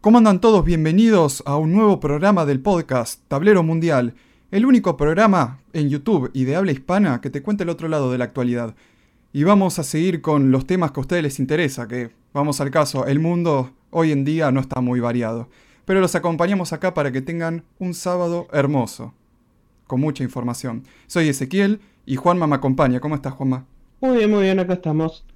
¿Cómo 0.00 0.16
andan 0.16 0.40
todos? 0.40 0.64
Bienvenidos 0.64 1.42
a 1.44 1.58
un 1.58 1.72
nuevo 1.72 2.00
programa 2.00 2.46
del 2.46 2.60
podcast 2.60 3.20
Tablero 3.28 3.62
Mundial, 3.62 4.14
el 4.50 4.64
único 4.64 4.96
programa 4.96 5.60
en 5.74 5.90
YouTube 5.90 6.30
y 6.32 6.44
de 6.44 6.56
habla 6.56 6.72
hispana 6.72 7.20
que 7.20 7.28
te 7.28 7.42
cuenta 7.42 7.64
el 7.64 7.68
otro 7.68 7.86
lado 7.86 8.10
de 8.10 8.16
la 8.16 8.24
actualidad. 8.24 8.74
Y 9.34 9.44
vamos 9.44 9.78
a 9.78 9.84
seguir 9.84 10.22
con 10.22 10.52
los 10.52 10.66
temas 10.66 10.92
que 10.92 11.00
a 11.00 11.02
ustedes 11.02 11.22
les 11.22 11.38
interesa, 11.38 11.86
que, 11.86 12.12
vamos 12.32 12.62
al 12.62 12.70
caso, 12.70 13.04
el 13.04 13.18
mundo 13.18 13.72
hoy 13.90 14.10
en 14.10 14.24
día 14.24 14.50
no 14.50 14.60
está 14.60 14.80
muy 14.80 15.00
variado. 15.00 15.50
Pero 15.84 16.00
los 16.00 16.14
acompañamos 16.14 16.72
acá 16.72 16.94
para 16.94 17.12
que 17.12 17.20
tengan 17.20 17.64
un 17.78 17.92
sábado 17.92 18.48
hermoso, 18.54 19.12
con 19.86 20.00
mucha 20.00 20.24
información. 20.24 20.84
Soy 21.08 21.28
Ezequiel 21.28 21.82
y 22.06 22.16
Juanma 22.16 22.46
me 22.46 22.56
acompaña. 22.56 23.00
¿Cómo 23.00 23.16
estás, 23.16 23.34
Juanma? 23.34 23.66
Muy 24.00 24.16
bien, 24.16 24.30
muy 24.30 24.44
bien, 24.44 24.60
acá 24.60 24.72
estamos. 24.72 25.26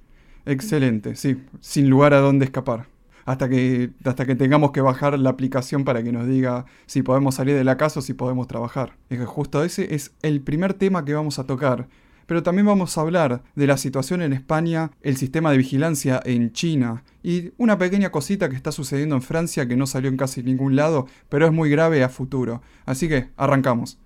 Excelente, 0.43 1.15
sí, 1.15 1.37
sin 1.59 1.87
lugar 1.87 2.15
a 2.15 2.19
dónde 2.19 2.45
escapar 2.45 2.94
hasta 3.25 3.49
que, 3.49 3.91
hasta 4.03 4.25
que 4.25 4.35
tengamos 4.35 4.71
que 4.71 4.81
bajar 4.81 5.17
la 5.19 5.31
aplicación 5.31 5.83
para 5.83 6.03
que 6.03 6.11
nos 6.11 6.27
diga 6.27 6.65
si 6.85 7.01
podemos 7.01 7.35
salir 7.35 7.55
de 7.55 7.63
la 7.63 7.77
casa 7.77 7.99
o 7.99 8.03
si 8.03 8.13
podemos 8.13 8.47
trabajar. 8.47 8.95
Es 9.09 9.19
que 9.19 9.25
justo 9.25 9.63
ese 9.63 9.93
es 9.93 10.13
el 10.21 10.41
primer 10.41 10.73
tema 10.75 11.03
que 11.03 11.13
vamos 11.13 11.39
a 11.39 11.45
tocar. 11.45 11.87
Pero 12.27 12.41
también 12.41 12.65
vamos 12.65 12.97
a 12.97 13.01
hablar 13.01 13.43
de 13.55 13.67
la 13.67 13.77
situación 13.77 14.21
en 14.23 14.33
España, 14.33 14.91
el 15.01 15.15
sistema 15.15 15.51
de 15.51 15.57
vigilancia 15.57 16.19
en 16.25 16.53
China 16.53 17.03
y 17.21 17.51
una 17.57 17.77
pequeña 17.77 18.11
cosita 18.11 18.49
que 18.49 18.55
está 18.55 18.71
sucediendo 18.71 19.15
en 19.15 19.21
Francia 19.21 19.67
que 19.67 19.75
no 19.75 19.85
salió 19.85 20.09
en 20.09 20.17
casi 20.17 20.41
ningún 20.41 20.75
lado, 20.75 21.05
pero 21.29 21.45
es 21.45 21.51
muy 21.51 21.69
grave 21.69 22.03
a 22.03 22.09
futuro. 22.09 22.63
Así 22.85 23.07
que 23.07 23.29
arrancamos. 23.37 23.99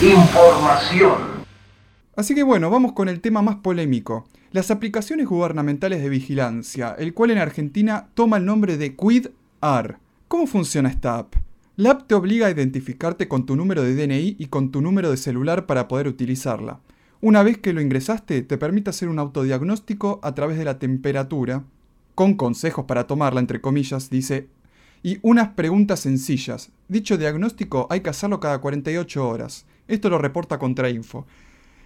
Información. 0.00 1.14
Así 2.16 2.34
que 2.34 2.42
bueno, 2.42 2.68
vamos 2.68 2.92
con 2.92 3.08
el 3.08 3.22
tema 3.22 3.40
más 3.40 3.56
polémico. 3.56 4.28
Las 4.52 4.70
aplicaciones 4.70 5.26
gubernamentales 5.26 6.02
de 6.02 6.10
vigilancia, 6.10 6.94
el 6.98 7.14
cual 7.14 7.30
en 7.30 7.38
Argentina 7.38 8.08
toma 8.12 8.36
el 8.36 8.44
nombre 8.44 8.76
de 8.76 8.94
QuidAR. 8.94 9.98
¿Cómo 10.28 10.46
funciona 10.46 10.90
esta 10.90 11.16
app? 11.16 11.34
La 11.76 11.92
app 11.92 12.06
te 12.06 12.14
obliga 12.14 12.46
a 12.46 12.50
identificarte 12.50 13.26
con 13.26 13.46
tu 13.46 13.56
número 13.56 13.82
de 13.82 13.94
DNI 13.94 14.36
y 14.38 14.46
con 14.48 14.70
tu 14.70 14.82
número 14.82 15.10
de 15.10 15.16
celular 15.16 15.64
para 15.64 15.88
poder 15.88 16.08
utilizarla. 16.08 16.80
Una 17.22 17.42
vez 17.42 17.56
que 17.56 17.72
lo 17.72 17.80
ingresaste, 17.80 18.42
te 18.42 18.58
permite 18.58 18.90
hacer 18.90 19.08
un 19.08 19.18
autodiagnóstico 19.18 20.20
a 20.22 20.34
través 20.34 20.58
de 20.58 20.66
la 20.66 20.78
temperatura, 20.78 21.64
con 22.14 22.34
consejos 22.34 22.84
para 22.84 23.06
tomarla, 23.06 23.40
entre 23.40 23.62
comillas, 23.62 24.10
dice, 24.10 24.48
y 25.02 25.20
unas 25.22 25.50
preguntas 25.50 26.00
sencillas. 26.00 26.70
Dicho 26.88 27.16
diagnóstico 27.16 27.86
hay 27.88 28.00
que 28.00 28.10
hacerlo 28.10 28.40
cada 28.40 28.58
48 28.58 29.26
horas. 29.26 29.64
Esto 29.88 30.10
lo 30.10 30.18
reporta 30.18 30.58
Contrainfo. 30.58 31.26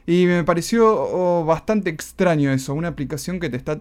Y 0.06 0.26
me 0.26 0.44
pareció 0.44 0.88
oh, 0.90 1.44
bastante 1.44 1.90
extraño 1.90 2.50
eso, 2.52 2.74
una 2.74 2.88
aplicación 2.88 3.38
que 3.38 3.50
te 3.50 3.56
está, 3.56 3.80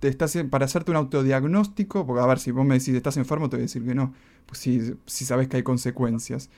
te 0.00 0.08
está 0.08 0.26
para 0.50 0.64
hacerte 0.64 0.90
un 0.90 0.96
autodiagnóstico, 0.96 2.06
porque 2.06 2.22
a 2.22 2.26
ver, 2.26 2.38
si 2.38 2.50
vos 2.50 2.66
me 2.66 2.78
decís 2.78 2.94
estás 2.94 3.16
enfermo, 3.16 3.48
te 3.48 3.56
voy 3.56 3.62
a 3.62 3.66
decir 3.66 3.84
que 3.84 3.94
no, 3.94 4.12
pues 4.46 4.58
si, 4.58 4.94
si 5.06 5.24
sabes 5.24 5.48
que 5.48 5.58
hay 5.58 5.62
consecuencias. 5.62 6.50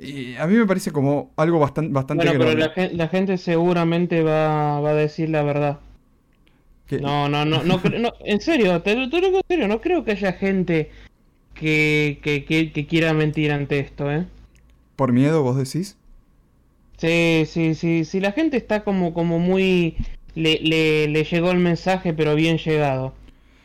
Y 0.00 0.36
a 0.36 0.46
mí 0.46 0.56
me 0.56 0.66
parece 0.66 0.92
como 0.92 1.32
algo 1.36 1.58
bastante, 1.58 1.92
bastante 1.92 2.24
bueno, 2.24 2.72
pero 2.74 2.90
la, 2.92 3.08
gente 3.08 3.36
seguramente 3.36 4.22
va, 4.22 4.78
a 4.78 4.94
decir 4.94 5.28
la 5.28 5.42
verdad. 5.42 5.80
No, 6.90 7.28
no, 7.28 7.44
no, 7.44 7.62
no, 7.62 7.80
en 8.24 8.40
serio, 8.40 8.80
te, 8.82 8.94
te, 8.94 9.20
lo 9.20 9.26
digo 9.26 9.36
en 9.36 9.42
serio, 9.46 9.68
no 9.68 9.80
creo 9.80 10.02
que 10.02 10.12
haya 10.12 10.32
gente 10.32 10.90
que, 11.54 12.18
que, 12.22 12.44
que 12.72 12.86
quiera 12.86 13.12
mentir 13.12 13.52
ante 13.52 13.78
esto, 13.78 14.10
¿eh? 14.10 14.26
¿Por 14.96 15.12
miedo, 15.12 15.42
vos 15.42 15.56
decís? 15.56 15.96
Sí, 17.00 17.44
sí, 17.46 17.74
sí, 17.74 18.04
sí, 18.04 18.20
la 18.20 18.32
gente 18.32 18.58
está 18.58 18.84
como, 18.84 19.14
como 19.14 19.38
muy... 19.38 19.96
Le, 20.34 20.58
le, 20.60 21.24
llegó 21.24 21.50
el 21.50 21.58
mensaje, 21.58 22.12
pero 22.12 22.34
bien 22.34 22.58
llegado. 22.58 23.14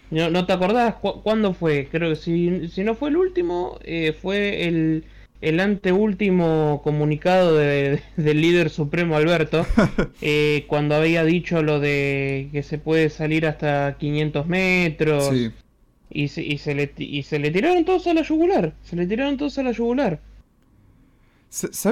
¿No, 0.09 0.29
no 0.29 0.45
te 0.45 0.53
acordás 0.53 0.95
cuándo 0.95 1.53
fue? 1.53 1.87
Creo 1.91 2.11
que 2.11 2.15
si, 2.15 2.69
si 2.69 2.83
no 2.83 2.95
fue 2.95 3.09
el 3.09 3.17
último, 3.17 3.77
eh, 3.83 4.13
fue 4.19 4.67
el, 4.67 5.03
el 5.41 5.59
anteúltimo 5.59 6.81
comunicado 6.81 7.57
de, 7.57 8.01
del 8.15 8.41
líder 8.41 8.69
supremo 8.69 9.17
Alberto, 9.17 9.65
eh, 10.21 10.63
cuando 10.67 10.95
había 10.95 11.25
dicho 11.25 11.61
lo 11.61 11.81
de 11.81 12.47
que 12.53 12.63
se 12.63 12.77
puede 12.77 13.09
salir 13.09 13.45
hasta 13.45 13.97
500 13.99 14.47
metros. 14.47 15.31
Y, 16.09 16.29
se, 16.29 16.41
y, 16.41 16.57
se 16.57 16.73
le, 16.73 16.93
y 16.97 17.23
se 17.23 17.39
le 17.39 17.51
tiraron 17.51 17.83
todos 17.83 18.07
a 18.07 18.13
la 18.13 18.21
yugular. 18.21 18.73
Se 18.83 18.95
le 18.95 19.05
tiraron 19.05 19.35
todos 19.35 19.57
a 19.57 19.63
la 19.63 19.71
yugular. 19.71 20.21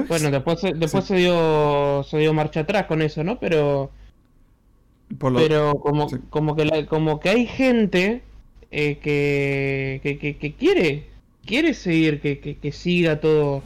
Bueno, 0.08 0.30
después, 0.30 0.60
después 0.76 1.04
se, 1.04 1.16
dio, 1.16 2.02
se 2.04 2.18
dio 2.18 2.34
marcha 2.34 2.60
atrás 2.60 2.86
con 2.86 3.02
eso, 3.02 3.24
¿no? 3.24 3.38
Pero. 3.38 3.90
Pero 5.18 5.74
como, 5.80 6.08
como, 6.30 6.56
que 6.56 6.86
como 6.86 7.20
que 7.20 7.28
hay 7.28 7.46
gente 7.46 8.22
eh, 8.70 8.98
que, 8.98 10.00
que, 10.02 10.36
que, 10.36 10.54
quiere 10.54 11.06
quiere 11.44 11.74
seguir, 11.74 12.20
que, 12.20 12.38
que, 12.40 12.72
siga 12.72 13.20
todo 13.20 13.62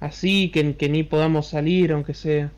así, 0.00 0.50
que, 0.50 0.76
que 0.76 0.88
ni 0.88 1.02
podamos 1.02 1.48
salir, 1.48 1.92
aunque 1.92 2.14
sea. 2.14 2.50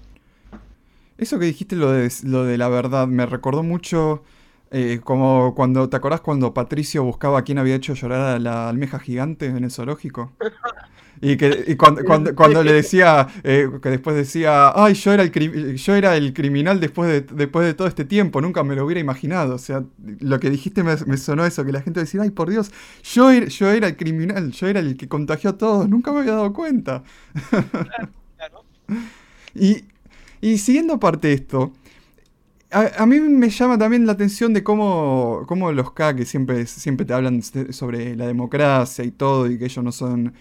Eso 1.19 1.39
que 1.39 1.47
dijiste, 1.47 1.77
lo 1.77 1.93
de, 1.93 2.11
lo 2.23 2.45
de 2.45 2.59
la 2.59 2.69
verdad, 2.69 3.07
me 3.07 3.27
recordó 3.27 3.63
mucho 3.63 4.23
eh, 4.71 5.01
como 5.05 5.55
cuando, 5.55 5.89
¿te 5.89 5.97
acordás 5.97 6.21
cuando 6.21 6.55
Patricio 6.55 7.05
buscaba 7.05 7.39
a 7.41 7.43
quién 7.43 7.59
había 7.59 7.77
hecho 7.77 7.95
llorar 7.95 8.37
a 8.37 8.39
la 8.39 8.69
almeja 8.69 8.99
gigante 8.99 9.47
en 9.47 9.63
el 9.63 9.71
zoológico? 9.71 10.33
Y, 11.25 11.39
que, 11.39 11.75
cuando, 11.79 12.35
cuando, 12.35 12.63
le 12.63 12.75
decía, 12.75 13.29
eh, 13.45 13.71
que 13.83 13.89
después 13.89 14.15
decía, 14.15 14.73
ay, 14.75 14.93
yo 14.93 15.11
era 15.11 15.23
el, 15.23 15.77
yo 15.77 15.95
era 15.95 16.19
el 16.19 16.35
criminal 16.35 16.81
después 16.81 17.11
de, 17.11 17.21
después 17.23 17.65
de 17.65 17.73
todo 17.73 17.89
este 17.89 18.05
tiempo, 18.05 18.43
nunca 18.43 18.63
me 18.63 18.77
lo 18.77 18.85
hubiera 18.85 19.01
imaginado. 19.01 19.55
O 19.55 19.59
sea, 19.59 19.83
lo 20.21 20.39
que 20.39 20.51
dijiste 20.51 20.83
me, 20.83 21.17
sonó 21.17 21.47
eso, 21.47 21.65
que 21.65 21.73
la 21.73 21.81
gente 21.81 22.01
decía, 22.01 22.21
ay, 22.21 22.31
por 22.31 22.51
Dios, 22.51 22.71
yo, 23.03 23.31
er, 23.31 23.49
yo 23.49 23.71
era 23.71 23.89
el 23.89 23.97
criminal, 23.97 24.53
yo 24.53 24.67
era 24.67 24.81
el 24.81 24.99
que 24.99 25.09
contagió 25.09 25.51
a 25.51 25.57
todos, 25.57 25.89
nunca 25.89 26.13
me 26.13 26.21
había 26.21 26.33
dado 26.33 26.53
cuenta. 26.53 27.03
y, 29.55 29.85
y 30.43 30.59
siguiendo 30.59 30.93
aparte 30.93 31.33
esto, 31.33 31.73
a, 32.71 33.07
mí 33.07 33.21
me 33.21 33.49
llama 33.49 33.79
también 33.79 34.07
la 34.07 34.13
atención 34.13 34.53
de 34.53 34.63
cómo, 34.63 35.45
cómo 35.47 35.73
los 35.73 35.93
K, 35.93 36.17
que 36.17 36.27
siempre, 36.27 36.67
siempre 36.67 37.07
te 37.07 37.15
hablan 37.15 37.41
sobre 37.43 38.17
la 38.17 38.27
democracia 38.27 39.05
y 39.05 39.13
todo, 39.13 39.51
y 39.51 39.59
que 39.59 39.67
ellos 39.67 39.85
no 39.85 39.93
son 39.93 40.35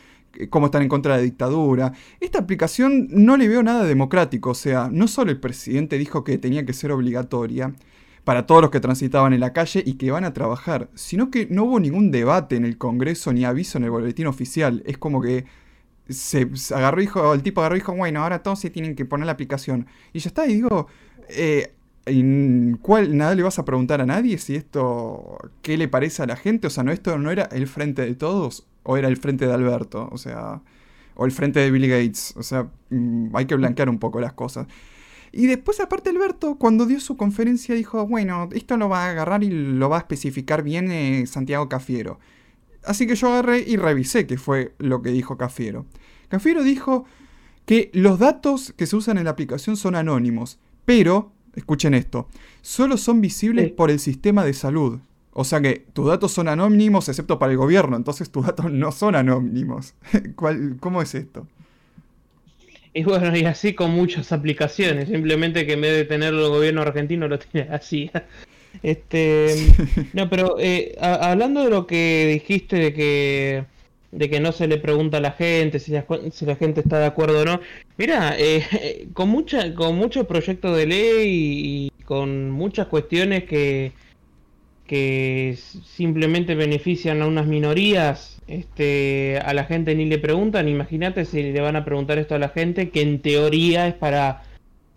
cómo 0.50 0.68
están 0.68 0.82
en 0.82 0.90
contra 0.90 1.14
de 1.14 1.20
la 1.20 1.24
dictadura. 1.24 1.94
Esta 2.20 2.40
aplicación 2.40 3.08
no 3.10 3.38
le 3.38 3.48
veo 3.48 3.64
nada 3.64 3.84
democrático, 3.86 4.52
o 4.52 4.56
sea, 4.56 4.90
no 4.92 5.08
solo 5.08 5.32
el 5.32 5.40
presidente 5.40 5.98
dijo 5.98 6.24
que 6.24 6.38
tenía 6.38 6.66
que 6.66 6.74
ser 6.74 6.92
obligatoria 6.92 7.74
para 8.24 8.46
todos 8.46 8.62
los 8.62 8.72
que 8.72 8.80
transitaban 8.80 9.34
en 9.34 9.42
la 9.42 9.54
calle 9.54 9.84
y 9.86 9.96
que 9.96 10.12
van 10.12 10.24
a 10.24 10.34
trabajar, 10.34 10.90
sino 10.96 11.30
que 11.30 11.48
no 11.50 11.66
hubo 11.66 11.80
ningún 11.80 12.12
debate 12.12 12.56
en 12.56 12.66
el 12.66 12.78
Congreso 12.78 13.34
ni 13.34 13.44
aviso 13.44 13.78
en 13.78 13.84
el 13.84 13.92
boletín 13.92 14.28
oficial. 14.28 14.82
Es 14.86 14.98
como 14.98 15.22
que 15.22 15.46
se, 16.08 16.50
agarró 16.74 17.02
y 17.02 17.06
dijo, 17.06 17.34
el 17.34 17.44
tipo 17.44 17.62
agarró 17.62 17.76
y 17.76 17.80
dijo, 17.80 17.94
bueno, 17.96 18.24
ahora 18.24 18.42
todos 18.42 18.60
se 18.60 18.70
tienen 18.70 18.96
que 18.96 19.06
poner 19.06 19.26
la 19.26 19.34
aplicación. 19.34 19.88
Y 20.14 20.20
ya 20.20 20.30
está, 20.30 20.48
y 20.48 20.54
digo, 20.56 20.88
eh, 21.30 21.74
¿cuál, 22.82 23.18
nada 23.18 23.36
le 23.36 23.44
vas 23.44 23.60
a 23.60 23.66
preguntar 23.66 24.02
a 24.02 24.06
nadie 24.06 24.38
si 24.38 24.56
esto, 24.56 25.38
qué 25.62 25.78
le 25.78 25.88
parece 25.88 26.24
a 26.24 26.26
la 26.26 26.36
gente? 26.36 26.68
O 26.68 26.70
sea, 26.70 26.84
¿no 26.84 26.92
esto 26.92 27.18
no 27.18 27.30
era 27.32 27.44
el 27.52 27.68
frente 27.68 28.04
de 28.04 28.16
todos? 28.16 28.68
O 28.84 28.98
era 28.98 29.08
el 29.08 29.18
frente 29.18 29.48
de 29.48 29.54
Alberto, 29.54 30.10
o 30.12 30.18
sea, 30.18 30.62
o 31.16 31.26
el 31.26 31.32
frente 31.32 31.60
de 31.60 31.72
Bill 31.72 31.88
Gates, 31.88 32.34
o 32.38 32.44
sea, 32.44 32.70
mm, 32.90 33.36
hay 33.36 33.46
que 33.46 33.56
blanquear 33.56 33.90
un 33.90 34.00
poco 34.00 34.20
las 34.20 34.34
cosas. 34.34 34.68
Y 35.32 35.48
después, 35.48 35.80
aparte, 35.80 36.12
Alberto, 36.12 36.56
cuando 36.56 36.86
dio 36.86 37.00
su 37.00 37.18
conferencia, 37.18 37.74
dijo, 37.74 38.06
bueno, 38.08 38.50
esto 38.54 38.78
lo 38.78 38.88
va 38.88 39.06
a 39.06 39.10
agarrar 39.10 39.44
y 39.44 39.50
lo 39.50 39.90
va 39.90 39.98
a 39.98 40.00
especificar 40.00 40.62
bien 40.62 40.92
eh, 40.92 41.26
Santiago 41.26 41.68
Cafiero. 41.68 42.20
Así 42.86 43.08
que 43.08 43.16
yo 43.16 43.30
agarré 43.30 43.64
y 43.66 43.78
revisé 43.78 44.28
qué 44.28 44.38
fue 44.38 44.76
lo 44.78 45.02
que 45.02 45.10
dijo 45.10 45.38
Cafiero. 45.38 45.88
Cafiero 46.28 46.64
dijo 46.64 47.06
que 47.66 47.90
los 47.94 48.20
datos 48.20 48.74
que 48.78 48.86
se 48.86 48.96
usan 48.96 49.18
en 49.18 49.24
la 49.24 49.32
aplicación 49.32 49.76
son 49.76 49.96
anónimos, 49.96 50.60
pero, 50.86 51.32
escuchen 51.56 51.96
esto, 51.96 52.28
solo 52.62 52.98
son 52.98 53.22
visibles 53.22 53.72
por 53.72 53.90
el 53.90 54.00
sistema 54.00 54.44
de 54.46 54.54
salud. 54.54 55.00
O 55.34 55.44
sea 55.44 55.62
que 55.62 55.86
tus 55.94 56.08
datos 56.08 56.32
son 56.32 56.48
anónimos 56.48 57.10
excepto 57.10 57.40
para 57.40 57.52
el 57.52 57.58
gobierno, 57.58 57.98
entonces 57.98 58.32
tus 58.32 58.46
datos 58.46 58.72
no 58.72 58.92
son 58.92 59.16
anónimos. 59.16 59.96
¿Cómo 60.80 61.02
es 61.02 61.16
esto? 61.16 61.48
Y 62.94 63.04
bueno, 63.04 63.36
y 63.36 63.44
así 63.46 63.74
con 63.74 63.92
muchas 63.92 64.32
aplicaciones, 64.32 65.10
simplemente 65.10 65.66
que 65.66 65.74
en 65.74 65.82
vez 65.82 65.96
de 65.96 66.06
tenerlo 66.06 66.46
el 66.46 66.52
gobierno 66.52 66.82
argentino 66.82 67.28
lo 67.28 67.40
tiene 67.40 67.70
así. 67.74 68.12
Este, 68.82 69.56
no, 70.14 70.32
pero 70.32 70.56
eh, 70.60 70.96
hablando 71.00 71.64
de 71.64 71.70
lo 71.70 71.86
que 71.86 72.26
dijiste 72.34 72.78
de 72.78 72.92
que 72.92 73.66
de 74.12 74.30
que 74.32 74.40
no 74.40 74.52
se 74.52 74.68
le 74.68 74.78
pregunta 74.78 75.18
a 75.18 75.22
la 75.22 75.32
gente 75.32 75.80
si 75.80 75.92
la, 75.92 76.06
si 76.32 76.46
la 76.46 76.56
gente 76.56 76.82
está 76.82 76.98
de 76.98 77.06
acuerdo 77.06 77.42
o 77.42 77.46
no. 77.46 77.60
Mira, 77.98 78.36
eh, 78.38 79.08
con 79.14 79.30
mucha 79.30 79.74
con 79.76 79.96
muchos 79.96 80.26
proyectos 80.26 80.76
de 80.76 80.88
ley 80.88 81.28
y 81.28 81.92
con 82.06 82.50
muchas 82.50 82.88
cuestiones 82.88 83.44
que 83.44 83.92
que 84.88 85.58
simplemente 85.86 86.56
benefician 86.56 87.22
a 87.22 87.28
unas 87.28 87.48
minorías, 87.48 88.42
este, 88.48 89.40
a 89.44 89.54
la 89.54 89.64
gente 89.64 89.96
ni 89.96 90.06
le 90.06 90.20
preguntan, 90.20 90.68
imagínate 90.68 91.26
si 91.26 91.42
le 91.42 91.62
van 91.62 91.76
a 91.76 91.86
preguntar 91.86 92.18
esto 92.20 92.36
a 92.36 92.40
la 92.40 92.50
gente, 92.50 92.90
que 92.90 93.02
en 93.02 93.22
teoría 93.22 93.88
es 93.88 93.94
para, 93.94 94.44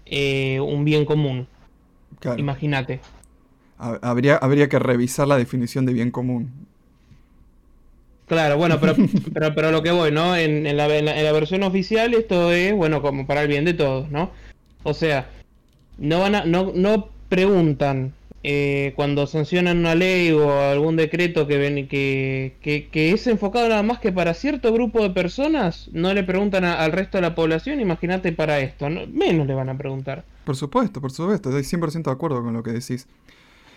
eh, 0.07 0.61
un 0.61 0.85
bien 0.85 1.05
común. 1.05 1.49
Imagínate. 2.37 3.01
Habría, 3.79 4.37
habría 4.37 4.69
que 4.69 4.79
revisar 4.79 5.29
la 5.29 5.37
definición 5.37 5.85
de 5.85 5.93
bien 5.93 6.11
común. 6.11 6.51
Claro, 8.27 8.57
bueno, 8.57 8.81
pero, 8.81 8.95
pero, 9.35 9.55
pero 9.55 9.71
lo 9.71 9.83
que 9.83 9.91
voy, 9.91 10.11
¿no? 10.11 10.37
En, 10.37 10.65
la, 10.77 10.87
en, 10.97 11.05
la, 11.05 11.33
versión 11.33 11.63
oficial 11.63 12.15
esto 12.15 12.53
es, 12.53 12.75
bueno, 12.75 13.03
como 13.03 13.27
para 13.27 13.43
el 13.43 13.49
bien 13.49 13.65
de 13.65 13.75
todos, 13.75 14.11
¿no? 14.11 14.31
O 14.83 14.95
sea, 14.95 15.29
no 15.99 16.21
van 16.21 16.35
a, 16.35 16.45
no, 16.45 16.73
no 16.75 17.09
preguntan 17.29 18.15
eh, 18.49 18.93
cuando 18.95 19.27
sancionan 19.27 19.79
una 19.79 19.97
ley 19.97 20.31
o 20.31 20.53
algún 20.53 20.95
decreto 20.95 21.49
que, 21.49 21.59
ven, 21.59 21.89
que, 21.89 22.55
que, 22.63 23.11
es 23.11 23.27
enfocado 23.27 23.69
nada 23.69 23.83
más 23.83 23.99
que 23.99 24.13
para 24.13 24.35
cierto 24.35 24.73
grupo 24.73 25.03
de 25.03 25.11
personas, 25.11 25.91
no 25.91 26.15
le 26.15 26.23
preguntan 26.23 26.65
al 26.65 26.93
resto 26.93 27.19
de 27.19 27.23
la 27.23 27.35
población, 27.35 27.81
imagínate 27.81 28.31
para 28.31 28.61
esto, 28.61 28.89
menos 28.89 29.49
le 29.49 29.55
van 29.55 29.69
a 29.69 29.77
preguntar. 29.77 30.25
Por 30.45 30.55
supuesto, 30.55 31.01
por 31.01 31.11
supuesto, 31.11 31.59
estoy 31.59 31.81
100% 31.81 32.05
de 32.05 32.11
acuerdo 32.13 32.41
con 32.41 32.53
lo 32.53 32.63
que 32.63 32.71
decís. 32.71 33.09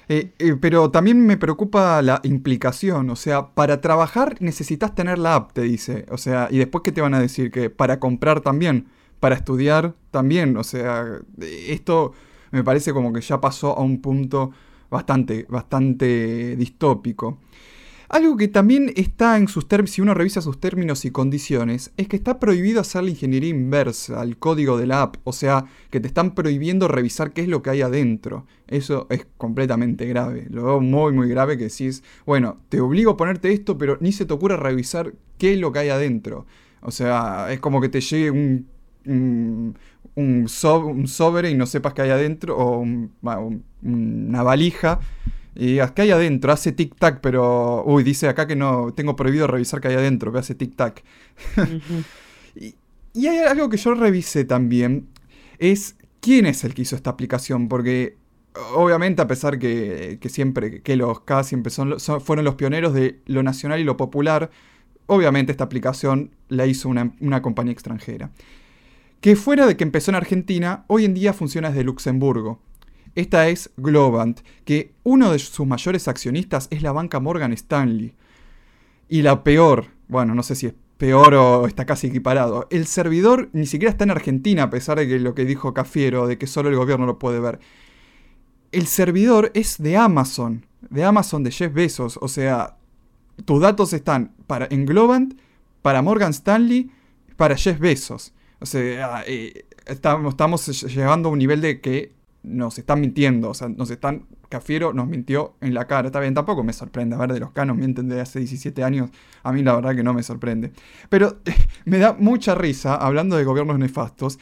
Eh, 0.07 0.33
eh, 0.37 0.55
pero 0.61 0.91
también 0.91 1.25
me 1.25 1.37
preocupa 1.37 2.03
la 2.03 2.19
implicación, 2.21 3.09
o 3.09 3.15
sea, 3.15 3.47
para 3.47 3.81
trabajar 3.81 4.35
necesitas 4.39 4.93
tener 4.93 5.17
la 5.17 5.33
app, 5.33 5.53
te 5.53 5.63
dice, 5.63 6.05
o 6.11 6.19
sea, 6.19 6.47
y 6.51 6.59
después 6.59 6.83
qué 6.83 6.91
te 6.91 7.01
van 7.01 7.15
a 7.15 7.19
decir 7.19 7.49
que 7.49 7.71
para 7.71 7.99
comprar 7.99 8.41
también, 8.41 8.85
para 9.19 9.33
estudiar 9.33 9.95
también, 10.11 10.57
o 10.57 10.63
sea, 10.63 11.21
esto 11.41 12.13
me 12.51 12.63
parece 12.63 12.93
como 12.93 13.13
que 13.13 13.21
ya 13.21 13.39
pasó 13.39 13.77
a 13.77 13.81
un 13.81 14.01
punto 14.01 14.51
bastante, 14.89 15.45
bastante 15.49 16.55
distópico. 16.55 17.39
Algo 18.09 18.37
que 18.37 18.47
también 18.47 18.91
está 18.95 19.37
en 19.37 19.47
sus 19.47 19.67
términos, 19.67 19.91
si 19.91 20.01
uno 20.01 20.15
revisa 20.15 20.41
sus 20.41 20.59
términos 20.59 21.05
y 21.05 21.11
condiciones, 21.11 21.91
es 21.95 22.07
que 22.07 22.15
está 22.15 22.39
prohibido 22.39 22.81
hacer 22.81 23.03
la 23.03 23.11
ingeniería 23.11 23.51
inversa 23.51 24.19
al 24.19 24.37
código 24.37 24.79
de 24.79 24.87
la 24.87 25.03
app. 25.03 25.17
O 25.25 25.31
sea, 25.31 25.65
que 25.91 25.99
te 25.99 26.07
están 26.07 26.33
prohibiendo 26.33 26.87
revisar 26.87 27.33
qué 27.33 27.41
es 27.41 27.47
lo 27.47 27.61
que 27.61 27.69
hay 27.69 27.83
adentro. 27.83 28.47
Eso 28.67 29.05
es 29.11 29.27
completamente 29.37 30.07
grave. 30.07 30.47
Lo 30.49 30.63
veo 30.63 30.81
muy, 30.81 31.13
muy 31.13 31.29
grave 31.29 31.55
que 31.55 31.65
decís, 31.65 32.01
bueno, 32.25 32.57
te 32.69 32.81
obligo 32.81 33.11
a 33.11 33.17
ponerte 33.17 33.53
esto, 33.53 33.77
pero 33.77 33.97
ni 33.99 34.11
se 34.11 34.25
te 34.25 34.33
ocurre 34.33 34.57
revisar 34.57 35.13
qué 35.37 35.53
es 35.53 35.59
lo 35.59 35.71
que 35.71 35.77
hay 35.77 35.89
adentro. 35.89 36.47
O 36.81 36.89
sea, 36.89 37.51
es 37.51 37.59
como 37.59 37.79
que 37.79 37.89
te 37.89 38.01
llegue 38.01 38.31
un, 38.31 38.67
un, 39.05 39.75
sobre 40.47 41.51
y 41.51 41.55
no 41.55 41.65
sepas 41.65 41.93
qué 41.93 42.03
hay 42.03 42.09
adentro, 42.09 42.57
o 42.57 42.85
una 43.81 44.43
valija, 44.43 44.99
y 45.55 45.67
digas, 45.67 45.91
¿qué 45.91 46.03
hay 46.03 46.11
adentro? 46.11 46.51
Hace 46.51 46.75
tic-tac, 46.75 47.19
pero, 47.21 47.83
uy, 47.85 48.03
dice 48.03 48.27
acá 48.27 48.47
que 48.47 48.55
no, 48.55 48.93
tengo 48.93 49.15
prohibido 49.15 49.47
revisar 49.47 49.81
qué 49.81 49.89
hay 49.89 49.95
adentro, 49.95 50.31
que 50.31 50.39
hace 50.39 50.57
tic-tac. 50.57 51.03
y, 52.55 52.75
hay 53.27 53.39
algo 53.39 53.69
que 53.69 53.77
yo 53.77 53.93
revisé 53.93 54.45
también, 54.45 55.07
es 55.57 55.95
quién 56.21 56.45
es 56.45 56.63
el 56.63 56.73
que 56.73 56.83
hizo 56.83 56.95
esta 56.95 57.09
aplicación, 57.09 57.67
porque 57.67 58.15
obviamente 58.73 59.21
a 59.21 59.27
pesar 59.27 59.59
que, 59.59 60.17
que 60.21 60.29
siempre, 60.29 60.81
que 60.81 60.95
los 60.95 61.21
K 61.21 61.43
siempre 61.43 61.71
son, 61.71 61.99
fueron 61.99 62.45
los 62.45 62.55
pioneros 62.55 62.93
de 62.93 63.19
lo 63.25 63.43
nacional 63.43 63.79
y 63.79 63.83
lo 63.83 63.97
popular, 63.97 64.49
obviamente 65.07 65.51
esta 65.51 65.65
aplicación 65.65 66.31
la 66.47 66.65
hizo 66.67 66.87
una, 66.87 67.13
una 67.19 67.41
compañía 67.41 67.73
extranjera 67.73 68.31
que 69.21 69.35
fuera 69.35 69.65
de 69.65 69.75
que 69.75 69.83
empezó 69.83 70.11
en 70.11 70.15
Argentina, 70.15 70.85
hoy 70.87 71.05
en 71.05 71.13
día 71.13 71.33
funciona 71.33 71.69
desde 71.69 71.83
Luxemburgo. 71.83 72.61
Esta 73.15 73.49
es 73.49 73.71
Globant, 73.75 74.41
que 74.63 74.93
uno 75.03 75.31
de 75.31 75.39
sus 75.39 75.67
mayores 75.67 76.07
accionistas 76.07 76.67
es 76.71 76.81
la 76.81 76.91
banca 76.91 77.19
Morgan 77.19 77.51
Stanley. 77.53 78.13
Y 79.09 79.21
la 79.23 79.43
peor, 79.43 79.87
bueno, 80.07 80.35
no 80.35 80.43
sé 80.43 80.55
si 80.55 80.67
es 80.67 80.73
peor 80.97 81.33
o 81.33 81.67
está 81.67 81.85
casi 81.85 82.07
equiparado, 82.07 82.67
el 82.71 82.85
servidor 82.85 83.49
ni 83.51 83.65
siquiera 83.65 83.91
está 83.91 84.03
en 84.03 84.11
Argentina, 84.11 84.63
a 84.63 84.69
pesar 84.69 84.99
de 84.99 85.07
que 85.07 85.19
lo 85.19 85.33
que 85.33 85.45
dijo 85.45 85.73
Cafiero, 85.73 86.27
de 86.27 86.37
que 86.37 86.47
solo 86.47 86.69
el 86.69 86.75
gobierno 86.75 87.05
lo 87.05 87.19
puede 87.19 87.39
ver. 87.39 87.59
El 88.71 88.85
servidor 88.85 89.51
es 89.53 89.81
de 89.81 89.97
Amazon, 89.97 90.65
de 90.89 91.03
Amazon 91.03 91.43
de 91.43 91.51
Jeff 91.51 91.73
Bezos, 91.73 92.19
o 92.21 92.27
sea, 92.27 92.77
tus 93.45 93.61
datos 93.61 93.93
están 93.93 94.33
para, 94.45 94.67
en 94.69 94.85
Globant, 94.85 95.39
para 95.81 96.01
Morgan 96.01 96.31
Stanley, 96.31 96.91
para 97.35 97.55
Jeff 97.55 97.79
Bezos. 97.79 98.33
O 98.59 98.65
sea, 98.65 99.23
eh, 99.25 99.65
estamos, 99.85 100.33
estamos 100.33 100.83
llegando 100.83 101.29
a 101.29 101.31
un 101.31 101.39
nivel 101.39 101.61
de 101.61 101.81
que 101.81 102.13
nos 102.43 102.77
están 102.77 103.01
mintiendo, 103.01 103.49
o 103.49 103.53
sea, 103.53 103.69
nos 103.69 103.89
están, 103.89 104.25
Cafiero 104.47 104.93
nos 104.93 105.07
mintió 105.07 105.55
en 105.61 105.73
la 105.73 105.85
cara, 105.85 106.07
está 106.07 106.19
bien, 106.19 106.33
tampoco 106.33 106.63
me 106.63 106.73
sorprende, 106.73 107.15
a 107.15 107.19
ver, 107.19 107.33
de 107.33 107.39
los 107.39 107.51
canos 107.51 107.77
mienten 107.77 108.07
de 108.07 108.21
hace 108.21 108.39
17 108.39 108.83
años, 108.83 109.11
a 109.43 109.51
mí 109.51 109.61
la 109.61 109.75
verdad 109.75 109.95
que 109.95 110.03
no 110.03 110.13
me 110.13 110.23
sorprende. 110.23 110.71
Pero 111.09 111.39
me 111.85 111.99
da 111.99 112.13
mucha 112.17 112.55
risa, 112.55 112.95
hablando 112.95 113.35
de 113.35 113.43
gobiernos 113.43 113.77
nefastos, 113.77 114.39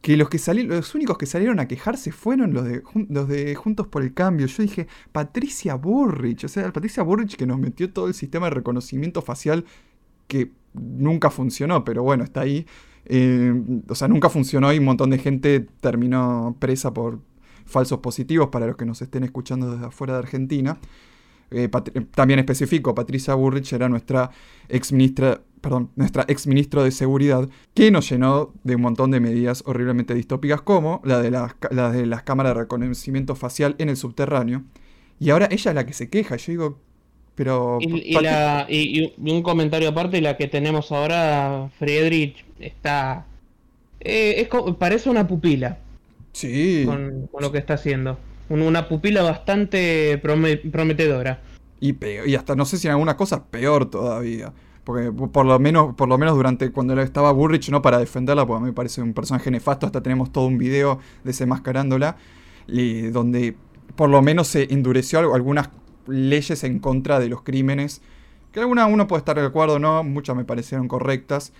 que 0.00 0.16
los, 0.16 0.28
que 0.28 0.38
los 0.64 0.94
únicos 0.94 1.18
que 1.18 1.26
salieron 1.26 1.60
a 1.60 1.68
quejarse 1.68 2.10
fueron 2.12 2.54
los 2.54 2.64
de, 2.64 2.82
los 3.08 3.28
de 3.28 3.54
Juntos 3.54 3.86
por 3.86 4.02
el 4.02 4.14
Cambio. 4.14 4.46
Yo 4.46 4.62
dije, 4.62 4.86
Patricia 5.12 5.74
Burrich, 5.74 6.44
o 6.44 6.48
sea, 6.48 6.72
Patricia 6.72 7.02
Burrich 7.02 7.36
que 7.36 7.46
nos 7.46 7.58
metió 7.58 7.92
todo 7.92 8.08
el 8.08 8.14
sistema 8.14 8.46
de 8.46 8.54
reconocimiento 8.54 9.20
facial 9.20 9.66
que 10.26 10.52
nunca 10.72 11.30
funcionó, 11.30 11.84
pero 11.84 12.02
bueno, 12.02 12.24
está 12.24 12.40
ahí. 12.40 12.66
Eh, 13.06 13.52
o 13.88 13.94
sea, 13.94 14.08
nunca 14.08 14.28
funcionó 14.28 14.72
y 14.72 14.78
un 14.78 14.84
montón 14.84 15.10
de 15.10 15.18
gente 15.18 15.66
terminó 15.80 16.56
presa 16.58 16.92
por 16.92 17.20
falsos 17.66 18.00
positivos 18.00 18.48
para 18.48 18.66
los 18.66 18.76
que 18.76 18.84
nos 18.84 19.00
estén 19.02 19.24
escuchando 19.24 19.72
desde 19.72 19.86
afuera 19.86 20.14
de 20.14 20.18
Argentina. 20.20 20.78
Eh, 21.50 21.68
también 22.14 22.38
especifico, 22.38 22.94
Patricia 22.94 23.34
Burrich 23.34 23.72
era 23.72 23.88
nuestra 23.88 24.30
ex 24.68 24.92
ministra, 24.92 25.40
perdón, 25.60 25.90
nuestra 25.96 26.24
ex 26.28 26.46
ministro 26.46 26.84
de 26.84 26.92
Seguridad, 26.92 27.48
que 27.74 27.90
nos 27.90 28.08
llenó 28.08 28.52
de 28.62 28.76
un 28.76 28.82
montón 28.82 29.10
de 29.10 29.18
medidas 29.18 29.64
horriblemente 29.66 30.14
distópicas, 30.14 30.60
como 30.62 31.00
la 31.04 31.20
de 31.20 31.30
las, 31.30 31.54
la 31.70 31.90
de 31.90 32.06
las 32.06 32.22
cámaras 32.22 32.54
de 32.54 32.60
reconocimiento 32.60 33.34
facial 33.34 33.74
en 33.78 33.88
el 33.88 33.96
subterráneo. 33.96 34.62
Y 35.18 35.30
ahora 35.30 35.48
ella 35.50 35.70
es 35.72 35.74
la 35.74 35.86
que 35.86 35.92
se 35.92 36.08
queja. 36.08 36.36
Yo 36.36 36.52
digo, 36.52 36.78
pero. 37.40 37.78
Y, 37.80 39.14
un 39.16 39.42
comentario 39.42 39.88
aparte, 39.88 40.20
la 40.20 40.36
que 40.36 40.46
tenemos 40.46 40.92
ahora, 40.92 41.70
Friedrich, 41.78 42.44
está. 42.58 43.24
Eh, 43.98 44.42
es, 44.42 44.74
parece 44.74 45.08
una 45.08 45.26
pupila. 45.26 45.78
Sí. 46.32 46.82
Con, 46.84 47.30
lo 47.40 47.50
que 47.50 47.56
está 47.56 47.74
haciendo. 47.74 48.18
una 48.50 48.88
pupila 48.88 49.22
bastante 49.22 50.18
prometedora. 50.18 51.40
Y, 51.80 51.96
y 52.26 52.34
hasta 52.34 52.54
no 52.54 52.66
sé 52.66 52.76
si 52.76 52.88
en 52.88 52.92
alguna 52.92 53.16
cosa 53.16 53.46
peor 53.46 53.88
todavía. 53.88 54.52
Porque 54.84 55.10
por 55.10 55.46
lo 55.46 55.58
menos, 55.58 55.94
por 55.94 56.10
lo 56.10 56.18
menos 56.18 56.34
durante 56.34 56.70
cuando 56.72 57.00
estaba 57.00 57.32
Burrich, 57.32 57.70
no 57.70 57.80
para 57.80 57.98
defenderla, 57.98 58.46
porque 58.46 58.58
a 58.58 58.60
mí 58.60 58.66
me 58.66 58.74
parece 58.74 59.00
un 59.00 59.14
personaje 59.14 59.50
nefasto, 59.50 59.86
hasta 59.86 60.02
tenemos 60.02 60.30
todo 60.30 60.44
un 60.44 60.58
video 60.58 60.98
desenmascarándola, 61.24 62.16
y 62.66 63.02
donde 63.08 63.56
por 63.96 64.10
lo 64.10 64.20
menos 64.20 64.48
se 64.48 64.72
endureció 64.72 65.34
algunas 65.34 65.70
leyes 66.10 66.64
en 66.64 66.78
contra 66.78 67.18
de 67.18 67.28
los 67.28 67.42
crímenes, 67.42 68.02
que 68.52 68.60
alguna 68.60 68.86
uno 68.86 69.06
puede 69.06 69.20
estar 69.20 69.38
de 69.38 69.46
acuerdo 69.46 69.78
no, 69.78 70.02
muchas 70.02 70.36
me 70.36 70.44
parecieron 70.44 70.88
correctas, 70.88 71.52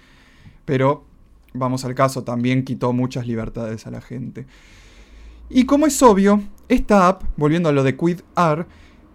pero 0.65 1.05
vamos 1.55 1.85
al 1.85 1.95
caso, 1.95 2.25
también 2.25 2.65
quitó 2.65 2.93
muchas 2.93 3.27
libertades 3.27 3.87
a 3.87 3.91
la 3.91 4.01
gente. 4.01 4.47
Y 5.49 5.65
como 5.65 5.87
es 5.87 6.01
obvio, 6.03 6.43
esta 6.69 7.09
app, 7.09 7.25
volviendo 7.37 7.69
a 7.69 7.73
lo 7.73 7.83
de 7.83 7.97
QuidAR, 7.97 8.67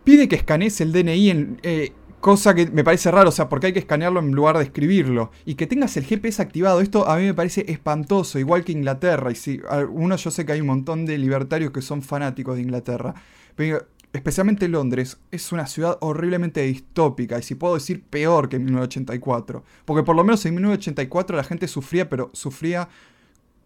pide 0.04 0.28
que 0.28 0.36
escanees 0.36 0.82
el 0.82 0.92
DNI 0.92 1.30
en... 1.30 1.60
Eh, 1.64 1.94
cosa 2.26 2.56
que 2.56 2.66
me 2.66 2.84
parece 2.84 3.12
raro, 3.12 3.30
o 3.30 3.32
sea, 3.32 3.50
porque 3.50 3.68
hay 3.68 3.74
que 3.74 3.78
escanearlo 3.78 4.20
en 4.20 4.32
lugar 4.32 4.58
de 4.58 4.64
escribirlo. 4.64 5.30
Y 5.46 5.54
que 5.54 5.68
tengas 5.68 5.96
el 5.96 6.06
GPS 6.06 6.42
activado, 6.42 6.82
esto 6.82 7.08
a 7.08 7.18
mí 7.18 7.24
me 7.24 7.36
parece 7.36 7.66
espantoso, 7.68 8.40
igual 8.40 8.64
que 8.64 8.72
Inglaterra. 8.72 9.32
Y 9.32 9.36
si 9.36 9.62
uno 9.92 10.16
yo 10.16 10.32
sé 10.32 10.44
que 10.44 10.54
hay 10.54 10.62
un 10.62 10.66
montón 10.66 11.06
de 11.06 11.20
libertarios 11.20 11.70
que 11.70 11.84
son 11.84 12.02
fanáticos 12.02 12.56
de 12.56 12.64
Inglaterra. 12.64 13.14
Pero 13.56 13.86
especialmente 14.16 14.68
Londres, 14.68 15.18
es 15.32 15.52
una 15.52 15.68
ciudad 15.68 15.98
horriblemente 16.02 16.62
distópica, 16.62 17.38
y 17.38 17.44
si 17.44 17.56
puedo 17.56 17.76
decir 17.76 18.04
peor 18.04 18.50
que 18.50 18.56
en 18.56 18.66
1984. 18.66 19.64
Porque 19.86 20.04
por 20.04 20.16
lo 20.16 20.24
menos 20.24 20.46
en 20.46 20.56
1984 20.56 21.38
la 21.38 21.44
gente 21.44 21.68
sufría, 21.68 22.10
pero 22.10 22.32
sufría 22.34 22.90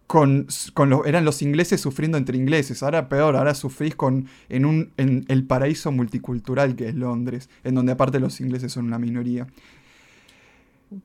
con, 0.08 0.48
con 0.74 0.90
los, 0.90 1.06
eran 1.06 1.24
los 1.24 1.42
ingleses 1.42 1.82
sufriendo 1.82 2.18
entre 2.18 2.38
ingleses. 2.38 2.82
Ahora 2.82 3.10
peor, 3.10 3.36
ahora 3.36 3.54
sufrís 3.54 3.96
con, 3.96 4.28
en, 4.50 4.66
un, 4.66 4.92
en 4.98 5.26
el 5.28 5.46
paraíso 5.46 5.92
multicultural 5.92 6.76
que 6.76 6.90
es 6.90 6.96
Londres, 6.96 7.50
en 7.64 7.76
donde 7.76 7.92
aparte 7.92 8.20
los 8.20 8.42
ingleses 8.42 8.72
son 8.72 8.86
una 8.86 8.98
minoría. 8.98 9.48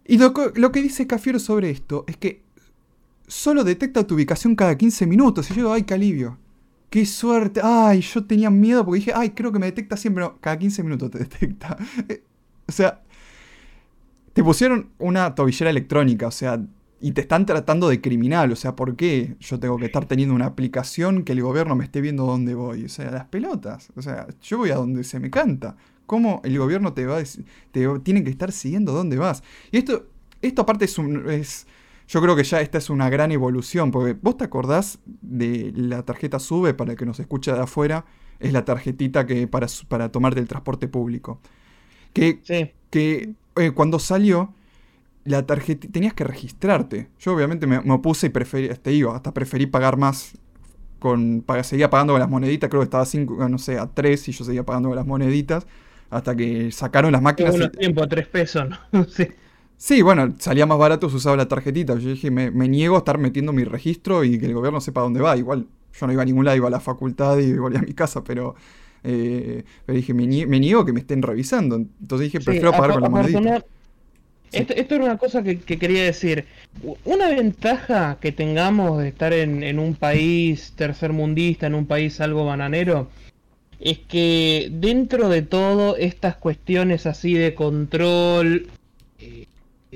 Y 0.06 0.16
lo, 0.16 0.32
lo 0.54 0.72
que 0.72 0.80
dice 0.80 1.06
Cafiero 1.06 1.38
sobre 1.38 1.68
esto 1.70 2.04
es 2.08 2.16
que 2.16 2.42
solo 3.26 3.64
detecta 3.64 4.06
tu 4.06 4.14
ubicación 4.14 4.56
cada 4.56 4.76
15 4.76 5.06
minutos. 5.06 5.50
Y 5.50 5.54
yo 5.54 5.72
ay, 5.72 5.82
qué. 5.82 6.43
¡Qué 6.94 7.06
suerte! 7.06 7.60
¡Ay! 7.60 8.02
Yo 8.02 8.24
tenía 8.24 8.50
miedo 8.50 8.84
porque 8.84 9.00
dije, 9.00 9.12
¡ay! 9.12 9.30
Creo 9.30 9.50
que 9.50 9.58
me 9.58 9.66
detecta 9.66 9.96
siempre. 9.96 10.22
No, 10.22 10.38
cada 10.40 10.56
15 10.56 10.84
minutos 10.84 11.10
te 11.10 11.18
detecta. 11.26 11.76
o 12.68 12.70
sea, 12.70 13.02
te 14.32 14.44
pusieron 14.44 14.90
una 15.00 15.34
tobillera 15.34 15.70
electrónica, 15.72 16.28
o 16.28 16.30
sea, 16.30 16.64
y 17.00 17.10
te 17.10 17.22
están 17.22 17.46
tratando 17.46 17.88
de 17.88 18.00
criminal. 18.00 18.52
O 18.52 18.54
sea, 18.54 18.76
¿por 18.76 18.94
qué 18.94 19.34
yo 19.40 19.58
tengo 19.58 19.76
que 19.76 19.86
estar 19.86 20.04
teniendo 20.06 20.36
una 20.36 20.46
aplicación 20.46 21.24
que 21.24 21.32
el 21.32 21.42
gobierno 21.42 21.74
me 21.74 21.82
esté 21.82 22.00
viendo 22.00 22.26
dónde 22.26 22.54
voy? 22.54 22.84
O 22.84 22.88
sea, 22.88 23.10
las 23.10 23.24
pelotas. 23.24 23.88
O 23.96 24.00
sea, 24.00 24.28
yo 24.40 24.58
voy 24.58 24.70
a 24.70 24.76
donde 24.76 25.02
se 25.02 25.18
me 25.18 25.32
canta. 25.32 25.76
¿Cómo 26.06 26.42
el 26.44 26.56
gobierno 26.56 26.92
te 26.92 27.06
va 27.06 27.18
a 27.18 27.24
te 27.72 27.88
tiene 28.04 28.22
que 28.22 28.30
estar 28.30 28.52
siguiendo 28.52 28.92
dónde 28.92 29.16
vas? 29.16 29.42
Y 29.72 29.78
esto, 29.78 30.06
esto 30.40 30.62
aparte 30.62 30.84
es 30.84 30.96
un. 30.96 31.28
Es, 31.28 31.66
yo 32.06 32.20
creo 32.20 32.37
que 32.37 32.44
ya 32.44 32.61
esta 32.61 32.78
es 32.78 32.90
una 32.90 33.08
gran 33.08 33.32
evolución, 33.32 33.90
porque 33.90 34.16
vos 34.20 34.37
te 34.37 34.44
acordás 34.44 34.99
de 35.04 35.73
la 35.75 36.02
tarjeta 36.02 36.38
SUBE, 36.38 36.75
para 36.75 36.92
el 36.92 36.99
que 36.99 37.06
nos 37.06 37.18
escucha 37.20 37.54
de 37.54 37.62
afuera, 37.62 38.04
es 38.40 38.52
la 38.52 38.64
tarjetita 38.64 39.26
que 39.26 39.46
para, 39.46 39.66
para 39.88 40.11
tomarte 40.11 40.40
el 40.40 40.49
transporte 40.49 40.88
público. 40.88 41.40
Que, 42.12 42.40
que 42.90 43.34
eh, 43.56 43.70
cuando 43.73 43.99
salió, 43.99 44.54
la 45.25 45.46
tarjeta 45.46 45.88
tenías 45.90 46.14
que 46.14 46.25
registrarte. 46.25 47.08
Yo 47.18 47.34
obviamente 47.34 47.66
me, 47.66 47.78
opuse 47.92 48.26
y 48.26 48.30
preferí, 48.30 48.68
te 48.68 48.90
digo, 48.90 49.12
hasta 49.12 49.32
preferí 49.32 49.66
pagar 49.66 49.96
más 49.96 50.37
con, 50.99 51.44
seguía 51.62 51.90
pagando 51.90 52.12
con 52.12 52.20
las 52.20 52.28
moneditas, 52.28 52.70
creo 52.70 52.80
que 52.80 52.84
estaba 52.84 53.02
a 53.02 53.06
5, 53.06 53.49
no 53.49 53.58
sé, 53.58 53.78
a 53.78 53.87
3 53.87 54.28
y 54.28 54.32
yo 54.32 54.44
seguía 54.44 54.64
pagando 54.64 54.90
con 54.90 54.96
las 54.96 55.06
moneditas, 55.06 55.66
hasta 56.11 56.37
que 56.37 56.70
sacaron 56.70 57.12
las 57.12 57.23
máquinas. 57.23 57.52
Bueno, 57.52 57.70
tiempo 57.70 58.02
a 58.02 58.08
3 58.08 58.26
pesos, 58.28 58.68
¿no? 58.92 59.04
sí. 59.08 59.28
Sí, 59.76 60.02
bueno, 60.02 60.35
salía 60.38 60.66
más 60.66 60.78
barato 60.78 61.11
si 61.11 61.16
usaba 61.16 61.37
la 61.37 61.49
tarjetita. 61.49 61.99
Yo 61.99 62.11
dije, 62.11 62.31
me, 62.31 62.50
niego 62.69 62.97
a 62.97 62.99
estar 62.99 63.19
metiendo 63.19 63.52
mi 63.52 63.64
registro 63.64 64.25
y 64.25 64.38
que 64.38 64.47
el 64.47 64.54
gobierno 64.54 64.81
sepa 64.81 65.00
dónde 65.00 65.21
va. 65.21 65.37
Igual, 65.37 65.66
yo 65.99 66.07
no 66.07 66.12
iba 66.12 66.23
a 66.23 66.25
ningún 66.25 66.45
lado, 66.45 66.57
iba 66.57 66.69
a 66.69 66.71
la 66.71 66.81
facultad 66.81 67.38
y 67.38 67.52
volvía 67.52 67.81
a 67.81 67.83
mi 67.83 67.93
casa, 67.93 68.25
pero, 68.25 68.54
eh, 69.02 69.64
pero 69.85 69.97
dije, 69.97 70.14
me, 70.14 70.26
niego 70.26 70.85
que 70.85 70.93
me 70.93 71.00
estén 71.00 71.23
revisando. 71.23 71.76
Entonces 71.76 72.33
dije, 72.33 72.40
prefiero 72.40 72.73
pagar 72.73 72.93
con 72.93 73.02
la 73.02 73.09
monedita. 73.09 73.64
Esto, 74.52 74.73
esto, 74.75 74.95
era 74.95 75.04
una 75.04 75.19
cosa 75.19 75.43
que, 75.43 75.59
quería 75.59 76.04
decir. 76.04 76.47
Una 77.04 77.28
ventaja 77.28 78.19
que 78.21 78.31
tengamos 78.31 78.99
de 79.00 79.09
estar 79.09 79.33
en, 79.33 79.78
un 79.78 79.95
país 79.95 80.73
tercermundista, 80.76 81.66
en 81.66 81.75
un 81.75 81.87
país 81.87 82.21
algo 82.21 82.45
bananero, 82.45 83.09
es 83.81 83.99
que 83.99 84.69
dentro 84.73 85.28
de 85.28 85.43
todo 85.43 85.97
estas 85.97 86.37
cuestiones 86.37 87.07
así 87.07 87.35
de 87.35 87.54
control 87.54 88.69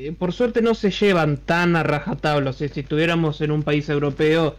eh, 0.00 0.12
por 0.12 0.32
suerte 0.32 0.62
no 0.62 0.74
se 0.74 0.92
llevan 0.92 1.38
tan 1.38 1.74
a 1.74 1.82
rajatabla. 1.82 2.52
si 2.52 2.66
estuviéramos 2.66 3.40
en 3.40 3.50
un 3.50 3.64
país 3.64 3.88
europeo, 3.88 4.56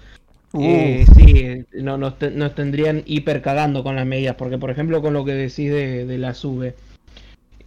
eh, 0.59 1.05
sí, 1.15 1.65
no, 1.81 1.97
nos, 1.97 2.17
tendrían 2.17 3.03
hiper 3.05 3.41
cagando 3.41 3.83
con 3.83 3.95
las 3.95 4.05
medidas. 4.05 4.35
Porque, 4.35 4.57
por 4.57 4.69
ejemplo, 4.69 5.01
con 5.01 5.13
lo 5.13 5.23
que 5.23 5.33
decís 5.33 5.71
de, 5.71 6.17
la 6.17 6.33
SUBE. 6.33 6.75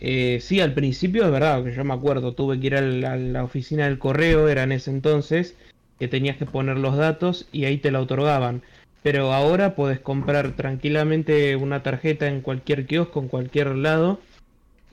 Eh, 0.00 0.38
sí, 0.42 0.60
al 0.60 0.74
principio 0.74 1.24
es 1.24 1.30
verdad, 1.30 1.64
que 1.64 1.72
yo 1.72 1.84
me 1.84 1.94
acuerdo, 1.94 2.34
tuve 2.34 2.60
que 2.60 2.66
ir 2.66 2.76
a 2.76 2.82
la, 2.82 3.44
oficina 3.44 3.84
del 3.84 3.98
correo, 3.98 4.48
era 4.48 4.64
en 4.64 4.72
ese 4.72 4.90
entonces, 4.90 5.54
que 5.98 6.08
tenías 6.08 6.36
que 6.36 6.44
poner 6.44 6.76
los 6.76 6.96
datos 6.96 7.48
y 7.52 7.64
ahí 7.64 7.78
te 7.78 7.90
la 7.90 8.00
otorgaban. 8.00 8.62
Pero 9.02 9.32
ahora 9.32 9.74
puedes 9.74 10.00
comprar 10.00 10.52
tranquilamente 10.56 11.56
una 11.56 11.82
tarjeta 11.82 12.26
en 12.28 12.40
cualquier 12.40 12.86
kiosco, 12.86 13.20
en 13.20 13.28
cualquier 13.28 13.76
lado, 13.76 14.20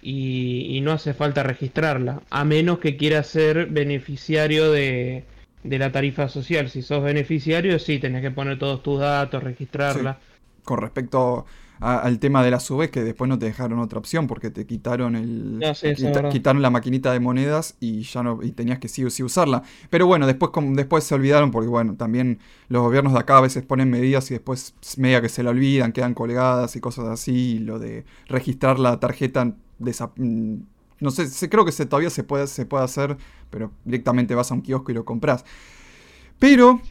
y, 0.01 0.79
no 0.81 0.91
hace 0.91 1.13
falta 1.13 1.43
registrarla, 1.43 2.21
a 2.29 2.45
menos 2.45 2.79
que 2.79 2.97
quieras 2.97 3.27
ser 3.27 3.67
beneficiario 3.67 4.71
de, 4.71 5.25
la 5.63 5.91
tarifa 5.91 6.29
social. 6.29 6.69
Si 6.69 6.81
sos 6.81 7.03
beneficiario, 7.03 7.77
sí, 7.79 7.99
tenés 7.99 8.21
que 8.21 8.31
poner 8.31 8.57
todos 8.57 8.81
tus 8.81 8.99
datos, 8.99 9.43
registrarla. 9.43 10.19
Con 10.63 10.79
respecto 10.79 11.45
al 11.79 12.19
tema 12.19 12.43
de 12.43 12.51
la 12.51 12.59
SUBE, 12.59 12.89
que 12.89 13.03
después 13.03 13.29
no 13.29 13.39
te 13.39 13.45
dejaron 13.45 13.79
otra 13.79 13.99
opción 13.99 14.27
porque 14.27 14.49
te 14.49 14.65
quitaron 14.65 15.15
el 15.15 15.63
quitaron 16.29 16.61
la 16.61 16.69
maquinita 16.69 17.13
de 17.13 17.21
monedas 17.21 17.77
y 17.79 18.01
ya 18.01 18.21
no 18.21 18.39
y 18.43 18.51
tenías 18.51 18.79
que 18.79 18.89
sí 18.89 19.05
o 19.05 19.09
sí 19.09 19.23
usarla. 19.23 19.63
Pero 19.89 20.05
bueno, 20.05 20.27
después 20.27 20.51
después 20.73 21.05
se 21.05 21.15
olvidaron 21.15 21.51
porque 21.51 21.69
bueno, 21.69 21.95
también 21.95 22.39
los 22.67 22.81
gobiernos 22.81 23.13
de 23.13 23.19
acá 23.19 23.37
a 23.37 23.41
veces 23.41 23.63
ponen 23.63 23.89
medidas 23.89 24.29
y 24.29 24.33
después 24.33 24.73
media 24.97 25.21
que 25.21 25.29
se 25.29 25.41
la 25.41 25.51
olvidan, 25.51 25.93
quedan 25.93 26.13
colgadas 26.13 26.75
y 26.75 26.81
cosas 26.81 27.05
así, 27.07 27.55
y 27.55 27.59
lo 27.59 27.79
de 27.79 28.03
registrar 28.27 28.77
la 28.77 28.99
tarjeta 28.99 29.53
no 29.79 31.11
sé, 31.11 31.49
creo 31.49 31.65
que 31.65 31.71
se, 31.71 31.85
todavía 31.85 32.09
se 32.09 32.23
puede, 32.23 32.47
se 32.47 32.65
puede 32.65 32.83
hacer, 32.83 33.17
pero 33.49 33.71
directamente 33.85 34.35
vas 34.35 34.51
a 34.51 34.55
un 34.55 34.61
kiosco 34.61 34.91
y 34.91 34.95
lo 34.95 35.05
compras. 35.05 35.45
Pero 36.39 36.81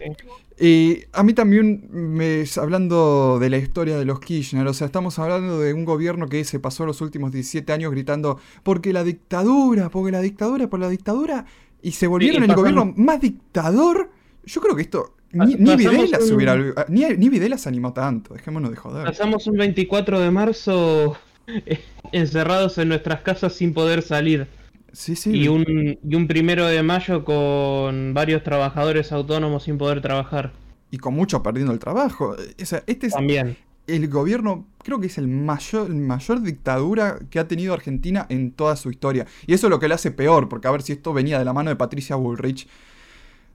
eh, 0.59 1.09
a 1.12 1.23
mí 1.23 1.33
también, 1.33 1.88
me, 1.90 2.45
hablando 2.61 3.38
de 3.38 3.49
la 3.49 3.59
historia 3.59 3.97
de 3.97 4.04
los 4.04 4.21
Kirchner, 4.21 4.66
o 4.66 4.75
sea, 4.75 4.87
estamos 4.87 5.18
hablando 5.18 5.61
de 5.61 5.73
un 5.73 5.85
gobierno 5.85 6.26
que 6.26 6.45
se 6.45 6.59
pasó 6.61 6.85
los 6.85 7.00
últimos 7.00 7.33
17 7.33 7.73
años 7.73 7.90
gritando, 7.92 8.38
porque 8.62 8.92
la 8.92 9.04
dictadura, 9.04 9.88
porque 9.88 10.12
la 10.12 10.21
dictadura, 10.21 10.68
por 10.68 10.80
la 10.80 10.88
dictadura, 10.88 11.47
y 11.80 11.92
se 11.92 12.07
volvieron 12.07 12.42
el 12.42 12.54
gobierno 12.54 12.92
más 12.97 13.21
dictador. 13.21 14.11
Yo 14.45 14.61
creo 14.61 14.75
que 14.75 14.83
esto, 14.83 15.14
ni, 15.33 15.54
ni 15.54 15.76
Videla 15.76 16.21
se 16.21 16.35
hubiera, 16.35 16.57
ni, 16.88 17.04
ni 17.04 17.28
Videla 17.28 17.57
se 17.57 17.68
animó 17.68 17.92
tanto, 17.92 18.35
dejémonos 18.35 18.71
de 18.71 18.76
joder. 18.76 19.04
Pasamos 19.07 19.47
un 19.47 19.57
24 19.59 20.21
de 20.21 20.30
marzo 20.30 21.16
encerrados 22.12 22.78
en 22.78 22.88
nuestras 22.88 23.23
casas 23.23 23.52
sin 23.52 23.75
poder 23.75 24.02
salir. 24.02 24.47
Sí, 24.93 25.17
sí. 25.17 25.31
Y 25.31 25.49
un, 25.49 25.99
y 26.02 26.14
un 26.14 26.26
primero 26.26 26.67
de 26.67 26.83
mayo 26.83 27.25
con 27.25 28.14
varios 28.14 28.43
trabajadores 28.43 29.12
autónomos 29.12 29.64
sin 29.64 29.78
poder 29.78 30.00
trabajar. 30.00 30.52
Y 30.90 30.99
con 30.99 31.14
muchos 31.14 31.40
perdiendo 31.40 31.73
el 31.73 31.78
trabajo. 31.78 32.37
este 32.57 33.07
es 33.07 33.12
También. 33.12 33.57
el 33.87 34.09
gobierno, 34.09 34.67
creo 34.83 34.99
que 35.00 35.07
es 35.07 35.19
el 35.19 35.28
mayor, 35.28 35.90
mayor 35.90 36.43
dictadura 36.43 37.19
que 37.31 37.38
ha 37.38 37.47
tenido 37.47 37.75
Argentina 37.75 38.26
en 38.31 38.52
toda 38.52 38.76
su 38.76 38.90
historia. 38.90 39.26
Y 39.47 39.52
eso 39.52 39.67
es 39.67 39.71
lo 39.71 39.78
que 39.78 39.88
le 39.88 39.95
hace 39.95 40.11
peor, 40.11 40.49
porque 40.49 40.69
a 40.69 40.71
ver 40.71 40.83
si 40.83 40.93
esto 40.93 41.12
venía 41.12 41.38
de 41.38 41.45
la 41.45 41.52
mano 41.52 41.69
de 41.71 41.76
Patricia 41.76 42.17
Bullrich. 42.17 42.67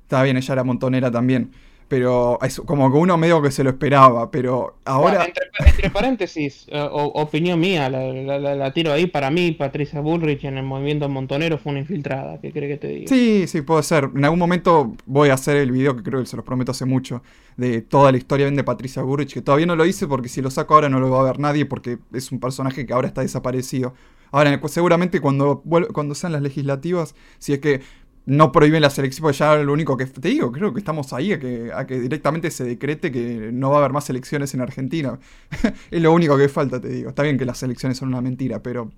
Está 0.03 0.21
bien, 0.21 0.38
ella 0.38 0.53
era 0.53 0.63
montonera 0.63 1.09
también 1.09 1.51
pero 1.93 2.39
es 2.41 2.59
como 2.59 2.91
que 2.91 2.97
uno 2.97 3.17
medio 3.17 3.39
que 3.39 3.51
se 3.51 3.63
lo 3.63 3.69
esperaba, 3.69 4.31
pero 4.31 4.77
ahora... 4.83 5.27
entre, 5.27 5.91
paréntesis, 5.91 6.65
eh, 6.69 6.89
opinión 6.91 7.59
mía, 7.59 7.88
la, 7.88 8.73
tiro 8.73 8.91
ahí, 8.91 9.05
para 9.05 9.29
mí 9.29 9.51
Patricia 9.51 10.01
Bullrich 10.01 10.43
en 10.43 10.57
el 10.57 10.63
movimiento 10.63 11.07
montonero 11.07 11.59
fue 11.59 11.71
una 11.71 11.81
infiltrada, 11.81 12.41
¿qué 12.41 12.51
cree 12.51 12.67
que 12.67 12.77
te 12.77 12.88
diga? 12.88 13.07
Sí, 13.07 13.45
sí, 13.45 13.62
puede 13.62 13.83
ser. 13.83 14.09
En 14.15 14.25
algún 14.25 14.39
momento 14.39 14.95
voy 15.05 15.29
a 15.29 15.35
hacer 15.35 15.57
el 15.57 15.71
video, 15.71 15.95
que 15.95 16.01
creo 16.01 16.19
que 16.19 16.25
se 16.25 16.35
los 16.35 16.43
prometo 16.43 16.71
hace 16.71 16.85
mucho, 16.85 17.21
de 17.57 17.83
toda 17.83 18.12
la 18.12 18.17
historia 18.17 18.50
de 18.50 18.63
Patricia 18.63 19.03
Bullrich, 19.03 19.35
que 19.35 19.43
todavía 19.43 19.67
no 19.67 19.75
lo 19.75 19.85
hice 19.85 20.07
porque 20.07 20.29
si 20.29 20.41
lo 20.41 20.50
saco 20.50 20.73
ahora 20.73 20.89
no 20.89 21.00
lo 21.00 21.12
va 21.12 21.19
a 21.19 21.23
ver 21.25 21.38
nadie 21.38 21.67
porque 21.67 22.00
es 22.12 22.31
un 22.31 22.39
personaje 22.39 22.88
que 22.88 22.93
ahora 22.93 23.07
está 23.07 23.21
desaparecido. 23.21 23.93
Ahora, 24.31 24.59
seguramente 24.67 25.21
cuando, 25.21 25.62
cuando 25.93 26.15
sean 26.15 26.33
las 26.33 26.41
legislativas, 26.41 27.13
si 27.38 27.53
es 27.53 27.59
que 27.59 27.81
no 28.25 28.51
prohíben 28.51 28.82
la 28.82 28.89
selección, 28.89 29.24
porque 29.24 29.38
ya 29.38 29.56
lo 29.56 29.74
único 29.74 29.98
que 29.98 30.06
te 30.06 30.30
digo, 30.30 30.51
creo 30.51 30.74
que 30.74 30.80
estamos 30.80 31.12
ahí 31.12 31.34
a 31.34 31.39
que, 31.39 31.72
a 31.74 31.86
que 31.86 32.00
directamente 32.00 32.51
se 32.51 32.63
decrete 32.63 33.12
que 33.12 33.50
no 33.51 33.70
va 33.70 33.77
a 33.77 33.80
haber 33.80 33.92
más 33.92 34.10
elecciones 34.10 34.53
en 34.53 34.62
Argentina. 34.62 35.20
es 35.92 36.01
lo 36.01 36.12
único 36.13 36.38
que 36.38 36.48
falta, 36.48 36.80
te 36.80 36.88
digo. 36.88 37.10
Está 37.10 37.24
bien 37.24 37.38
que 37.38 37.46
las 37.46 37.62
elecciones 37.63 37.98
son 37.98 38.10
una 38.10 38.22
mentira, 38.22 38.62
pero 38.63 38.92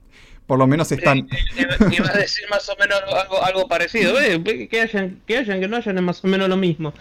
por 0.46 0.60
lo 0.60 0.68
menos 0.68 0.92
están. 0.92 1.20
Eh, 1.20 1.28
eh, 1.58 1.66
iba 1.98 2.10
a 2.10 2.18
decir 2.18 2.46
más 2.52 2.70
o 2.70 2.76
menos 2.80 3.02
algo, 3.44 3.68
parecido. 3.68 4.14
que, 4.16 4.82
hayan, 4.82 5.22
que 5.26 5.38
hayan, 5.38 5.60
que 5.60 5.68
no 5.68 5.78
hayan, 5.78 5.98
es 5.98 6.04
más 6.04 6.24
o 6.24 6.28
menos 6.28 6.48
lo 6.48 6.58
mismo. 6.58 6.94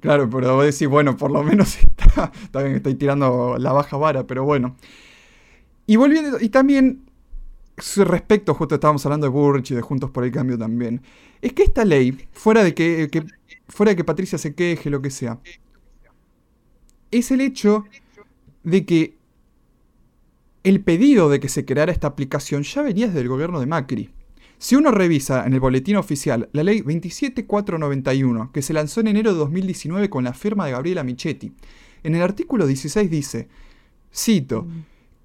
Claro, 0.00 0.28
pero 0.28 0.56
vos 0.56 0.64
decís, 0.64 0.88
bueno, 0.88 1.16
por 1.16 1.30
lo 1.30 1.42
menos 1.42 1.78
está, 1.98 2.32
está 2.42 2.62
bien, 2.62 2.76
estoy 2.76 2.96
tirando 2.96 3.56
la 3.58 3.72
baja 3.72 3.96
vara, 3.96 4.26
pero 4.26 4.44
bueno. 4.44 4.76
Y 5.86 5.96
volviendo, 5.96 6.38
y 6.40 6.48
también 6.50 7.05
respecto, 7.76 8.54
justo 8.54 8.76
estábamos 8.76 9.04
hablando 9.04 9.26
de 9.26 9.30
Burrich 9.30 9.70
y 9.70 9.74
de 9.74 9.82
Juntos 9.82 10.10
por 10.10 10.24
el 10.24 10.32
Cambio 10.32 10.56
también, 10.56 11.02
es 11.42 11.52
que 11.52 11.62
esta 11.62 11.84
ley, 11.84 12.28
fuera 12.32 12.64
de 12.64 12.74
que, 12.74 13.24
fuera 13.68 13.90
de 13.90 13.96
que 13.96 14.04
Patricia 14.04 14.38
se 14.38 14.54
queje, 14.54 14.90
lo 14.90 15.02
que 15.02 15.10
sea, 15.10 15.38
es 17.10 17.30
el 17.30 17.40
hecho 17.40 17.84
de 18.64 18.84
que 18.84 19.16
el 20.64 20.80
pedido 20.80 21.28
de 21.28 21.38
que 21.38 21.48
se 21.48 21.64
creara 21.64 21.92
esta 21.92 22.08
aplicación 22.08 22.62
ya 22.62 22.82
venía 22.82 23.06
desde 23.06 23.20
el 23.20 23.28
gobierno 23.28 23.60
de 23.60 23.66
Macri. 23.66 24.10
Si 24.58 24.74
uno 24.74 24.90
revisa 24.90 25.46
en 25.46 25.52
el 25.52 25.60
boletín 25.60 25.96
oficial 25.96 26.48
la 26.52 26.64
ley 26.64 26.80
27491, 26.80 28.50
que 28.52 28.62
se 28.62 28.72
lanzó 28.72 29.00
en 29.00 29.08
enero 29.08 29.32
de 29.32 29.38
2019 29.38 30.10
con 30.10 30.24
la 30.24 30.32
firma 30.32 30.64
de 30.64 30.72
Gabriela 30.72 31.04
Michetti, 31.04 31.52
en 32.02 32.14
el 32.14 32.22
artículo 32.22 32.66
16 32.66 33.10
dice, 33.10 33.48
cito, 34.12 34.66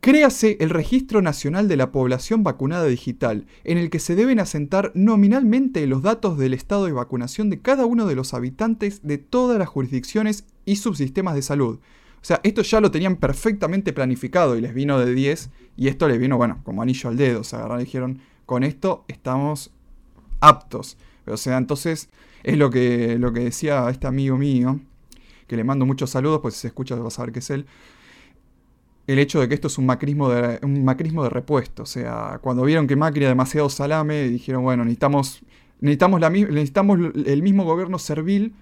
Créase 0.02 0.58
el 0.62 0.72
Registro 0.72 1.22
Nacional 1.22 1.68
de 1.68 1.78
la 1.78 1.92
Población 1.92 2.44
Vacunada 2.44 2.86
Digital, 2.86 3.46
en 3.64 3.78
el 3.78 3.92
que 3.92 4.00
se 4.00 4.16
deben 4.16 4.40
asentar 4.40 4.92
nominalmente 4.96 5.86
los 5.86 6.02
datos 6.02 6.40
del 6.40 6.56
estado 6.56 6.86
de 6.86 6.92
vacunación 6.92 7.52
de 7.52 7.62
cada 7.62 7.86
uno 7.86 8.08
de 8.08 8.16
los 8.16 8.34
habitantes 8.34 9.04
de 9.04 9.20
todas 9.20 9.60
las 9.60 9.70
jurisdicciones 9.70 10.46
y 10.66 10.78
subsistemas 10.78 11.36
de 11.36 11.44
salud. 11.44 11.78
O 12.16 12.24
sea, 12.24 12.40
esto 12.42 12.64
ya 12.64 12.82
lo 12.82 12.90
tenían 12.90 13.18
perfectamente 13.18 13.94
planificado 13.94 14.58
y 14.58 14.62
les 14.62 14.74
vino 14.74 14.98
de 14.98 15.14
10 15.14 15.52
y 15.78 15.88
esto 15.88 16.08
les 16.08 16.18
vino, 16.18 16.36
bueno, 16.36 16.62
como 16.64 16.82
anillo 16.82 17.08
al 17.08 17.18
dedo. 17.18 17.42
O 17.42 17.44
sea, 17.44 17.60
agarraron 17.60 17.82
y 17.82 17.86
dijeron, 17.86 18.22
con 18.48 18.64
esto 18.64 19.06
estamos 19.08 19.70
aptos. 20.40 20.98
O 21.28 21.38
sea, 21.38 21.60
entonces 21.60 22.10
es 22.42 22.58
lo 22.58 22.72
que, 22.72 23.20
lo 23.20 23.34
que 23.34 23.42
decía 23.42 23.88
este 23.92 24.08
amigo 24.08 24.36
mío, 24.36 24.80
que 25.46 25.58
le 25.58 25.64
mando 25.64 25.86
muchos 25.86 26.10
saludos, 26.10 26.40
pues 26.42 26.56
si 26.56 26.62
se 26.62 26.68
escucha 26.70 26.96
vas 26.96 27.14
a 27.14 27.18
saber 27.18 27.34
que 27.34 27.40
es 27.40 27.52
él 27.52 27.68
el 29.12 29.20
hecho 29.20 29.40
de 29.40 29.48
que 29.48 29.56
esto 29.56 29.68
es 29.68 29.78
un 29.78 29.86
macrismo 29.86 30.30
de, 30.30 30.60
un 30.64 30.84
macrismo 30.86 31.24
de 31.24 31.30
repuesto. 31.30 31.84
O 31.84 31.86
sea, 31.86 32.40
cuando 32.42 32.64
vieron 32.64 32.88
que 32.88 32.96
Macri 32.96 33.22
era 33.22 33.30
demasiado 33.30 33.70
salame, 33.70 34.24
dijeron, 34.30 34.64
bueno, 34.64 34.84
necesitamos, 34.84 35.42
necesitamos, 35.80 36.22
la, 36.22 36.30
necesitamos 36.30 37.00
el 37.26 37.42
mismo 37.42 37.64
gobierno 37.64 38.00
servil, 38.00 38.54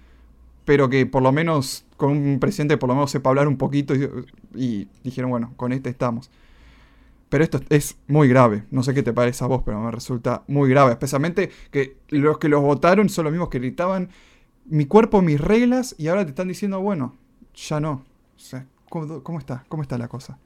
pero 0.64 0.88
que 0.88 1.06
por 1.06 1.22
lo 1.22 1.32
menos 1.32 1.84
con 1.96 2.10
un 2.10 2.40
presidente 2.40 2.76
por 2.78 2.88
lo 2.88 2.94
menos 2.94 3.10
sepa 3.10 3.30
hablar 3.30 3.48
un 3.48 3.56
poquito 3.56 3.94
y, 4.54 4.88
dijeron, 5.04 5.30
bueno, 5.30 5.52
con 5.56 5.72
este 5.72 5.90
estamos. 5.90 6.30
Pero 7.28 7.44
esto 7.44 7.60
es 7.68 7.96
muy 8.08 8.26
grave. 8.26 8.64
No 8.70 8.82
sé 8.82 8.92
qué 8.92 9.04
te 9.04 9.12
parece 9.12 9.44
a 9.44 9.46
vos, 9.46 9.62
pero 9.64 9.80
me 9.80 9.90
resulta 9.90 10.42
muy 10.48 10.68
grave. 10.68 10.92
Especialmente 10.92 11.50
que 11.70 11.96
los 12.08 12.38
que 12.38 12.48
los 12.48 12.60
votaron 12.60 13.08
son 13.08 13.24
los 13.24 13.32
mismos 13.32 13.50
que 13.50 13.60
gritaban 13.60 14.08
mi 14.66 14.86
cuerpo, 14.86 15.22
mis 15.22 15.40
reglas, 15.40 15.94
y 15.96 16.08
ahora 16.08 16.24
te 16.24 16.30
están 16.30 16.48
diciendo, 16.48 16.80
bueno, 16.80 17.14
ya 17.54 17.78
no. 17.78 18.04
¿Cómo, 18.90 19.38
está? 19.38 19.64
¿Cómo 19.68 19.82
está 19.82 19.96
la 19.96 20.08
cosa? 20.08 20.38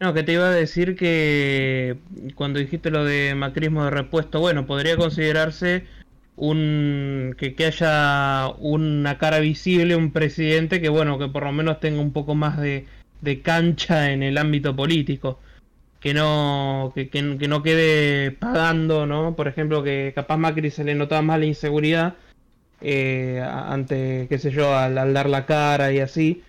No, 0.00 0.12
que 0.12 0.22
te 0.22 0.32
iba 0.32 0.46
a 0.46 0.50
decir 0.50 0.96
que 0.96 1.96
cuando 2.34 2.58
dijiste 2.58 2.90
lo 2.90 3.04
de 3.04 3.34
macrismo 3.34 3.84
de 3.84 3.90
repuesto, 3.90 4.40
bueno, 4.40 4.66
podría 4.66 4.96
considerarse 4.96 5.86
un 6.36 7.34
que, 7.38 7.54
que, 7.54 7.66
haya 7.66 8.48
una 8.58 9.18
cara 9.18 9.40
visible, 9.40 9.96
un 9.96 10.10
presidente 10.10 10.80
que 10.80 10.88
bueno, 10.88 11.18
que 11.18 11.28
por 11.28 11.44
lo 11.44 11.52
menos 11.52 11.80
tenga 11.80 12.00
un 12.00 12.12
poco 12.12 12.34
más 12.34 12.58
de, 12.58 12.86
de 13.20 13.42
cancha 13.42 14.10
en 14.10 14.22
el 14.22 14.38
ámbito 14.38 14.74
político. 14.74 15.38
Que 16.00 16.14
no, 16.14 16.92
que, 16.94 17.10
que, 17.10 17.22
no 17.22 17.62
quede 17.62 18.30
pagando, 18.32 19.06
¿no? 19.06 19.36
Por 19.36 19.48
ejemplo, 19.48 19.82
que 19.82 20.12
capaz 20.14 20.38
Macri 20.38 20.70
se 20.70 20.82
le 20.82 20.94
notaba 20.94 21.20
más 21.20 21.38
la 21.38 21.44
inseguridad 21.44 22.14
eh, 22.80 23.42
ante, 23.46 24.26
qué 24.28 24.38
sé 24.38 24.50
yo, 24.50 24.74
al, 24.74 24.94
dar 24.94 25.28
la 25.28 25.44
cara 25.44 25.92
y 25.92 26.00
así. 26.00 26.42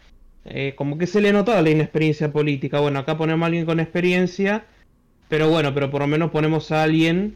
Eh, 0.45 0.73
como 0.75 0.97
que 0.97 1.07
se 1.07 1.21
le 1.21 1.31
notaba 1.33 1.61
la 1.61 1.69
inexperiencia 1.69 2.31
política. 2.31 2.79
Bueno, 2.79 2.99
acá 2.99 3.17
ponemos 3.17 3.43
a 3.43 3.47
alguien 3.47 3.65
con 3.65 3.79
experiencia, 3.79 4.65
pero 5.29 5.49
bueno, 5.49 5.73
pero 5.73 5.91
por 5.91 6.01
lo 6.01 6.07
menos 6.07 6.31
ponemos 6.31 6.71
a 6.71 6.83
alguien 6.83 7.35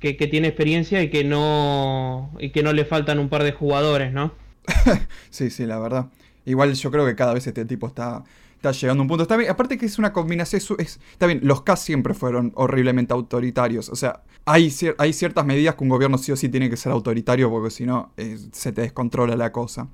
que, 0.00 0.14
tiene 0.14 0.48
experiencia 0.48 1.02
y 1.02 1.10
que 1.10 1.22
no 1.22 2.32
y 2.40 2.50
que 2.50 2.64
no 2.64 2.72
le 2.72 2.84
faltan 2.84 3.20
un 3.20 3.28
par 3.28 3.44
de 3.44 3.52
jugadores, 3.52 4.12
¿no? 4.12 4.32
sí, 5.30 5.50
sí, 5.50 5.64
la 5.64 5.78
verdad. 5.78 6.06
Igual 6.44 6.74
yo 6.74 6.90
creo 6.90 7.06
que 7.06 7.14
cada 7.14 7.32
vez 7.34 7.46
este 7.46 7.64
tipo 7.64 7.86
está, 7.86 8.24
está 8.56 8.72
llegando 8.72 9.02
a 9.02 9.04
un 9.04 9.08
punto. 9.08 9.22
Está 9.22 9.36
bien, 9.36 9.48
aparte 9.48 9.78
que 9.78 9.86
es 9.86 9.98
una 10.00 10.12
combinación. 10.12 10.60
Es, 10.78 10.98
está 11.12 11.26
bien, 11.26 11.40
los 11.44 11.62
K 11.62 11.76
siempre 11.76 12.14
fueron 12.14 12.50
horriblemente 12.56 13.12
autoritarios. 13.12 13.88
O 13.88 13.94
sea, 13.94 14.24
hay, 14.44 14.74
hay 14.98 15.12
ciertas 15.12 15.46
medidas 15.46 15.76
que 15.76 15.84
un 15.84 15.90
gobierno 15.90 16.18
sí 16.18 16.32
o 16.32 16.36
sí 16.36 16.48
tiene 16.48 16.68
que 16.68 16.76
ser 16.76 16.90
autoritario 16.90 17.48
porque 17.48 17.70
si 17.70 17.86
no 17.86 18.12
eh, 18.16 18.36
se 18.50 18.72
te 18.72 18.80
descontrola 18.80 19.36
la 19.36 19.52
cosa. 19.52 19.88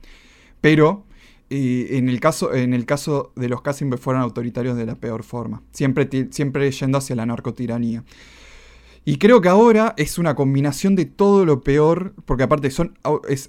Pero 0.63 1.05
en, 1.51 2.09
el 2.09 2.21
caso, 2.21 2.55
en 2.55 2.75
el 2.75 2.85
caso 2.87 3.33
de 3.37 3.49
los 3.49 3.63
K 3.63 3.73
siempre 3.73 3.99
fueron 3.99 4.23
autoritarios 4.23 4.77
de 4.77 4.87
la 4.87 4.97
peor 4.97 5.23
forma. 5.23 5.63
Siempre, 5.73 6.09
siempre 6.31 6.71
yendo 6.71 6.99
hacia 6.99 7.17
la 7.17 7.27
narcotiranía. 7.27 8.05
Y 9.05 9.17
creo 9.17 9.41
que 9.41 9.49
ahora 9.49 9.95
es 9.97 10.19
una 10.19 10.35
combinación 10.35 10.95
de 10.95 11.07
todo 11.07 11.47
lo 11.47 11.63
peor, 11.63 12.13
porque 12.27 12.43
aparte 12.43 12.71
son, 12.71 12.99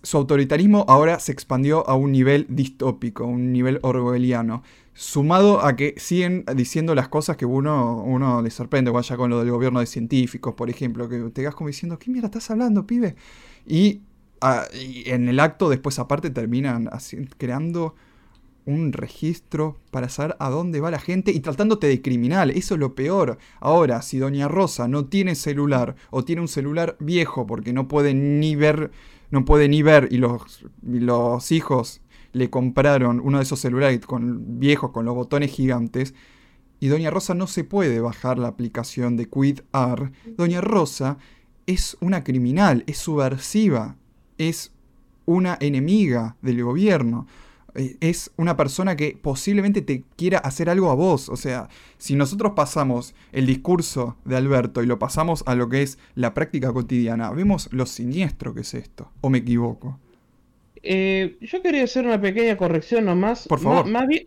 su 0.03 0.17
autoritarismo 0.17 0.85
ahora 0.87 1.19
se 1.19 1.33
expandió 1.33 1.85
a 1.89 1.95
un 1.95 2.13
nivel 2.13 2.45
distópico, 2.47 3.25
un 3.25 3.51
nivel 3.51 3.79
orwelliano, 3.81 4.63
sumado 4.93 5.65
a 5.65 5.75
que 5.75 5.95
siguen 5.97 6.45
diciendo 6.55 6.95
las 6.95 7.09
cosas 7.09 7.35
que 7.35 7.45
uno, 7.45 8.01
uno 8.05 8.41
le 8.41 8.51
sorprende, 8.51 8.89
vaya 8.89 9.17
con 9.17 9.29
lo 9.29 9.39
del 9.39 9.51
gobierno 9.51 9.81
de 9.81 9.85
científicos, 9.85 10.53
por 10.53 10.69
ejemplo, 10.69 11.09
que 11.09 11.17
te 11.17 11.41
quedas 11.41 11.55
como 11.55 11.67
diciendo, 11.67 11.99
¿qué 11.99 12.09
mierda 12.09 12.27
estás 12.27 12.49
hablando, 12.51 12.87
pibe? 12.87 13.15
Y, 13.67 14.01
ah, 14.41 14.65
en 14.73 15.29
el 15.29 15.39
acto 15.39 15.69
después 15.69 15.99
aparte 15.99 16.29
terminan 16.29 16.89
creando 17.37 17.95
un 18.65 18.93
registro 18.93 19.77
para 19.91 20.09
saber 20.09 20.35
a 20.39 20.49
dónde 20.49 20.79
va 20.79 20.91
la 20.91 20.99
gente 20.99 21.31
y 21.31 21.39
tratándote 21.39 21.87
de 21.87 22.01
criminal. 22.01 22.51
Eso 22.51 22.75
es 22.75 22.79
lo 22.79 22.93
peor. 22.93 23.37
Ahora, 23.59 24.01
si 24.01 24.19
Doña 24.19 24.47
Rosa 24.47 24.87
no 24.87 25.05
tiene 25.05 25.35
celular 25.35 25.95
o 26.11 26.23
tiene 26.23 26.41
un 26.41 26.47
celular 26.47 26.95
viejo 26.99 27.47
porque 27.47 27.73
no 27.73 27.87
puede 27.87 28.13
ni 28.13 28.55
ver, 28.55 28.91
no 29.31 29.43
puede 29.43 29.67
ni 29.67 29.81
ver 29.81 30.07
y 30.11 30.17
los, 30.17 31.51
hijos 31.51 32.01
le 32.31 32.49
compraron 32.51 33.19
uno 33.23 33.39
de 33.39 33.43
esos 33.43 33.59
celulares 33.59 33.99
con, 34.01 34.59
viejos 34.59 34.91
con 34.91 35.05
los 35.05 35.15
botones 35.15 35.51
gigantes 35.51 36.13
y 36.79 36.87
Doña 36.87 37.09
Rosa 37.09 37.33
no 37.33 37.47
se 37.47 37.63
puede 37.63 37.99
bajar 37.99 38.37
la 38.37 38.47
aplicación 38.47 39.17
de 39.17 39.27
QuidAr, 39.27 40.11
Doña 40.37 40.61
Rosa 40.61 41.17
es 41.65 41.97
una 41.99 42.23
criminal, 42.23 42.83
es 42.87 42.97
subversiva, 42.99 43.97
es 44.39 44.71
una 45.25 45.57
enemiga 45.61 46.35
del 46.41 46.63
gobierno. 46.63 47.27
Eh, 47.75 47.97
es 47.99 48.31
una 48.35 48.57
persona 48.57 48.95
que 48.95 49.15
posiblemente 49.21 49.83
te 49.83 50.03
quiera 50.15 50.39
hacer 50.39 50.69
algo 50.69 50.89
a 50.89 50.95
vos. 50.95 51.29
O 51.29 51.37
sea, 51.37 51.69
si 51.99 52.15
nosotros 52.15 52.53
pasamos 52.55 53.13
el 53.31 53.45
discurso 53.45 54.17
de 54.25 54.37
Alberto 54.37 54.81
y 54.81 54.87
lo 54.87 54.97
pasamos 54.97 55.43
a 55.45 55.53
lo 55.53 55.69
que 55.69 55.83
es 55.83 55.99
la 56.15 56.33
práctica 56.33 56.73
cotidiana, 56.73 57.29
vemos 57.29 57.69
lo 57.71 57.85
siniestro 57.85 58.55
que 58.55 58.61
es 58.61 58.73
esto. 58.73 59.11
¿O 59.21 59.29
me 59.29 59.37
equivoco? 59.39 59.99
Eh, 60.81 61.37
yo 61.41 61.61
quería 61.61 61.83
hacer 61.83 62.05
una 62.05 62.19
pequeña 62.19 62.57
corrección 62.57 63.05
nomás. 63.05 63.47
Por 63.47 63.59
favor. 63.59 63.85
más, 63.85 64.07
bien, 64.07 64.25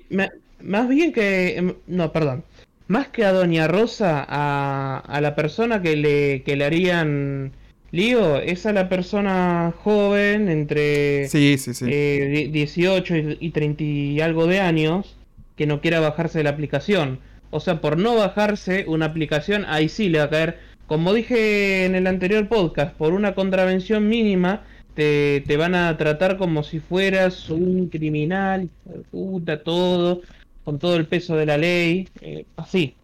más 0.60 0.88
bien 0.88 1.12
que... 1.12 1.56
Em, 1.56 1.74
no, 1.88 2.12
perdón. 2.12 2.44
Más 2.86 3.08
que 3.08 3.24
a 3.24 3.32
Doña 3.32 3.66
Rosa, 3.66 4.24
a, 4.28 4.98
a 4.98 5.20
la 5.20 5.34
persona 5.34 5.82
que 5.82 5.96
le, 5.96 6.42
que 6.42 6.56
le 6.56 6.64
harían 6.64 7.52
Lío, 7.92 8.38
es 8.38 8.64
a 8.64 8.72
la 8.72 8.88
persona 8.88 9.74
joven 9.84 10.48
entre 10.48 11.28
sí, 11.28 11.58
sí, 11.58 11.74
sí. 11.74 11.84
18 11.84 13.14
eh, 13.14 13.36
y 13.38 13.50
30 13.50 13.84
y 13.84 14.20
algo 14.22 14.46
de 14.46 14.60
años 14.60 15.14
que 15.56 15.66
no 15.66 15.82
quiera 15.82 16.00
bajarse 16.00 16.38
de 16.38 16.44
la 16.44 16.50
aplicación. 16.50 17.20
O 17.50 17.60
sea, 17.60 17.82
por 17.82 17.98
no 17.98 18.14
bajarse 18.14 18.86
una 18.88 19.04
aplicación, 19.04 19.66
ahí 19.68 19.90
sí 19.90 20.08
le 20.08 20.20
va 20.20 20.24
a 20.24 20.30
caer, 20.30 20.58
como 20.86 21.12
dije 21.12 21.84
en 21.84 21.94
el 21.94 22.06
anterior 22.06 22.48
podcast, 22.48 22.96
por 22.96 23.12
una 23.12 23.34
contravención 23.34 24.08
mínima, 24.08 24.62
te, 24.94 25.44
te 25.46 25.58
van 25.58 25.74
a 25.74 25.94
tratar 25.98 26.38
como 26.38 26.62
si 26.62 26.80
fueras 26.80 27.50
un 27.50 27.88
criminal, 27.88 28.70
puta, 29.10 29.62
todo, 29.62 30.22
con 30.64 30.78
todo 30.78 30.96
el 30.96 31.06
peso 31.06 31.36
de 31.36 31.44
la 31.44 31.58
ley, 31.58 32.08
eh, 32.22 32.46
así. 32.56 32.94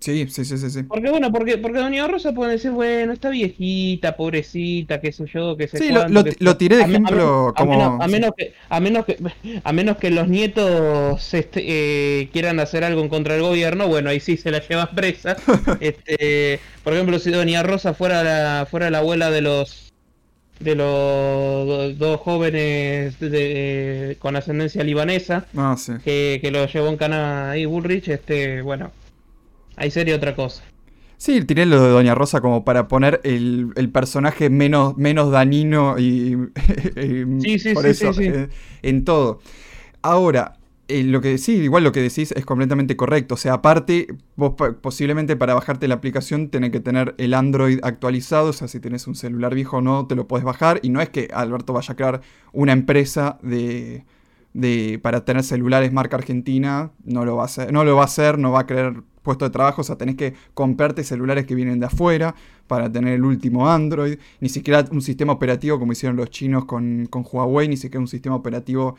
Sí, 0.00 0.28
sí, 0.28 0.44
sí, 0.44 0.56
sí, 0.56 0.70
sí. 0.70 0.82
Porque 0.84 1.10
bueno, 1.10 1.32
porque, 1.32 1.58
porque 1.58 1.80
Doña 1.80 2.06
Rosa 2.06 2.32
puede 2.32 2.52
decir, 2.52 2.70
bueno, 2.70 3.12
está 3.12 3.30
viejita, 3.30 4.16
pobrecita, 4.16 5.00
qué 5.00 5.10
sé 5.10 5.24
yo, 5.26 5.56
qué 5.56 5.66
sé 5.66 5.78
Sí, 5.78 5.90
lo, 5.90 6.56
tiré 6.56 6.76
de 6.76 6.82
ejemplo 6.82 7.48
a, 7.48 7.54
como... 7.54 8.00
A 8.00 8.06
menos, 8.06 8.30
que, 8.36 8.54
a 8.68 8.78
menos 8.78 9.04
que, 9.04 9.18
a 9.64 9.72
menos 9.72 9.96
que 9.96 10.10
los 10.10 10.28
nietos 10.28 11.34
este, 11.34 11.64
eh, 11.66 12.28
quieran 12.32 12.60
hacer 12.60 12.84
algo 12.84 13.00
en 13.02 13.08
contra 13.08 13.34
del 13.34 13.42
gobierno, 13.42 13.88
bueno, 13.88 14.10
ahí 14.10 14.20
sí 14.20 14.36
se 14.36 14.52
la 14.52 14.60
lleva 14.60 14.90
presa. 14.92 15.36
este, 15.80 16.60
por 16.84 16.92
ejemplo, 16.92 17.18
si 17.18 17.32
Doña 17.32 17.64
Rosa 17.64 17.92
fuera 17.92 18.22
la, 18.22 18.66
fuera 18.70 18.90
la 18.90 18.98
abuela 18.98 19.30
de 19.30 19.40
los 19.40 19.84
de 20.60 20.74
los 20.74 21.96
dos 21.98 22.20
jóvenes 22.20 23.14
con 24.18 24.34
ascendencia 24.34 24.82
libanesa 24.82 25.46
ah, 25.56 25.76
sí. 25.78 25.92
que, 26.04 26.40
que 26.42 26.50
lo 26.50 26.66
llevó 26.66 26.88
en 26.88 26.96
cana 26.96 27.52
ahí 27.52 27.64
Bullrich, 27.64 28.08
este, 28.08 28.60
bueno, 28.62 28.90
Ahí 29.78 29.90
sería 29.90 30.16
otra 30.16 30.34
cosa. 30.34 30.62
Sí, 31.16 31.42
tiré 31.42 31.66
lo 31.66 31.82
de 31.82 31.90
Doña 31.90 32.14
Rosa 32.14 32.40
como 32.40 32.64
para 32.64 32.86
poner 32.86 33.20
el, 33.24 33.72
personaje 33.92 34.50
menos, 34.50 34.96
menos 34.96 35.32
dañino 35.32 35.98
y, 35.98 36.36
sí, 37.40 37.58
sí, 37.58 37.74
por 37.74 37.86
eso, 37.86 38.12
eh, 38.20 38.48
en 38.82 39.04
todo. 39.04 39.40
Ahora, 40.00 40.58
eh, 40.86 41.02
lo 41.02 41.20
que 41.20 41.36
sí, 41.36 41.56
igual 41.56 41.84
lo 41.84 41.92
que 41.92 42.00
decís 42.00 42.32
es 42.32 42.46
completamente 42.46 42.96
correcto. 42.96 43.34
O 43.34 43.36
sea, 43.36 43.54
aparte, 43.54 44.06
vos 44.36 44.54
posiblemente 44.80 45.36
para 45.36 45.54
bajarte 45.54 45.86
la 45.86 45.96
aplicación 45.96 46.50
tenés 46.50 46.70
que 46.70 46.80
tener 46.80 47.14
el 47.18 47.34
Android 47.34 47.80
actualizado. 47.82 48.50
O 48.50 48.52
sea, 48.52 48.68
si 48.68 48.80
tenés 48.80 49.06
un 49.06 49.14
celular 49.14 49.54
viejo 49.54 49.78
o 49.78 49.80
no, 49.82 50.06
te 50.06 50.14
lo 50.14 50.28
puedes 50.28 50.44
bajar. 50.44 50.80
Y 50.82 50.90
no 50.90 51.00
es 51.02 51.10
que 51.10 51.28
Alberto 51.34 51.72
vaya 51.74 51.92
a 51.92 51.96
crear 51.96 52.20
una 52.52 52.72
empresa 52.72 53.38
de, 53.42 54.04
de 54.54 54.98
para 55.02 55.24
tener 55.24 55.42
celulares 55.42 55.92
marca 55.92 56.16
argentina. 56.16 56.90
No 57.04 57.24
lo 57.24 57.36
va 57.36 57.42
a 57.42 57.46
hacer, 57.46 57.72
no 57.72 57.84
lo 57.84 57.96
va 57.96 58.02
a 58.02 58.06
hacer, 58.06 58.38
no 58.38 58.52
va 58.52 58.60
a 58.60 58.66
creer 58.66 59.02
puesto 59.28 59.44
de 59.44 59.50
trabajo, 59.50 59.82
o 59.82 59.84
sea, 59.84 59.96
tenés 59.96 60.16
que 60.16 60.32
comprarte 60.54 61.04
celulares 61.04 61.44
que 61.44 61.54
vienen 61.54 61.80
de 61.80 61.84
afuera 61.84 62.34
para 62.66 62.90
tener 62.90 63.12
el 63.12 63.24
último 63.24 63.68
Android, 63.68 64.18
ni 64.40 64.48
siquiera 64.48 64.86
un 64.90 65.02
sistema 65.02 65.34
operativo 65.34 65.78
como 65.78 65.92
hicieron 65.92 66.16
los 66.16 66.30
chinos 66.30 66.64
con, 66.64 67.06
Huawei, 67.12 67.68
ni 67.68 67.76
siquiera 67.76 68.00
un 68.00 68.08
sistema 68.08 68.36
operativo, 68.36 68.96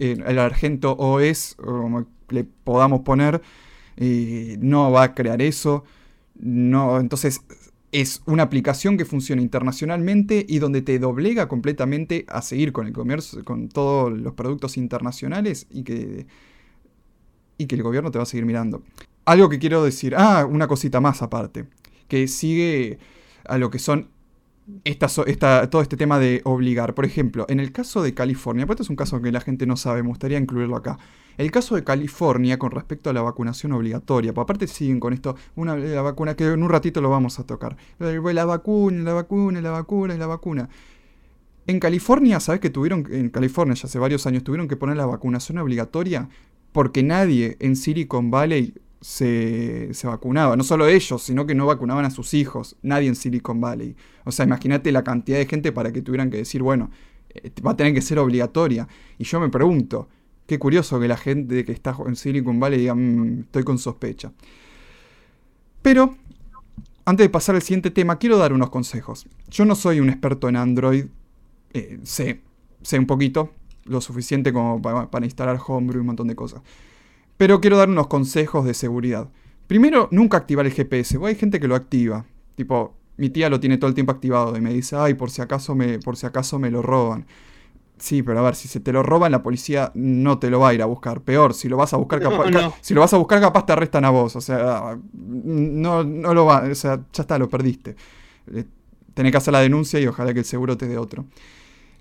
eh, 0.00 0.16
el 0.26 0.38
Argento 0.40 0.96
OS, 0.98 1.54
como 1.56 2.04
le 2.30 2.42
podamos 2.42 3.02
poner, 3.02 3.42
eh, 3.96 4.56
no 4.60 4.90
va 4.90 5.04
a 5.04 5.14
crear 5.14 5.40
eso. 5.40 5.84
No, 6.34 6.98
entonces 6.98 7.42
es 7.92 8.22
una 8.26 8.44
aplicación 8.44 8.96
que 8.96 9.04
funciona 9.04 9.42
internacionalmente 9.42 10.44
y 10.48 10.58
donde 10.58 10.82
te 10.82 10.98
doblega 10.98 11.48
completamente 11.48 12.24
a 12.28 12.42
seguir 12.42 12.72
con 12.72 12.86
el 12.86 12.92
comercio, 12.92 13.44
con 13.44 13.68
todos 13.68 14.12
los 14.12 14.34
productos 14.34 14.76
internacionales 14.76 15.66
y 15.70 15.82
que, 15.82 16.26
y 17.58 17.66
que 17.66 17.74
el 17.74 17.82
gobierno 17.82 18.10
te 18.10 18.18
va 18.18 18.22
a 18.22 18.26
seguir 18.26 18.46
mirando 18.46 18.82
algo 19.30 19.48
que 19.48 19.58
quiero 19.58 19.84
decir. 19.84 20.14
Ah, 20.16 20.46
una 20.46 20.66
cosita 20.66 21.00
más 21.00 21.22
aparte. 21.22 21.66
Que 22.08 22.26
sigue 22.28 22.98
a 23.44 23.58
lo 23.58 23.70
que 23.70 23.78
son 23.78 24.08
esta, 24.84 25.70
todo 25.70 25.82
este 25.82 25.96
tema 25.96 26.18
de 26.18 26.40
obligar. 26.44 26.94
Por 26.94 27.04
ejemplo, 27.04 27.46
en 27.48 27.60
el 27.60 27.72
caso 27.72 28.02
de 28.02 28.14
California, 28.14 28.66
pues 28.66 28.80
es 28.80 28.90
un 28.90 28.96
caso 28.96 29.20
que 29.20 29.32
la 29.32 29.40
gente 29.40 29.66
no 29.66 29.76
sabe, 29.76 30.02
me 30.02 30.08
gustaría 30.08 30.38
incluirlo 30.38 30.76
acá. 30.76 30.98
El 31.38 31.50
caso 31.50 31.74
de 31.74 31.84
California 31.84 32.58
con 32.58 32.70
respecto 32.70 33.10
a 33.10 33.12
la 33.12 33.22
vacunación 33.22 33.72
obligatoria, 33.72 34.34
pues 34.34 34.42
aparte 34.44 34.66
siguen 34.66 35.00
con 35.00 35.12
esto, 35.12 35.36
una, 35.54 35.76
la 35.76 36.02
vacuna 36.02 36.34
que 36.34 36.46
en 36.46 36.62
un 36.62 36.68
ratito 36.68 37.00
lo 37.00 37.10
vamos 37.10 37.38
a 37.38 37.44
tocar. 37.44 37.76
La 37.98 38.06
vacuna, 38.44 39.02
la 39.02 39.14
vacuna, 39.14 39.60
la 39.60 39.70
vacuna 39.70 40.14
la 40.16 40.26
vacuna. 40.26 40.68
En 41.66 41.78
California, 41.78 42.40
¿sabes 42.40 42.60
que 42.60 42.70
tuvieron, 42.70 43.06
en 43.10 43.30
California 43.30 43.74
ya 43.74 43.86
hace 43.86 43.98
varios 43.98 44.26
años 44.26 44.44
tuvieron 44.44 44.68
que 44.68 44.76
poner 44.76 44.96
la 44.96 45.06
vacunación 45.06 45.58
obligatoria? 45.58 46.28
Porque 46.72 47.02
nadie 47.02 47.56
en 47.60 47.76
Silicon 47.76 48.30
Valley 48.30 48.74
se, 49.00 49.90
vacunaba. 50.04 50.56
No 50.56 50.64
solo 50.64 50.86
ellos, 50.86 51.22
sino 51.22 51.46
que 51.46 51.54
no 51.54 51.66
vacunaban 51.66 52.04
a 52.04 52.10
sus 52.10 52.34
hijos. 52.34 52.76
Nadie 52.82 53.08
en 53.08 53.16
Silicon 53.16 53.60
Valley. 53.60 53.96
O 54.24 54.32
sea, 54.32 54.44
imagínate 54.44 54.92
la 54.92 55.02
cantidad 55.02 55.38
de 55.38 55.46
gente 55.46 55.72
para 55.72 55.92
que 55.92 56.02
tuvieran 56.02 56.30
que 56.30 56.38
decir, 56.38 56.62
bueno, 56.62 56.90
eh, 57.30 57.50
va 57.66 57.72
a 57.72 57.76
tener 57.76 57.94
que 57.94 58.02
ser 58.02 58.18
obligatoria. 58.18 58.88
Y 59.18 59.24
yo 59.24 59.40
me 59.40 59.48
pregunto, 59.48 60.08
qué 60.46 60.58
curioso 60.58 61.00
que 61.00 61.08
la 61.08 61.16
gente 61.16 61.64
que 61.64 61.72
está 61.72 61.96
en 62.06 62.16
Silicon 62.16 62.60
Valley 62.60 62.80
diga, 62.80 62.94
mm, 62.94 63.40
estoy 63.40 63.64
con 63.64 63.78
sospecha. 63.78 64.32
Pero, 65.82 66.16
antes 67.04 67.24
de 67.24 67.30
pasar 67.30 67.54
al 67.54 67.62
siguiente 67.62 67.90
tema, 67.90 68.18
quiero 68.18 68.36
dar 68.36 68.52
unos 68.52 68.70
consejos. 68.70 69.26
Yo 69.48 69.64
no 69.64 69.74
soy 69.74 70.00
un 70.00 70.10
experto 70.10 70.48
en 70.48 70.56
Android. 70.56 71.06
Eh, 71.72 72.00
sé, 72.02 72.42
sé 72.82 72.98
un 72.98 73.06
poquito, 73.06 73.54
lo 73.84 74.00
suficiente 74.00 74.52
como 74.52 74.82
para, 74.82 75.10
para 75.10 75.24
instalar 75.24 75.58
Homebrew 75.66 75.98
y 75.98 76.00
un 76.00 76.06
montón 76.06 76.28
de 76.28 76.34
cosas. 76.34 76.62
Pero 77.40 77.58
quiero 77.58 77.78
dar 77.78 77.88
unos 77.88 78.06
consejos 78.08 78.66
de 78.66 78.74
seguridad. 78.74 79.30
Primero, 79.66 80.08
nunca 80.10 80.36
activar 80.36 80.66
el 80.66 80.74
GPS. 80.74 81.18
hay 81.24 81.34
gente 81.36 81.58
que 81.58 81.68
lo 81.68 81.74
activa. 81.74 82.26
Tipo, 82.54 82.92
mi 83.16 83.30
tía 83.30 83.48
lo 83.48 83.58
tiene 83.58 83.78
todo 83.78 83.88
el 83.88 83.94
tiempo 83.94 84.12
activado 84.12 84.54
y 84.58 84.60
me 84.60 84.74
dice, 84.74 84.94
ay, 84.96 85.14
por 85.14 85.30
si 85.30 85.40
acaso 85.40 85.74
me, 85.74 85.98
por 86.00 86.18
si 86.18 86.26
acaso 86.26 86.58
me 86.58 86.70
lo 86.70 86.82
roban. 86.82 87.24
Sí, 87.96 88.22
pero 88.22 88.40
a 88.40 88.42
ver, 88.42 88.56
si 88.56 88.68
se 88.68 88.78
te 88.78 88.92
lo 88.92 89.02
roban, 89.02 89.32
la 89.32 89.42
policía 89.42 89.90
no 89.94 90.38
te 90.38 90.50
lo 90.50 90.60
va 90.60 90.68
a 90.68 90.74
ir 90.74 90.82
a 90.82 90.84
buscar. 90.84 91.22
Peor, 91.22 91.54
si 91.54 91.70
lo 91.70 91.78
vas 91.78 91.94
a 91.94 91.96
buscar 91.96 92.20
capaz, 92.20 92.74
si 92.82 92.92
lo 92.92 93.00
vas 93.00 93.14
a 93.14 93.16
buscar, 93.16 93.40
capaz 93.40 93.64
te 93.64 93.72
arrestan 93.72 94.04
a 94.04 94.10
vos. 94.10 94.36
O 94.36 94.42
sea, 94.42 94.98
no, 95.14 96.04
no 96.04 96.34
lo 96.34 96.44
va, 96.44 96.64
o 96.70 96.74
sea, 96.74 96.96
ya 97.10 97.22
está, 97.22 97.38
lo 97.38 97.48
perdiste. 97.48 97.96
Eh, 98.52 98.66
tenés 99.14 99.32
que 99.32 99.38
hacer 99.38 99.52
la 99.52 99.60
denuncia 99.60 99.98
y 99.98 100.06
ojalá 100.06 100.34
que 100.34 100.40
el 100.40 100.44
seguro 100.44 100.76
te 100.76 100.86
dé 100.86 100.98
otro. 100.98 101.24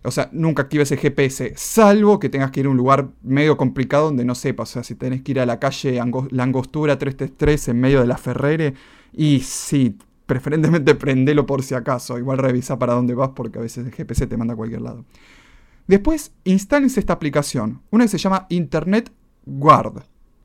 O 0.03 0.11
sea, 0.11 0.29
nunca 0.31 0.63
actives 0.63 0.91
el 0.91 0.99
GPS, 0.99 1.53
salvo 1.57 2.19
que 2.19 2.29
tengas 2.29 2.51
que 2.51 2.61
ir 2.61 2.67
a 2.67 2.69
un 2.69 2.77
lugar 2.77 3.09
medio 3.21 3.57
complicado 3.57 4.05
donde 4.05 4.23
no 4.23 4.33
sepas. 4.33 4.69
O 4.69 4.73
sea, 4.73 4.83
si 4.83 4.95
tenés 4.95 5.21
que 5.21 5.31
ir 5.31 5.39
a 5.39 5.45
la 5.45 5.59
calle 5.59 6.01
La 6.31 6.43
Angostura 6.43 6.97
333 6.97 7.69
en 7.69 7.81
medio 7.81 7.99
de 7.99 8.07
la 8.07 8.17
Ferrere, 8.17 8.73
y 9.11 9.41
sí, 9.41 9.97
preferentemente 10.25 10.95
prendelo 10.95 11.45
por 11.45 11.63
si 11.63 11.75
acaso. 11.75 12.17
Igual 12.17 12.37
revisa 12.37 12.79
para 12.79 12.93
dónde 12.93 13.13
vas 13.13 13.31
porque 13.35 13.59
a 13.59 13.61
veces 13.61 13.85
el 13.85 13.91
GPS 13.91 14.27
te 14.27 14.37
manda 14.37 14.53
a 14.53 14.57
cualquier 14.57 14.81
lado. 14.81 15.03
Después, 15.87 16.31
instálense 16.43 16.99
esta 16.99 17.13
aplicación, 17.13 17.81
una 17.89 18.05
que 18.05 18.09
se 18.09 18.19
llama 18.19 18.45
Internet 18.49 19.11
Guard. 19.45 20.03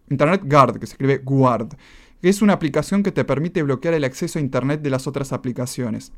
Internet 0.08 0.42
Guard, 0.44 0.80
que 0.80 0.86
se 0.86 0.94
escribe 0.94 1.18
Guard, 1.18 1.76
es 2.22 2.40
una 2.40 2.54
aplicación 2.54 3.02
que 3.02 3.12
te 3.12 3.24
permite 3.24 3.62
bloquear 3.62 3.92
el 3.92 4.04
acceso 4.04 4.38
a 4.38 4.42
Internet 4.42 4.80
de 4.80 4.88
las 4.88 5.06
otras 5.06 5.34
aplicaciones. 5.34 6.12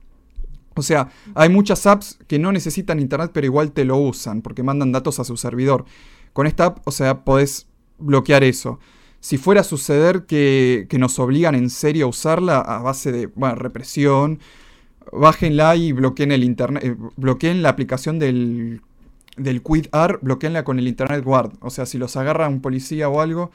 O 0.76 0.82
sea, 0.82 1.08
hay 1.34 1.48
muchas 1.48 1.86
apps 1.86 2.18
que 2.26 2.38
no 2.38 2.52
necesitan 2.52 3.00
internet 3.00 3.30
pero 3.32 3.46
igual 3.46 3.72
te 3.72 3.84
lo 3.84 3.96
usan 3.96 4.42
porque 4.42 4.62
mandan 4.62 4.92
datos 4.92 5.18
a 5.18 5.24
su 5.24 5.36
servidor. 5.36 5.84
Con 6.32 6.46
esta 6.46 6.66
app, 6.66 6.78
o 6.86 6.90
sea, 6.90 7.24
podés 7.24 7.66
bloquear 7.98 8.44
eso. 8.44 8.78
Si 9.20 9.38
fuera 9.38 9.62
a 9.62 9.64
suceder 9.64 10.26
que, 10.26 10.86
nos 10.98 11.18
obligan 11.18 11.54
en 11.54 11.70
serio 11.70 12.06
a 12.06 12.08
usarla 12.08 12.58
a 12.60 12.78
base 12.78 13.10
de 13.10 13.30
represión, 13.54 14.40
bájenla 15.12 15.76
y 15.76 15.92
bloqueen 15.92 16.32
el 16.32 16.44
internet, 16.44 16.84
eh, 16.84 16.96
bloqueen 17.16 17.62
la 17.62 17.70
aplicación 17.70 18.18
del, 18.18 18.82
del 19.36 19.62
QuidR, 19.62 20.18
bloqueenla 20.22 20.64
con 20.64 20.78
el 20.78 20.88
Internet 20.88 21.24
Guard. 21.24 21.52
O 21.60 21.70
sea, 21.70 21.86
si 21.86 21.98
los 21.98 22.16
agarra 22.16 22.48
un 22.48 22.60
policía 22.60 23.08
o 23.08 23.20
algo, 23.20 23.50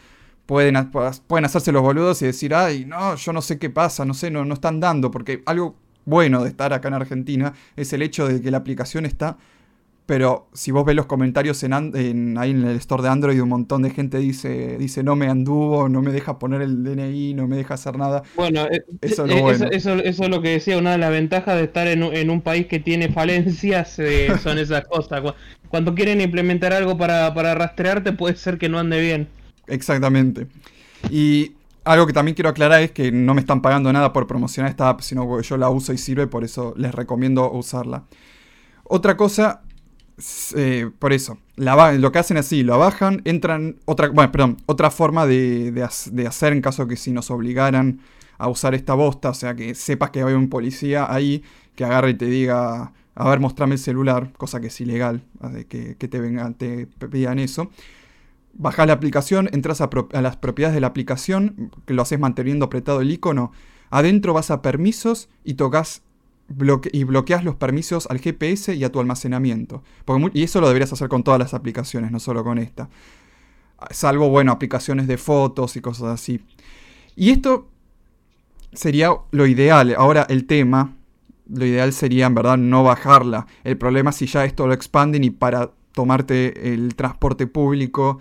pueden, 0.46 0.92
pueden 1.28 1.46
hacerse 1.46 1.72
los 1.72 1.82
boludos 1.82 2.22
y 2.22 2.26
decir, 2.26 2.54
ay, 2.54 2.86
no, 2.86 3.16
yo 3.16 3.34
no 3.34 3.42
sé 3.42 3.58
qué 3.58 3.70
pasa, 3.70 4.06
no 4.06 4.14
sé, 4.14 4.32
no, 4.32 4.46
no 4.46 4.54
están 4.54 4.80
dando, 4.80 5.12
porque 5.12 5.42
algo 5.46 5.76
bueno 6.06 6.44
de 6.44 6.50
estar 6.50 6.74
acá 6.74 6.88
en 6.88 6.96
Argentina 6.96 7.54
es 7.76 7.94
el 7.94 8.02
hecho 8.02 8.28
de 8.28 8.42
que 8.42 8.52
la 8.52 8.58
aplicación 8.58 9.06
está, 9.06 9.38
pero 10.12 10.50
si 10.52 10.72
vos 10.72 10.84
ves 10.84 10.96
los 10.96 11.06
comentarios 11.06 11.64
en, 11.64 11.74
ahí 11.74 12.52
en 12.52 12.68
el 12.68 12.76
store 12.78 13.04
de 13.04 13.10
Android, 13.10 13.42
un 13.42 13.48
montón 13.48 13.82
de 13.84 13.92
gente 13.92 14.18
dice, 14.18 14.78
dice 14.78 15.04
no 15.04 15.16
me 15.16 15.28
anduvo, 15.28 15.88
no 15.88 16.02
me 16.02 16.12
deja 16.12 16.38
poner 16.38 16.62
el 16.62 16.84
DNI, 16.84 17.34
no 17.34 17.48
me 17.48 17.56
deja 17.56 17.76
hacer 17.76 17.98
nada. 17.98 18.24
Bueno, 18.36 18.66
eh, 18.70 18.84
eso, 19.00 19.26
es 19.26 19.32
lo 19.32 19.52
eh, 19.52 19.70
Eso, 19.72 19.94
es 19.94 20.20
lo 20.30 20.42
que 20.42 20.50
decía, 20.50 20.78
una 20.78 20.92
de 20.92 20.98
las 20.98 21.12
ventajas 21.12 21.56
de 21.56 21.64
estar 21.64 21.88
en, 21.88 22.30
un 22.30 22.42
país 22.42 22.68
que 22.68 22.80
tiene 22.80 23.10
falencias 23.10 24.00
eh, 24.00 24.28
son 24.44 24.58
esas 24.58 24.86
cosas. 24.86 25.22
Cuando 25.70 25.96
quieren 25.96 26.20
implementar 26.20 26.74
algo 26.74 26.98
para, 26.98 27.34
para 27.34 27.56
rastrearte, 27.56 28.12
puede 28.12 28.36
ser 28.36 28.58
que 28.58 28.68
no 28.68 28.80
ande 28.80 29.00
bien. 29.00 29.30
Exactamente. 29.68 30.48
Y 31.10 31.54
algo 31.84 32.08
que 32.08 32.14
también 32.14 32.36
quiero 32.36 32.50
aclarar 32.50 32.82
es 32.82 32.92
que 32.92 33.12
no 33.12 33.34
me 33.34 33.42
están 33.42 33.62
pagando 33.62 33.92
nada 33.92 34.14
por 34.14 34.28
promocionar 34.28 34.70
esta 34.70 34.90
app, 34.90 35.02
sino 35.02 35.38
que 35.38 35.44
yo 35.44 35.58
la 35.58 35.70
uso 35.70 35.94
y 35.94 35.98
sirve, 35.98 36.28
por 36.28 36.44
eso 36.44 36.74
les 36.78 36.94
recomiendo 36.94 37.52
usarla. 37.52 38.04
Otra 38.84 39.18
cosa, 39.18 39.62
eh, 40.56 40.90
por 41.00 41.14
eso, 41.14 41.40
lo 41.56 42.12
que 42.12 42.20
hacen 42.20 42.38
así, 42.38 42.64
lo 42.64 42.78
bajan, 42.78 43.22
entran, 43.26 43.78
otra, 43.86 44.10
bueno, 44.10 44.32
perdón, 44.32 44.58
otra 44.66 44.92
forma 44.92 45.26
de, 45.26 45.74
hacer 46.28 46.54
en 46.54 46.62
caso 46.62 46.88
que 46.88 46.96
si 46.96 47.12
nos 47.12 47.32
obligaran 47.32 48.02
a 48.38 48.48
usar 48.48 48.76
esta 48.76 48.94
bosta, 48.94 49.30
o 49.30 49.34
sea, 49.34 49.56
que 49.56 49.76
sepas 49.76 50.12
que 50.12 50.22
hay 50.22 50.34
un 50.34 50.50
policía 50.50 51.12
ahí 51.12 51.44
que 51.76 51.86
agarre 51.86 52.12
y 52.12 52.14
te 52.16 52.26
diga, 52.26 52.94
a 53.16 53.30
ver, 53.30 53.40
mostrame 53.40 53.76
el 53.76 53.80
celular, 53.80 54.32
cosa 54.38 54.60
que 54.60 54.68
es 54.68 54.82
ilegal, 54.82 55.24
que, 55.70 55.96
que 55.98 56.08
te 56.08 56.20
vengan, 56.20 56.54
te 56.54 56.86
pidan 56.86 57.40
eso. 57.40 57.72
Bajás 58.54 58.88
la 58.88 58.94
aplicación, 58.94 59.50
entras 59.52 59.82
a, 59.82 59.90
las 60.22 60.38
propiedades 60.38 60.76
de 60.76 60.82
la 60.82 60.88
aplicación, 60.88 61.72
que 61.86 61.94
lo 61.94 62.02
haces 62.02 62.20
manteniendo 62.20 62.66
apretado 62.66 63.02
el 63.02 63.12
icono. 63.12 63.52
Adentro 63.90 64.34
vas 64.34 64.52
a 64.52 64.62
permisos 64.62 65.30
y 65.44 65.56
tocas 65.56 66.04
y 66.92 67.04
bloqueas 67.06 67.44
los 67.44 67.56
permisos 67.56 68.08
al 68.10 68.20
GPS 68.20 68.76
y 68.76 68.84
a 68.84 68.92
tu 68.92 69.00
almacenamiento. 69.00 69.84
y 70.34 70.44
eso 70.44 70.60
lo 70.60 70.68
deberías 70.68 70.92
hacer 70.92 71.08
con 71.08 71.24
todas 71.24 71.40
las 71.40 71.54
aplicaciones, 71.54 72.12
no 72.12 72.20
solo 72.20 72.44
con 72.44 72.58
esta. 72.58 72.90
Salvo, 73.90 74.30
bueno, 74.30 74.52
aplicaciones 74.52 75.08
de 75.08 75.18
fotos 75.18 75.76
y 75.76 75.82
cosas 75.82 76.10
así. 76.10 76.42
Y 77.16 77.32
esto 77.32 77.70
sería 78.74 79.12
lo 79.32 79.48
ideal. 79.48 79.96
Ahora 79.98 80.26
el 80.30 80.46
tema, 80.46 80.96
lo 81.50 81.66
ideal 81.66 81.94
sería 81.94 82.28
en 82.28 82.36
verdad 82.36 82.58
no 82.58 82.84
bajarla. 82.84 83.48
El 83.64 83.78
problema 83.78 84.12
es 84.12 84.18
si 84.18 84.28
ya 84.28 84.46
esto 84.46 84.68
lo 84.68 84.74
expanden 84.74 85.24
y 85.24 85.32
para 85.32 85.72
tomarte 85.94 86.74
el 86.74 86.96
transporte 86.96 87.48
público 87.48 88.20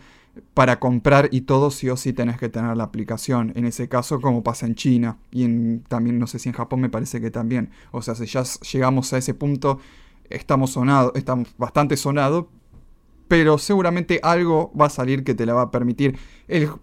para 0.54 0.78
comprar 0.78 1.28
y 1.32 1.42
todo 1.42 1.70
sí 1.70 1.88
o 1.88 1.96
sí 1.96 2.12
tenés 2.12 2.38
que 2.38 2.48
tener 2.48 2.76
la 2.76 2.84
aplicación. 2.84 3.52
En 3.56 3.64
ese 3.64 3.88
caso, 3.88 4.20
como 4.20 4.42
pasa 4.42 4.66
en 4.66 4.74
China 4.74 5.18
y 5.30 5.44
en, 5.44 5.84
también 5.88 6.18
no 6.18 6.26
sé 6.26 6.38
si 6.38 6.48
en 6.48 6.54
Japón 6.54 6.80
me 6.80 6.88
parece 6.88 7.20
que 7.20 7.30
también. 7.30 7.70
O 7.90 8.02
sea, 8.02 8.14
si 8.14 8.26
ya 8.26 8.42
llegamos 8.72 9.12
a 9.12 9.18
ese 9.18 9.34
punto, 9.34 9.80
estamos 10.28 10.70
sonados, 10.70 11.12
estamos 11.14 11.48
bastante 11.58 11.96
sonados, 11.96 12.46
pero 13.28 13.58
seguramente 13.58 14.18
algo 14.22 14.72
va 14.78 14.86
a 14.86 14.90
salir 14.90 15.22
que 15.22 15.34
te 15.34 15.46
la 15.46 15.54
va 15.54 15.62
a 15.62 15.70
permitir. 15.70 16.18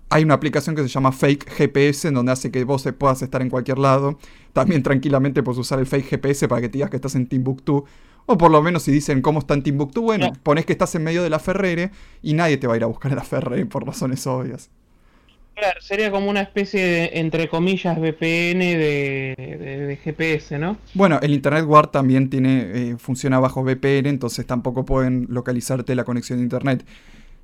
hay 0.09 0.23
una 0.23 0.33
aplicación 0.33 0.75
que 0.75 0.81
se 0.81 0.87
llama 0.87 1.11
Fake 1.11 1.49
GPS, 1.49 2.07
en 2.07 2.13
donde 2.13 2.31
hace 2.31 2.51
que 2.51 2.63
vos 2.63 2.87
puedas 2.97 3.21
estar 3.21 3.41
en 3.41 3.49
cualquier 3.49 3.79
lado. 3.79 4.17
También 4.53 4.81
tranquilamente 4.81 5.43
puedes 5.43 5.59
usar 5.59 5.79
el 5.79 5.85
Fake 5.85 6.05
GPS 6.05 6.47
para 6.47 6.61
que 6.61 6.69
te 6.69 6.77
digas 6.77 6.89
que 6.89 6.95
estás 6.97 7.15
en 7.15 7.27
Timbuktu 7.27 7.85
o 8.27 8.37
por 8.37 8.51
lo 8.51 8.61
menos 8.61 8.83
si 8.83 8.91
dicen 8.91 9.21
cómo 9.21 9.39
está 9.39 9.55
en 9.55 9.63
Timbuktu, 9.63 10.01
bueno, 10.01 10.31
pones 10.43 10.65
que 10.65 10.73
estás 10.73 10.93
en 10.95 11.03
medio 11.03 11.23
de 11.23 11.29
la 11.29 11.39
Ferrere 11.39 11.91
y 12.21 12.33
nadie 12.33 12.57
te 12.57 12.67
va 12.67 12.73
a 12.73 12.77
ir 12.77 12.83
a 12.83 12.87
buscar 12.87 13.11
a 13.13 13.15
la 13.15 13.23
Ferrere 13.23 13.65
por 13.65 13.85
razones 13.85 14.27
obvias. 14.27 14.69
Claro, 15.55 15.81
sería 15.81 16.11
como 16.11 16.29
una 16.29 16.41
especie 16.41 16.85
de, 16.85 17.11
entre 17.13 17.47
comillas, 17.47 17.97
VPN 17.97 18.59
de, 18.59 19.99
GPS, 20.03 20.59
¿no? 20.59 20.77
Bueno, 20.93 21.19
el 21.23 21.33
Internet 21.33 21.65
Guard 21.65 21.89
también 21.89 22.29
tiene, 22.29 22.91
eh, 22.91 22.95
funciona 22.99 23.39
bajo 23.39 23.63
VPN, 23.63 24.07
entonces 24.07 24.45
tampoco 24.45 24.85
pueden 24.85 25.25
localizarte 25.29 25.95
la 25.95 26.03
conexión 26.03 26.37
de 26.37 26.43
Internet. 26.43 26.85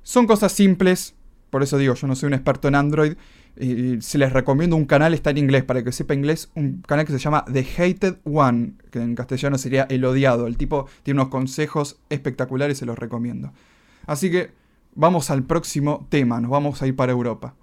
Son 0.04 0.26
cosas 0.26 0.52
simples, 0.52 1.14
por 1.50 1.64
eso 1.64 1.76
digo, 1.76 1.94
yo 1.94 2.06
no 2.06 2.14
soy 2.14 2.28
un 2.28 2.34
experto 2.34 2.68
en 2.68 2.76
Android, 2.76 3.14
se 3.56 4.18
les 4.18 4.32
recomiendo 4.32 4.76
un 4.76 4.84
canal, 4.84 5.14
está 5.14 5.30
en 5.30 5.38
inglés, 5.38 5.64
para 5.64 5.84
que 5.84 5.92
sepa 5.92 6.14
inglés, 6.14 6.50
un 6.54 6.82
canal 6.82 7.06
que 7.06 7.12
se 7.12 7.18
llama 7.18 7.44
The 7.52 7.66
Hated 7.76 8.16
One, 8.24 8.74
que 8.90 9.00
en 9.00 9.14
castellano 9.14 9.58
sería 9.58 9.84
El 9.88 10.04
Odiado. 10.04 10.46
El 10.46 10.56
tipo 10.56 10.86
tiene 11.02 11.20
unos 11.20 11.30
consejos 11.30 12.00
espectaculares, 12.10 12.78
se 12.78 12.86
los 12.86 12.98
recomiendo. 12.98 13.52
Así 14.06 14.30
que 14.30 14.50
vamos 14.94 15.30
al 15.30 15.44
próximo 15.44 16.06
tema, 16.10 16.40
nos 16.40 16.50
vamos 16.50 16.82
a 16.82 16.86
ir 16.86 16.96
para 16.96 17.12
Europa. 17.12 17.54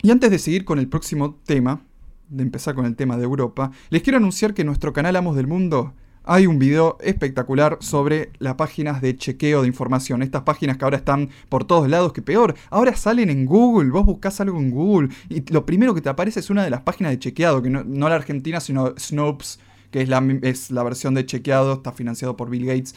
Y 0.00 0.10
antes 0.10 0.30
de 0.30 0.38
seguir 0.38 0.64
con 0.64 0.78
el 0.78 0.88
próximo 0.88 1.34
tema, 1.44 1.82
de 2.28 2.42
empezar 2.42 2.74
con 2.74 2.86
el 2.86 2.96
tema 2.96 3.16
de 3.16 3.24
Europa, 3.24 3.70
les 3.90 4.02
quiero 4.02 4.18
anunciar 4.18 4.54
que 4.54 4.62
en 4.62 4.66
nuestro 4.66 4.92
canal 4.92 5.16
Amos 5.16 5.36
del 5.36 5.46
Mundo 5.46 5.94
hay 6.30 6.46
un 6.46 6.58
video 6.58 6.98
espectacular 7.00 7.78
sobre 7.80 8.32
las 8.38 8.54
páginas 8.56 9.00
de 9.00 9.16
chequeo 9.16 9.62
de 9.62 9.68
información. 9.68 10.22
Estas 10.22 10.42
páginas 10.42 10.76
que 10.76 10.84
ahora 10.84 10.98
están 10.98 11.30
por 11.48 11.64
todos 11.64 11.88
lados, 11.88 12.12
que 12.12 12.20
peor, 12.20 12.54
ahora 12.68 12.94
salen 12.94 13.30
en 13.30 13.46
Google. 13.46 13.88
Vos 13.88 14.04
buscás 14.04 14.38
algo 14.42 14.58
en 14.58 14.70
Google 14.70 15.08
y 15.30 15.50
lo 15.50 15.64
primero 15.64 15.94
que 15.94 16.02
te 16.02 16.10
aparece 16.10 16.40
es 16.40 16.50
una 16.50 16.62
de 16.62 16.68
las 16.68 16.82
páginas 16.82 17.12
de 17.12 17.18
chequeado, 17.18 17.62
que 17.62 17.70
no, 17.70 17.82
la 17.82 18.14
argentina, 18.14 18.60
sino 18.60 18.92
Snopes, 18.98 19.58
que 19.90 20.02
es 20.02 20.08
la, 20.10 20.82
versión 20.82 21.14
de 21.14 21.24
chequeado, 21.24 21.72
está 21.72 21.92
financiado 21.92 22.36
por 22.36 22.50
Bill 22.50 22.66
Gates. 22.66 22.94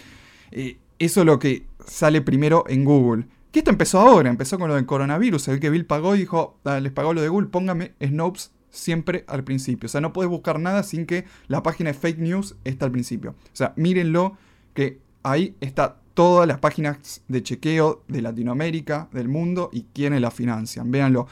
Eh, 0.52 0.78
eso 1.00 1.22
es 1.22 1.26
lo 1.26 1.40
que 1.40 1.68
sale 1.88 2.22
primero 2.22 2.66
en 2.68 2.84
Google. 2.84 3.28
Que 3.54 3.60
esto 3.60 3.72
empezó 3.72 4.02
ahora, 4.02 4.30
empezó 4.30 4.60
con 4.60 4.68
lo 4.68 4.76
del 4.76 4.86
coronavirus. 4.86 5.48
El 5.48 5.62
que 5.62 5.70
Bill 5.70 5.86
pagó 5.86 6.16
y 6.16 6.20
dijo, 6.20 6.60
ah, 6.66 6.82
les 6.82 6.92
pagó 6.92 7.14
lo 7.14 7.22
de 7.22 7.30
Google, 7.30 7.48
póngame 7.48 7.94
Snopes 8.02 8.52
siempre 8.72 9.24
al 9.28 9.44
principio. 9.44 9.86
O 9.86 9.90
sea, 9.90 10.02
no 10.02 10.14
puedes 10.14 10.30
buscar 10.30 10.60
nada 10.60 10.84
sin 10.84 11.06
que 11.06 11.26
la 11.48 11.62
página 11.62 11.92
de 11.92 11.94
fake 11.94 12.20
news 12.20 12.56
esté 12.64 12.86
al 12.86 12.92
principio. 12.92 13.32
O 13.32 13.56
sea, 13.56 13.74
mírenlo, 13.76 14.38
que 14.74 15.00
ahí 15.24 15.56
está 15.62 15.98
todas 16.14 16.48
las 16.48 16.60
páginas 16.60 17.22
de 17.28 17.44
chequeo 17.44 18.04
de 18.08 18.22
Latinoamérica, 18.22 19.10
del 19.12 19.28
mundo 19.28 19.70
y 19.72 19.84
quienes 19.94 20.22
la 20.22 20.32
financian. 20.32 20.92
Véanlo. 20.92 21.28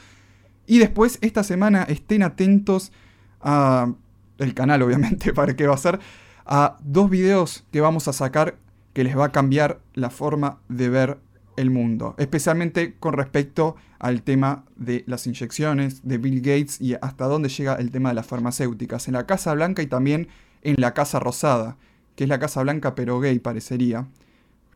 Y 0.66 0.78
después, 0.78 1.18
esta 1.20 1.42
semana, 1.42 1.82
estén 1.84 2.22
atentos 2.22 2.92
a 3.40 3.92
el 4.38 4.54
canal, 4.54 4.82
obviamente, 4.84 5.32
para 5.32 5.56
qué 5.56 5.66
va 5.66 5.74
a 5.74 5.78
ser, 5.78 5.98
a 6.46 6.78
dos 6.82 7.10
videos 7.10 7.64
que 7.70 7.80
vamos 7.80 8.08
a 8.08 8.12
sacar 8.12 8.56
que 8.92 9.04
les 9.04 9.16
va 9.16 9.26
a 9.26 9.32
cambiar 9.32 9.80
la 9.94 10.10
forma 10.10 10.58
de 10.68 10.88
ver 10.88 11.18
el 11.60 11.70
mundo, 11.70 12.14
especialmente 12.18 12.94
con 12.98 13.14
respecto 13.14 13.76
al 13.98 14.22
tema 14.22 14.64
de 14.76 15.04
las 15.06 15.26
inyecciones, 15.26 16.00
de 16.06 16.18
Bill 16.18 16.40
Gates 16.40 16.80
y 16.80 16.94
hasta 16.94 17.26
dónde 17.26 17.48
llega 17.48 17.74
el 17.74 17.90
tema 17.90 18.08
de 18.08 18.14
las 18.16 18.26
farmacéuticas, 18.26 19.08
en 19.08 19.14
la 19.14 19.26
Casa 19.26 19.54
Blanca 19.54 19.82
y 19.82 19.86
también 19.86 20.28
en 20.62 20.76
la 20.78 20.94
Casa 20.94 21.20
Rosada, 21.20 21.76
que 22.16 22.24
es 22.24 22.28
la 22.28 22.38
Casa 22.38 22.62
Blanca 22.62 22.94
pero 22.94 23.20
gay 23.20 23.38
parecería. 23.38 24.06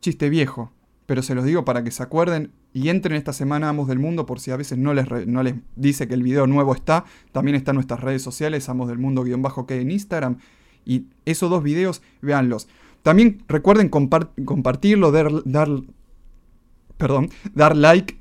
Chiste 0.00 0.28
viejo, 0.28 0.72
pero 1.06 1.22
se 1.22 1.34
los 1.34 1.44
digo 1.44 1.64
para 1.64 1.82
que 1.82 1.90
se 1.90 2.02
acuerden 2.02 2.50
y 2.72 2.88
entren 2.88 3.16
esta 3.16 3.32
semana 3.32 3.68
Amos 3.68 3.88
del 3.88 3.98
Mundo 3.98 4.26
por 4.26 4.40
si 4.40 4.50
a 4.50 4.56
veces 4.56 4.78
no 4.78 4.94
les, 4.94 5.06
no 5.26 5.42
les 5.42 5.54
dice 5.76 6.08
que 6.08 6.14
el 6.14 6.22
video 6.22 6.46
nuevo 6.46 6.74
está, 6.74 7.04
también 7.32 7.54
está 7.54 7.70
en 7.70 7.76
nuestras 7.76 8.00
redes 8.00 8.22
sociales, 8.22 8.68
Amos 8.68 8.88
del 8.88 8.98
Mundo-que 8.98 9.80
en 9.80 9.90
Instagram, 9.90 10.38
y 10.84 11.06
esos 11.24 11.48
dos 11.48 11.62
videos, 11.62 12.02
véanlos. 12.20 12.68
También 13.02 13.42
recuerden 13.48 13.90
compartirlo, 13.90 15.12
dar, 15.12 15.68
perdón, 16.96 17.30
dar 17.54 17.76
like. 17.76 18.18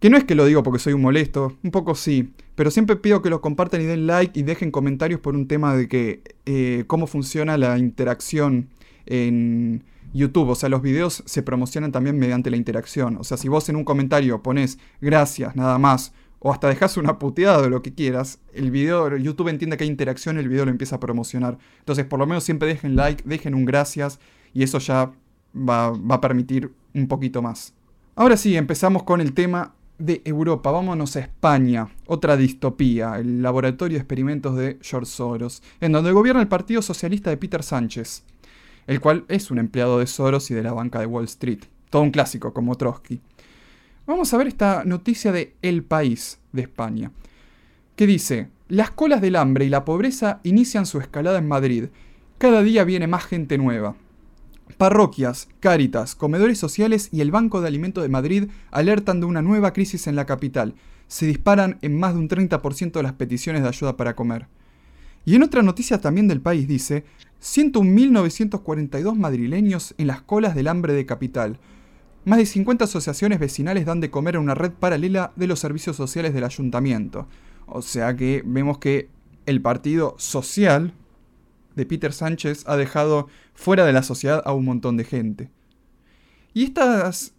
Que 0.00 0.10
no 0.10 0.16
es 0.16 0.24
que 0.24 0.34
lo 0.34 0.44
digo 0.46 0.62
porque 0.64 0.80
soy 0.80 0.94
un 0.94 1.02
molesto, 1.02 1.56
un 1.62 1.70
poco 1.70 1.94
sí, 1.94 2.32
pero 2.56 2.72
siempre 2.72 2.96
pido 2.96 3.22
que 3.22 3.30
lo 3.30 3.40
compartan 3.40 3.82
y 3.82 3.84
den 3.84 4.08
like 4.08 4.38
y 4.38 4.42
dejen 4.42 4.72
comentarios 4.72 5.20
por 5.20 5.36
un 5.36 5.46
tema 5.46 5.76
de 5.76 5.88
que 5.88 6.22
eh, 6.44 6.84
cómo 6.88 7.06
funciona 7.06 7.56
la 7.56 7.78
interacción 7.78 8.68
en 9.06 9.84
YouTube. 10.12 10.50
O 10.50 10.54
sea, 10.54 10.68
los 10.68 10.82
videos 10.82 11.22
se 11.26 11.42
promocionan 11.42 11.92
también 11.92 12.18
mediante 12.18 12.50
la 12.50 12.56
interacción. 12.56 13.16
O 13.16 13.24
sea, 13.24 13.36
si 13.36 13.48
vos 13.48 13.68
en 13.68 13.76
un 13.76 13.84
comentario 13.84 14.42
pones 14.42 14.78
gracias, 15.00 15.56
nada 15.56 15.78
más, 15.78 16.12
o 16.38 16.52
hasta 16.52 16.68
dejas 16.68 16.96
una 16.96 17.18
puteada 17.18 17.62
de 17.62 17.70
lo 17.70 17.82
que 17.82 17.94
quieras, 17.94 18.40
el 18.52 18.70
video, 18.70 19.16
YouTube 19.16 19.48
entiende 19.48 19.76
que 19.76 19.84
hay 19.84 19.90
interacción 19.90 20.38
el 20.38 20.48
video 20.48 20.64
lo 20.64 20.72
empieza 20.72 20.96
a 20.96 21.00
promocionar. 21.00 21.58
Entonces, 21.78 22.04
por 22.04 22.18
lo 22.18 22.26
menos 22.26 22.42
siempre 22.42 22.66
dejen 22.66 22.96
like, 22.96 23.22
dejen 23.24 23.54
un 23.54 23.64
gracias 23.64 24.18
y 24.52 24.64
eso 24.64 24.78
ya 24.78 25.12
va, 25.56 25.92
a 26.08 26.20
permitir 26.20 26.72
un 26.94 27.06
poquito 27.06 27.42
más. 27.42 27.74
Ahora 28.14 28.36
sí, 28.36 28.58
empezamos 28.58 29.04
con 29.04 29.22
el 29.22 29.32
tema 29.32 29.74
de 29.98 30.20
Europa. 30.26 30.70
Vámonos 30.70 31.16
a 31.16 31.20
España, 31.20 31.88
otra 32.06 32.36
distopía, 32.36 33.16
el 33.16 33.40
laboratorio 33.40 33.96
de 33.96 34.00
experimentos 34.00 34.54
de 34.54 34.78
George 34.82 35.10
Soros, 35.10 35.62
en 35.80 35.92
donde 35.92 36.12
gobierna 36.12 36.42
el 36.42 36.48
Partido 36.48 36.82
Socialista 36.82 37.30
de 37.30 37.38
Peter 37.38 37.62
Sánchez, 37.62 38.24
el 38.86 39.00
cual 39.00 39.24
es 39.28 39.50
un 39.50 39.58
empleado 39.58 39.98
de 39.98 40.06
Soros 40.06 40.50
y 40.50 40.54
de 40.54 40.62
la 40.62 40.74
banca 40.74 41.00
de 41.00 41.06
Wall 41.06 41.24
Street. 41.24 41.60
Todo 41.88 42.02
un 42.02 42.10
clásico 42.10 42.52
como 42.52 42.76
Trotsky. 42.76 43.22
Vamos 44.06 44.34
a 44.34 44.36
ver 44.36 44.48
esta 44.48 44.84
noticia 44.84 45.32
de 45.32 45.54
El 45.62 45.82
País 45.82 46.38
de 46.52 46.62
España, 46.62 47.12
que 47.96 48.06
dice, 48.06 48.50
las 48.68 48.90
colas 48.90 49.22
del 49.22 49.36
hambre 49.36 49.64
y 49.64 49.70
la 49.70 49.86
pobreza 49.86 50.40
inician 50.42 50.84
su 50.84 50.98
escalada 51.00 51.38
en 51.38 51.48
Madrid. 51.48 51.86
Cada 52.36 52.62
día 52.62 52.84
viene 52.84 53.06
más 53.06 53.24
gente 53.24 53.56
nueva. 53.56 53.96
Parroquias, 54.76 55.48
cáritas, 55.60 56.14
comedores 56.14 56.58
sociales 56.58 57.08
y 57.12 57.20
el 57.20 57.30
Banco 57.30 57.60
de 57.60 57.68
Alimentos 57.68 58.02
de 58.02 58.08
Madrid 58.08 58.48
alertan 58.70 59.20
de 59.20 59.26
una 59.26 59.42
nueva 59.42 59.72
crisis 59.72 60.06
en 60.06 60.16
la 60.16 60.26
capital. 60.26 60.74
Se 61.08 61.26
disparan 61.26 61.78
en 61.82 61.98
más 61.98 62.14
de 62.14 62.20
un 62.20 62.28
30% 62.28 62.92
de 62.92 63.02
las 63.02 63.12
peticiones 63.12 63.62
de 63.62 63.68
ayuda 63.68 63.96
para 63.96 64.16
comer. 64.16 64.46
Y 65.24 65.34
en 65.36 65.42
otra 65.42 65.62
noticia 65.62 66.00
también 66.00 66.26
del 66.26 66.40
país 66.40 66.66
dice, 66.66 67.04
101.942 67.42 69.14
madrileños 69.14 69.94
en 69.98 70.06
las 70.06 70.22
colas 70.22 70.54
del 70.54 70.68
hambre 70.68 70.94
de 70.94 71.06
capital. 71.06 71.58
Más 72.24 72.38
de 72.38 72.46
50 72.46 72.84
asociaciones 72.84 73.40
vecinales 73.40 73.84
dan 73.84 74.00
de 74.00 74.10
comer 74.10 74.36
a 74.36 74.40
una 74.40 74.54
red 74.54 74.72
paralela 74.72 75.32
de 75.36 75.48
los 75.48 75.58
servicios 75.58 75.96
sociales 75.96 76.34
del 76.34 76.44
ayuntamiento. 76.44 77.26
O 77.66 77.82
sea 77.82 78.16
que 78.16 78.42
vemos 78.44 78.78
que 78.78 79.08
el 79.46 79.60
partido 79.60 80.14
social 80.18 80.94
de 81.74 81.86
Peter 81.86 82.12
Sánchez 82.12 82.64
ha 82.66 82.76
dejado 82.76 83.28
fuera 83.54 83.84
de 83.84 83.92
la 83.92 84.02
sociedad 84.02 84.42
a 84.44 84.52
un 84.52 84.64
montón 84.64 84.96
de 84.96 85.04
gente. 85.04 85.50
Y 86.54 86.64
estas, 86.64 87.34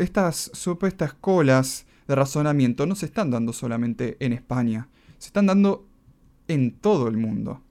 estas 0.00 0.50
supuestas 0.52 1.14
colas 1.14 1.86
de 2.06 2.14
razonamiento 2.14 2.86
no 2.86 2.94
se 2.94 3.06
están 3.06 3.30
dando 3.30 3.52
solamente 3.52 4.16
en 4.20 4.32
España, 4.32 4.88
se 5.18 5.28
están 5.28 5.46
dando 5.46 5.86
en 6.48 6.72
todo 6.72 7.08
el 7.08 7.16
mundo. 7.16 7.63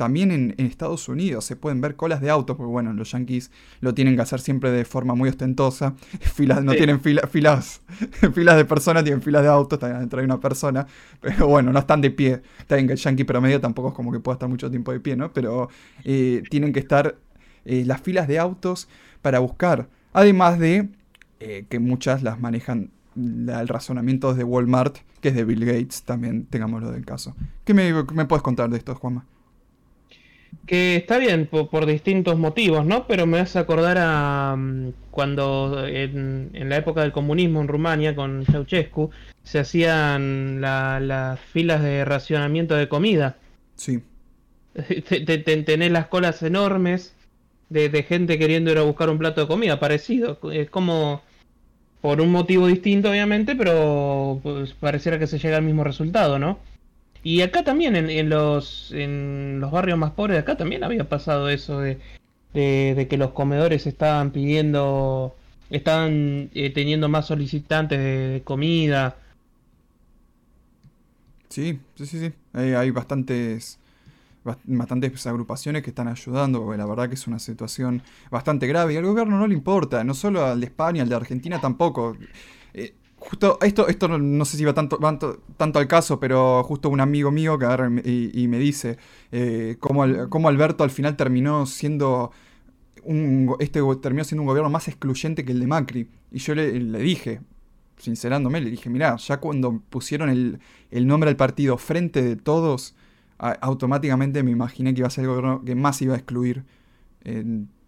También 0.00 0.30
en, 0.30 0.54
Estados 0.56 1.10
Unidos 1.10 1.44
se 1.44 1.56
pueden 1.56 1.82
ver 1.82 1.94
colas 1.94 2.22
de 2.22 2.30
autos, 2.30 2.56
porque 2.56 2.70
bueno, 2.70 2.94
los 2.94 3.12
yankees 3.12 3.50
lo 3.82 3.92
tienen 3.92 4.16
que 4.16 4.22
hacer 4.22 4.40
siempre 4.40 4.70
de 4.70 4.86
forma 4.86 5.14
muy 5.14 5.28
ostentosa. 5.28 5.92
Filas, 6.34 6.64
no 6.64 6.72
tienen 6.72 7.02
filas, 7.02 7.28
filas 8.34 8.56
de 8.56 8.64
personas, 8.64 9.04
tienen 9.04 9.20
filas 9.20 9.42
de 9.42 9.48
autos, 9.48 9.78
también 9.78 10.00
dentro 10.00 10.20
hay 10.20 10.24
una 10.24 10.40
persona. 10.40 10.86
Pero 11.20 11.48
bueno, 11.48 11.70
no 11.70 11.80
están 11.80 12.00
de 12.00 12.10
pie. 12.10 12.40
También 12.66 12.86
que 12.86 12.94
el 12.94 12.98
yankee 12.98 13.24
promedio 13.24 13.60
tampoco 13.60 13.90
es 13.90 13.94
como 13.94 14.10
que 14.10 14.20
pueda 14.20 14.36
estar 14.36 14.48
mucho 14.48 14.70
tiempo 14.70 14.90
de 14.90 15.00
pie, 15.00 15.16
¿no? 15.16 15.34
Pero 15.34 15.68
eh, 16.04 16.44
tienen 16.48 16.72
que 16.72 16.80
estar 16.80 17.18
eh, 17.66 17.84
las 17.84 18.00
filas 18.00 18.26
de 18.26 18.38
autos 18.38 18.88
para 19.20 19.38
buscar. 19.40 19.86
Además 20.14 20.58
de 20.58 20.88
eh, 21.40 21.66
que 21.68 21.78
muchas 21.78 22.22
las 22.22 22.40
manejan 22.40 22.90
el 23.16 23.68
razonamiento 23.68 24.32
de 24.32 24.44
Walmart, 24.44 24.96
que 25.20 25.28
es 25.28 25.34
de 25.34 25.44
Bill 25.44 25.66
Gates, 25.66 26.04
también 26.04 26.46
tengámoslo 26.46 26.90
del 26.90 27.04
caso. 27.04 27.36
¿Qué 27.66 27.74
me, 27.74 27.92
me 28.14 28.24
puedes 28.24 28.42
contar 28.42 28.70
de 28.70 28.78
esto, 28.78 28.94
Juanma? 28.94 29.26
Que 30.66 30.96
está 30.96 31.18
bien 31.18 31.46
por, 31.46 31.86
distintos 31.86 32.38
motivos, 32.38 32.86
¿no? 32.86 33.06
Pero 33.06 33.26
me 33.26 33.40
hace 33.40 33.58
acordar 33.58 33.98
a 33.98 34.54
mm, 34.56 34.92
cuando 35.10 35.86
en, 35.86 36.50
la 36.52 36.76
época 36.76 37.02
del 37.02 37.12
comunismo 37.12 37.60
en 37.60 37.68
Rumania 37.68 38.14
con 38.14 38.44
Ceausescu 38.46 39.10
se 39.42 39.58
hacían 39.58 40.60
las 40.60 41.40
filas 41.40 41.82
de 41.82 42.04
racionamiento 42.04 42.76
de 42.76 42.88
comida. 42.88 43.36
Sí. 43.74 44.02
tenés 45.66 45.90
las 45.90 46.06
colas 46.06 46.42
enormes 46.42 47.14
de, 47.68 48.02
gente 48.02 48.38
queriendo 48.38 48.70
ir 48.70 48.78
a 48.78 48.82
buscar 48.82 49.10
un 49.10 49.18
plato 49.18 49.40
de 49.40 49.46
comida, 49.46 49.80
parecido. 49.80 50.38
Es 50.52 50.70
como 50.70 51.22
por 52.00 52.20
un 52.20 52.30
motivo 52.30 52.66
distinto, 52.66 53.10
obviamente, 53.10 53.56
pero 53.56 54.40
pues, 54.42 54.72
pareciera 54.74 55.18
que 55.18 55.26
se 55.26 55.38
llega 55.38 55.56
al 55.56 55.64
mismo 55.64 55.84
resultado, 55.84 56.38
¿no? 56.38 56.58
Y 57.22 57.42
acá 57.42 57.64
también, 57.64 57.96
en, 57.96 58.28
los, 58.30 58.92
en 58.92 59.58
los 59.60 59.70
barrios 59.70 59.98
más 59.98 60.12
pobres 60.12 60.36
de 60.36 60.40
acá 60.40 60.56
también 60.56 60.84
había 60.84 61.08
pasado 61.08 61.50
eso 61.50 61.80
de, 61.80 61.98
de, 62.54 63.06
que 63.08 63.16
los 63.18 63.32
comedores 63.32 63.86
estaban 63.86 64.30
pidiendo, 64.30 65.36
estaban 65.68 66.50
eh, 66.54 66.70
teniendo 66.70 67.08
más 67.08 67.26
solicitantes 67.26 67.98
de, 67.98 68.42
comida. 68.44 69.16
Sí, 71.50 71.78
sí, 71.96 72.06
sí, 72.06 72.18
sí. 72.20 72.32
Hay, 72.54 72.90
bastantes, 72.90 73.78
bastantes 74.44 75.26
agrupaciones 75.26 75.82
que 75.82 75.90
están 75.90 76.08
ayudando, 76.08 76.62
porque 76.64 76.78
la 76.78 76.86
verdad 76.86 77.08
que 77.08 77.16
es 77.16 77.26
una 77.26 77.38
situación 77.38 78.02
bastante 78.30 78.66
grave 78.66 78.94
y 78.94 78.96
al 78.96 79.04
gobierno 79.04 79.38
no 79.38 79.46
le 79.46 79.54
importa, 79.54 80.04
no 80.04 80.14
solo 80.14 80.46
al 80.46 80.60
de 80.60 80.66
España, 80.66 81.02
al 81.02 81.08
de 81.08 81.16
Argentina 81.16 81.60
tampoco. 81.60 82.16
Justo, 83.20 83.58
esto, 83.60 83.86
esto 83.88 84.08
no, 84.08 84.44
sé 84.46 84.56
si 84.56 84.64
va 84.64 84.72
tanto, 84.72 84.98
al 84.98 85.86
caso, 85.86 86.18
pero 86.18 86.64
justo 86.64 86.88
un 86.88 87.00
amigo 87.00 87.30
mío 87.30 87.58
que 87.58 87.66
agarra 87.66 87.90
y, 88.02 88.48
me 88.48 88.58
dice 88.58 88.96
eh, 89.30 89.76
cómo, 89.78 90.48
Alberto 90.48 90.84
al 90.84 90.90
final 90.90 91.16
terminó 91.18 91.66
siendo 91.66 92.32
un, 93.04 93.56
este 93.58 93.80
terminó 94.00 94.24
siendo 94.24 94.42
un 94.42 94.46
gobierno 94.46 94.70
más 94.70 94.88
excluyente 94.88 95.44
que 95.44 95.52
el 95.52 95.60
de 95.60 95.66
Macri. 95.66 96.08
Y 96.32 96.38
yo 96.38 96.54
le, 96.54 96.72
dije, 96.72 97.42
sincerándome, 97.98 98.62
le 98.62 98.70
dije, 98.70 98.88
mirá, 98.88 99.16
ya 99.16 99.36
cuando 99.36 99.82
pusieron 99.90 100.30
el, 100.30 101.06
nombre 101.06 101.28
al 101.28 101.36
partido 101.36 101.76
frente 101.76 102.22
de 102.22 102.36
todos, 102.36 102.94
automáticamente 103.38 104.42
me 104.42 104.50
imaginé 104.50 104.94
que 104.94 105.00
iba 105.00 105.08
a 105.08 105.10
ser 105.10 105.24
el 105.24 105.28
gobierno 105.28 105.62
que 105.62 105.74
más 105.74 106.00
iba 106.00 106.14
a 106.14 106.16
excluir 106.16 106.64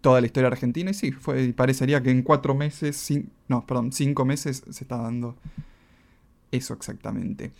toda 0.03 0.19
la 0.19 0.27
historia 0.27 0.49
argentina. 0.49 0.91
Y 0.91 0.93
sí, 0.93 1.11
parecería 1.55 2.03
que 2.03 2.11
en 2.11 2.21
cuatro 2.21 2.53
meses, 2.53 3.11
no, 3.47 3.65
perdón, 3.65 3.91
cinco 3.91 4.25
meses 4.25 4.61
se 4.69 4.83
está 4.83 4.97
dando 4.97 5.35
eso 6.51 6.73
exactamente. 6.73 7.51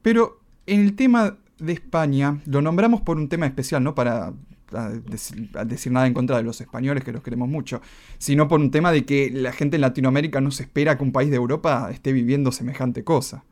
Pero 0.00 0.40
en 0.66 0.80
el 0.80 0.94
tema 0.94 1.36
de 1.58 1.72
España, 1.72 2.40
lo 2.46 2.62
nombramos 2.62 3.02
por 3.02 3.18
un 3.18 3.28
tema 3.28 3.44
especial, 3.44 3.82
no 3.82 3.94
para 3.94 4.32
decir, 5.04 5.92
nada 5.92 6.06
en 6.06 6.14
contra 6.14 6.36
de 6.36 6.44
los 6.44 6.60
españoles, 6.60 7.02
que 7.02 7.12
los 7.12 7.24
queremos 7.24 7.48
mucho, 7.48 7.82
sino 8.18 8.46
por 8.46 8.60
un 8.60 8.70
tema 8.70 8.92
de 8.92 9.04
que 9.04 9.28
la 9.32 9.52
gente 9.52 9.76
en 9.76 9.80
Latinoamérica 9.80 10.40
no 10.40 10.52
se 10.52 10.62
espera 10.62 10.96
que 10.96 11.02
un 11.02 11.10
país 11.10 11.28
de 11.28 11.36
Europa 11.36 11.90
esté 11.90 12.12
viviendo 12.12 12.52
semejante 12.52 13.02
cosa. 13.02 13.44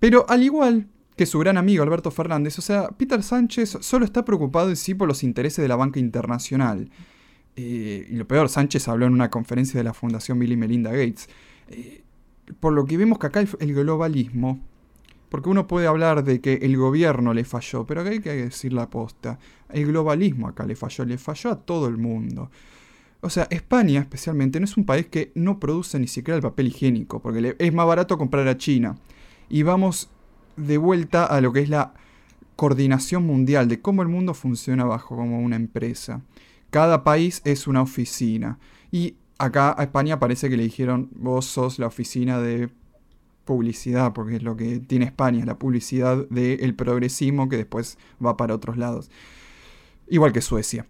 Pero 0.00 0.26
al 0.28 0.42
igual 0.42 0.88
que 1.16 1.24
su 1.24 1.38
gran 1.38 1.56
amigo 1.56 1.84
Alberto 1.84 2.10
Fernández, 2.10 2.58
o 2.58 2.62
sea, 2.62 2.88
Peter 2.88 3.22
Sánchez 3.22 3.78
solo 3.80 4.04
está 4.04 4.24
preocupado 4.24 4.70
en 4.70 4.76
sí 4.76 4.92
por 4.92 5.06
los 5.06 5.22
intereses 5.22 5.62
de 5.62 5.68
la 5.68 5.76
banca 5.76 6.00
internacional. 6.00 6.90
Eh, 7.56 8.06
y 8.08 8.14
lo 8.14 8.26
peor, 8.26 8.48
Sánchez 8.48 8.88
habló 8.88 9.06
en 9.06 9.12
una 9.12 9.30
conferencia 9.30 9.78
de 9.78 9.84
la 9.84 9.94
Fundación 9.94 10.38
Bill 10.38 10.52
y 10.52 10.56
Melinda 10.56 10.90
Gates. 10.90 11.28
Eh, 11.68 12.02
por 12.60 12.72
lo 12.72 12.84
que 12.84 12.96
vemos 12.96 13.18
que 13.18 13.26
acá 13.28 13.40
el, 13.40 13.74
globalismo 13.74 14.60
Porque 15.28 15.48
uno 15.48 15.66
puede 15.66 15.86
hablar 15.86 16.24
de 16.24 16.40
que 16.40 16.54
el 16.54 16.76
gobierno 16.76 17.32
le 17.34 17.44
falló, 17.44 17.86
pero 17.86 18.00
acá 18.00 18.10
hay 18.10 18.20
que 18.20 18.34
decir 18.34 18.72
la 18.72 18.90
posta. 18.90 19.38
El 19.70 19.86
globalismo 19.86 20.48
acá 20.48 20.66
le 20.66 20.76
falló, 20.76 21.04
le 21.04 21.18
falló 21.18 21.50
a 21.50 21.60
todo 21.60 21.88
el 21.88 21.96
mundo. 21.96 22.50
O 23.20 23.30
sea, 23.30 23.46
España 23.50 24.00
especialmente 24.00 24.58
no 24.58 24.64
es 24.64 24.76
un 24.76 24.84
país 24.84 25.06
que 25.06 25.30
no 25.34 25.60
produce 25.60 25.98
ni 25.98 26.08
siquiera 26.08 26.36
el 26.36 26.42
papel 26.42 26.66
higiénico, 26.66 27.22
porque 27.22 27.54
es 27.58 27.72
más 27.72 27.86
barato 27.86 28.18
comprar 28.18 28.48
a 28.48 28.58
China. 28.58 28.96
Y 29.48 29.62
vamos 29.62 30.10
de 30.56 30.76
vuelta 30.76 31.24
a 31.24 31.40
lo 31.40 31.52
que 31.52 31.60
es 31.60 31.68
la 31.68 31.94
coordinación 32.56 33.24
mundial, 33.24 33.68
de 33.68 33.80
cómo 33.80 34.02
el 34.02 34.08
mundo 34.08 34.34
funciona 34.34 34.84
bajo 34.84 35.16
como 35.16 35.40
una 35.40 35.56
empresa. 35.56 36.22
Cada 36.72 37.04
país 37.04 37.42
es 37.44 37.66
una 37.66 37.82
oficina. 37.82 38.58
Y 38.90 39.16
acá 39.36 39.74
a 39.76 39.82
España 39.82 40.18
parece 40.18 40.48
que 40.48 40.56
le 40.56 40.62
dijeron, 40.62 41.10
vos 41.12 41.44
sos 41.44 41.78
la 41.78 41.86
oficina 41.86 42.40
de 42.40 42.70
publicidad, 43.44 44.14
porque 44.14 44.36
es 44.36 44.42
lo 44.42 44.56
que 44.56 44.78
tiene 44.78 45.04
España, 45.04 45.44
la 45.44 45.58
publicidad 45.58 46.26
del 46.30 46.74
progresismo 46.74 47.50
que 47.50 47.58
después 47.58 47.98
va 48.24 48.38
para 48.38 48.54
otros 48.54 48.78
lados. 48.78 49.10
Igual 50.08 50.32
que 50.32 50.40
Suecia. 50.40 50.86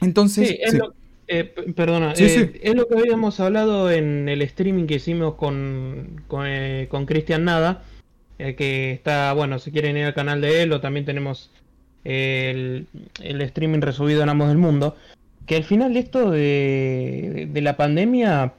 Entonces... 0.00 0.50
Sí, 0.50 0.58
es 0.62 0.74
Lo, 0.74 0.94
eh, 1.26 1.42
perdona, 1.74 2.12
eh, 2.16 2.60
es 2.62 2.74
lo 2.76 2.86
que 2.86 2.96
habíamos 2.96 3.40
hablado 3.40 3.90
en 3.90 4.28
el 4.28 4.42
streaming 4.42 4.86
que 4.86 4.94
hicimos 4.94 5.34
con, 5.34 6.22
con, 6.28 6.46
eh, 6.46 6.88
Cristian 7.04 7.42
Nada, 7.42 7.82
que 8.38 8.92
está, 8.92 9.32
bueno, 9.32 9.58
si 9.58 9.72
quieren 9.72 9.96
ir 9.96 10.04
al 10.04 10.14
canal 10.14 10.40
de 10.40 10.62
él, 10.62 10.72
o 10.72 10.80
también 10.80 11.04
tenemos 11.04 11.50
el, 12.04 12.86
el 13.20 13.40
streaming 13.42 13.80
resubido 13.80 14.22
en 14.22 14.28
ambos 14.28 14.48
del 14.48 14.58
mundo, 14.58 14.96
que 15.46 15.56
al 15.56 15.64
final 15.64 15.96
esto 15.96 16.30
de, 16.30 17.48
de 17.50 17.60
la 17.60 17.76
pandemia 17.76 18.52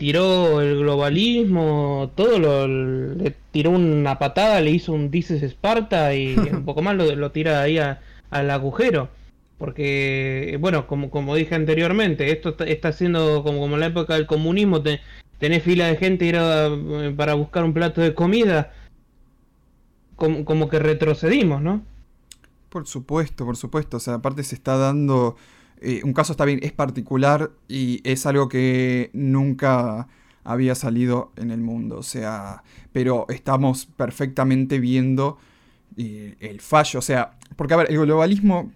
tiró 0.00 0.62
el 0.62 0.78
globalismo, 0.78 2.10
todo 2.14 2.38
lo, 2.38 2.66
le 2.66 3.34
tiró 3.50 3.70
una 3.70 4.18
patada, 4.18 4.60
le 4.62 4.70
hizo 4.70 4.94
un 4.94 5.10
Dices 5.10 5.42
Esparta 5.42 6.14
y 6.14 6.36
un 6.52 6.64
poco 6.64 6.80
más 6.80 6.96
lo, 6.96 7.14
lo 7.14 7.30
tira 7.32 7.60
ahí 7.60 7.78
al 7.78 8.50
agujero. 8.50 9.10
Porque, 9.58 10.56
bueno, 10.58 10.86
como, 10.86 11.10
como 11.10 11.36
dije 11.36 11.54
anteriormente, 11.54 12.32
esto 12.32 12.56
está, 12.64 12.92
siendo 12.92 13.42
como, 13.42 13.60
como 13.60 13.74
en 13.74 13.80
la 13.80 13.86
época 13.88 14.14
del 14.14 14.26
comunismo, 14.26 14.82
tenés 15.38 15.62
fila 15.62 15.88
de 15.88 15.96
gente 15.96 16.24
ir 16.24 16.36
eh, 16.38 17.14
para 17.14 17.34
buscar 17.34 17.64
un 17.64 17.74
plato 17.74 18.00
de 18.00 18.14
comida, 18.14 18.72
como, 20.16 20.46
como 20.46 20.70
que 20.70 20.78
retrocedimos, 20.78 21.60
¿no? 21.60 21.84
Por 22.70 22.86
supuesto, 22.86 23.44
por 23.44 23.56
supuesto. 23.56 23.98
O 23.98 24.00
sea, 24.00 24.14
aparte 24.14 24.42
se 24.42 24.54
está 24.54 24.76
dando 24.78 25.36
eh, 25.80 26.02
un 26.04 26.12
caso 26.12 26.32
está 26.32 26.44
bien, 26.44 26.60
es 26.62 26.72
particular 26.72 27.52
y 27.66 28.00
es 28.04 28.26
algo 28.26 28.48
que 28.48 29.10
nunca 29.14 30.08
había 30.44 30.74
salido 30.74 31.32
en 31.36 31.50
el 31.50 31.60
mundo. 31.60 31.98
O 31.98 32.02
sea, 32.02 32.62
pero 32.92 33.26
estamos 33.30 33.86
perfectamente 33.86 34.78
viendo 34.78 35.38
eh, 35.96 36.36
el 36.40 36.60
fallo. 36.60 36.98
O 36.98 37.02
sea, 37.02 37.38
porque 37.56 37.74
a 37.74 37.78
ver, 37.78 37.90
el 37.90 37.98
globalismo 37.98 38.70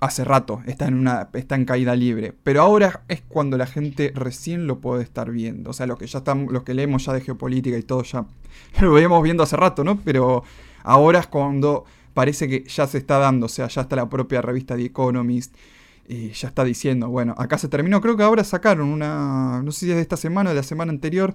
hace 0.00 0.24
rato 0.24 0.62
está 0.66 0.88
en, 0.88 0.94
una, 0.94 1.28
está 1.32 1.54
en 1.54 1.64
caída 1.64 1.94
libre. 1.94 2.34
Pero 2.42 2.62
ahora 2.62 3.02
es 3.06 3.22
cuando 3.22 3.56
la 3.56 3.66
gente 3.66 4.12
recién 4.14 4.66
lo 4.66 4.80
puede 4.80 5.04
estar 5.04 5.30
viendo. 5.30 5.70
O 5.70 5.72
sea, 5.72 5.86
lo 5.86 5.96
que 5.96 6.08
ya 6.08 6.18
estamos, 6.18 6.52
los 6.52 6.64
que 6.64 6.74
leemos 6.74 7.04
ya 7.04 7.12
de 7.12 7.20
geopolítica 7.20 7.78
y 7.78 7.82
todo 7.82 8.02
ya 8.02 8.26
lo 8.80 8.92
veíamos 8.92 9.22
viendo 9.22 9.44
hace 9.44 9.56
rato, 9.56 9.84
¿no? 9.84 10.00
Pero 10.00 10.42
ahora 10.82 11.20
es 11.20 11.28
cuando 11.28 11.84
parece 12.20 12.48
que 12.48 12.64
ya 12.68 12.86
se 12.86 12.98
está 12.98 13.16
dando. 13.16 13.46
O 13.46 13.48
sea, 13.48 13.66
ya 13.68 13.80
está 13.80 13.96
la 13.96 14.10
propia 14.10 14.42
revista 14.42 14.76
The 14.76 14.84
Economist 14.84 15.54
y 16.06 16.28
ya 16.32 16.48
está 16.48 16.64
diciendo, 16.64 17.08
bueno, 17.08 17.34
acá 17.38 17.56
se 17.56 17.66
terminó. 17.66 18.02
Creo 18.02 18.14
que 18.14 18.22
ahora 18.22 18.44
sacaron 18.44 18.88
una, 18.88 19.62
no 19.62 19.72
sé 19.72 19.86
si 19.86 19.90
es 19.90 19.96
de 19.96 20.02
esta 20.02 20.18
semana 20.18 20.50
o 20.50 20.52
de 20.52 20.58
la 20.58 20.62
semana 20.62 20.92
anterior, 20.92 21.32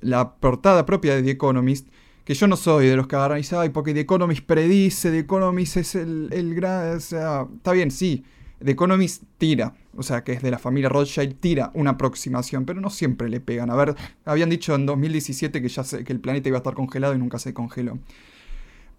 la 0.00 0.34
portada 0.34 0.86
propia 0.86 1.16
de 1.16 1.24
The 1.24 1.32
Economist. 1.32 1.88
Que 2.24 2.34
yo 2.34 2.46
no 2.46 2.56
soy 2.56 2.86
de 2.86 2.94
los 2.94 3.08
que 3.08 3.16
agarran 3.16 3.38
y 3.38 3.40
dicen, 3.40 3.58
ay, 3.58 3.70
porque 3.70 3.92
The 3.92 4.00
Economist 4.00 4.46
predice, 4.46 5.10
The 5.10 5.18
Economist 5.18 5.78
es 5.78 5.96
el, 5.96 6.28
el 6.30 6.54
gran. 6.54 6.98
O 6.98 7.00
sea, 7.00 7.48
está 7.56 7.72
bien, 7.72 7.90
sí. 7.90 8.22
The 8.64 8.70
Economist 8.70 9.24
tira, 9.36 9.74
o 9.96 10.04
sea, 10.04 10.22
que 10.22 10.32
es 10.32 10.42
de 10.42 10.52
la 10.52 10.60
familia 10.60 10.90
Rothschild, 10.90 11.40
tira 11.40 11.72
una 11.74 11.92
aproximación, 11.92 12.66
pero 12.66 12.80
no 12.80 12.90
siempre 12.90 13.28
le 13.28 13.40
pegan. 13.40 13.68
A 13.70 13.74
ver, 13.74 13.96
habían 14.24 14.48
dicho 14.48 14.76
en 14.76 14.86
2017 14.86 15.60
que, 15.60 15.68
ya 15.68 15.82
que 16.04 16.12
el 16.12 16.20
planeta 16.20 16.48
iba 16.48 16.58
a 16.58 16.60
estar 16.60 16.74
congelado 16.74 17.16
y 17.16 17.18
nunca 17.18 17.40
se 17.40 17.52
congeló. 17.52 17.98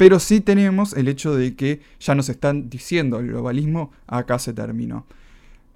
Pero 0.01 0.19
sí 0.19 0.41
tenemos 0.41 0.93
el 0.93 1.07
hecho 1.07 1.35
de 1.35 1.55
que 1.55 1.79
ya 1.99 2.15
nos 2.15 2.27
están 2.27 2.71
diciendo 2.71 3.19
el 3.19 3.27
globalismo 3.27 3.91
acá 4.07 4.39
se 4.39 4.51
terminó. 4.51 5.05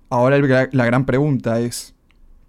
Ahora 0.09 0.39
la 0.71 0.85
gran 0.87 1.05
pregunta 1.05 1.59
es, 1.59 1.93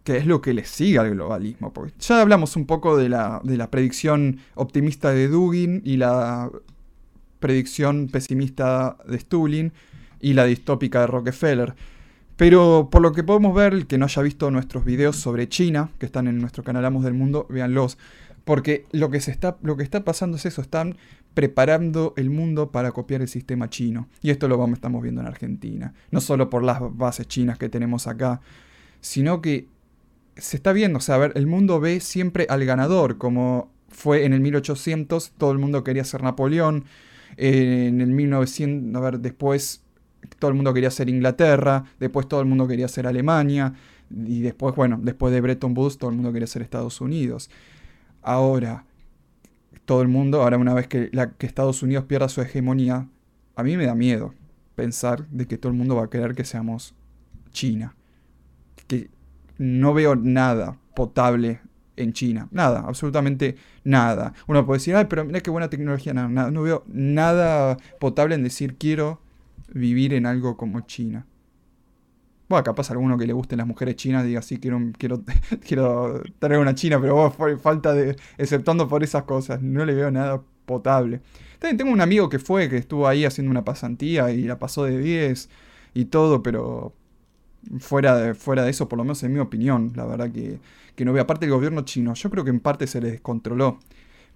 ¿qué 0.02 0.16
es 0.16 0.24
lo 0.24 0.40
que 0.40 0.54
le 0.54 0.64
sigue 0.64 0.98
al 0.98 1.10
globalismo? 1.10 1.74
Ya 2.00 2.22
hablamos 2.22 2.56
un 2.56 2.64
poco 2.64 2.96
de 2.96 3.10
la, 3.10 3.42
de 3.44 3.58
la 3.58 3.70
predicción 3.70 4.38
optimista 4.54 5.10
de 5.10 5.28
Dugin 5.28 5.82
y 5.84 5.98
la 5.98 6.50
predicción 7.40 8.08
pesimista 8.10 8.96
de 9.06 9.18
Stulin 9.20 9.74
y 10.18 10.32
la 10.32 10.46
distópica 10.46 11.00
de 11.00 11.08
Rockefeller. 11.08 11.74
Pero 12.36 12.88
por 12.90 13.02
lo 13.02 13.12
que 13.12 13.22
podemos 13.22 13.54
ver, 13.54 13.74
el 13.74 13.86
que 13.86 13.98
no 13.98 14.06
haya 14.06 14.22
visto 14.22 14.50
nuestros 14.50 14.86
videos 14.86 15.16
sobre 15.16 15.46
China, 15.50 15.90
que 15.98 16.06
están 16.06 16.26
en 16.26 16.38
nuestro 16.38 16.64
canal 16.64 16.86
Amos 16.86 17.04
del 17.04 17.12
Mundo, 17.12 17.46
véanlos. 17.50 17.98
Porque 18.46 18.86
lo 18.92 19.10
que, 19.10 19.20
se 19.20 19.32
está, 19.32 19.56
lo 19.62 19.76
que 19.76 19.82
está 19.82 20.04
pasando 20.04 20.36
es 20.36 20.46
eso, 20.46 20.62
están 20.62 20.96
preparando 21.34 22.14
el 22.16 22.30
mundo 22.30 22.70
para 22.70 22.92
copiar 22.92 23.20
el 23.20 23.26
sistema 23.26 23.68
chino. 23.68 24.08
Y 24.22 24.30
esto 24.30 24.46
lo 24.46 24.56
vamos, 24.56 24.76
estamos 24.76 25.02
viendo 25.02 25.20
en 25.20 25.26
Argentina. 25.26 25.94
No 26.12 26.20
solo 26.20 26.48
por 26.48 26.62
las 26.62 26.78
bases 26.96 27.26
chinas 27.26 27.58
que 27.58 27.68
tenemos 27.68 28.06
acá, 28.06 28.40
sino 29.00 29.42
que 29.42 29.66
se 30.36 30.58
está 30.58 30.72
viendo, 30.72 30.98
o 30.98 31.00
sea, 31.00 31.16
a 31.16 31.18
ver, 31.18 31.32
el 31.34 31.48
mundo 31.48 31.80
ve 31.80 31.98
siempre 31.98 32.46
al 32.48 32.64
ganador, 32.64 33.18
como 33.18 33.72
fue 33.88 34.24
en 34.24 34.32
el 34.32 34.40
1800, 34.40 35.32
todo 35.36 35.50
el 35.50 35.58
mundo 35.58 35.82
quería 35.82 36.04
ser 36.04 36.22
Napoleón, 36.22 36.84
en 37.36 38.00
el 38.00 38.12
1900, 38.12 38.94
a 38.94 39.04
ver, 39.04 39.18
después 39.18 39.82
todo 40.38 40.50
el 40.50 40.54
mundo 40.54 40.72
quería 40.72 40.92
ser 40.92 41.08
Inglaterra, 41.08 41.84
después 41.98 42.28
todo 42.28 42.42
el 42.42 42.46
mundo 42.46 42.68
quería 42.68 42.86
ser 42.86 43.08
Alemania, 43.08 43.74
y 44.08 44.40
después, 44.40 44.76
bueno, 44.76 45.00
después 45.02 45.32
de 45.32 45.40
Bretton 45.40 45.76
Woods 45.76 45.98
todo 45.98 46.10
el 46.10 46.16
mundo 46.16 46.32
quería 46.32 46.46
ser 46.46 46.62
Estados 46.62 47.00
Unidos. 47.00 47.50
Ahora, 48.26 48.84
todo 49.84 50.02
el 50.02 50.08
mundo, 50.08 50.42
ahora 50.42 50.58
una 50.58 50.74
vez 50.74 50.88
que, 50.88 51.12
Estados 51.38 51.84
Unidos 51.84 52.06
pierda 52.06 52.28
su 52.28 52.42
hegemonía, 52.42 53.06
a 53.54 53.62
mí 53.62 53.76
me 53.76 53.86
da 53.86 53.94
miedo 53.94 54.34
pensar 54.74 55.28
de 55.28 55.46
que 55.46 55.58
todo 55.58 55.70
el 55.70 55.78
mundo 55.78 55.94
va 55.94 56.06
a 56.06 56.10
querer 56.10 56.34
que 56.34 56.44
seamos 56.44 56.92
China. 57.52 57.94
Que 58.88 59.10
no 59.58 59.94
veo 59.94 60.16
nada 60.16 60.76
potable 60.96 61.60
en 61.94 62.12
China. 62.12 62.48
Nada, 62.50 62.80
absolutamente 62.80 63.54
nada. 63.84 64.34
Uno 64.48 64.66
puede 64.66 64.80
decir, 64.80 64.96
ay, 64.96 65.06
pero 65.08 65.24
mira 65.24 65.40
qué 65.40 65.50
buena 65.50 65.70
tecnología. 65.70 66.12
nada, 66.12 66.50
no 66.50 66.62
veo 66.62 66.82
nada 66.88 67.76
potable 68.00 68.34
en 68.34 68.42
decir 68.42 68.74
quiero 68.76 69.20
vivir 69.72 70.12
en 70.14 70.26
algo 70.26 70.56
como 70.56 70.80
China. 70.80 71.26
Bueno, 72.48 72.62
capaz 72.62 72.90
alguno 72.90 73.18
que 73.18 73.26
le 73.26 73.32
gusten 73.32 73.58
las 73.58 73.66
mujeres 73.66 73.96
chinas 73.96 74.24
diga, 74.24 74.40
sí, 74.40 74.58
quiero, 74.58 74.80
quiero, 74.98 75.22
quiero 75.66 76.22
tener 76.38 76.58
una 76.58 76.74
china, 76.74 77.00
pero 77.00 77.30
falta 77.58 77.92
de, 77.92 78.16
exceptando 78.38 78.88
por 78.88 79.02
esas 79.02 79.24
cosas, 79.24 79.62
no 79.62 79.84
le 79.84 79.94
veo 79.94 80.10
nada 80.10 80.42
potable. 80.64 81.20
También 81.58 81.76
tengo 81.78 81.92
un 81.92 82.00
amigo 82.00 82.28
que 82.28 82.38
fue, 82.38 82.68
que 82.68 82.76
estuvo 82.76 83.08
ahí 83.08 83.24
haciendo 83.24 83.50
una 83.50 83.64
pasantía 83.64 84.30
y 84.30 84.42
la 84.42 84.58
pasó 84.58 84.84
de 84.84 84.98
10 84.98 85.48
y 85.94 86.04
todo, 86.06 86.42
pero 86.42 86.94
fuera 87.80 88.16
de, 88.16 88.34
fuera 88.34 88.62
de 88.64 88.70
eso, 88.70 88.88
por 88.88 88.98
lo 88.98 89.04
menos 89.04 89.22
en 89.22 89.32
mi 89.32 89.40
opinión, 89.40 89.92
la 89.96 90.04
verdad 90.04 90.30
que, 90.30 90.60
que 90.94 91.04
no 91.04 91.12
veo. 91.12 91.22
Aparte 91.22 91.46
del 91.46 91.54
gobierno 91.54 91.82
chino, 91.82 92.14
yo 92.14 92.30
creo 92.30 92.44
que 92.44 92.50
en 92.50 92.60
parte 92.60 92.86
se 92.86 93.00
le 93.00 93.10
descontroló 93.10 93.78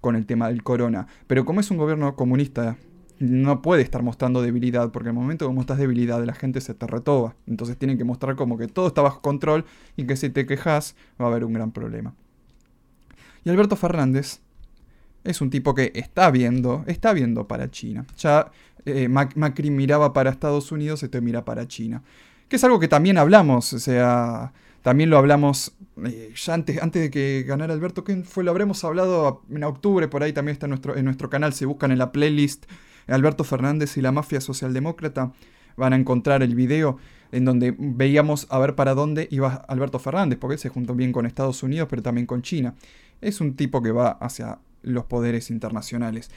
con 0.01 0.15
el 0.15 0.25
tema 0.25 0.47
del 0.47 0.63
corona, 0.63 1.07
pero 1.27 1.45
como 1.45 1.59
es 1.59 1.69
un 1.71 1.77
gobierno 1.77 2.15
comunista 2.15 2.77
no 3.21 3.61
puede 3.61 3.83
estar 3.83 4.01
mostrando 4.01 4.41
debilidad, 4.41 4.91
porque 4.91 5.09
el 5.09 5.15
momento 5.15 5.47
que 5.47 5.53
muestras 5.53 5.77
debilidad 5.77 6.23
la 6.25 6.33
gente 6.33 6.59
se 6.59 6.73
te 6.73 6.87
retoba. 6.87 7.35
Entonces 7.45 7.77
tienen 7.77 7.97
que 7.97 8.03
mostrar 8.03 8.35
como 8.35 8.57
que 8.57 8.67
todo 8.67 8.87
está 8.87 9.01
bajo 9.01 9.21
control 9.21 9.65
y 9.95 10.05
que 10.05 10.15
si 10.15 10.29
te 10.31 10.47
quejas 10.47 10.95
va 11.21 11.25
a 11.25 11.27
haber 11.29 11.45
un 11.45 11.53
gran 11.53 11.71
problema. 11.71 12.15
Y 13.43 13.49
Alberto 13.51 13.75
Fernández 13.75 14.41
es 15.23 15.39
un 15.39 15.51
tipo 15.51 15.75
que 15.75 15.91
está 15.93 16.31
viendo, 16.31 16.83
está 16.87 17.13
viendo 17.13 17.47
para 17.47 17.69
China. 17.69 18.05
Ya 18.17 18.51
eh, 18.85 19.07
Macri 19.07 19.69
miraba 19.69 20.13
para 20.13 20.31
Estados 20.31 20.71
Unidos, 20.71 21.03
este 21.03 21.21
mira 21.21 21.45
para 21.45 21.67
China. 21.67 22.01
Que 22.47 22.55
es 22.55 22.63
algo 22.63 22.79
que 22.79 22.87
también 22.87 23.19
hablamos, 23.19 23.71
o 23.71 23.79
sea, 23.79 24.51
también 24.81 25.11
lo 25.11 25.19
hablamos 25.19 25.73
eh, 26.03 26.33
ya 26.35 26.55
antes, 26.55 26.81
antes 26.81 27.03
de 27.03 27.11
que 27.11 27.43
ganara 27.47 27.73
Alberto, 27.73 28.03
¿qué 28.03 28.23
fue? 28.23 28.43
Lo 28.43 28.49
habremos 28.49 28.83
hablado 28.83 29.43
en 29.49 29.63
octubre, 29.63 30.07
por 30.07 30.23
ahí 30.23 30.33
también 30.33 30.53
está 30.53 30.65
en 30.65 30.71
nuestro, 30.71 30.97
en 30.97 31.05
nuestro 31.05 31.29
canal, 31.29 31.53
se 31.53 31.67
buscan 31.67 31.91
en 31.91 31.99
la 31.99 32.11
playlist 32.11 32.65
Alberto 33.07 33.43
Fernández 33.43 33.97
y 33.97 34.01
la 34.01 34.11
mafia 34.11 34.41
socialdemócrata, 34.41 35.33
van 35.77 35.93
a 35.93 35.95
encontrar 35.95 36.43
el 36.43 36.55
video 36.55 36.97
en 37.31 37.45
donde 37.45 37.73
veíamos 37.77 38.47
a 38.49 38.59
ver 38.59 38.75
para 38.75 38.93
dónde 38.93 39.27
iba 39.31 39.53
Alberto 39.67 39.99
Fernández, 39.99 40.37
porque 40.39 40.57
se 40.57 40.69
juntó 40.69 40.95
bien 40.95 41.11
con 41.11 41.25
Estados 41.25 41.63
Unidos, 41.63 41.87
pero 41.89 42.01
también 42.01 42.27
con 42.27 42.41
China. 42.41 42.75
Es 43.21 43.41
un 43.41 43.55
tipo 43.55 43.81
que 43.81 43.91
va 43.91 44.09
hacia 44.09 44.59
los 44.83 45.05
poderes 45.05 45.49
internacionales. 45.49 46.29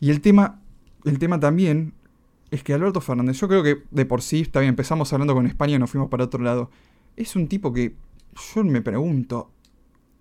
Y 0.00 0.10
el 0.10 0.20
tema, 0.20 0.60
el 1.04 1.18
tema 1.18 1.40
también 1.40 1.94
es 2.50 2.62
que 2.62 2.74
Alberto 2.74 3.00
Fernández, 3.00 3.38
yo 3.40 3.48
creo 3.48 3.62
que 3.62 3.82
de 3.90 4.06
por 4.06 4.22
sí, 4.22 4.42
está 4.42 4.60
bien, 4.60 4.70
empezamos 4.70 5.12
hablando 5.12 5.34
con 5.34 5.46
España 5.46 5.74
y 5.74 5.78
nos 5.78 5.90
fuimos 5.90 6.08
para 6.08 6.24
otro 6.24 6.42
lado. 6.42 6.70
Es 7.16 7.34
un 7.36 7.48
tipo 7.48 7.72
que 7.72 7.96
yo 8.54 8.64
me 8.64 8.80
pregunto, 8.80 9.50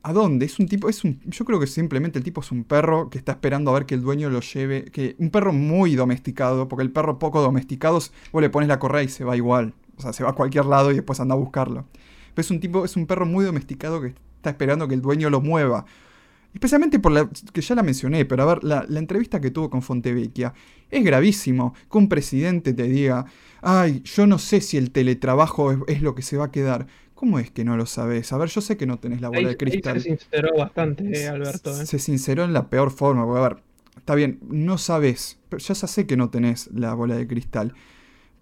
¿A 0.08 0.14
dónde? 0.14 0.45
Es 0.45 0.58
un 0.58 0.70
tipo, 0.70 0.88
es 0.88 1.03
un, 1.03 1.20
yo 1.26 1.43
creo 1.43 1.60
que 1.60 1.68
simplemente 1.68 2.18
el 2.18 2.24
tipo 2.24 2.39
es 2.39 2.49
un 2.53 2.64
perro 2.64 3.10
que 3.10 3.18
está 3.18 3.34
esperando 3.34 3.72
a 3.72 3.74
ver 3.74 3.86
que 3.86 3.93
el 3.93 4.01
dueño 4.01 4.30
lo 4.30 4.39
lleve, 4.39 4.86
que 4.86 5.18
un 5.20 5.32
perro 5.32 5.51
muy 5.51 5.95
domesticado, 5.95 6.70
porque 6.70 6.84
el 6.84 6.93
perro 6.93 7.20
poco 7.20 7.41
domesticado, 7.41 7.99
vos 8.32 8.41
le 8.41 8.49
pones 8.49 8.70
la 8.70 8.80
correa 8.80 9.03
y 9.03 9.10
se 9.10 9.26
va 9.26 9.36
igual, 9.36 9.74
o 9.97 10.01
sea, 10.01 10.14
se 10.14 10.24
va 10.24 10.30
a 10.30 10.34
cualquier 10.34 10.64
lado 10.64 10.91
y 10.91 10.93
después 10.93 11.20
anda 11.20 11.36
a 11.36 11.38
buscarlo. 11.38 11.88
Es 12.38 12.49
un 12.51 12.62
tipo, 12.62 12.86
es 12.86 12.95
un 12.95 13.05
perro 13.05 13.26
muy 13.26 13.43
domesticado 13.43 13.99
que 13.99 14.14
está 14.38 14.51
esperando 14.51 14.88
que 14.88 14.93
el 14.93 15.01
dueño 15.01 15.30
lo 15.30 15.41
mueva. 15.41 15.84
Especialmente 16.53 16.99
por 16.99 17.12
la 17.12 17.30
que 17.51 17.60
ya 17.60 17.76
la 17.76 17.84
mencioné, 17.84 18.24
pero 18.24 18.43
a 18.43 18.45
ver, 18.45 18.64
la, 18.64 18.86
entrevista 18.97 19.41
que 19.41 19.51
tuvo 19.51 19.70
con 19.70 19.82
Fontevecchia. 19.82 20.53
Es 20.89 21.03
gravísimo 21.03 21.74
que 21.91 21.97
un 21.97 22.08
presidente 22.08 22.74
te 22.74 22.84
diga, 22.84 23.26
ay, 23.62 24.03
yo 24.05 24.26
no 24.26 24.39
sé 24.39 24.62
si 24.62 24.78
el 24.78 24.91
teletrabajo 24.91 25.86
es 25.86 26.01
lo 26.01 26.16
que 26.16 26.22
se 26.22 26.38
va 26.38 26.45
a 26.45 26.51
quedar. 26.51 26.88
¿Cómo 27.18 27.39
es 27.39 27.49
que 27.49 27.63
no 27.63 27.78
lo 27.78 27.88
sabes? 27.88 28.32
A 28.32 28.38
ver, 28.38 28.47
yo 28.47 28.61
sé 28.61 28.78
que 28.78 28.86
no 28.86 28.99
tenés 28.99 29.22
la 29.22 29.30
bola 29.30 29.49
de 29.49 29.57
cristal. 29.57 29.99
se 29.99 30.09
sinceró 30.09 30.55
bastante, 30.55 31.28
Alberto. 31.28 31.72
¿eh? 31.72 31.88
Se 31.88 31.97
sinceró 31.97 32.43
en 32.43 32.53
la 32.53 32.70
peor 32.70 32.91
forma. 32.91 33.24
a 33.24 33.49
ver, 33.49 33.57
está 33.97 34.13
bien, 34.13 34.38
no 34.47 34.78
sabes. 34.78 35.39
Pero 35.49 35.57
ya 35.57 35.74
sé 35.74 36.05
que 36.05 36.15
no 36.15 36.30
tenés 36.30 36.70
la 36.72 36.93
bola 36.93 37.15
de 37.15 37.26
cristal. 37.26 37.74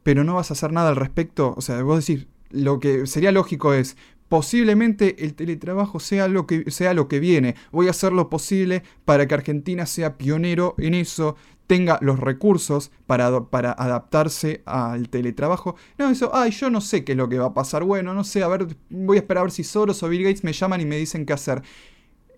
Pero 0.04 0.26
no 0.26 0.36
vas 0.36 0.52
a 0.52 0.56
hacer 0.56 0.74
nada 0.74 0.90
al 0.90 0.98
respecto. 0.98 1.54
O 1.56 1.62
sea, 1.62 1.82
vos 1.84 2.06
decís, 2.06 2.28
lo 2.50 2.82
que 2.82 3.08
sería 3.08 3.32
lógico 3.32 3.74
es, 3.74 3.96
posiblemente 4.30 5.24
el 5.24 5.36
teletrabajo 5.36 6.00
sea 6.00 6.28
lo 6.28 6.48
que, 6.48 6.70
sea 6.72 6.94
lo 6.94 7.08
que 7.08 7.20
viene. 7.20 7.56
Voy 7.72 7.88
a 7.88 7.92
hacer 7.92 8.12
lo 8.12 8.30
posible 8.30 8.84
para 9.06 9.28
que 9.28 9.34
Argentina 9.34 9.86
sea 9.86 10.18
pionero 10.18 10.76
en 10.78 10.94
eso 10.94 11.36
tenga 11.68 11.98
los 12.02 12.20
recursos 12.20 12.92
para, 13.08 13.46
para, 13.46 13.72
adaptarse 13.72 14.62
al 14.66 15.10
teletrabajo. 15.10 15.76
No, 15.98 16.10
eso, 16.10 16.30
ay, 16.34 16.52
yo 16.52 16.70
no 16.70 16.80
sé 16.80 17.04
qué 17.04 17.14
es 17.14 17.18
lo 17.18 17.28
que 17.28 17.40
va 17.40 17.48
a 17.48 17.54
pasar. 17.56 17.84
Bueno, 17.84 18.14
no 18.14 18.24
sé, 18.24 18.44
a 18.44 18.48
ver, 18.48 18.68
voy 18.90 19.18
a 19.18 19.22
esperar 19.22 19.42
a 19.42 19.46
ver 19.46 19.52
si 19.52 19.64
Soros 19.64 20.04
o 20.04 20.10
Bill 20.10 20.24
Gates 20.24 20.44
me 20.44 20.54
llaman 20.54 20.82
y 20.82 20.86
me 20.86 20.98
dicen 20.98 21.26
qué 21.26 21.34
hacer. 21.34 21.64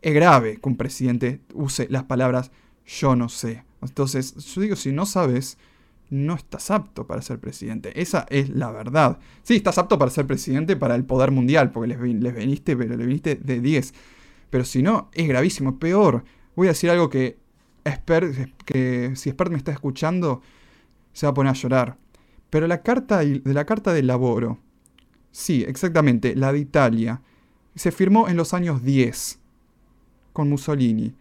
Es 0.01 0.13
grave 0.13 0.57
que 0.61 0.69
un 0.69 0.77
presidente 0.77 1.41
use 1.53 1.87
las 1.89 2.03
palabras 2.03 2.51
yo 2.87 3.15
no 3.15 3.29
sé. 3.29 3.63
Entonces, 3.81 4.33
yo 4.35 4.61
digo, 4.61 4.75
si 4.75 4.91
no 4.91 5.05
sabes, 5.05 5.57
no 6.09 6.35
estás 6.35 6.71
apto 6.71 7.05
para 7.05 7.21
ser 7.21 7.39
presidente. 7.39 7.99
Esa 7.99 8.25
es 8.29 8.49
la 8.49 8.71
verdad. 8.71 9.19
Sí, 9.43 9.55
estás 9.55 9.77
apto 9.77 9.97
para 9.97 10.11
ser 10.11 10.25
presidente 10.25 10.75
para 10.75 10.95
el 10.95 11.05
poder 11.05 11.31
mundial, 11.31 11.71
porque 11.71 11.89
les, 11.89 11.99
viniste, 12.35 12.75
pero 12.77 12.95
le 12.95 13.05
viniste 13.05 13.35
de 13.35 13.59
10. 13.59 13.93
Pero 14.49 14.63
si 14.63 14.81
no, 14.81 15.09
es 15.13 15.27
gravísimo. 15.27 15.79
Peor, 15.79 16.23
voy 16.55 16.67
a 16.67 16.71
decir 16.71 16.89
algo 16.89 17.09
que 17.09 17.37
que 18.65 19.13
si 19.15 19.29
Spert 19.29 19.51
me 19.51 19.57
está 19.57 19.71
escuchando, 19.71 20.41
se 21.13 21.25
va 21.25 21.31
a 21.31 21.33
poner 21.33 21.51
a 21.51 21.55
llorar. 21.55 21.97
Pero 22.49 22.67
la 22.67 22.81
carta 22.81 23.19
de 23.19 23.41
la 23.45 23.65
carta 23.65 23.93
del 23.93 24.07
laboro, 24.07 24.59
sí, 25.31 25.63
exactamente, 25.67 26.35
la 26.35 26.51
de 26.51 26.59
Italia, 26.59 27.21
se 27.75 27.91
firmó 27.91 28.27
en 28.27 28.37
los 28.37 28.53
años 28.53 28.83
10 28.83 29.39
con 30.33 30.49
Mussolini. 30.49 31.13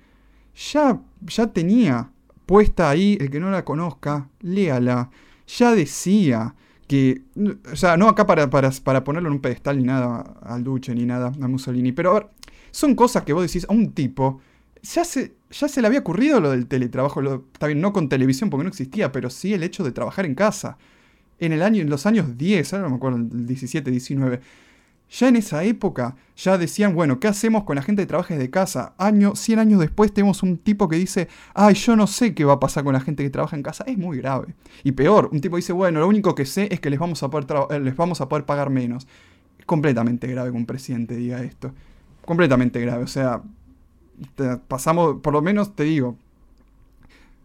Ya, 0.72 1.00
ya 1.22 1.46
tenía 1.48 2.10
puesta 2.46 2.88
ahí, 2.88 3.18
el 3.20 3.30
que 3.30 3.40
no 3.40 3.50
la 3.50 3.64
conozca, 3.64 4.28
léala. 4.40 5.10
Ya 5.46 5.74
decía 5.74 6.54
que, 6.88 7.22
o 7.70 7.76
sea, 7.76 7.96
no 7.96 8.08
acá 8.08 8.26
para, 8.26 8.48
para, 8.48 8.70
para 8.70 9.04
ponerlo 9.04 9.28
en 9.28 9.34
un 9.34 9.40
pedestal 9.40 9.78
ni 9.78 9.84
nada 9.84 10.36
al 10.42 10.64
Duce 10.64 10.94
ni 10.94 11.04
nada 11.04 11.32
a 11.40 11.48
Mussolini, 11.48 11.92
pero 11.92 12.10
a 12.10 12.14
ver, 12.14 12.28
son 12.70 12.94
cosas 12.94 13.24
que 13.24 13.32
vos 13.32 13.42
decís 13.42 13.66
a 13.68 13.72
un 13.72 13.92
tipo 13.92 14.40
ya 14.94 15.04
se, 15.04 15.34
ya 15.50 15.68
se 15.68 15.80
le 15.80 15.86
había 15.86 16.00
ocurrido 16.00 16.40
lo 16.40 16.50
del 16.50 16.66
teletrabajo, 16.66 17.20
está 17.52 17.66
bien, 17.66 17.80
no 17.80 17.92
con 17.92 18.08
televisión 18.08 18.50
porque 18.50 18.64
no 18.64 18.68
existía, 18.68 19.12
pero 19.12 19.30
sí 19.30 19.54
el 19.54 19.62
hecho 19.62 19.84
de 19.84 19.92
trabajar 19.92 20.26
en 20.26 20.34
casa. 20.34 20.78
En, 21.38 21.52
el 21.52 21.62
año, 21.62 21.82
en 21.82 21.90
los 21.90 22.06
años 22.06 22.38
10, 22.38 22.72
ahora 22.72 22.84
no 22.84 22.90
me 22.90 22.96
acuerdo, 22.96 23.18
el 23.18 23.46
17, 23.46 23.90
19, 23.90 24.40
ya 25.10 25.28
en 25.28 25.36
esa 25.36 25.62
época 25.64 26.16
ya 26.36 26.58
decían, 26.58 26.94
bueno, 26.94 27.18
¿qué 27.20 27.28
hacemos 27.28 27.64
con 27.64 27.76
la 27.76 27.82
gente 27.82 28.02
que 28.02 28.06
trabaja 28.06 28.34
desde 28.34 28.50
casa? 28.50 28.94
Año, 28.98 29.34
100 29.36 29.58
años 29.58 29.80
después 29.80 30.12
tenemos 30.12 30.42
un 30.42 30.58
tipo 30.58 30.88
que 30.88 30.96
dice, 30.96 31.28
ay, 31.54 31.74
yo 31.74 31.96
no 31.96 32.06
sé 32.06 32.34
qué 32.34 32.44
va 32.44 32.54
a 32.54 32.60
pasar 32.60 32.84
con 32.84 32.92
la 32.92 33.00
gente 33.00 33.22
que 33.22 33.30
trabaja 33.30 33.56
en 33.56 33.62
casa. 33.62 33.84
Es 33.86 33.96
muy 33.96 34.18
grave. 34.18 34.54
Y 34.84 34.92
peor, 34.92 35.30
un 35.32 35.40
tipo 35.40 35.56
dice, 35.56 35.72
bueno, 35.72 36.00
lo 36.00 36.08
único 36.08 36.34
que 36.34 36.44
sé 36.44 36.68
es 36.70 36.80
que 36.80 36.90
les 36.90 36.98
vamos 36.98 37.22
a 37.22 37.30
poder, 37.30 37.46
eh, 37.70 37.80
les 37.80 37.96
vamos 37.96 38.20
a 38.20 38.28
poder 38.28 38.44
pagar 38.44 38.70
menos. 38.70 39.06
Es 39.58 39.64
completamente 39.64 40.26
grave 40.26 40.50
que 40.50 40.56
un 40.56 40.66
presidente 40.66 41.16
diga 41.16 41.42
esto. 41.42 41.72
Completamente 42.24 42.80
grave. 42.80 43.04
O 43.04 43.08
sea, 43.08 43.42
pasamos, 44.68 45.20
por 45.22 45.32
lo 45.32 45.40
menos 45.40 45.74
te 45.74 45.84
digo, 45.84 46.16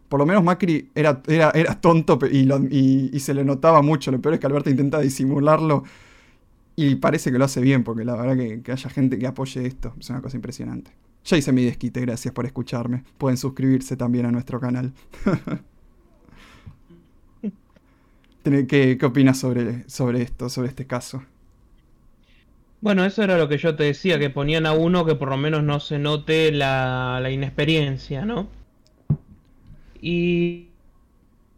por 0.09 0.19
lo 0.19 0.25
menos 0.25 0.43
Macri 0.43 0.89
era, 0.93 1.21
era, 1.27 1.51
era 1.51 1.79
tonto 1.79 2.19
y, 2.29 3.17
se 3.19 3.33
le 3.33 3.45
notaba 3.45 3.81
mucho. 3.81 4.11
Lo 4.11 4.19
peor 4.19 4.33
es 4.33 4.39
que 4.41 4.47
Alberto 4.47 4.69
intenta 4.69 4.99
disimularlo 4.99 5.85
y 6.81 6.95
parece 6.95 7.31
que 7.31 7.37
lo 7.37 7.45
hace 7.45 7.61
bien, 7.61 7.83
porque 7.83 8.03
la 8.03 8.15
verdad 8.15 8.35
que, 8.63 8.71
haya 8.71 8.89
gente 8.89 9.19
que 9.19 9.27
apoye 9.27 9.65
esto 9.65 9.93
es 9.99 10.09
una 10.09 10.21
cosa 10.21 10.37
impresionante. 10.37 10.91
Ya 11.25 11.37
hice 11.37 11.51
mi 11.51 11.63
desquite, 11.63 12.01
gracias 12.01 12.33
por 12.33 12.45
escucharme. 12.45 13.03
Pueden 13.17 13.37
suscribirse 13.37 13.95
también 13.95 14.25
a 14.25 14.31
nuestro 14.31 14.59
canal. 14.59 14.93
¿Qué, 18.43 18.97
¿Qué, 18.97 19.05
opinas 19.05 19.37
sobre, 19.37 19.87
sobre 19.87 20.23
esto, 20.23 20.49
sobre 20.49 20.69
este 20.69 20.87
caso? 20.87 21.23
Bueno, 22.81 23.05
eso 23.05 23.21
era 23.21 23.37
lo 23.37 23.47
que 23.47 23.59
yo 23.59 23.75
te 23.75 23.83
decía, 23.83 24.17
que 24.17 24.31
ponían 24.31 24.65
a 24.65 24.73
uno 24.73 25.05
que 25.05 25.13
por 25.13 25.29
lo 25.29 25.37
menos 25.37 25.63
no 25.63 25.79
se 25.79 25.99
note 25.99 26.51
la, 26.51 27.21
inexperiencia, 27.31 28.25
¿no? 28.25 28.49
Y 30.01 30.69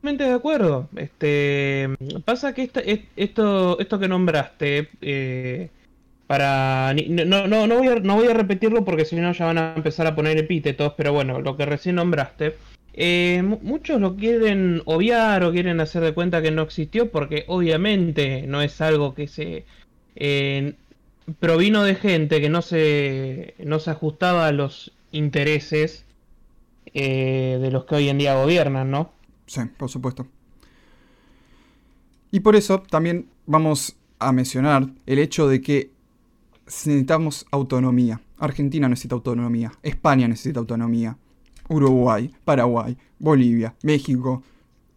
de 0.04 0.34
acuerdo. 0.34 0.90
Este 0.98 1.90
pasa 2.26 2.54
que 2.54 2.70
esto, 3.16 3.80
esto 3.80 4.00
que 4.00 4.08
nombraste, 4.08 4.90
eh, 5.02 5.70
para 6.28 6.94
no, 6.94 7.48
no, 7.48 7.68
no, 7.68 7.78
voy 7.78 7.88
a, 7.88 7.96
no 7.96 8.16
voy 8.16 8.28
a 8.28 8.34
repetirlo 8.34 8.84
porque 8.84 9.06
si 9.06 9.16
no 9.16 9.32
ya 9.32 9.46
van 9.46 9.58
a 9.58 9.74
empezar 9.76 10.06
a 10.08 10.16
poner 10.16 10.38
epítetos, 10.38 10.94
pero 10.98 11.14
bueno, 11.14 11.40
lo 11.40 11.56
que 11.56 11.66
recién 11.66 11.96
nombraste, 11.96 12.56
eh, 12.94 13.42
muchos 13.62 14.02
lo 14.02 14.16
quieren 14.18 14.82
obviar 14.86 15.44
o 15.44 15.52
quieren 15.52 15.80
hacer 15.80 16.04
de 16.04 16.14
cuenta 16.14 16.42
que 16.42 16.52
no 16.52 16.64
existió 16.64 17.10
porque 17.10 17.46
obviamente 17.48 18.44
no 18.46 18.62
es 18.62 18.82
algo 18.82 19.16
que 19.16 19.28
se 19.28 19.66
eh, 20.16 20.74
provino 21.40 21.84
de 21.84 21.96
gente 21.96 22.42
que 22.42 22.50
no 22.50 22.62
se, 22.62 23.56
no 23.58 23.80
se 23.80 23.92
ajustaba 23.92 24.48
a 24.48 24.52
los 24.52 24.92
intereses 25.12 26.06
de 26.94 27.70
los 27.72 27.86
que 27.86 27.96
hoy 27.96 28.10
en 28.10 28.20
día 28.20 28.36
gobiernan, 28.36 28.92
¿no? 28.92 29.10
Sí, 29.46 29.62
por 29.78 29.90
supuesto. 29.90 30.26
Y 32.32 32.40
por 32.40 32.56
eso 32.56 32.80
también 32.82 33.28
vamos 33.46 33.96
a 34.20 34.32
mencionar 34.32 34.90
el 35.06 35.20
hecho 35.20 35.48
de 35.48 35.62
que 35.62 35.92
necesitamos 36.66 37.46
autonomía. 37.52 38.22
Argentina 38.38 38.90
necesita 38.90 39.16
autonomía, 39.16 39.72
España 39.84 40.28
necesita 40.28 40.60
autonomía, 40.60 41.18
Uruguay, 41.70 42.34
Paraguay, 42.44 42.98
Bolivia, 43.20 43.76
México, 43.84 44.44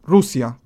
Rusia 0.04 0.58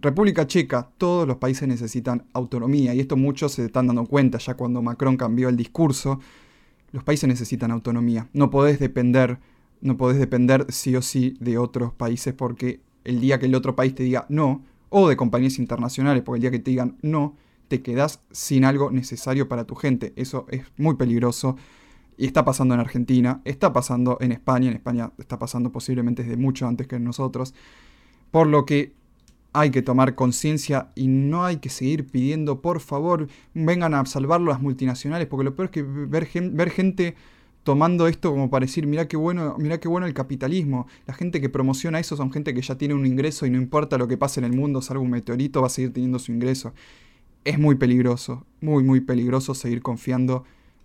República 0.00 0.46
Checa, 0.46 0.88
todos 0.96 1.26
los 1.26 1.36
países 1.36 1.66
necesitan 1.68 2.24
autonomía 2.32 2.94
y 2.94 3.00
esto 3.00 3.16
muchos 3.16 3.52
se 3.52 3.66
están 3.66 3.88
dando 3.88 4.06
cuenta 4.06 4.38
ya 4.38 4.54
cuando 4.54 4.82
Macron 4.82 5.16
cambió 5.16 5.48
el 5.48 5.56
discurso. 5.56 6.20
Los 6.92 7.02
países 7.04 7.28
necesitan 7.28 7.70
autonomía. 7.70 8.28
No 8.32 8.50
podés 8.50 8.78
depender, 8.78 9.38
no 9.80 9.96
podés 9.96 10.18
depender 10.18 10.66
sí 10.70 10.96
o 10.96 11.02
sí 11.02 11.36
de 11.40 11.58
otros 11.58 11.92
países 11.92 12.34
porque 12.34 12.80
el 13.04 13.20
día 13.20 13.38
que 13.38 13.46
el 13.46 13.54
otro 13.54 13.76
país 13.76 13.94
te 13.94 14.02
diga 14.02 14.26
no, 14.28 14.64
o 14.88 15.08
de 15.08 15.16
compañías 15.16 15.58
internacionales, 15.58 16.22
porque 16.22 16.36
el 16.38 16.42
día 16.42 16.50
que 16.50 16.58
te 16.58 16.70
digan 16.70 16.96
no, 17.02 17.36
te 17.68 17.82
quedas 17.82 18.20
sin 18.30 18.64
algo 18.64 18.90
necesario 18.90 19.48
para 19.48 19.64
tu 19.64 19.74
gente. 19.74 20.12
Eso 20.16 20.46
es 20.50 20.64
muy 20.76 20.94
peligroso. 20.94 21.56
Y 22.16 22.26
está 22.26 22.44
pasando 22.44 22.74
en 22.74 22.80
Argentina, 22.80 23.42
está 23.44 23.72
pasando 23.72 24.18
en 24.20 24.32
España, 24.32 24.70
en 24.70 24.76
España 24.76 25.12
está 25.18 25.38
pasando 25.38 25.70
posiblemente 25.70 26.22
desde 26.22 26.36
mucho 26.36 26.66
antes 26.66 26.86
que 26.86 26.96
en 26.96 27.04
nosotros. 27.04 27.54
Por 28.30 28.46
lo 28.46 28.64
que 28.64 28.94
hay 29.52 29.70
que 29.70 29.82
tomar 29.82 30.14
conciencia 30.14 30.92
y 30.94 31.08
no 31.08 31.44
hay 31.44 31.58
que 31.58 31.68
seguir 31.68 32.06
pidiendo, 32.06 32.60
por 32.60 32.80
favor, 32.80 33.28
vengan 33.54 33.94
a 33.94 34.04
salvarlo 34.06 34.50
las 34.50 34.60
multinacionales, 34.60 35.28
porque 35.28 35.44
lo 35.44 35.54
peor 35.54 35.66
es 35.66 35.72
que 35.72 35.82
ver, 35.82 36.28
ver 36.52 36.70
gente 36.70 37.14
tomando 37.66 38.06
esto 38.06 38.30
como 38.30 38.48
para 38.48 38.64
decir, 38.64 38.86
mira 38.86 39.08
qué 39.08 39.16
bueno, 39.16 39.56
mira 39.58 39.80
qué 39.80 39.88
bueno 39.88 40.06
el 40.06 40.14
capitalismo. 40.14 40.86
La 41.04 41.14
gente 41.14 41.40
que 41.40 41.48
promociona 41.48 41.98
eso 41.98 42.16
son 42.16 42.32
gente 42.32 42.54
que 42.54 42.62
ya 42.62 42.78
tiene 42.78 42.94
un 42.94 43.04
ingreso 43.04 43.44
y 43.44 43.50
no 43.50 43.58
importa 43.58 43.98
lo 43.98 44.06
que 44.06 44.16
pase 44.16 44.38
en 44.38 44.44
el 44.44 44.52
mundo, 44.52 44.80
salga 44.80 45.02
un 45.02 45.10
meteorito, 45.10 45.60
va 45.62 45.66
a 45.66 45.70
seguir 45.70 45.92
teniendo 45.92 46.20
su 46.20 46.30
ingreso. 46.30 46.72
Es 47.44 47.58
muy 47.58 47.74
peligroso, 47.74 48.46
muy 48.60 48.84
muy 48.84 49.00
peligroso 49.00 49.52
seguir 49.52 49.82
confiando 49.82 50.44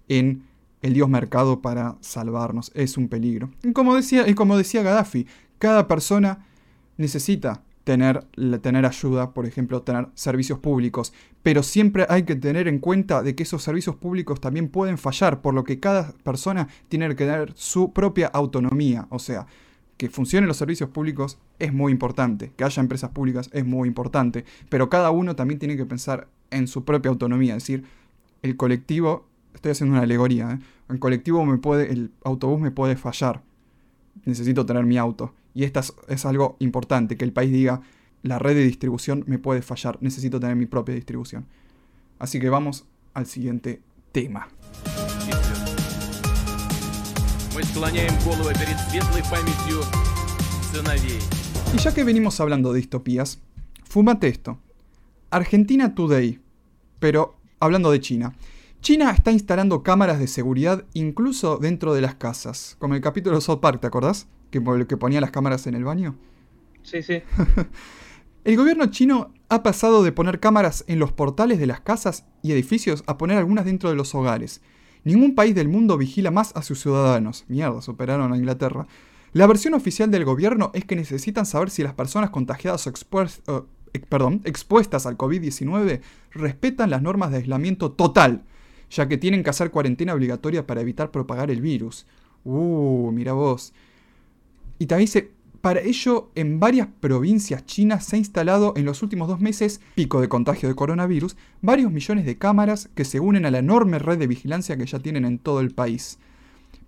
en 0.10 0.42
el 0.82 0.96
dios 0.96 1.08
mercado 1.08 1.62
para 1.62 1.98
salvarnos. 2.02 2.72
Es 2.74 2.98
un 2.98 3.10
peligro. 3.10 3.52
Y 3.64 3.74
como 3.74 3.96
decía, 3.96 4.28
y 4.28 4.34
como 4.34 4.58
decía 4.58 4.82
Gaddafi, 4.82 5.28
cada 5.60 5.88
persona 5.88 6.48
necesita 6.98 7.62
tener, 7.84 8.26
tener 8.62 8.86
ayuda, 8.86 9.34
por 9.34 9.46
ejemplo, 9.46 9.82
tener 9.82 10.08
servicios 10.14 10.60
públicos. 10.60 11.14
Pero 11.44 11.64
siempre 11.64 12.06
hay 12.10 12.24
que 12.24 12.36
tener 12.36 12.68
en 12.68 12.80
cuenta 12.80 13.24
de 13.24 13.36
que 13.36 13.44
esos 13.44 13.64
servicios 13.64 13.96
públicos 13.96 14.40
también 14.40 14.70
pueden 14.70 14.98
fallar, 14.98 15.42
por 15.42 15.54
lo 15.54 15.64
que 15.64 15.80
cada 15.80 16.14
persona 16.24 16.68
tiene 16.90 17.10
que 17.10 17.16
tener 17.16 17.54
su 17.56 17.92
propia 17.94 18.28
autonomía. 18.28 19.08
O 19.10 19.20
sea, 19.20 19.48
que 19.98 20.10
funcionen 20.10 20.48
los 20.48 20.58
servicios 20.58 20.90
públicos 20.90 21.38
es 21.60 21.74
muy 21.74 21.92
importante, 21.92 22.52
que 22.56 22.64
haya 22.64 22.82
empresas 22.82 23.12
públicas 23.12 23.50
es 23.54 23.66
muy 23.66 23.88
importante, 23.88 24.46
pero 24.70 24.90
cada 24.90 25.12
uno 25.12 25.36
también 25.36 25.60
tiene 25.60 25.78
que 25.78 25.86
pensar 25.86 26.28
en 26.50 26.68
su 26.68 26.84
propia 26.84 27.10
autonomía, 27.10 27.56
es 27.56 27.64
decir, 27.64 27.84
el 28.42 28.58
colectivo 28.58 29.28
estoy 29.54 29.72
haciendo 29.72 29.94
una 29.94 30.04
alegoría, 30.04 30.52
¿eh? 30.52 30.60
el 30.90 31.00
colectivo 31.00 31.46
me 31.46 31.58
puede, 31.58 31.92
el 31.92 32.12
autobús 32.24 32.60
me 32.60 32.72
puede 32.72 32.96
fallar. 32.96 33.42
Necesito 34.26 34.66
tener 34.66 34.86
mi 34.86 34.98
auto. 34.98 35.34
Y 35.54 35.64
esto 35.64 35.82
es, 36.08 36.26
algo 36.26 36.56
importante, 36.60 37.18
que 37.18 37.26
el 37.26 37.34
país 37.34 37.52
diga, 37.52 37.82
la 38.24 38.40
red 38.40 38.56
de 38.56 38.64
distribución 38.64 39.24
me 39.28 39.40
puede 39.40 39.62
fallar, 39.62 39.98
necesito 40.02 40.40
tener 40.40 40.56
mi 40.56 40.66
propia 40.66 40.96
distribución. 40.96 41.46
Así 42.20 42.40
que 42.40 42.50
vamos 42.50 42.86
al 43.14 43.26
siguiente 43.26 43.82
tema. 44.12 44.48
Y 51.74 51.78
ya 51.78 51.94
que 51.94 52.04
venimos 52.04 52.40
hablando 52.40 52.72
de 52.72 52.78
distopías, 52.78 53.40
fumate 53.84 54.28
esto. 54.28 54.60
Argentina 55.30 55.96
Today, 55.96 56.40
pero 57.00 57.36
hablando 57.60 57.92
de 57.92 58.00
China. 58.00 58.34
China 58.82 59.12
está 59.12 59.32
instalando 59.32 59.84
cámaras 59.84 60.20
de 60.20 60.28
seguridad 60.28 60.86
incluso 60.94 61.58
dentro 61.58 61.94
de 61.94 62.02
las 62.02 62.16
casas, 62.16 62.76
como 62.80 62.96
el 62.96 63.02
capítulo 63.02 63.36
de 63.36 63.42
South 63.42 63.60
Park, 63.60 63.80
¿te 63.80 63.88
acordás? 63.88 64.28
Que, 64.52 64.62
que 64.88 64.98
ponía 64.98 65.22
las 65.22 65.32
cámaras 65.32 65.66
en 65.68 65.76
el 65.76 65.84
baño. 65.84 66.16
Sí, 66.84 67.02
sí. 67.02 67.22
el 68.44 68.58
gobierno 68.58 68.86
chino 68.88 69.34
ha 69.50 69.64
pasado 69.64 70.04
de 70.04 70.12
poner 70.12 70.40
cámaras 70.40 70.84
en 70.88 71.00
los 71.00 71.12
portales 71.12 71.60
de 71.60 71.68
las 71.68 71.82
casas 71.82 72.26
y 72.44 72.52
edificios 72.52 73.04
a 73.08 73.18
poner 73.18 73.38
algunas 73.38 73.66
dentro 73.66 73.90
de 73.90 73.96
los 73.96 74.14
hogares. 74.14 74.62
Ningún 75.04 75.34
país 75.34 75.56
del 75.56 75.68
mundo 75.68 75.98
vigila 75.98 76.30
más 76.30 76.56
a 76.56 76.62
sus 76.62 76.82
ciudadanos. 76.82 77.46
Mierda, 77.48 77.82
superaron 77.82 78.34
a 78.34 78.38
Inglaterra. 78.38 78.88
La 79.34 79.48
versión 79.48 79.74
oficial 79.74 80.12
del 80.12 80.26
gobierno 80.26 80.72
es 80.74 80.86
que 80.86 80.96
necesitan 80.96 81.46
saber 81.46 81.70
si 81.70 81.82
las 81.82 81.94
personas 81.94 82.30
contagiadas 82.30 82.86
o, 82.86 83.66
eh, 83.94 84.00
perdón, 84.10 84.42
expuestas 84.44 85.06
al 85.06 85.18
COVID-19 85.18 86.02
respetan 86.32 86.90
las 86.90 87.02
normas 87.02 87.32
de 87.32 87.38
aislamiento 87.38 87.94
total 87.94 88.44
ya 88.92 89.08
que 89.08 89.18
tienen 89.18 89.44
que 89.44 89.50
hacer 89.50 89.72
cuarentena 89.72 90.14
obligatoria 90.14 90.68
para 90.68 90.82
evitar 90.82 91.12
propagar 91.12 91.50
el 91.50 91.62
virus. 91.62 92.06
Uh, 92.44 93.12
mira 93.12 93.34
vos. 93.34 93.74
Y 94.82 94.88
también 94.88 95.06
dice, 95.06 95.30
para 95.62 95.80
ello, 95.82 96.32
en 96.34 96.60
varias 96.60 96.88
provincias 96.88 97.68
chinas 97.68 98.04
se 98.04 98.16
ha 98.16 98.18
instalado 98.18 98.74
en 98.76 98.84
los 98.84 99.04
últimos 99.04 99.28
dos 99.28 99.40
meses, 99.40 99.80
pico 99.94 100.20
de 100.20 100.28
contagio 100.28 100.68
de 100.68 100.74
coronavirus, 100.74 101.38
varios 101.62 101.92
millones 101.92 102.26
de 102.26 102.40
cámaras 102.40 102.90
que 102.96 103.06
se 103.06 103.20
unen 103.20 103.46
a 103.46 103.52
la 103.52 103.60
enorme 103.60 104.00
red 104.00 104.18
de 104.18 104.26
vigilancia 104.26 104.78
que 104.78 104.88
ya 104.88 104.98
tienen 104.98 105.24
en 105.24 105.38
todo 105.38 105.60
el 105.60 105.70
país. 105.70 106.18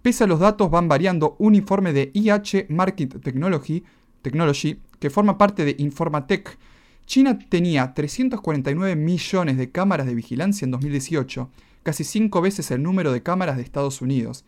Pese 0.02 0.24
a 0.24 0.28
los 0.28 0.40
datos 0.40 0.72
van 0.72 0.88
variando, 0.88 1.36
un 1.38 1.54
informe 1.54 1.94
de 1.94 2.10
IH 2.16 2.66
Market 2.70 3.22
Technology, 3.22 3.84
Technology 4.24 4.80
que 5.00 5.12
forma 5.12 5.38
parte 5.38 5.64
de 5.64 5.76
Informatech, 5.78 6.58
China 7.06 7.38
tenía 7.38 7.94
349 7.94 8.96
millones 8.96 9.58
de 9.58 9.70
cámaras 9.70 10.08
de 10.08 10.16
vigilancia 10.16 10.66
en 10.66 10.72
2018 10.72 11.48
casi 11.84 12.04
cinco 12.04 12.42
veces 12.42 12.72
el 12.72 12.82
número 12.82 13.12
de 13.12 13.22
cámaras 13.22 13.58
de 13.58 13.62
Estados 13.62 14.02
Unidos. 14.02 14.46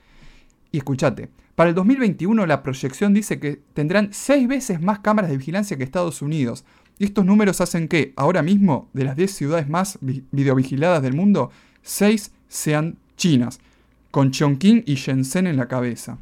Y 0.76 0.80
escúchate, 0.80 1.30
para 1.56 1.70
el 1.70 1.76
2021 1.76 2.46
la 2.46 2.62
proyección 2.62 3.14
dice 3.14 3.40
que 3.40 3.62
tendrán 3.74 4.10
seis 4.12 4.46
veces 4.46 4.82
más 4.82 5.00
cámaras 5.00 5.32
de 5.32 5.38
vigilancia 5.38 5.78
que 5.78 5.86
Estados 5.86 6.22
Unidos. 6.22 6.66
Y 7.00 7.06
estos 7.06 7.26
números 7.26 7.62
hacen 7.62 7.88
que, 7.88 8.12
ahora 8.18 8.42
mismo, 8.42 8.90
de 8.92 9.06
las 9.06 9.16
10 9.16 9.32
ciudades 9.32 9.70
más 9.70 9.98
videovigiladas 10.02 11.02
del 11.02 11.14
mundo, 11.14 11.52
6 11.82 12.34
sean 12.50 12.98
chinas, 13.16 13.62
con 14.12 14.32
Chongqing 14.32 14.84
y 14.86 14.96
Shenzhen 14.96 15.48
en 15.48 15.56
la 15.56 15.70
cabeza. 15.70 16.18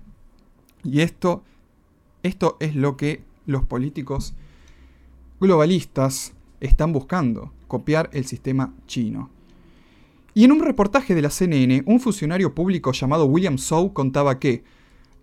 Y 0.84 1.02
esto, 1.02 1.44
esto 2.22 2.58
es 2.60 2.76
lo 2.76 2.96
que 2.96 3.24
los 3.48 3.66
políticos 3.66 4.36
globalistas 5.40 6.34
están 6.60 6.94
buscando, 6.94 7.52
copiar 7.68 8.12
el 8.14 8.26
sistema 8.26 8.72
chino. 8.86 9.32
Y 10.36 10.46
en 10.46 10.52
un 10.52 10.62
reportaje 10.62 11.14
de 11.14 11.22
la 11.22 11.30
CNN, 11.30 11.84
un 11.86 12.00
funcionario 12.00 12.56
público 12.56 12.92
llamado 12.92 13.26
William 13.26 13.58
Zhou 13.58 13.94
contaba 13.94 14.40
que, 14.40 14.64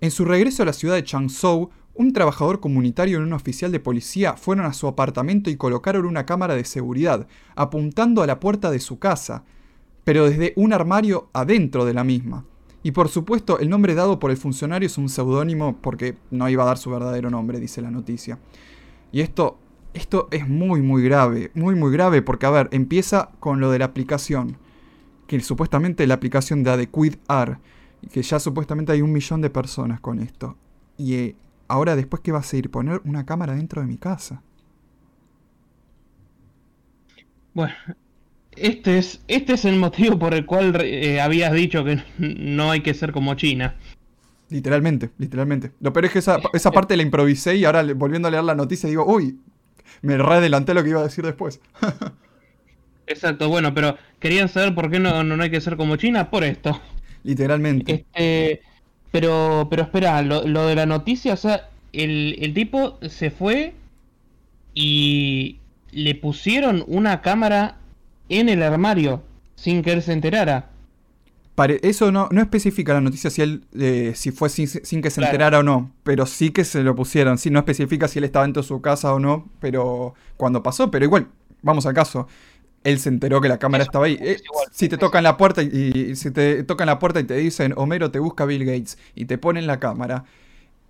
en 0.00 0.12
su 0.12 0.24
regreso 0.24 0.62
a 0.62 0.66
la 0.66 0.72
ciudad 0.72 0.94
de 0.94 1.02
Changzhou, 1.02 1.70
un 1.94 2.12
trabajador 2.12 2.60
comunitario 2.60 3.18
y 3.18 3.22
un 3.22 3.32
oficial 3.32 3.72
de 3.72 3.80
policía 3.80 4.34
fueron 4.34 4.66
a 4.66 4.72
su 4.72 4.86
apartamento 4.86 5.50
y 5.50 5.56
colocaron 5.56 6.06
una 6.06 6.26
cámara 6.26 6.54
de 6.54 6.64
seguridad, 6.64 7.26
apuntando 7.56 8.22
a 8.22 8.26
la 8.26 8.38
puerta 8.38 8.70
de 8.70 8.78
su 8.78 9.00
casa, 9.00 9.42
pero 10.04 10.30
desde 10.30 10.52
un 10.54 10.72
armario 10.72 11.28
adentro 11.32 11.84
de 11.84 11.94
la 11.94 12.04
misma. 12.04 12.44
Y 12.84 12.92
por 12.92 13.08
supuesto, 13.08 13.58
el 13.58 13.68
nombre 13.68 13.96
dado 13.96 14.20
por 14.20 14.30
el 14.30 14.36
funcionario 14.36 14.86
es 14.86 14.96
un 14.96 15.08
seudónimo 15.08 15.76
porque 15.82 16.16
no 16.30 16.48
iba 16.48 16.62
a 16.62 16.66
dar 16.66 16.78
su 16.78 16.88
verdadero 16.88 17.30
nombre, 17.30 17.58
dice 17.58 17.82
la 17.82 17.90
noticia. 17.90 18.38
Y 19.10 19.22
esto, 19.22 19.58
esto 19.92 20.28
es 20.30 20.48
muy, 20.48 20.82
muy 20.82 21.02
grave, 21.02 21.50
muy, 21.54 21.74
muy 21.74 21.92
grave 21.92 22.22
porque, 22.22 22.46
a 22.46 22.50
ver, 22.50 22.68
empieza 22.70 23.32
con 23.40 23.58
lo 23.58 23.72
de 23.72 23.80
la 23.80 23.86
aplicación 23.86 24.56
que 25.30 25.38
supuestamente 25.38 26.08
la 26.08 26.14
aplicación 26.14 26.64
de 26.64 26.72
Adequid 26.72 27.14
AR, 27.28 27.60
que 28.10 28.20
ya 28.20 28.40
supuestamente 28.40 28.90
hay 28.90 29.00
un 29.00 29.12
millón 29.12 29.40
de 29.40 29.48
personas 29.48 30.00
con 30.00 30.18
esto. 30.18 30.56
Y 30.98 31.14
eh, 31.14 31.36
ahora 31.68 31.94
después, 31.94 32.20
¿qué 32.20 32.32
va 32.32 32.40
a 32.40 32.42
seguir? 32.42 32.68
Poner 32.68 33.00
una 33.04 33.24
cámara 33.24 33.54
dentro 33.54 33.80
de 33.80 33.86
mi 33.86 33.96
casa. 33.96 34.42
Bueno, 37.54 37.72
este 38.56 38.98
es, 38.98 39.22
este 39.28 39.52
es 39.52 39.64
el 39.66 39.76
motivo 39.76 40.18
por 40.18 40.34
el 40.34 40.46
cual 40.46 40.76
eh, 40.80 41.20
habías 41.20 41.52
dicho 41.52 41.84
que 41.84 42.02
no 42.18 42.72
hay 42.72 42.80
que 42.80 42.92
ser 42.92 43.12
como 43.12 43.36
China. 43.36 43.76
Literalmente, 44.48 45.10
literalmente. 45.16 45.70
Lo 45.78 45.92
peor 45.92 46.06
es 46.06 46.10
que 46.10 46.18
esa, 46.18 46.40
esa 46.52 46.72
parte 46.72 46.96
la 46.96 47.04
improvisé 47.04 47.54
y 47.54 47.64
ahora 47.64 47.84
volviendo 47.94 48.26
a 48.26 48.32
leer 48.32 48.42
la 48.42 48.56
noticia 48.56 48.88
digo, 48.88 49.04
uy, 49.06 49.38
me 50.02 50.18
readelanté 50.18 50.74
lo 50.74 50.82
que 50.82 50.90
iba 50.90 50.98
a 50.98 51.04
decir 51.04 51.24
después. 51.24 51.60
Exacto, 53.10 53.48
bueno, 53.48 53.74
pero 53.74 53.96
querían 54.20 54.48
saber 54.48 54.72
por 54.72 54.88
qué 54.88 55.00
no, 55.00 55.24
no 55.24 55.42
hay 55.42 55.50
que 55.50 55.60
ser 55.60 55.76
como 55.76 55.96
China, 55.96 56.30
por 56.30 56.44
esto. 56.44 56.80
Literalmente. 57.24 57.92
Este, 57.92 58.62
pero, 59.10 59.66
pero 59.68 59.82
espera, 59.82 60.22
lo, 60.22 60.66
de 60.66 60.74
la 60.76 60.86
noticia, 60.86 61.34
o 61.34 61.36
sea, 61.36 61.70
el, 61.92 62.36
el 62.38 62.54
tipo 62.54 63.00
se 63.08 63.32
fue 63.32 63.74
y 64.74 65.58
le 65.90 66.14
pusieron 66.14 66.84
una 66.86 67.20
cámara 67.20 67.78
en 68.28 68.48
el 68.48 68.62
armario 68.62 69.24
sin 69.56 69.82
que 69.82 69.92
él 69.92 70.02
se 70.02 70.12
enterara. 70.12 70.70
eso 71.82 72.12
no, 72.12 72.28
no 72.30 72.40
especifica 72.40 72.94
la 72.94 73.00
noticia 73.00 73.28
si 73.28 73.42
él 73.42 73.64
eh, 73.76 74.12
si 74.14 74.30
fue 74.30 74.48
sin, 74.50 75.02
que 75.02 75.10
se 75.10 75.20
enterara 75.20 75.58
o 75.58 75.62
no, 75.64 75.90
pero 76.04 76.26
sí 76.26 76.50
que 76.50 76.64
se 76.64 76.84
lo 76.84 76.94
pusieron. 76.94 77.38
Sí, 77.38 77.50
no 77.50 77.58
especifica 77.58 78.06
si 78.06 78.20
él 78.20 78.24
estaba 78.24 78.44
dentro 78.44 78.62
de 78.62 78.68
su 78.68 78.80
casa 78.80 79.12
o 79.12 79.18
no, 79.18 79.50
pero 79.58 80.14
cuando 80.36 80.62
pasó, 80.62 80.92
pero 80.92 81.04
igual, 81.04 81.26
vamos 81.60 81.84
al 81.86 81.94
caso 81.94 82.28
él 82.84 82.98
se 82.98 83.08
enteró 83.08 83.40
que 83.40 83.48
la 83.48 83.58
cámara 83.58 83.84
estaba 83.84 84.06
ahí. 84.06 84.18
Eh, 84.20 84.38
si 84.72 84.88
te 84.88 84.96
tocan 84.96 85.22
la 85.22 85.36
puerta 85.36 85.62
y, 85.62 86.16
si 86.16 86.30
te 86.30 86.64
tocan 86.64 86.86
la 86.86 86.98
puerta 86.98 87.20
y 87.20 87.24
te 87.24 87.36
dicen 87.36 87.74
Homero 87.76 88.10
te 88.10 88.18
busca 88.18 88.44
Bill 88.44 88.64
Gates 88.64 88.98
y 89.14 89.26
te 89.26 89.38
ponen 89.38 89.66
la 89.66 89.78
cámara 89.78 90.24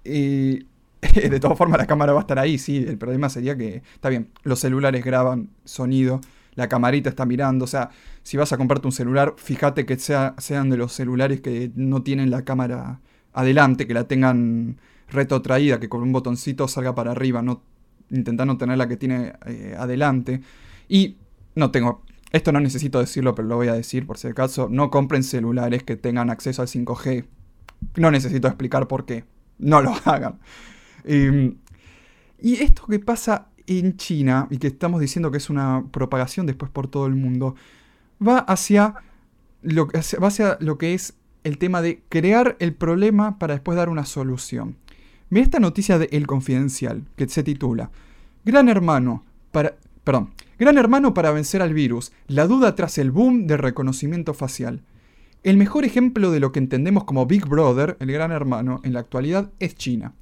y 0.04 0.66
de 1.14 1.40
todas 1.40 1.56
formas 1.56 1.78
la 1.78 1.86
cámara 1.86 2.12
va 2.12 2.20
a 2.20 2.22
estar 2.22 2.38
ahí, 2.38 2.58
sí, 2.58 2.76
el 2.76 2.98
problema 2.98 3.28
sería 3.28 3.56
que 3.56 3.82
está 3.94 4.08
bien, 4.08 4.28
los 4.42 4.60
celulares 4.60 5.04
graban 5.04 5.48
sonido, 5.64 6.20
la 6.54 6.68
camarita 6.68 7.08
está 7.08 7.24
mirando, 7.24 7.64
o 7.64 7.68
sea, 7.68 7.90
si 8.22 8.36
vas 8.36 8.52
a 8.52 8.58
comprarte 8.58 8.86
un 8.86 8.92
celular, 8.92 9.34
fíjate 9.38 9.86
que 9.86 9.98
sea, 9.98 10.34
sean 10.38 10.68
de 10.68 10.76
los 10.76 10.92
celulares 10.92 11.40
que 11.40 11.70
no 11.74 12.02
tienen 12.02 12.30
la 12.30 12.44
cámara 12.44 13.00
adelante, 13.32 13.86
que 13.86 13.94
la 13.94 14.04
tengan 14.04 14.78
retrotraída, 15.08 15.80
que 15.80 15.88
con 15.88 16.02
un 16.02 16.12
botoncito 16.12 16.68
salga 16.68 16.94
para 16.94 17.12
arriba, 17.12 17.40
no 17.40 17.62
intenta 18.10 18.44
no 18.44 18.58
tener 18.58 18.76
la 18.76 18.88
que 18.88 18.96
tiene 18.96 19.32
eh, 19.46 19.74
adelante. 19.78 20.42
Y 20.88 21.16
no 21.54 21.70
tengo, 21.70 22.02
esto 22.32 22.52
no 22.52 22.60
necesito 22.60 23.00
decirlo, 23.00 23.34
pero 23.34 23.48
lo 23.48 23.56
voy 23.56 23.68
a 23.68 23.74
decir 23.74 24.06
por 24.06 24.18
si 24.18 24.28
acaso, 24.28 24.68
no 24.70 24.90
compren 24.90 25.22
celulares 25.22 25.82
que 25.82 25.96
tengan 25.96 26.30
acceso 26.30 26.62
al 26.62 26.68
5G. 26.68 27.26
No 27.96 28.10
necesito 28.10 28.48
explicar 28.48 28.88
por 28.88 29.04
qué. 29.04 29.24
No 29.58 29.82
lo 29.82 29.94
hagan. 30.04 30.38
Em, 31.04 31.56
y 32.40 32.62
esto 32.62 32.86
que 32.86 32.98
pasa 32.98 33.48
en 33.66 33.96
China, 33.96 34.48
y 34.50 34.58
que 34.58 34.68
estamos 34.68 35.00
diciendo 35.00 35.30
que 35.30 35.38
es 35.38 35.50
una 35.50 35.84
propagación 35.90 36.46
después 36.46 36.70
por 36.70 36.88
todo 36.88 37.06
el 37.06 37.14
mundo, 37.14 37.54
va 38.20 38.38
hacia 38.38 38.94
lo, 39.62 39.86
va 39.86 40.28
hacia 40.28 40.56
lo 40.60 40.78
que 40.78 40.94
es 40.94 41.14
el 41.44 41.58
tema 41.58 41.82
de 41.82 42.02
crear 42.08 42.56
el 42.58 42.74
problema 42.74 43.38
para 43.38 43.54
después 43.54 43.76
dar 43.76 43.88
una 43.88 44.04
solución. 44.04 44.76
Mira 45.30 45.44
esta 45.44 45.60
noticia 45.60 45.98
de 45.98 46.08
El 46.12 46.26
Confidencial, 46.26 47.04
que 47.16 47.28
se 47.28 47.42
titula 47.42 47.90
Gran 48.44 48.68
Hermano, 48.68 49.24
para... 49.52 49.76
Perdón, 50.04 50.30
Gran 50.60 50.76
hermano 50.76 51.14
para 51.14 51.30
vencer 51.30 51.62
al 51.62 51.72
virus, 51.72 52.12
la 52.26 52.46
duda 52.46 52.74
tras 52.74 52.98
el 52.98 53.10
boom 53.10 53.46
de 53.46 53.56
reconocimiento 53.56 54.34
facial. 54.34 54.82
El 55.42 55.56
mejor 55.56 55.86
ejemplo 55.86 56.30
de 56.30 56.38
lo 56.38 56.52
que 56.52 56.58
entendemos 56.58 57.04
como 57.04 57.24
Big 57.24 57.46
Brother, 57.46 57.96
el 57.98 58.12
gran 58.12 58.30
hermano, 58.30 58.82
en 58.84 58.92
la 58.92 59.00
actualidad 59.00 59.50
es 59.58 59.74
China. 59.74 60.12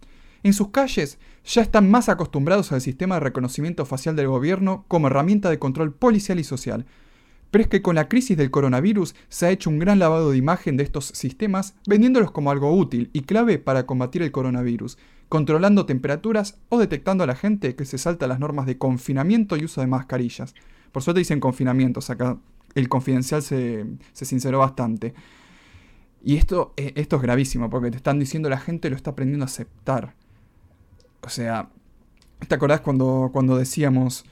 En 0.45 0.53
sus 0.53 0.69
calles 0.69 1.19
ya 1.45 1.61
están 1.61 1.91
más 1.91 2.09
acostumbrados 2.09 2.71
al 2.71 2.81
sistema 2.81 3.17
de 3.17 3.23
reconocimiento 3.23 3.85
facial 3.85 4.15
del 4.15 4.29
gobierno 4.29 4.85
como 4.87 5.09
herramienta 5.09 5.51
de 5.51 5.59
control 5.59 5.93
policial 5.93 6.39
y 6.39 6.45
social. 6.45 6.87
Pero 7.51 7.63
es 7.63 7.69
que 7.69 7.83
con 7.83 7.97
la 7.97 8.09
crisis 8.09 8.37
del 8.37 8.53
coronavirus 8.53 9.17
se 9.29 9.47
ha 9.47 9.51
hecho 9.51 9.71
un 9.71 9.81
gran 9.81 9.99
lavado 9.99 10.31
de 10.31 10.37
imagen 10.37 10.77
de 10.77 10.85
estos 10.85 11.07
sistemas, 11.07 11.75
vendiéndolos 11.85 12.31
como 12.31 12.53
algo 12.53 12.73
útil 12.73 13.11
y 13.13 13.23
clave 13.23 13.59
para 13.59 13.87
combatir 13.87 14.23
el 14.23 14.31
coronavirus, 14.31 14.99
controlando 15.29 15.87
temperaturas 15.87 16.59
o 16.69 16.79
detectando 16.79 17.25
a 17.25 17.27
la 17.27 17.35
gente 17.35 17.75
que 17.75 17.85
se 17.85 17.99
salta 17.99 18.27
las 18.27 18.41
normas 18.41 18.67
de 18.67 18.79
confinamiento 18.79 19.57
y 19.57 19.65
uso 19.65 19.81
de 19.81 19.87
mascarillas. 19.87 20.55
Por 20.93 21.03
suerte 21.03 21.19
dicen 21.19 21.41
confinamientos, 21.41 22.11
acá 22.11 22.39
el 22.75 22.89
confidencial 22.89 23.43
se, 23.43 23.85
se 24.13 24.25
sinceró 24.25 24.61
bastante. 24.61 25.15
Y 26.23 26.37
esto, 26.37 26.73
eh, 26.77 26.93
esto 26.97 27.17
es 27.17 27.23
gravísimo, 27.23 27.71
porque 27.71 27.91
te 27.91 27.97
están 27.97 28.19
diciendo 28.19 28.49
la 28.49 28.59
gente 28.59 28.91
lo 28.91 28.97
está 28.97 29.11
aprendiendo 29.11 29.45
a 29.45 29.47
aceptar. 29.47 30.15
O 31.23 31.29
sea, 31.29 31.69
¿te 32.47 32.55
acordás 32.55 32.81
cuando, 32.81 33.31
cuando 33.33 33.57
decíamos, 33.57 34.25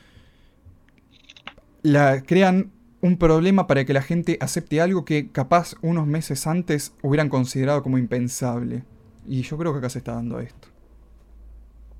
la, 1.82 2.22
crean 2.22 2.72
un 3.02 3.18
problema 3.18 3.66
para 3.66 3.84
que 3.84 3.92
la 3.92 4.02
gente 4.02 4.38
acepte 4.40 4.80
algo 4.80 5.04
que 5.04 5.30
capaz 5.30 5.74
unos 5.82 6.06
meses 6.06 6.46
antes 6.46 6.94
hubieran 7.02 7.28
considerado 7.28 7.82
como 7.82 7.98
impensable? 7.98 8.84
Y 9.28 9.42
yo 9.42 9.58
creo 9.58 9.72
que 9.72 9.78
acá 9.78 9.90
se 9.90 9.98
está 9.98 10.14
dando 10.14 10.40
esto. 10.40 10.68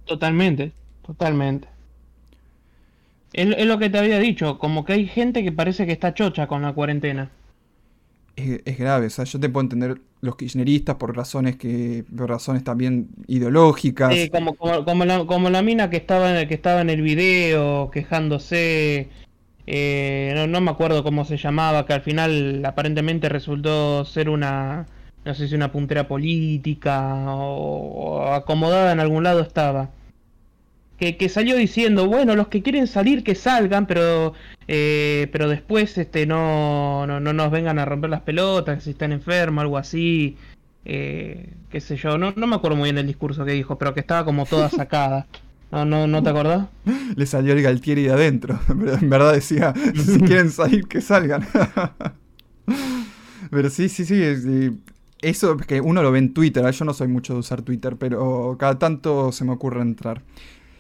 Totalmente, 0.07 0.73
totalmente. 1.05 1.69
Es, 3.33 3.67
lo 3.67 3.79
que 3.79 3.91
te 3.91 3.99
había 3.99 4.19
dicho, 4.19 4.59
como 4.59 4.85
que 4.85 4.95
hay 4.95 5.07
gente 5.07 5.45
que 5.45 5.53
parece 5.53 5.85
que 5.85 5.93
está 5.93 6.15
chocha 6.15 6.47
con 6.47 6.63
la 6.63 6.73
cuarentena. 6.73 7.31
Es, 8.37 8.79
grave, 8.79 9.07
o 9.07 9.11
sea, 9.11 9.25
yo 9.25 9.41
te 9.41 9.49
puedo 9.49 9.65
entender 9.65 10.01
los 10.21 10.37
kirchneristas 10.37 10.97
por 10.97 11.17
razones 11.17 11.57
que 11.57 12.05
por 12.17 12.29
razones 12.29 12.65
también 12.65 13.09
ideológicas. 13.27 14.15
Sí, 14.15 14.31
como, 14.31 14.55
como, 14.55 15.51
la, 15.51 15.63
mina 15.63 15.91
que 15.91 15.97
estaba, 15.97 16.47
que 16.47 16.55
estaba 16.55 16.83
en 16.83 16.91
el 16.91 17.03
video 17.03 17.91
quejándose, 17.91 19.09
eh, 19.67 20.47
no, 20.49 20.61
me 20.61 20.71
acuerdo 20.71 21.03
cómo 21.03 21.25
se 21.25 21.37
llamaba, 21.37 21.87
que 21.87 21.95
al 21.95 22.03
final 22.03 22.63
aparentemente 22.65 23.29
resultó 23.29 24.05
ser 24.05 24.29
una, 24.29 24.87
no 25.27 25.35
sé 25.35 25.49
si 25.49 25.55
una 25.55 25.73
puntera 25.73 26.09
política 26.09 27.15
o 27.27 28.33
acomodada 28.33 28.93
en 28.93 29.01
algún 29.01 29.25
lado 29.25 29.43
estaba 29.43 29.91
que, 30.99 31.29
salió 31.29 31.57
diciendo, 31.57 32.07
bueno, 32.07 32.35
los 32.35 32.49
que 32.49 32.63
quieren 32.63 32.87
salir 32.87 33.23
que 33.23 33.35
salgan, 33.35 33.87
pero 33.87 34.33
eh, 34.67 35.29
pero 35.31 35.49
después 35.49 35.99
este 35.99 36.27
no, 36.27 37.07
no, 37.07 37.21
nos 37.21 37.51
vengan 37.51 37.79
a 37.79 37.85
romper 37.85 38.11
las 38.11 38.23
pelotas, 38.23 38.85
si 38.85 38.91
están 38.91 39.13
enfermos, 39.13 39.63
algo 39.63 39.77
así, 39.77 40.37
eh, 40.85 41.51
qué 41.71 41.81
sé 41.81 41.97
yo, 41.97 42.17
no, 42.19 42.33
no 42.35 42.47
me 42.47 42.57
acuerdo 42.57 42.77
muy 42.77 42.85
bien 42.85 42.97
del 42.97 43.07
discurso 43.07 43.45
que 43.45 43.53
dijo, 43.53 43.77
pero 43.77 43.93
que 43.95 44.01
estaba 44.01 44.25
como 44.25 44.47
toda 44.47 44.71
sacada. 44.71 45.27
¿No, 45.71 45.85
no, 45.85 46.07
¿No 46.07 46.23
te 46.23 46.31
acordás? 46.31 46.69
Le 47.17 47.27
salió 47.27 47.53
el 47.53 47.61
Galtieri 47.61 48.05
de 48.05 48.13
adentro, 48.13 48.59
pero 48.67 48.95
en 48.95 49.11
verdad 49.11 49.35
decía, 49.35 49.75
si 49.95 50.21
quieren 50.27 50.51
salir, 50.51 50.87
que 50.87 51.01
salgan. 51.01 51.47
pero 53.51 53.69
sí, 53.69 53.89
sí, 53.89 54.05
sí, 54.07 54.79
eso 55.23 55.57
es 55.59 55.67
que 55.67 55.81
uno 55.81 56.03
lo 56.03 56.13
ve 56.13 56.19
en 56.19 56.35
Twitter, 56.35 56.65
¿eh? 56.67 56.73
yo 56.73 56.85
no 56.85 56.93
soy 56.93 57.09
mucho 57.09 57.35
de 57.35 57.41
usar 57.41 57.63
Twitter, 57.63 57.97
pero 57.97 58.57
cada 58.59 58.79
tanto 58.79 59.33
se 59.33 59.45
me 59.45 59.53
ocurre 59.53 59.81
entrar. 59.81 60.23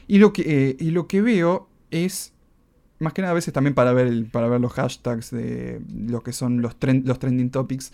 Y 0.06 0.18
lo 0.18 0.32
que, 0.32 0.42
eh, 0.46 0.76
y 0.78 0.90
lo 0.90 1.06
que 1.06 1.22
veo 1.22 1.68
es, 1.90 2.32
más 2.98 3.12
que 3.12 3.22
nada 3.22 3.32
a 3.32 3.34
veces 3.34 3.52
también 3.52 3.74
para 3.74 3.92
ver, 3.92 4.26
para 4.30 4.48
ver 4.48 4.60
los 4.60 4.72
hashtags 4.72 5.30
de 5.30 5.80
lo 5.90 6.22
que 6.22 6.32
son 6.32 6.60
los, 6.60 6.76
los 6.80 7.18
trending 7.18 7.50
topics, 7.50 7.92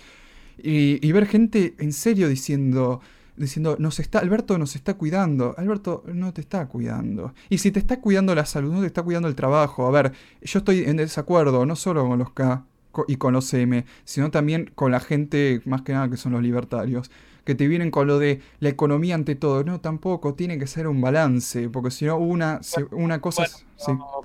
y, 0.58 1.10
ver 1.12 1.26
gente 1.26 1.74
en 1.78 1.92
serio 1.92 2.28
diciendo, 2.28 3.00
diciendo, 3.36 3.76
nos 3.78 3.98
está, 4.00 4.18
Alberto 4.18 4.58
nos 4.58 4.76
está 4.76 4.94
cuidando. 4.94 5.54
Alberto 5.56 6.04
no 6.12 6.32
te 6.32 6.40
está 6.42 6.66
cuidando. 6.68 7.34
Y 7.48 7.58
si 7.58 7.70
te 7.72 7.78
está 7.78 8.00
cuidando 8.00 8.34
la 8.34 8.44
salud, 8.44 8.72
no 8.72 8.80
te 8.80 8.86
está 8.86 9.02
cuidando 9.02 9.28
el 9.28 9.34
trabajo. 9.34 9.86
A 9.86 9.90
ver, 9.90 10.12
yo 10.42 10.58
estoy 10.58 10.84
en 10.84 10.98
desacuerdo, 10.98 11.64
no 11.66 11.74
solo 11.74 12.06
con 12.06 12.18
los 12.18 12.30
K 12.32 12.64
y 13.08 13.16
con 13.16 13.32
los 13.32 13.52
M, 13.54 13.84
sino 14.04 14.30
también 14.30 14.70
con 14.74 14.92
la 14.92 15.00
gente, 15.00 15.60
más 15.64 15.82
que 15.82 15.92
nada 15.92 16.08
que 16.10 16.16
son 16.16 16.32
los 16.32 16.42
libertarios 16.42 17.10
que 17.44 17.54
te 17.54 17.66
vienen 17.66 17.90
con 17.90 18.06
lo 18.06 18.18
de 18.18 18.40
la 18.60 18.68
economía 18.68 19.14
ante 19.14 19.34
todo. 19.34 19.64
No, 19.64 19.80
tampoco, 19.80 20.34
tiene 20.34 20.58
que 20.58 20.66
ser 20.66 20.86
un 20.86 21.00
balance, 21.00 21.68
porque 21.68 21.90
si 21.90 22.04
no, 22.04 22.16
una, 22.16 22.60
una 22.92 23.20
cosa... 23.20 23.46
sí. 23.46 23.64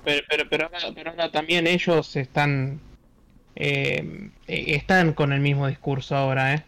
pero, 0.04 0.22
pero, 0.28 0.48
pero, 0.48 1.10
ahora, 1.10 1.30
también 1.30 1.66
ellos 1.66 2.16
están... 2.16 2.80
Eh, 3.56 4.30
están 4.46 5.14
con 5.14 5.32
el 5.32 5.40
mismo 5.40 5.66
discurso 5.66 6.14
ahora, 6.14 6.54
¿eh? 6.54 6.64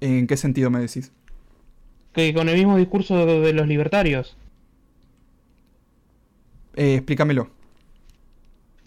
¿En 0.00 0.26
qué 0.26 0.38
sentido 0.38 0.70
me 0.70 0.80
decís? 0.80 1.12
Que 2.14 2.32
con 2.32 2.48
el 2.48 2.56
mismo 2.56 2.78
discurso 2.78 3.26
de, 3.26 3.52
los 3.52 3.66
libertarios. 3.66 4.36
Eh, 6.74 6.94
explícamelo. 6.94 7.50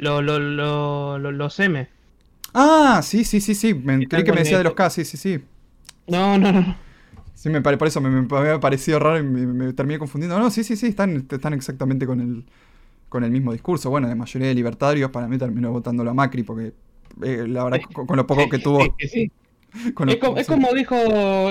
Lo, 0.02 0.20
lo, 0.20 0.40
lo, 0.40 1.32
los 1.32 1.60
M. 1.60 1.88
Ah, 2.56 3.02
sí, 3.04 3.24
sí, 3.24 3.40
sí, 3.40 3.54
sí. 3.54 3.76
Me, 3.76 4.08
creí 4.08 4.24
que 4.24 4.34
me 4.34 4.40
decía 4.40 4.58
de 4.58 4.64
los 4.64 4.74
K, 4.74 4.90
sí, 4.90 5.06
sí, 5.06 5.16
sí. 5.16 5.40
No, 6.08 6.40
no, 6.40 6.52
no. 6.52 6.76
Sí, 7.36 7.50
me 7.50 7.62
por 7.62 7.88
eso 7.88 8.02
me, 8.02 8.10
me, 8.10 8.28
había 8.36 8.60
parecido 8.60 8.98
raro 8.98 9.20
y 9.20 9.24
me, 9.24 9.74
terminé 9.74 10.00
confundiendo. 10.00 10.40
No, 10.40 10.50
sí, 10.50 10.64
sí, 10.64 10.76
sí, 10.76 10.88
están, 10.88 11.28
están 11.30 11.54
exactamente 11.54 12.08
con 12.08 12.20
el, 12.20 12.46
con 13.10 13.24
el 13.24 13.30
mismo 13.30 13.54
discurso. 13.54 13.92
Bueno, 13.92 14.08
de 14.08 14.16
mayoría 14.16 14.48
de 14.48 14.56
libertarios, 14.56 15.12
para 15.12 15.28
mí 15.28 15.38
terminó 15.38 15.72
votando 15.72 16.04
la 16.04 16.16
Macri, 16.16 16.42
porque 16.42 16.74
eh, 17.22 17.46
la 17.48 17.66
verdad, 17.66 17.82
con, 17.94 18.18
lo 18.18 18.26
poco 18.26 18.50
que 18.50 18.58
tuvo. 18.60 18.82
es, 18.82 20.48
como, 20.48 20.74
dijo 20.74 20.96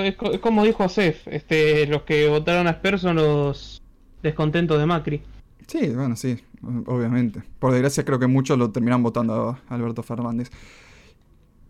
es, 0.01 0.17
como 0.41 0.65
dijo 0.65 0.89
Cef, 0.89 1.29
este, 1.29 1.87
los 1.87 2.03
que 2.03 2.27
votaron 2.27 2.67
a 2.67 2.73
Sper 2.73 2.99
son 2.99 3.15
los 3.15 3.81
descontentos 4.25 4.77
de 4.81 4.87
Macri. 4.87 5.23
Sí, 5.71 5.89
bueno, 5.91 6.17
sí, 6.17 6.37
obviamente. 6.87 7.45
Por 7.61 7.71
desgracia 7.71 8.05
creo 8.05 8.19
que 8.19 8.27
muchos 8.27 8.59
lo 8.59 8.73
terminan 8.73 9.05
votando 9.05 9.57
a 9.69 9.73
Alberto 9.73 10.03
Fernández. 10.03 10.51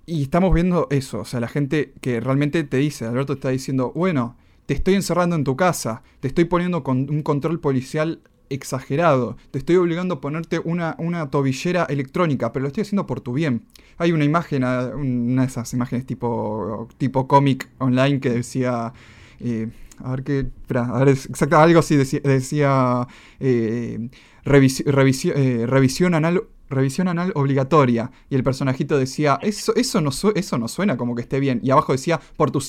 Y 0.06 0.22
estamos 0.22 0.54
viendo 0.54 0.86
eso, 0.90 1.20
o 1.20 1.24
sea, 1.26 1.38
la 1.38 1.48
gente 1.48 1.92
que 2.00 2.18
realmente 2.18 2.64
te 2.64 2.78
dice, 2.78 3.04
Alberto 3.04 3.34
está 3.34 3.50
diciendo, 3.50 3.92
bueno, 3.94 4.38
te 4.64 4.72
estoy 4.72 4.94
encerrando 4.94 5.36
en 5.36 5.44
tu 5.44 5.54
casa, 5.54 6.02
te 6.20 6.28
estoy 6.28 6.46
poniendo 6.46 6.82
con 6.82 7.10
un 7.10 7.22
control 7.22 7.60
policial 7.60 8.22
exagerado, 8.48 9.36
te 9.50 9.58
estoy 9.58 9.76
obligando 9.76 10.14
a 10.14 10.20
ponerte 10.22 10.60
una, 10.60 10.96
una 10.98 11.28
tobillera 11.28 11.84
electrónica, 11.84 12.52
pero 12.52 12.62
lo 12.62 12.68
estoy 12.68 12.82
haciendo 12.82 13.06
por 13.06 13.20
tu 13.20 13.34
bien. 13.34 13.66
Hay 13.98 14.12
una 14.12 14.24
imagen, 14.24 14.64
una 14.64 15.42
de 15.42 15.46
esas 15.46 15.74
imágenes 15.74 16.06
tipo, 16.06 16.88
tipo 16.96 17.28
cómic 17.28 17.68
online 17.76 18.18
que 18.18 18.30
decía... 18.30 18.94
Eh, 19.40 19.68
a 20.04 20.10
ver 20.12 20.24
qué. 20.24 20.38
Espera, 20.40 20.84
a 20.86 21.04
ver, 21.04 21.08
exacto, 21.08 21.56
algo 21.58 21.80
así 21.80 21.96
decía. 21.96 22.20
decía 22.22 23.06
eh, 23.38 24.10
eh, 24.44 25.66
revisión 25.66 26.14
anal 26.14 26.42
revisión 26.70 27.08
anal 27.08 27.32
obligatoria. 27.34 28.10
Y 28.30 28.36
el 28.36 28.44
personajito 28.44 28.96
decía, 28.96 29.38
eso, 29.42 29.74
eso, 29.74 30.00
no, 30.00 30.10
eso 30.34 30.58
no 30.58 30.68
suena 30.68 30.96
como 30.96 31.14
que 31.14 31.22
esté 31.22 31.40
bien. 31.40 31.60
Y 31.62 31.70
abajo 31.70 31.92
decía, 31.92 32.20
por 32.36 32.50
tu, 32.50 32.60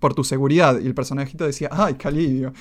por 0.00 0.14
tu 0.14 0.24
seguridad. 0.24 0.80
Y 0.80 0.86
el 0.86 0.94
personajito 0.94 1.44
decía, 1.46 1.68
ay, 1.70 1.94
qué 1.94 2.08
alivio. 2.08 2.52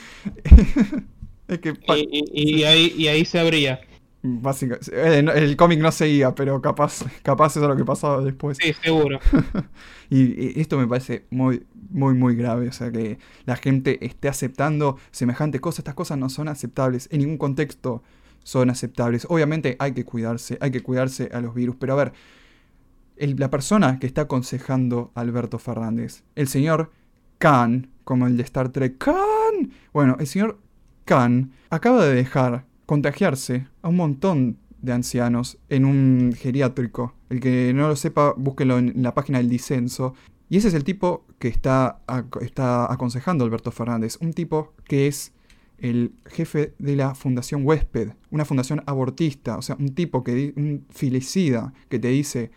y, 2.34 2.64
ahí, 2.64 2.94
y 2.98 3.08
ahí 3.08 3.26
se 3.26 3.40
abría. 3.40 3.80
Básicamente, 4.22 4.92
eh, 4.94 5.20
el 5.20 5.56
cómic 5.56 5.80
no 5.80 5.92
seguía, 5.92 6.36
pero 6.36 6.62
capaz, 6.62 7.06
capaz 7.24 7.56
eso 7.56 7.62
es 7.62 7.68
lo 7.70 7.78
que 7.78 7.86
pasaba 7.86 8.22
después. 8.22 8.58
Sí, 8.62 8.74
seguro. 8.82 9.20
y, 10.10 10.60
esto 10.60 10.78
me 10.78 10.88
parece 10.88 11.26
muy, 11.30 11.66
muy, 11.90 12.14
muy 12.16 12.36
grave. 12.36 12.68
O 12.68 12.72
sea, 12.74 12.92
que 12.92 13.18
la 13.46 13.56
gente 13.56 14.06
esté 14.06 14.28
aceptando 14.28 14.98
semejante 15.12 15.60
cosas. 15.62 15.80
Estas 15.80 15.96
cosas 15.96 16.18
no 16.18 16.30
son 16.30 16.50
aceptables 16.50 17.08
en 17.12 17.20
ningún 17.20 17.38
contexto 17.38 18.04
son 18.44 18.70
aceptables. 18.70 19.28
Obviamente 19.30 19.76
hay 19.80 19.94
que 19.94 20.06
cuidarse, 20.06 20.58
hay 20.62 20.72
que 20.72 20.82
cuidarse 20.82 21.30
a 21.32 21.42
los 21.42 21.54
virus, 21.54 21.76
pero 21.80 21.94
a 21.94 21.98
ver, 21.98 22.14
la 23.18 23.50
persona 23.50 24.00
que 24.00 24.08
está 24.08 24.22
aconsejando 24.22 25.12
a 25.14 25.22
Alberto 25.22 25.60
Fernández, 25.60 26.24
el 26.36 26.48
señor 26.48 26.92
Khan, 27.38 27.90
como 28.04 28.28
el 28.28 28.38
de 28.38 28.44
Star 28.44 28.70
Trek, 28.70 28.98
Khan, 28.98 29.72
bueno, 29.94 30.18
el 30.20 30.28
señor 30.28 30.60
Khan 31.06 31.52
acaba 31.70 32.06
de 32.06 32.16
dejar 32.16 32.66
contagiarse 32.90 33.68
a 33.84 33.90
un 33.90 33.98
montón 33.98 34.58
de 34.82 34.94
ancianos 34.94 35.60
en 35.70 35.86
un 35.86 36.34
geriátrico. 36.36 37.14
El 37.30 37.40
que 37.40 37.72
no 37.72 37.88
lo 37.88 37.96
sepa, 37.96 38.34
búsquelo 38.36 38.80
en 38.80 39.04
la 39.04 39.14
página 39.14 39.38
del 39.38 39.48
disenso. 39.48 40.16
Y 40.50 40.58
ese 40.58 40.70
es 40.70 40.74
el 40.74 40.84
tipo 40.84 41.24
que 41.38 41.50
está, 41.50 42.00
está 42.42 42.92
aconsejando 42.92 43.46
Alberto 43.46 43.70
Fernández. 43.70 44.18
Un 44.22 44.34
tipo 44.34 44.74
que 44.86 45.06
es 45.06 45.34
el 45.78 46.14
jefe 46.26 46.74
de 46.80 46.96
la 46.96 47.14
Fundación 47.14 47.64
Huésped, 47.64 48.14
una 48.32 48.44
fundación 48.44 48.82
abortista, 48.88 49.60
o 49.60 49.62
sea, 49.62 49.76
un 49.76 49.94
tipo 49.94 50.24
que, 50.24 50.52
un 50.58 50.84
filicida 50.90 51.74
que 51.90 52.00
te 52.00 52.08
dice, 52.08 52.50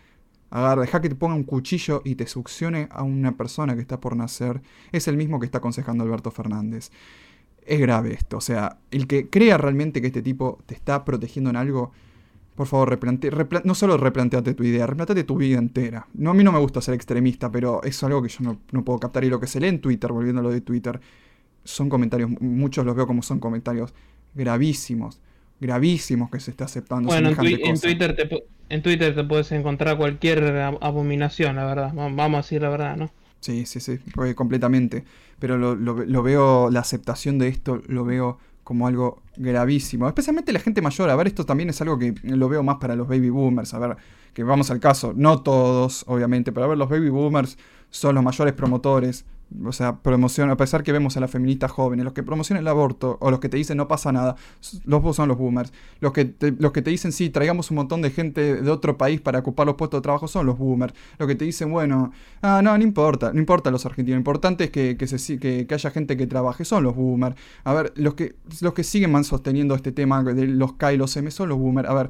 agarra, 0.49 0.81
deja 0.81 0.99
que 0.99 1.09
te 1.09 1.15
ponga 1.15 1.35
un 1.35 1.43
cuchillo 1.43 2.01
y 2.03 2.15
te 2.15 2.25
succione 2.25 2.87
a 2.89 3.03
una 3.03 3.37
persona 3.37 3.75
que 3.75 3.81
está 3.81 3.99
por 3.99 4.15
nacer, 4.15 4.63
es 4.91 5.07
el 5.07 5.15
mismo 5.15 5.39
que 5.39 5.45
está 5.45 5.59
aconsejando 5.59 6.03
Alberto 6.03 6.31
Fernández. 6.31 6.89
Es 7.65 7.79
grave 7.79 8.13
esto, 8.13 8.37
o 8.37 8.41
sea, 8.41 8.77
el 8.91 9.07
que 9.07 9.29
crea 9.29 9.57
realmente 9.57 10.01
que 10.01 10.07
este 10.07 10.21
tipo 10.21 10.59
te 10.65 10.75
está 10.75 11.05
protegiendo 11.05 11.49
en 11.49 11.55
algo, 11.55 11.91
por 12.55 12.67
favor, 12.67 12.89
replante, 12.89 13.29
no 13.63 13.75
solo 13.75 13.97
replanteate 13.97 14.53
tu 14.53 14.63
idea, 14.63 14.85
replanteate 14.85 15.23
tu 15.23 15.37
vida 15.37 15.57
entera. 15.57 16.07
No, 16.13 16.31
a 16.31 16.33
mí 16.33 16.43
no 16.43 16.51
me 16.51 16.59
gusta 16.59 16.81
ser 16.81 16.93
extremista, 16.93 17.51
pero 17.51 17.81
es 17.83 18.03
algo 18.03 18.21
que 18.21 18.29
yo 18.29 18.39
no, 18.41 18.59
no 18.71 18.83
puedo 18.83 18.99
captar. 18.99 19.23
Y 19.23 19.29
lo 19.29 19.39
que 19.39 19.47
se 19.47 19.59
lee 19.59 19.67
en 19.67 19.79
Twitter, 19.79 20.11
volviendo 20.11 20.41
a 20.41 20.43
lo 20.43 20.51
de 20.51 20.61
Twitter, 20.61 20.99
son 21.63 21.89
comentarios, 21.89 22.29
muchos 22.41 22.85
los 22.85 22.95
veo 22.95 23.07
como 23.07 23.23
son 23.23 23.39
comentarios 23.39 23.93
gravísimos, 24.33 25.21
gravísimos 25.59 26.29
que 26.29 26.39
se 26.39 26.51
está 26.51 26.65
aceptando. 26.65 27.07
Bueno, 27.07 27.29
en, 27.29 27.79
Twitter 27.79 28.15
te, 28.15 28.45
en 28.69 28.81
Twitter 28.81 29.15
te 29.15 29.23
puedes 29.23 29.51
encontrar 29.51 29.97
cualquier 29.97 30.43
abominación, 30.81 31.55
la 31.55 31.65
verdad, 31.65 31.93
vamos 31.93 32.33
a 32.33 32.37
decir 32.37 32.61
la 32.61 32.69
verdad, 32.69 32.97
¿no? 32.97 33.11
Sí, 33.43 33.65
sí, 33.65 33.81
sí, 33.81 33.99
completamente. 34.35 35.03
Pero 35.37 35.57
lo, 35.57 35.75
lo, 35.75 36.23
veo, 36.23 36.69
la 36.69 36.79
aceptación 36.79 37.37
de 37.39 37.49
esto 37.49 37.81
lo 37.87 38.05
veo 38.05 38.37
como 38.63 38.87
algo 38.87 39.21
gravísimo. 39.35 40.07
Especialmente 40.07 40.53
la 40.53 40.59
gente 40.59 40.81
mayor. 40.81 41.09
A 41.09 41.15
ver, 41.17 41.27
esto 41.27 41.45
también 41.45 41.69
es 41.69 41.81
algo 41.81 41.99
que 41.99 42.15
lo 42.23 42.47
veo 42.47 42.63
más 42.63 42.77
para 42.77 42.95
los 42.95 43.05
baby 43.05 43.29
boomers. 43.29 43.73
A 43.73 43.79
ver, 43.79 43.97
que 44.33 44.45
vamos 44.45 44.71
al 44.71 44.79
caso. 44.79 45.11
No 45.13 45.41
todos, 45.41 46.05
obviamente, 46.07 46.53
pero 46.53 46.67
a 46.67 46.69
ver, 46.69 46.77
los 46.77 46.87
baby 46.87 47.09
boomers 47.09 47.57
son 47.89 48.15
los 48.15 48.23
mayores 48.23 48.53
promotores 48.53 49.25
o 49.65 49.71
sea, 49.71 49.97
promociona, 49.97 50.53
a 50.53 50.57
pesar 50.57 50.83
que 50.83 50.91
vemos 50.91 51.15
a 51.17 51.19
las 51.19 51.29
feministas 51.29 51.71
jóvenes, 51.71 52.03
los 52.03 52.13
que 52.13 52.23
promocionan 52.23 52.63
el 52.63 52.67
aborto 52.67 53.17
o 53.21 53.29
los 53.29 53.39
que 53.39 53.49
te 53.49 53.57
dicen 53.57 53.77
no 53.77 53.87
pasa 53.87 54.11
nada, 54.11 54.35
los 54.85 55.15
son 55.15 55.27
los 55.27 55.37
boomers. 55.37 55.71
Los 55.99 56.13
que, 56.13 56.25
te, 56.25 56.51
los 56.51 56.71
que 56.71 56.81
te 56.81 56.89
dicen 56.89 57.11
sí, 57.11 57.29
traigamos 57.29 57.69
un 57.71 57.75
montón 57.75 58.01
de 58.01 58.09
gente 58.09 58.61
de 58.61 58.71
otro 58.71 58.97
país 58.97 59.21
para 59.21 59.39
ocupar 59.39 59.67
los 59.67 59.75
puestos 59.75 59.99
de 59.99 60.03
trabajo 60.03 60.27
son 60.27 60.45
los 60.45 60.57
boomers. 60.57 60.93
Los 61.17 61.27
que 61.27 61.35
te 61.35 61.45
dicen, 61.45 61.71
bueno, 61.71 62.11
ah, 62.41 62.61
no, 62.63 62.77
no 62.77 62.83
importa, 62.83 63.31
no 63.33 63.39
importa 63.39 63.69
los 63.71 63.85
argentinos, 63.85 64.15
lo 64.15 64.21
importante 64.21 64.65
es 64.65 64.69
que, 64.71 64.97
que, 64.97 65.07
se, 65.07 65.39
que, 65.39 65.67
haya 65.69 65.91
gente 65.91 66.17
que 66.17 66.27
trabaje, 66.27 66.65
son 66.65 66.83
los 66.83 66.95
boomers. 66.95 67.35
A 67.63 67.73
ver, 67.73 67.93
los 67.95 68.15
que, 68.15 68.35
los 68.61 68.73
que 68.73 68.83
siguen 68.83 69.23
sosteniendo 69.23 69.75
este 69.75 69.91
tema 69.91 70.23
de 70.23 70.47
los 70.47 70.73
K 70.73 70.93
y 70.93 70.97
los 70.97 71.15
M 71.17 71.29
son 71.31 71.49
los 71.49 71.57
boomers. 71.57 71.89
A 71.89 71.93
ver, 71.93 72.09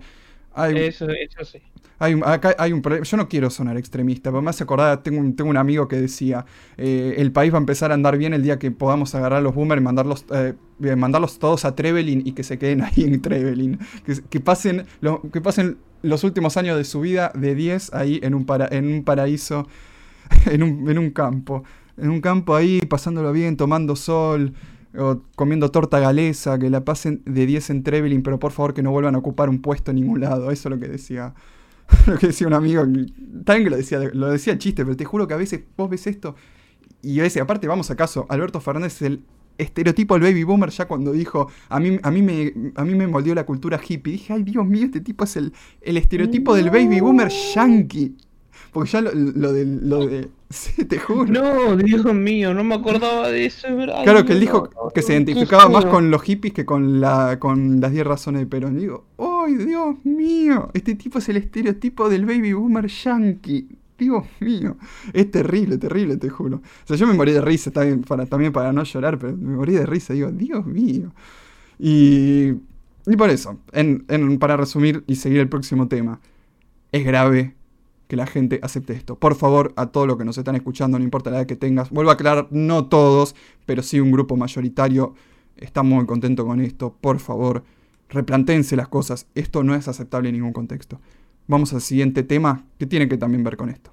eso, 0.56 1.10
eso 1.10 1.44
sí. 1.44 1.60
Hay, 2.00 2.20
acá 2.26 2.56
hay 2.58 2.74
un 2.74 2.82
problema. 2.82 3.06
Yo 3.06 3.18
no 3.18 3.30
quiero 3.30 3.50
sonar 3.50 3.78
extremista, 3.78 4.30
pero 4.30 4.42
me 4.42 4.50
hace 4.50 4.64
acordar, 4.64 5.02
tengo 5.04 5.20
un, 5.20 5.36
tengo 5.36 5.50
un 5.50 5.58
amigo 5.58 5.88
que 5.88 5.96
decía, 5.96 6.46
eh, 6.78 7.16
el 7.18 7.32
país 7.32 7.54
va 7.54 7.58
a 7.58 7.60
empezar 7.60 7.92
a 7.92 7.94
andar 7.94 8.18
bien 8.18 8.34
el 8.34 8.44
día 8.44 8.60
que 8.60 8.72
podamos 8.72 9.16
agarrar 9.16 9.40
a 9.40 9.42
los 9.42 9.56
boomers 9.56 9.80
y 9.80 9.84
mandarlos, 9.84 10.26
eh, 10.32 10.54
mandarlos 10.96 11.40
todos 11.40 11.66
a 11.66 11.76
Trevelin 11.76 12.22
y 12.26 12.34
que 12.34 12.44
se 12.44 12.58
queden 12.58 12.82
ahí 12.82 13.04
en 13.04 13.22
Trevelin. 13.22 13.80
Que, 14.30 14.40
pasen, 14.40 14.86
lo, 15.02 15.22
que 15.32 15.40
pasen 15.40 15.78
los 16.02 16.24
últimos 16.24 16.58
años 16.58 16.78
de 16.78 16.84
su 16.84 17.00
vida 17.00 17.32
de 17.36 17.56
10 17.56 17.94
ahí 17.94 18.20
en 18.24 18.34
un, 18.34 18.46
para, 18.46 18.68
en 18.68 18.92
un 18.92 19.04
paraíso, 19.04 19.68
en 20.52 20.64
un, 20.64 20.90
en 20.90 20.98
un 20.98 21.12
campo. 21.12 21.64
En 21.96 22.10
un 22.10 22.22
campo 22.22 22.56
ahí, 22.56 22.82
pasándolo 22.82 23.32
bien, 23.32 23.56
tomando 23.56 23.96
sol, 23.96 24.54
o 24.98 25.22
comiendo 25.36 25.70
torta 25.72 26.00
galesa, 26.00 26.58
que 26.60 26.70
la 26.70 26.84
pasen 26.86 27.22
de 27.26 27.46
10 27.46 27.70
en 27.72 27.84
Trevelin, 27.84 28.24
pero 28.24 28.40
por 28.40 28.52
favor 28.52 28.74
que 28.74 28.84
no 28.84 28.92
vuelvan 28.92 29.16
a 29.16 29.20
ocupar 29.20 29.50
un 29.50 29.62
puesto 29.62 29.92
en 29.92 29.96
ningún 29.96 30.22
lado. 30.22 30.52
Eso 30.52 30.70
es 30.70 30.76
lo 30.76 30.80
que 30.80 30.88
decía, 30.88 31.34
lo 32.08 32.18
que 32.18 32.28
decía 32.28 32.48
un 32.48 32.54
amigo. 32.54 32.84
También 33.44 33.70
lo 33.70 33.78
decía, 33.78 34.00
lo 34.14 34.30
decía 34.30 34.58
chiste, 34.58 34.84
pero 34.84 34.96
te 34.96 35.06
juro 35.06 35.28
que 35.28 35.34
a 35.34 35.38
veces 35.38 35.62
vos 35.76 35.90
ves 35.90 36.08
esto 36.08 36.36
y 37.04 37.20
a 37.20 37.24
veces, 37.24 37.42
aparte, 37.42 37.68
vamos 37.68 37.92
acaso, 37.92 38.26
Alberto 38.30 38.62
Fernández 38.62 38.96
es 38.96 39.02
el 39.02 39.24
estereotipo 39.58 40.16
del 40.16 40.24
baby 40.24 40.44
boomer 40.44 40.70
ya 40.70 40.88
cuando 40.88 41.12
dijo, 41.12 41.50
a 41.68 41.80
mí, 41.80 42.00
a 42.02 42.10
mí, 42.10 42.22
me, 42.22 42.54
a 42.76 42.86
mí 42.86 42.96
me 42.96 43.08
moldeó 43.08 43.36
la 43.36 43.46
cultura 43.46 43.80
hippie. 43.86 44.14
Dije, 44.14 44.34
ay 44.34 44.44
Dios 44.44 44.66
mío, 44.66 44.86
este 44.86 45.02
tipo 45.02 45.26
es 45.26 45.36
el, 45.36 45.54
el 45.82 45.98
estereotipo 45.98 46.56
del 46.56 46.70
baby 46.70 47.02
boomer 47.02 47.30
yankee. 47.30 48.16
Porque 48.72 48.90
ya 48.90 49.02
lo, 49.02 49.12
de, 49.52 49.66
lo 49.66 50.08
de. 50.08 50.30
Sí, 50.54 50.86
te 50.86 51.00
juro. 51.00 51.26
No, 51.26 51.76
Dios 51.76 52.06
mío, 52.14 52.54
no 52.54 52.64
me 52.64 52.76
acordaba 52.76 53.30
de 53.30 53.48
eso, 53.48 53.76
verdad. 53.76 54.04
Claro 54.04 54.24
que 54.24 54.34
él 54.34 54.40
dijo 54.40 54.70
que 54.94 55.02
se 55.02 55.14
identificaba 55.14 55.68
más 55.68 55.86
con 55.86 56.12
los 56.12 56.22
hippies 56.22 56.54
que 56.54 56.64
con, 56.64 57.02
la, 57.02 57.40
con 57.40 57.82
las 57.82 57.92
10 57.92 58.06
razones 58.06 58.42
de 58.42 58.46
Perón. 58.46 58.78
digo, 58.78 59.08
¡ay, 59.18 59.56
Dios 59.56 59.96
mío! 60.04 60.70
Este 60.76 60.94
tipo 60.94 61.18
es 61.18 61.28
el 61.30 61.38
estereotipo 61.38 62.08
del 62.08 62.26
baby 62.26 62.54
boomer 62.54 62.88
yankee. 62.88 63.68
Dios 63.98 64.26
mío, 64.42 64.78
es 65.12 65.32
terrible, 65.32 65.78
terrible, 65.78 66.18
te 66.18 66.30
juro. 66.30 66.58
O 66.58 66.88
sea, 66.88 66.98
yo 66.98 67.08
me 67.08 67.14
morí 67.14 67.32
de 67.32 67.42
risa 67.42 67.72
también 67.72 68.02
para, 68.02 68.26
también 68.28 68.52
para 68.52 68.72
no 68.72 68.84
llorar, 68.84 69.18
pero 69.18 69.36
me 69.36 69.56
morí 69.56 69.74
de 69.74 69.86
risa. 69.88 70.14
Digo, 70.14 70.32
Dios 70.32 70.66
mío. 70.68 71.14
Y, 71.80 72.50
y 73.08 73.16
por 73.18 73.30
eso, 73.32 73.60
en, 73.72 74.06
en, 74.08 74.38
para 74.38 74.56
resumir 74.56 75.04
y 75.08 75.16
seguir 75.16 75.40
el 75.40 75.50
próximo 75.50 75.88
tema, 75.88 76.20
es 76.92 77.04
grave 77.04 77.56
que 78.14 78.18
la 78.18 78.28
gente 78.28 78.60
acepte 78.62 78.94
esto. 78.94 79.18
Por 79.18 79.34
favor, 79.34 79.74
a 79.76 79.88
todos 79.88 80.06
los 80.06 80.18
que 80.18 80.24
nos 80.24 80.38
están 80.38 80.54
escuchando, 80.54 81.00
no 81.00 81.04
importa 81.04 81.32
la 81.32 81.38
edad 81.38 81.48
que 81.48 81.56
tengas, 81.56 81.90
vuelvo 81.90 82.12
a 82.12 82.14
aclarar, 82.14 82.48
no 82.52 82.86
todos, 82.86 83.36
pero 83.66 83.82
sí 83.82 84.00
un 84.00 84.12
grupo 84.12 84.38
mayoritario 84.38 85.16
está 85.58 85.82
muy 85.82 86.06
contento 86.06 86.46
con 86.46 86.62
esto. 86.62 86.96
Por 87.02 87.18
favor, 87.18 87.64
replantense 88.10 88.76
las 88.76 88.88
cosas. 88.88 89.26
Esto 89.34 89.64
no 89.64 89.74
es 89.74 89.88
aceptable 89.88 90.30
en 90.30 90.36
ningún 90.36 90.54
contexto. 90.54 91.02
Vamos 91.48 91.74
al 91.74 91.82
siguiente 91.82 92.22
tema 92.22 92.68
que 92.78 92.86
tiene 92.86 93.10
que 93.10 93.18
también 93.18 93.44
ver 93.44 93.58
con 93.58 93.72
esto. 93.72 93.92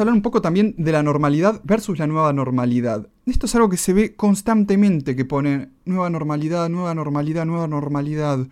Hablar 0.00 0.14
un 0.14 0.22
poco 0.22 0.42
también 0.42 0.74
de 0.76 0.92
la 0.92 1.02
normalidad 1.02 1.60
versus 1.64 1.98
la 1.98 2.06
nueva 2.06 2.32
normalidad. 2.32 3.08
Esto 3.24 3.46
es 3.46 3.54
algo 3.54 3.70
que 3.70 3.76
se 3.76 3.92
ve 3.92 4.14
constantemente, 4.14 5.16
que 5.16 5.24
pone 5.24 5.70
nueva 5.84 6.10
normalidad, 6.10 6.68
nueva 6.68 6.94
normalidad, 6.94 7.46
nueva 7.46 7.66
normalidad. 7.66 8.46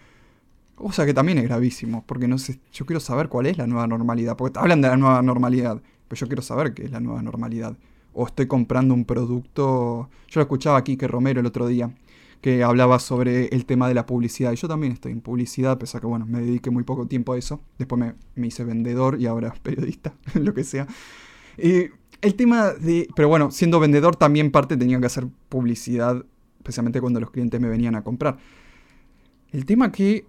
Cosa 0.74 1.04
que 1.04 1.12
también 1.12 1.38
es 1.38 1.44
gravísimo, 1.44 2.02
porque 2.06 2.28
no 2.28 2.38
sé, 2.38 2.60
yo 2.72 2.86
quiero 2.86 3.00
saber 3.00 3.28
cuál 3.28 3.46
es 3.46 3.58
la 3.58 3.66
nueva 3.66 3.86
normalidad, 3.86 4.36
porque 4.36 4.58
hablan 4.58 4.80
de 4.80 4.88
la 4.88 4.96
nueva 4.96 5.22
normalidad, 5.22 5.82
pero 6.08 6.18
yo 6.18 6.26
quiero 6.26 6.42
saber 6.42 6.72
qué 6.72 6.84
es 6.84 6.90
la 6.90 7.00
nueva 7.00 7.22
normalidad. 7.22 7.76
O 8.12 8.26
estoy 8.26 8.46
comprando 8.46 8.94
un 8.94 9.04
producto... 9.04 10.08
Yo 10.28 10.40
lo 10.40 10.42
escuchaba 10.42 10.78
aquí 10.78 10.96
que 10.96 11.08
Romero 11.08 11.40
el 11.40 11.46
otro 11.46 11.66
día, 11.66 11.94
que 12.40 12.62
hablaba 12.62 12.98
sobre 12.98 13.48
el 13.48 13.66
tema 13.66 13.88
de 13.88 13.94
la 13.94 14.06
publicidad. 14.06 14.52
Y 14.52 14.56
yo 14.56 14.68
también 14.68 14.92
estoy 14.92 15.12
en 15.12 15.20
publicidad, 15.20 15.78
pese 15.78 15.98
a 15.98 16.00
que, 16.00 16.06
bueno, 16.06 16.26
me 16.26 16.40
dediqué 16.40 16.70
muy 16.70 16.84
poco 16.84 17.06
tiempo 17.06 17.32
a 17.32 17.38
eso. 17.38 17.60
Después 17.78 17.98
me, 17.98 18.14
me 18.34 18.46
hice 18.46 18.64
vendedor 18.64 19.20
y 19.20 19.26
ahora 19.26 19.54
periodista, 19.62 20.14
lo 20.34 20.54
que 20.54 20.64
sea. 20.64 20.86
El 21.56 22.34
tema 22.36 22.72
de... 22.72 23.08
Pero 23.14 23.28
bueno, 23.28 23.50
siendo 23.50 23.80
vendedor 23.80 24.16
también 24.16 24.50
parte 24.50 24.76
tenía 24.76 24.98
que 24.98 25.06
hacer 25.06 25.26
publicidad, 25.48 26.24
especialmente 26.58 27.00
cuando 27.00 27.20
los 27.20 27.30
clientes 27.30 27.60
me 27.60 27.68
venían 27.68 27.94
a 27.94 28.02
comprar. 28.02 28.38
El 29.52 29.66
tema 29.66 29.92
que 29.92 30.26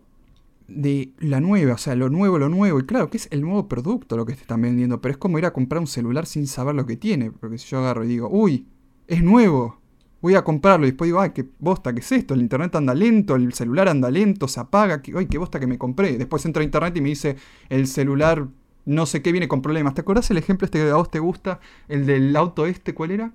de 0.68 1.14
la 1.20 1.40
nueva, 1.40 1.74
o 1.74 1.78
sea, 1.78 1.96
lo 1.96 2.10
nuevo, 2.10 2.40
lo 2.40 2.50
nuevo, 2.50 2.80
y 2.80 2.86
claro, 2.86 3.10
que 3.10 3.18
es 3.18 3.28
el 3.32 3.42
nuevo 3.42 3.68
producto 3.68 4.18
lo 4.18 4.26
que 4.26 4.34
te 4.34 4.42
están 4.42 4.62
vendiendo, 4.62 5.00
pero 5.00 5.12
es 5.12 5.18
como 5.18 5.38
ir 5.38 5.46
a 5.46 5.54
comprar 5.54 5.80
un 5.80 5.88
celular 5.88 6.26
sin 6.26 6.48
saber 6.48 6.76
lo 6.76 6.86
que 6.86 6.98
tiene, 6.98 7.32
porque 7.32 7.58
si 7.58 7.68
yo 7.68 7.80
agarro 7.80 8.04
y 8.04 8.08
digo, 8.08 8.30
uy, 8.32 8.68
es 9.08 9.22
nuevo, 9.22 9.80
voy 10.22 10.34
a 10.36 10.44
comprarlo 10.44 10.88
y 10.88 10.90
después 10.90 11.08
digo, 11.08 11.22
ay, 11.22 11.32
qué 11.36 11.46
bosta, 11.60 11.94
¿qué 11.94 12.00
es 12.00 12.12
esto? 12.12 12.34
El 12.34 12.42
internet 12.42 12.76
anda 12.76 12.96
lento, 12.96 13.36
el 13.36 13.54
celular 13.54 13.88
anda 13.88 14.10
lento, 14.10 14.48
se 14.48 14.60
apaga, 14.60 15.02
ay, 15.16 15.28
qué 15.28 15.38
bosta 15.38 15.60
que 15.60 15.68
me 15.68 15.78
compré. 15.78 16.18
Después 16.18 16.44
entro 16.46 16.62
a 16.62 16.66
internet 16.66 16.98
y 16.98 17.02
me 17.02 17.10
dice, 17.10 17.36
el 17.70 17.86
celular 17.86 18.48
no 18.86 19.06
sé 19.06 19.22
qué 19.22 19.32
viene 19.32 19.48
con 19.48 19.62
problemas. 19.62 19.94
¿Te 19.94 20.02
acordás 20.02 20.30
el 20.32 20.38
ejemplo 20.38 20.66
este 20.66 20.80
que 20.80 20.90
a 20.90 20.96
vos 20.96 21.12
te 21.12 21.20
gusta? 21.20 21.60
El 21.88 22.06
del 22.06 22.36
auto 22.36 22.66
este, 22.66 22.94
¿cuál 22.94 23.12
era? 23.12 23.32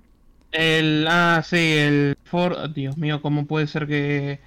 El, 0.51 1.05
ah, 1.09 1.41
sí, 1.45 1.57
el 1.57 2.17
Ford, 2.23 2.71
Dios 2.73 2.97
mío, 2.97 3.21
¿cómo 3.21 3.45
puede 3.45 3.67
ser 3.67 3.87
que, 3.87 4.39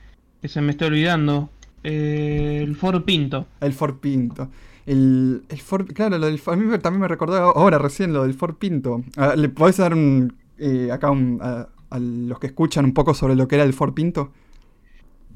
se 0.42 0.60
me 0.60 0.72
esté 0.72 0.84
olvidando? 0.84 1.50
Eh, 1.82 2.60
el 2.62 2.76
Ford 2.76 3.02
Pinto. 3.02 3.46
El 3.60 3.72
Ford 3.72 3.96
Pinto. 3.96 4.48
El, 4.86 5.44
el 5.48 5.60
Ford, 5.60 5.90
claro, 5.92 6.18
lo 6.18 6.26
del, 6.26 6.40
a 6.46 6.56
mí 6.56 6.78
también 6.78 7.00
me 7.00 7.08
recordó 7.08 7.36
ahora 7.36 7.78
recién 7.78 8.12
lo 8.12 8.24
del 8.24 8.34
Ford 8.34 8.56
Pinto. 8.56 9.02
Ah, 9.16 9.34
¿Le 9.36 9.48
podés 9.48 9.78
dar 9.78 9.94
un, 9.94 10.34
eh, 10.58 10.90
acá 10.92 11.10
un, 11.10 11.38
a 11.40 11.98
los 11.98 12.38
que 12.38 12.48
escuchan 12.48 12.84
un 12.84 12.92
poco 12.92 13.14
sobre 13.14 13.34
lo 13.34 13.48
que 13.48 13.54
era 13.54 13.64
el 13.64 13.72
Ford 13.72 13.94
Pinto? 13.94 14.32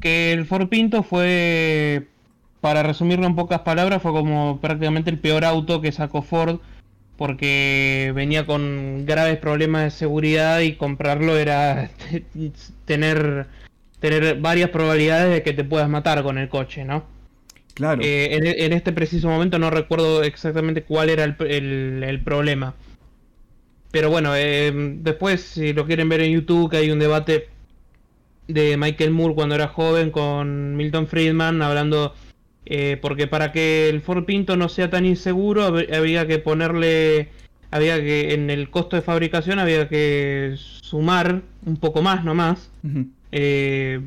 Que 0.00 0.32
el 0.32 0.44
Ford 0.44 0.68
Pinto 0.68 1.02
fue, 1.02 2.08
para 2.60 2.82
resumirlo 2.82 3.26
en 3.26 3.36
pocas 3.36 3.60
palabras, 3.60 4.02
fue 4.02 4.12
como 4.12 4.60
prácticamente 4.60 5.10
el 5.10 5.18
peor 5.18 5.44
auto 5.44 5.80
que 5.80 5.92
sacó 5.92 6.22
Ford 6.22 6.60
porque 7.16 8.12
venía 8.14 8.46
con 8.46 9.04
graves 9.04 9.38
problemas 9.38 9.82
de 9.82 9.90
seguridad 9.90 10.60
y 10.60 10.76
comprarlo 10.76 11.36
era 11.36 11.90
tener, 12.84 13.46
tener 13.98 14.36
varias 14.40 14.70
probabilidades 14.70 15.34
de 15.34 15.42
que 15.42 15.52
te 15.52 15.64
puedas 15.64 15.88
matar 15.88 16.22
con 16.22 16.38
el 16.38 16.48
coche, 16.48 16.84
¿no? 16.84 17.04
Claro. 17.74 18.02
Eh, 18.02 18.34
en, 18.34 18.72
este 18.72 18.92
preciso 18.92 19.28
momento 19.28 19.58
no 19.58 19.70
recuerdo 19.70 20.22
exactamente 20.22 20.82
cuál 20.82 21.10
era 21.10 21.24
el 21.24 22.22
problema. 22.24 22.74
Pero 23.90 24.10
bueno, 24.10 24.36
eh, 24.36 24.72
después, 25.00 25.40
si 25.40 25.72
lo 25.72 25.86
quieren 25.86 26.08
ver 26.08 26.20
en 26.20 26.32
YouTube, 26.32 26.70
que 26.70 26.76
hay 26.76 26.90
un 26.90 26.98
debate 26.98 27.48
de 28.46 28.76
Michael 28.76 29.10
Moore 29.10 29.34
cuando 29.34 29.54
era 29.54 29.68
joven 29.68 30.10
con 30.10 30.76
Milton 30.76 31.06
Friedman 31.06 31.62
hablando 31.62 32.14
eh, 32.70 32.98
porque 33.00 33.26
para 33.26 33.50
que 33.50 33.88
el 33.88 34.00
Ford 34.00 34.24
Pinto 34.24 34.56
no 34.56 34.68
sea 34.68 34.90
tan 34.90 35.06
inseguro 35.06 35.64
había 35.64 36.26
que 36.26 36.38
ponerle 36.38 37.28
había 37.70 38.00
que 38.00 38.34
en 38.34 38.50
el 38.50 38.70
costo 38.70 38.96
de 38.96 39.02
fabricación 39.02 39.58
había 39.58 39.88
que 39.88 40.54
sumar 40.56 41.42
un 41.66 41.76
poco 41.76 42.02
más 42.02 42.24
nomás 42.24 42.70
eh, 43.32 44.00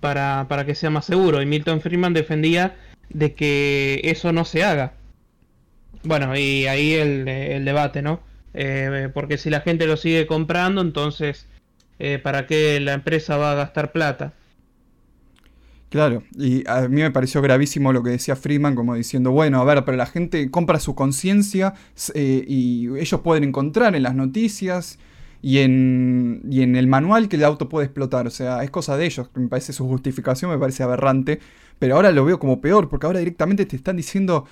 para, 0.00 0.46
para 0.48 0.66
que 0.66 0.74
sea 0.74 0.90
más 0.90 1.06
seguro. 1.06 1.40
Y 1.40 1.46
Milton 1.46 1.80
Friedman 1.80 2.12
defendía 2.12 2.76
de 3.08 3.34
que 3.34 4.00
eso 4.04 4.32
no 4.32 4.44
se 4.44 4.64
haga. 4.64 4.92
Bueno 6.02 6.36
y 6.36 6.66
ahí 6.66 6.92
el, 6.94 7.26
el 7.28 7.64
debate 7.64 8.02
no 8.02 8.20
eh, 8.58 9.10
porque 9.12 9.36
si 9.36 9.50
la 9.50 9.60
gente 9.60 9.86
lo 9.86 9.98
sigue 9.98 10.26
comprando, 10.26 10.80
entonces, 10.80 11.46
eh, 11.98 12.18
¿para 12.18 12.46
qué 12.46 12.80
la 12.80 12.94
empresa 12.94 13.36
va 13.36 13.52
a 13.52 13.54
gastar 13.54 13.92
plata? 13.92 14.32
Claro, 15.88 16.24
y 16.36 16.68
a 16.68 16.88
mí 16.88 17.00
me 17.00 17.12
pareció 17.12 17.40
gravísimo 17.40 17.92
lo 17.92 18.02
que 18.02 18.10
decía 18.10 18.34
Freeman, 18.34 18.74
como 18.74 18.94
diciendo, 18.94 19.30
bueno, 19.30 19.60
a 19.60 19.64
ver, 19.64 19.84
pero 19.84 19.96
la 19.96 20.06
gente 20.06 20.50
compra 20.50 20.80
su 20.80 20.96
conciencia 20.96 21.74
eh, 22.14 22.44
y 22.46 22.88
ellos 22.98 23.20
pueden 23.20 23.44
encontrar 23.44 23.94
en 23.94 24.02
las 24.02 24.14
noticias 24.16 24.98
y 25.42 25.58
en, 25.58 26.42
y 26.50 26.62
en 26.62 26.74
el 26.74 26.88
manual 26.88 27.28
que 27.28 27.36
el 27.36 27.44
auto 27.44 27.68
puede 27.68 27.86
explotar. 27.86 28.26
O 28.26 28.30
sea, 28.30 28.64
es 28.64 28.70
cosa 28.70 28.96
de 28.96 29.06
ellos. 29.06 29.30
Me 29.34 29.46
parece 29.48 29.72
su 29.72 29.86
justificación, 29.86 30.50
me 30.50 30.58
parece 30.58 30.82
aberrante. 30.82 31.38
Pero 31.78 31.94
ahora 31.94 32.10
lo 32.10 32.24
veo 32.24 32.38
como 32.40 32.60
peor, 32.60 32.88
porque 32.88 33.06
ahora 33.06 33.20
directamente 33.20 33.64
te 33.66 33.76
están 33.76 33.96
diciendo, 33.96 34.46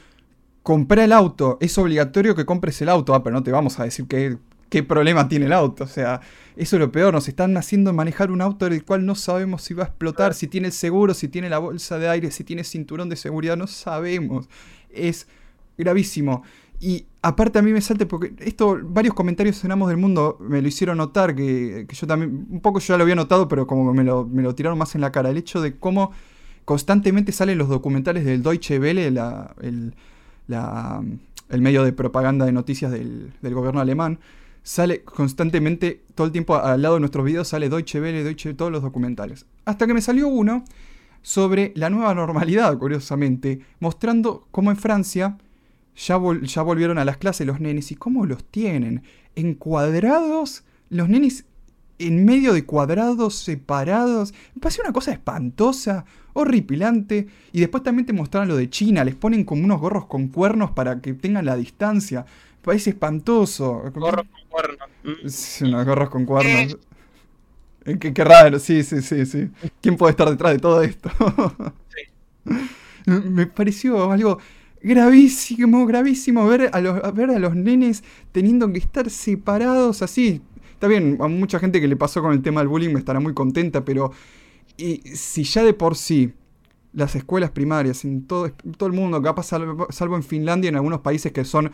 compra 0.62 1.04
el 1.04 1.12
auto, 1.12 1.58
es 1.60 1.76
obligatorio 1.78 2.34
que 2.34 2.44
compres 2.44 2.80
el 2.82 2.88
auto. 2.90 3.14
Ah, 3.14 3.24
pero 3.24 3.34
no 3.34 3.42
te 3.42 3.50
vamos 3.50 3.80
a 3.80 3.84
decir 3.84 4.06
qué, 4.06 4.38
qué 4.68 4.82
problema 4.82 5.28
tiene 5.28 5.46
el 5.46 5.52
auto. 5.52 5.84
O 5.84 5.88
sea, 5.88 6.20
eso 6.56 6.76
es 6.76 6.80
lo 6.80 6.92
peor. 6.92 7.14
Nos 7.14 7.28
están 7.28 7.56
haciendo 7.56 7.92
manejar 7.92 8.30
un 8.30 8.40
auto 8.40 8.68
del 8.68 8.84
cual 8.84 9.06
no 9.06 9.14
sabemos 9.14 9.62
si 9.62 9.74
va 9.74 9.84
a 9.84 9.86
explotar, 9.86 10.34
si 10.34 10.46
tiene 10.46 10.70
seguro, 10.70 11.14
si 11.14 11.28
tiene 11.28 11.48
la 11.48 11.58
bolsa 11.58 11.98
de 11.98 12.08
aire, 12.08 12.30
si 12.30 12.44
tiene 12.44 12.64
cinturón 12.64 13.08
de 13.08 13.16
seguridad. 13.16 13.56
No 13.56 13.66
sabemos. 13.66 14.48
Es 14.90 15.26
gravísimo. 15.76 16.42
Y 16.80 17.06
aparte 17.22 17.58
a 17.58 17.62
mí 17.62 17.72
me 17.72 17.80
salta 17.80 18.06
porque 18.06 18.34
esto, 18.40 18.78
varios 18.82 19.14
comentarios 19.14 19.64
en 19.64 19.72
Amos 19.72 19.88
del 19.88 19.96
Mundo 19.96 20.36
me 20.40 20.60
lo 20.60 20.68
hicieron 20.68 20.98
notar, 20.98 21.34
que, 21.34 21.86
yo 21.90 22.06
también, 22.06 22.46
un 22.50 22.60
poco 22.60 22.80
yo 22.80 22.88
ya 22.88 22.98
lo 22.98 23.04
había 23.04 23.14
notado, 23.14 23.48
pero 23.48 23.66
como 23.66 23.94
me 23.94 24.04
lo, 24.04 24.26
me 24.26 24.42
lo 24.42 24.54
tiraron 24.54 24.78
más 24.78 24.94
en 24.94 25.00
la 25.00 25.10
cara, 25.10 25.30
el 25.30 25.38
hecho 25.38 25.62
de 25.62 25.78
cómo 25.78 26.12
constantemente 26.64 27.32
salen 27.32 27.58
los 27.58 27.68
documentales 27.68 28.24
del 28.24 28.42
Deutsche 28.42 28.78
Welle, 28.78 29.10
la, 29.10 29.54
el, 29.62 29.94
el 31.48 31.60
medio 31.62 31.84
de 31.84 31.92
propaganda 31.92 32.44
de 32.44 32.52
noticias 32.52 32.90
del, 32.90 33.32
del, 33.40 33.54
gobierno 33.54 33.80
alemán, 33.80 34.18
sale 34.64 35.04
constantemente, 35.04 36.02
todo 36.16 36.26
el 36.26 36.32
tiempo 36.32 36.56
al 36.56 36.82
lado 36.82 36.94
de 36.94 37.00
nuestros 37.00 37.24
videos 37.24 37.46
sale 37.46 37.68
Deutsche 37.68 38.00
Welle, 38.00 38.24
Deutsche, 38.24 38.54
todos 38.54 38.72
los 38.72 38.82
documentales. 38.82 39.46
Hasta 39.64 39.86
que 39.86 39.94
me 39.94 40.00
salió 40.00 40.26
uno 40.26 40.64
sobre 41.22 41.72
la 41.76 41.90
nueva 41.90 42.12
normalidad, 42.14 42.76
curiosamente, 42.78 43.60
mostrando 43.78 44.48
cómo 44.50 44.72
en 44.72 44.76
Francia 44.76 45.38
ya, 45.96 46.16
volvieron 46.16 46.98
a 46.98 47.04
las 47.04 47.18
clases 47.18 47.46
los 47.46 47.60
nenes. 47.60 47.92
¿Y 47.92 47.94
cómo 47.94 48.26
los 48.26 48.44
tienen? 48.44 49.02
Encuadrados, 49.36 50.64
los 50.90 51.08
nenes 51.08 51.44
en 51.98 52.24
medio 52.24 52.52
de 52.52 52.64
cuadrados 52.64 53.36
separados. 53.36 54.34
Me 54.54 54.60
pareció 54.60 54.82
una 54.82 54.92
cosa 54.92 55.12
espantosa, 55.12 56.04
horripilante. 56.32 57.28
Y 57.52 57.60
después 57.60 57.82
también 57.82 58.06
te 58.06 58.12
mostraron 58.12 58.48
lo 58.48 58.56
de 58.56 58.70
China. 58.70 59.04
Les 59.04 59.14
ponen 59.14 59.44
como 59.44 59.64
unos 59.64 59.80
gorros 59.80 60.06
con 60.06 60.28
cuernos 60.28 60.72
para 60.72 61.00
que 61.00 61.14
tengan 61.14 61.44
la 61.44 61.56
distancia. 61.56 62.22
Me 62.22 62.64
parece 62.64 62.90
espantoso. 62.90 63.82
Cuernos. 64.54 64.88
Sí, 65.26 65.64
unos 65.64 65.84
gorros 65.84 66.10
con 66.10 66.24
cuernos. 66.24 66.78
Eh, 67.84 67.98
qué, 67.98 68.24
raro, 68.24 68.58
sí, 68.58 68.82
sí, 68.82 69.02
sí, 69.02 69.26
sí. 69.26 69.50
¿Quién 69.82 69.96
puede 69.96 70.12
estar 70.12 70.30
detrás 70.30 70.52
de 70.52 70.58
todo 70.58 70.82
esto? 70.82 71.10
sí. 71.88 72.52
Me 73.06 73.46
pareció 73.46 74.10
algo 74.10 74.38
gravísimo, 74.82 75.84
gravísimo 75.86 76.46
ver 76.46 76.70
a, 76.72 76.80
los, 76.80 77.14
ver 77.14 77.30
a 77.30 77.38
los 77.38 77.54
nenes 77.54 78.02
teniendo 78.32 78.72
que 78.72 78.78
estar 78.78 79.10
separados 79.10 80.02
así. 80.02 80.40
Está 80.72 80.86
bien, 80.88 81.18
a 81.20 81.28
mucha 81.28 81.58
gente 81.58 81.80
que 81.80 81.88
le 81.88 81.96
pasó 81.96 82.22
con 82.22 82.32
el 82.32 82.42
tema 82.42 82.60
del 82.60 82.68
bullying 82.68 82.92
me 82.92 82.98
estará 82.98 83.20
muy 83.20 83.34
contenta, 83.34 83.84
pero 83.84 84.12
y 84.76 85.02
si 85.14 85.44
ya 85.44 85.62
de 85.62 85.74
por 85.74 85.96
sí 85.96 86.32
las 86.94 87.14
escuelas 87.16 87.50
primarias 87.50 88.04
en 88.04 88.26
todo, 88.26 88.50
todo 88.78 88.86
el 88.86 88.94
mundo, 88.94 89.20
capaz 89.20 89.44
salvo, 89.44 89.86
salvo 89.90 90.16
en 90.16 90.22
Finlandia 90.22 90.68
y 90.68 90.70
en 90.70 90.76
algunos 90.76 91.00
países 91.00 91.32
que 91.32 91.44
son 91.44 91.70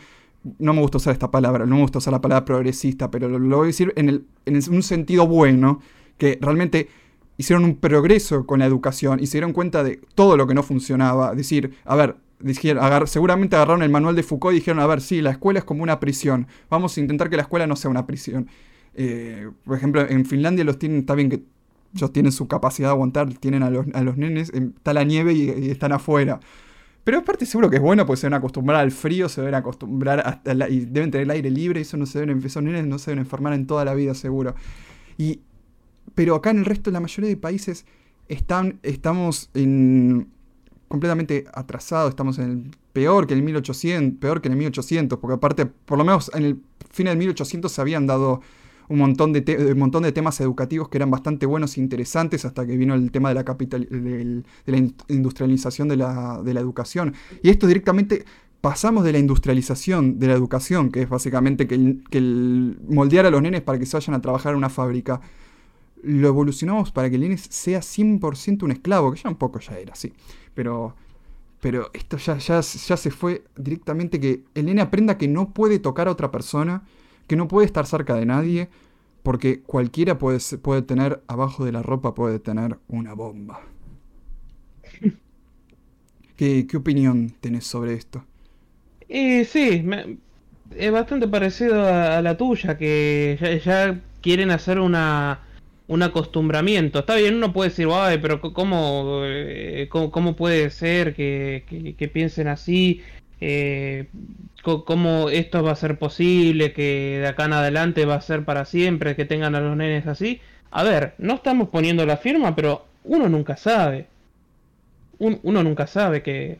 no 0.59 0.73
me 0.73 0.81
gusta 0.81 0.97
usar 0.97 1.13
esta 1.13 1.31
palabra, 1.31 1.65
no 1.65 1.75
me 1.75 1.81
gusta 1.81 1.99
usar 1.99 2.13
la 2.13 2.21
palabra 2.21 2.45
progresista, 2.45 3.11
pero 3.11 3.27
lo, 3.27 3.57
voy 3.57 3.65
a 3.65 3.67
decir 3.67 3.93
en, 3.95 4.09
el, 4.09 4.25
un 4.45 4.83
sentido 4.83 5.27
bueno, 5.27 5.81
que 6.17 6.37
realmente 6.41 6.89
hicieron 7.37 7.63
un 7.65 7.75
progreso 7.75 8.45
con 8.45 8.59
la 8.59 8.65
educación 8.65 9.19
y 9.19 9.27
se 9.27 9.37
dieron 9.37 9.53
cuenta 9.53 9.83
de 9.83 9.99
todo 10.15 10.37
lo 10.37 10.47
que 10.47 10.53
no 10.53 10.63
funcionaba. 10.63 11.33
Decir, 11.35 11.75
a 11.85 11.95
ver, 11.95 12.15
dijeron, 12.39 13.07
seguramente 13.07 13.55
agarraron 13.55 13.83
el 13.83 13.89
manual 13.89 14.15
de 14.15 14.23
Foucault 14.23 14.53
y 14.53 14.59
dijeron, 14.59 14.79
a 14.79 14.87
ver, 14.87 15.01
sí, 15.01 15.21
la 15.21 15.31
escuela 15.31 15.59
es 15.59 15.65
como 15.65 15.83
una 15.83 15.99
prisión, 15.99 16.47
vamos 16.69 16.97
a 16.97 17.01
intentar 17.01 17.29
que 17.29 17.37
la 17.37 17.43
escuela 17.43 17.67
no 17.67 17.75
sea 17.75 17.89
una 17.91 18.05
prisión. 18.05 18.47
Eh, 18.93 19.49
por 19.63 19.77
ejemplo, 19.77 20.07
en 20.07 20.25
Finlandia 20.25 20.65
los 20.65 20.77
tienen, 20.77 20.99
está 20.99 21.15
bien 21.15 21.29
que 21.29 21.43
ellos 21.95 22.13
tienen 22.13 22.31
su 22.31 22.47
capacidad 22.47 22.89
de 22.89 22.93
aguantar, 22.93 23.33
tienen 23.35 23.63
a 23.63 23.69
los, 23.69 23.85
a 23.93 24.01
los 24.01 24.17
nenes, 24.17 24.51
está 24.53 24.93
la 24.93 25.03
nieve 25.03 25.33
y, 25.33 25.69
están 25.69 25.91
afuera. 25.91 26.39
Pero 27.03 27.19
aparte 27.19 27.45
seguro 27.45 27.69
que 27.69 27.77
es 27.77 27.81
bueno, 27.81 28.05
porque 28.05 28.21
se 28.21 28.27
deben 28.27 28.37
acostumbrar 28.37 28.79
al 28.79 28.91
frío, 28.91 29.27
se 29.27 29.41
deben 29.41 29.55
acostumbrar 29.55 30.19
hasta 30.25 30.69
y 30.69 30.81
deben 30.81 31.09
tener 31.09 31.23
el 31.23 31.31
aire 31.31 31.49
libre, 31.49 31.79
y 31.79 31.83
eso 31.83 31.97
no 31.97 32.05
se 32.05 32.19
deben, 32.19 32.39
nenes 32.39 32.85
no 32.85 32.99
se 32.99 33.11
deben 33.11 33.23
enfermar 33.23 33.53
en 33.53 33.65
toda 33.65 33.85
la 33.85 33.93
vida, 33.93 34.13
seguro. 34.13 34.55
Y, 35.17 35.41
pero 36.13 36.35
acá 36.35 36.51
en 36.51 36.59
el 36.59 36.65
resto, 36.65 36.91
de 36.91 36.93
la 36.93 36.99
mayoría 36.99 37.29
de 37.29 37.37
países, 37.37 37.85
están, 38.27 38.79
estamos 38.83 39.49
en, 39.53 40.29
completamente 40.87 41.45
atrasado, 41.53 42.09
estamos 42.09 42.37
en 42.37 42.51
el 42.51 42.77
peor 42.93 43.25
que 43.25 43.33
el 43.33 43.41
1800, 43.41 44.19
peor 44.19 44.41
que 44.41 44.49
en 44.49 44.53
el 44.53 44.59
1800, 44.59 45.17
porque 45.19 45.35
aparte, 45.35 45.65
por 45.65 45.97
lo 45.97 46.05
menos 46.05 46.29
en 46.35 46.45
el 46.45 46.61
fin 46.91 47.07
del 47.07 47.17
1800 47.17 47.71
se 47.71 47.81
habían 47.81 48.05
dado 48.05 48.41
un 48.91 48.97
montón 48.97 49.31
de, 49.31 49.73
montón 49.75 50.03
de 50.03 50.11
temas 50.11 50.41
educativos 50.41 50.89
que 50.89 50.97
eran 50.97 51.09
bastante 51.09 51.45
buenos 51.45 51.77
e 51.77 51.79
interesantes 51.79 52.43
hasta 52.43 52.67
que 52.67 52.75
vino 52.75 52.93
el 52.93 53.09
tema 53.09 53.29
de 53.29 53.35
la, 53.35 53.45
capital, 53.45 53.87
de, 53.89 54.43
la 54.65 54.77
industrialización 55.07 55.87
de 55.87 55.95
la, 55.95 56.41
de 56.43 56.53
la 56.53 56.59
educación. 56.59 57.13
Y 57.41 57.49
esto 57.49 57.67
directamente 57.67 58.25
pasamos 58.59 59.05
de 59.05 59.13
la 59.13 59.19
industrialización 59.19 60.19
de 60.19 60.27
la 60.27 60.33
educación, 60.33 60.91
que 60.91 61.03
es 61.03 61.09
básicamente 61.09 61.67
que, 61.67 61.75
el, 61.75 62.03
que 62.09 62.19
moldear 62.89 63.25
a 63.25 63.31
los 63.31 63.41
nenes 63.41 63.61
para 63.61 63.79
que 63.79 63.85
se 63.85 63.95
vayan 63.95 64.13
a 64.15 64.21
trabajar 64.21 64.51
en 64.51 64.57
una 64.57 64.69
fábrica, 64.69 65.21
lo 66.03 66.27
evolucionamos 66.27 66.91
para 66.91 67.09
que 67.09 67.15
el 67.15 67.21
nene 67.21 67.37
sea 67.37 67.79
100% 67.79 68.63
un 68.63 68.71
esclavo, 68.71 69.13
que 69.13 69.21
ya 69.21 69.29
un 69.29 69.37
poco 69.37 69.59
ya 69.61 69.77
era 69.79 69.93
así. 69.93 70.11
Pero, 70.53 70.95
pero 71.61 71.91
esto 71.93 72.17
ya, 72.17 72.37
ya, 72.37 72.59
ya 72.59 72.97
se 72.97 73.09
fue 73.09 73.45
directamente 73.55 74.19
que 74.19 74.43
el 74.53 74.65
nene 74.65 74.81
aprenda 74.81 75.17
que 75.17 75.29
no 75.29 75.53
puede 75.53 75.79
tocar 75.79 76.09
a 76.09 76.11
otra 76.11 76.29
persona, 76.29 76.83
que 77.31 77.37
no 77.37 77.47
puede 77.47 77.65
estar 77.65 77.85
cerca 77.85 78.15
de 78.15 78.25
nadie, 78.25 78.67
porque 79.23 79.61
cualquiera 79.61 80.17
puede, 80.17 80.39
puede 80.61 80.81
tener, 80.81 81.21
abajo 81.27 81.63
de 81.63 81.71
la 81.71 81.81
ropa 81.81 82.13
puede 82.13 82.39
tener 82.39 82.77
una 82.89 83.13
bomba. 83.13 83.61
¿Qué, 86.35 86.67
qué 86.67 86.75
opinión 86.75 87.33
tenés 87.39 87.65
sobre 87.65 87.93
esto? 87.93 88.25
Eh, 89.07 89.45
sí, 89.45 89.85
es 90.75 90.91
bastante 90.91 91.29
parecido 91.29 91.87
a, 91.87 92.21
la 92.21 92.35
tuya, 92.35 92.77
que 92.77 93.61
ya 93.63 94.01
quieren 94.19 94.51
hacer 94.51 94.77
una 94.77 95.39
un 95.87 96.03
acostumbramiento. 96.03 96.99
Está 96.99 97.15
bien, 97.15 97.35
uno 97.35 97.53
puede 97.53 97.69
decir, 97.69 97.87
ay, 97.93 98.17
pero 98.21 98.41
¿cómo, 98.41 99.21
eh, 99.23 99.87
cómo, 99.89 100.35
puede 100.35 100.69
ser 100.69 101.15
que, 101.15 102.11
piensen 102.11 102.49
así? 102.49 103.01
Eh, 103.39 104.09
¿Cómo 104.63 105.29
esto 105.29 105.63
va 105.63 105.71
a 105.71 105.75
ser 105.75 105.97
posible? 105.97 106.73
Que 106.73 107.19
de 107.19 107.27
acá 107.27 107.45
en 107.45 107.53
adelante 107.53 108.05
va 108.05 108.15
a 108.15 108.21
ser 108.21 108.45
para 108.45 108.65
siempre, 108.65 109.15
que 109.15 109.25
tengan 109.25 109.55
a 109.55 109.59
los 109.59 109.75
nenes 109.75 110.05
así. 110.07 110.41
A 110.69 110.83
ver, 110.83 111.15
no 111.17 111.35
estamos 111.35 111.69
poniendo 111.69 112.05
la 112.05 112.17
firma, 112.17 112.55
pero 112.55 112.85
uno 113.03 113.27
nunca 113.27 113.57
sabe. 113.57 114.07
uno 115.19 115.63
nunca 115.63 115.87
sabe 115.87 116.23
que, 116.23 116.59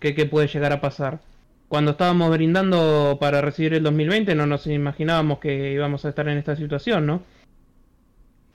que, 0.00 0.26
puede 0.26 0.48
llegar 0.48 0.72
a 0.72 0.80
pasar. 0.80 1.20
Cuando 1.68 1.92
estábamos 1.92 2.30
brindando 2.30 3.16
para 3.20 3.40
recibir 3.40 3.74
el 3.74 3.82
2020 3.82 4.34
no 4.34 4.46
nos 4.46 4.66
imaginábamos 4.66 5.38
que 5.38 5.72
íbamos 5.72 6.04
a 6.04 6.10
estar 6.10 6.28
en 6.28 6.38
esta 6.38 6.54
situación, 6.56 7.06
¿no? 7.06 7.22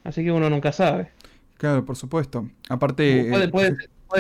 Así 0.03 0.23
que 0.23 0.31
uno 0.31 0.49
nunca 0.49 0.71
sabe. 0.71 1.09
Claro, 1.57 1.83
por 1.83 1.95
supuesto. 1.95 2.47
Aparte. 2.69 3.27
Puede, 3.29 3.49
puede, 3.49 3.77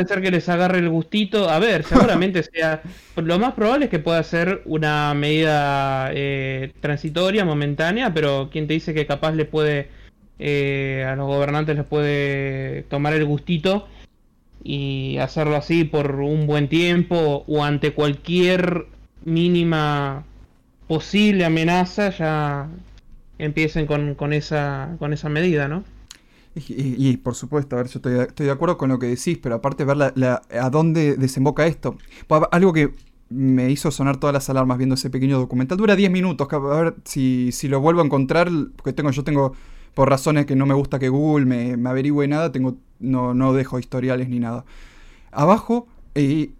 ser 0.07 0.21
que 0.21 0.31
les 0.31 0.47
agarre 0.49 0.79
el 0.79 0.89
gustito. 0.89 1.49
A 1.49 1.59
ver, 1.59 1.83
seguramente 1.83 2.43
sea. 2.53 2.81
Lo 3.15 3.39
más 3.39 3.53
probable 3.53 3.85
es 3.85 3.91
que 3.91 3.99
pueda 3.99 4.21
ser 4.23 4.61
una 4.65 5.13
medida 5.13 6.09
eh, 6.13 6.73
transitoria, 6.81 7.45
momentánea, 7.45 8.13
pero 8.13 8.49
quien 8.51 8.67
te 8.67 8.73
dice 8.73 8.93
que 8.93 9.05
capaz 9.05 9.33
le 9.33 9.45
puede. 9.45 9.89
Eh, 10.39 11.03
a 11.07 11.15
los 11.15 11.25
gobernantes 11.25 11.75
les 11.75 11.85
puede 11.85 12.83
tomar 12.83 13.13
el 13.13 13.25
gustito 13.25 13.87
y 14.63 15.17
hacerlo 15.17 15.55
así 15.55 15.83
por 15.83 16.19
un 16.19 16.45
buen 16.45 16.67
tiempo 16.67 17.43
o 17.47 17.63
ante 17.63 17.93
cualquier 17.93 18.85
mínima 19.25 20.25
posible 20.87 21.43
amenaza 21.43 22.11
ya 22.11 22.67
empiecen 23.39 23.85
con, 23.85 24.15
con, 24.15 24.33
esa, 24.33 24.95
con 24.99 25.13
esa 25.13 25.29
medida, 25.29 25.67
¿no? 25.67 25.83
Y, 26.67 27.17
por 27.17 27.35
supuesto, 27.35 27.75
a 27.75 27.79
ver, 27.83 27.87
yo 27.87 27.99
estoy, 27.99 28.45
de 28.45 28.51
acuerdo 28.51 28.77
con 28.77 28.89
lo 28.89 28.99
que 28.99 29.07
decís, 29.07 29.37
pero 29.41 29.55
aparte 29.55 29.85
ver 29.85 30.13
a 30.23 30.69
dónde 30.69 31.15
desemboca 31.15 31.65
esto. 31.67 31.97
Algo 32.51 32.73
que 32.73 32.93
me 33.29 33.69
hizo 33.69 33.91
sonar 33.91 34.17
todas 34.17 34.33
las 34.33 34.49
alarmas 34.49 34.77
viendo 34.77 34.95
ese 34.95 35.09
pequeño 35.09 35.37
documental. 35.37 35.77
Dura 35.77 35.95
10 35.95 36.11
minutos, 36.11 36.47
a 36.51 36.57
ver 36.59 36.95
si, 37.03 37.51
si, 37.51 37.67
lo 37.67 37.81
vuelvo 37.81 38.01
a 38.01 38.05
encontrar, 38.05 38.49
porque 38.75 38.93
tengo, 38.93 39.11
yo 39.11 39.23
tengo, 39.23 39.53
por 39.93 40.09
razones 40.09 40.45
que 40.45 40.55
no 40.55 40.65
me 40.65 40.73
gusta 40.73 40.99
que 40.99 41.09
Google 41.09 41.45
me, 41.45 41.77
me 41.77 41.89
averigüe 41.89 42.27
nada, 42.27 42.51
tengo, 42.51 42.77
no, 42.99 43.33
no 43.33 43.53
dejo 43.53 43.79
historiales 43.79 44.29
ni 44.29 44.39
nada. 44.39 44.65
Abajo, 45.31 45.87
y 46.15 46.51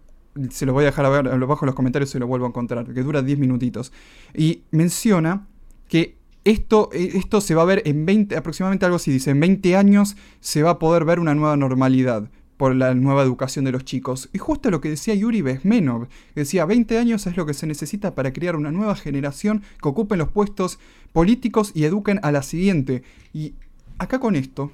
se 0.50 0.66
los 0.66 0.72
voy 0.72 0.84
a 0.84 0.86
dejar 0.86 1.04
a 1.06 1.08
ver, 1.08 1.28
abajo 1.28 1.64
en 1.64 1.66
los 1.66 1.74
comentarios 1.74 2.10
se 2.10 2.18
lo 2.18 2.26
vuelvo 2.26 2.46
a 2.46 2.48
encontrar, 2.48 2.92
que 2.92 3.02
dura 3.02 3.22
10 3.22 3.38
minutitos. 3.38 3.92
Y 4.34 4.62
menciona 4.70 5.46
que 5.88 6.17
esto, 6.48 6.90
eh, 6.92 7.10
esto 7.14 7.40
se 7.40 7.54
va 7.54 7.62
a 7.62 7.66
ver 7.66 7.82
en 7.84 8.06
20, 8.06 8.36
aproximadamente 8.36 8.84
algo 8.84 8.96
así, 8.96 9.10
dice, 9.10 9.30
en 9.30 9.40
20 9.40 9.76
años 9.76 10.16
se 10.40 10.62
va 10.62 10.70
a 10.70 10.78
poder 10.78 11.04
ver 11.04 11.20
una 11.20 11.34
nueva 11.34 11.56
normalidad. 11.56 12.30
por 12.58 12.74
la 12.74 12.92
nueva 12.92 13.22
educación 13.22 13.64
de 13.66 13.70
los 13.70 13.84
chicos. 13.84 14.30
Y 14.32 14.38
justo 14.38 14.68
lo 14.72 14.80
que 14.80 14.90
decía 14.90 15.14
Yuri 15.14 15.42
Bezmenov, 15.42 16.08
decía 16.34 16.64
20 16.64 16.98
años 16.98 17.24
es 17.28 17.36
lo 17.36 17.46
que 17.46 17.54
se 17.54 17.68
necesita 17.68 18.16
para 18.16 18.32
crear 18.32 18.56
una 18.56 18.72
nueva 18.72 18.96
generación 18.96 19.62
que 19.80 19.88
ocupen 19.88 20.18
los 20.18 20.32
puestos 20.32 20.80
políticos 21.12 21.70
y 21.72 21.84
eduquen 21.84 22.18
a 22.24 22.32
la 22.32 22.42
siguiente. 22.42 23.04
Y 23.32 23.54
acá 23.98 24.18
con 24.18 24.34
esto, 24.34 24.72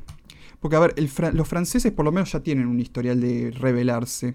porque 0.61 0.77
a 0.77 0.81
ver, 0.81 0.95
los 1.35 1.47
franceses 1.47 1.93
por 1.93 2.07
lo 2.07 2.11
menos 2.11 2.33
ya 2.33 2.41
tienen 2.41 2.68
un 2.68 2.81
historial 2.81 3.20
de 3.20 3.51
rebelarse, 3.51 4.35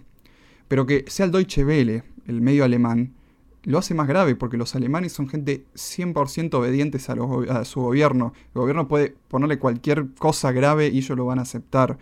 pero 0.68 0.86
que 0.86 1.06
sea 1.08 1.26
el 1.26 1.32
Deutsche 1.32 1.66
Welle, 1.66 2.04
el 2.28 2.42
medio 2.42 2.64
alemán, 2.64 3.16
lo 3.64 3.78
hace 3.78 3.94
más 3.94 4.08
grave 4.08 4.36
porque 4.36 4.58
los 4.58 4.76
alemanes 4.76 5.14
son 5.14 5.28
gente 5.28 5.66
100% 5.76 6.54
obedientes 6.54 7.10
a, 7.10 7.16
a, 7.50 7.66
su 7.66 7.82
gobierno. 7.82 8.34
El 8.56 8.62
gobierno 8.62 8.88
puede 8.88 9.16
ponerle 9.28 9.60
cualquier 9.60 10.08
cosa 10.18 10.52
grave 10.52 10.88
y 10.90 11.00
ellos 11.00 11.18
lo 11.18 11.26
van 11.26 11.40
a 11.40 11.44
aceptar. 11.44 11.98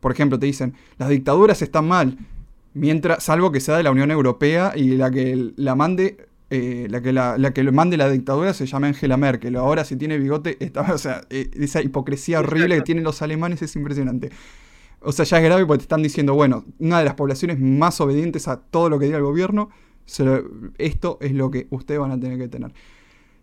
Por 0.00 0.12
ejemplo, 0.12 0.38
te 0.38 0.46
dicen, 0.46 0.74
las 0.98 1.08
dictaduras 1.08 1.62
están 1.62 1.86
mal, 1.86 2.18
mientras, 2.74 3.22
salvo 3.22 3.52
que 3.52 3.60
sea 3.60 3.76
de 3.76 3.82
la 3.82 3.90
Unión 3.90 4.10
Europea 4.10 4.72
y 4.74 4.96
la 4.96 5.10
que 5.10 5.52
la 5.56 5.74
mande, 5.74 6.26
eh, 6.50 6.86
la, 6.90 7.00
que 7.00 7.12
la, 7.12 7.52
que 7.52 7.62
mande 7.70 7.96
la 7.96 8.08
dictadura 8.08 8.54
se 8.54 8.66
llama 8.66 8.88
Angela 8.88 9.16
Merkel. 9.16 9.56
Ahora 9.56 9.84
si 9.84 9.96
tiene 9.96 10.18
bigote, 10.18 10.56
está, 10.60 10.92
o 10.92 10.98
sea, 10.98 11.22
eh, 11.30 11.50
esa 11.54 11.82
hipocresía 11.82 12.40
horrible 12.40 12.76
que 12.76 12.82
tienen 12.82 13.04
los 13.04 13.22
alemanes 13.22 13.62
es 13.62 13.76
impresionante. 13.76 14.30
O 15.00 15.10
sea, 15.12 15.24
ya 15.24 15.38
es 15.38 15.44
grave 15.44 15.66
porque 15.66 15.78
te 15.78 15.84
están 15.84 16.02
diciendo, 16.02 16.34
bueno, 16.34 16.64
una 16.78 17.00
de 17.00 17.04
las 17.04 17.14
poblaciones 17.14 17.58
más 17.58 18.00
obedientes 18.00 18.46
a 18.46 18.60
todo 18.60 18.88
lo 18.88 18.98
que 18.98 19.06
diga 19.06 19.18
el 19.18 19.24
gobierno, 19.24 19.70
esto 20.78 21.18
es 21.20 21.32
lo 21.32 21.50
que 21.50 21.66
ustedes 21.70 22.00
van 22.00 22.10
a 22.10 22.20
tener 22.20 22.38
que 22.38 22.48
tener. 22.48 22.72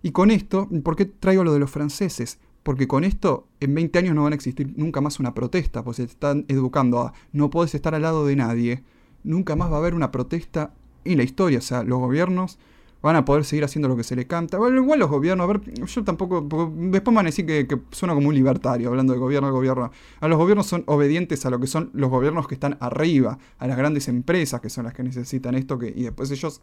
Y 0.02 0.12
con 0.12 0.32
esto, 0.32 0.68
¿por 0.84 0.96
qué 0.96 1.06
traigo 1.06 1.44
lo 1.44 1.54
de 1.54 1.60
los 1.60 1.70
franceses? 1.70 2.40
Porque 2.64 2.88
con 2.88 3.04
esto, 3.04 3.48
en 3.60 3.74
20 3.74 4.00
años 4.00 4.16
no 4.16 4.24
van 4.24 4.34
a 4.34 4.36
existir 4.36 4.74
nunca 4.76 5.02
más 5.02 5.20
una 5.20 5.34
protesta, 5.34 5.84
pues 5.84 5.98
se 5.98 6.04
están 6.04 6.46
educando 6.48 7.00
a 7.00 7.14
no 7.32 7.50
puedes 7.50 7.74
estar 7.76 7.96
al 7.96 8.04
lado 8.04 8.26
de 8.26 8.36
nadie. 8.36 8.84
Nunca 9.24 9.56
más 9.56 9.72
va 9.72 9.76
a 9.76 9.80
haber 9.80 9.96
una 9.96 10.12
protesta 10.12 10.74
en 11.06 11.18
la 11.18 11.24
historia. 11.24 11.60
O 11.60 11.62
sea, 11.62 11.84
los 11.84 12.00
gobiernos 12.00 12.60
van 13.02 13.16
a 13.16 13.24
poder 13.24 13.45
seguir 13.45 13.64
haciendo 13.64 13.88
lo 13.88 13.95
que 13.95 14.04
se 14.04 14.16
les 14.16 14.26
canta. 14.26 14.58
Bueno, 14.58 14.82
igual 14.82 15.00
los 15.00 15.10
gobiernos, 15.10 15.50
a 15.50 15.54
ver, 15.54 15.62
yo 15.86 16.04
tampoco. 16.04 16.41
Después 16.76 17.16
van 17.16 17.26
a 17.26 17.30
decir 17.30 17.45
que, 17.45 17.66
que 17.68 17.80
suena 17.91 18.14
como 18.14 18.28
un 18.28 18.36
libertario 18.36 18.89
hablando 18.89 19.14
de 19.14 19.20
gobierno 19.20 19.47
al 19.47 19.54
gobierno. 19.54 19.91
A 20.20 20.28
los 20.28 20.38
gobiernos 20.38 20.68
son 20.68 20.84
obedientes 20.86 21.45
a 21.45 21.50
lo 21.50 21.60
que 21.60 21.68
son 21.68 21.91
los 21.93 22.10
gobiernos 22.10 22.47
que 22.47 22.56
están 22.56 22.78
arriba, 22.82 23.38
a 23.58 23.68
las 23.68 23.78
grandes 23.78 24.08
empresas 24.08 24.60
que 24.60 24.70
son 24.70 24.86
las 24.86 24.93
que 24.93 25.04
necesitan 25.04 25.56
esto, 25.56 25.80
que, 25.80 25.93
y 25.95 26.04
después 26.04 26.30
ellos, 26.32 26.62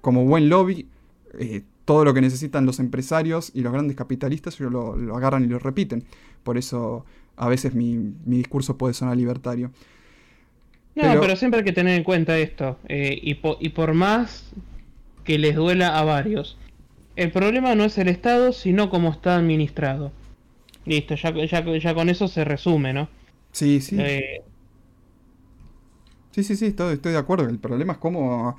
como 0.00 0.24
buen 0.24 0.48
lobby, 0.48 0.88
eh, 1.38 1.62
todo 1.84 2.04
lo 2.04 2.14
que 2.14 2.22
necesitan 2.22 2.64
los 2.64 2.80
empresarios 2.80 3.50
y 3.54 3.60
los 3.60 3.72
grandes 3.72 3.96
capitalistas 3.96 4.58
ellos 4.58 4.72
lo, 4.72 5.14
agarran 5.14 5.44
y 5.44 5.48
lo 5.48 5.58
repiten. 5.58 6.04
Por 6.42 6.56
eso 6.56 7.04
a 7.36 7.48
veces 7.48 7.74
mi, 7.74 8.14
discurso 8.24 8.78
puede 8.78 8.94
sonar 8.94 9.18
libertario. 9.18 9.70
No, 10.94 11.20
pero, 11.20 11.34
siempre 11.34 11.58
hay 11.58 11.64
que 11.64 11.72
tener 11.72 11.96
en 11.98 12.04
cuenta 12.04 12.38
esto. 12.38 12.78
Eh, 12.88 13.18
y, 13.20 13.38
y 13.60 13.68
por 13.70 13.92
más 13.94 14.54
que 15.24 15.38
les 15.38 15.56
duela 15.56 15.98
a 15.98 16.04
varios, 16.04 16.56
el 17.16 17.30
problema 17.32 17.74
no 17.74 17.84
es 17.84 17.96
el 17.98 18.08
Estado, 18.08 18.52
sino 18.52 18.90
cómo 18.90 19.10
está 19.10 19.36
administrado. 19.36 20.12
Listo, 20.84 21.14
ya, 21.14 21.32
ya, 21.32 21.94
con 21.94 22.08
eso 22.08 22.28
se 22.28 22.44
resume, 22.44 22.92
¿no? 22.92 23.08
Sí, 23.52 23.80
sí. 23.80 23.96
Eh, 23.98 24.42
sí, 26.32 26.42
sí, 26.44 26.56
sí, 26.56 26.66
estoy, 26.66 26.94
estoy 26.94 27.12
de 27.12 27.18
acuerdo. 27.18 27.48
El 27.48 27.58
problema 27.58 27.94
es 27.94 27.98
cómo 27.98 28.56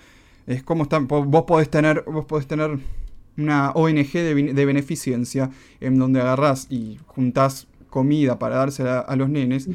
es 0.48 0.64
cómo 0.64 0.84
están. 0.84 1.08
Vos 1.08 1.44
podés 1.46 1.70
tener. 1.70 2.04
Vos 2.08 2.26
podés 2.26 2.48
tener 2.48 2.80
una 3.38 3.72
ONG 3.72 4.12
de, 4.14 4.66
beneficencia 4.66 5.52
en 5.80 6.00
donde 6.00 6.22
agarrás 6.22 6.68
y 6.70 6.98
juntás 7.06 7.68
comida 7.90 8.40
para 8.40 8.58
dársela 8.58 9.00
a 9.00 9.16
los 9.16 9.30
nenes, 9.30 9.70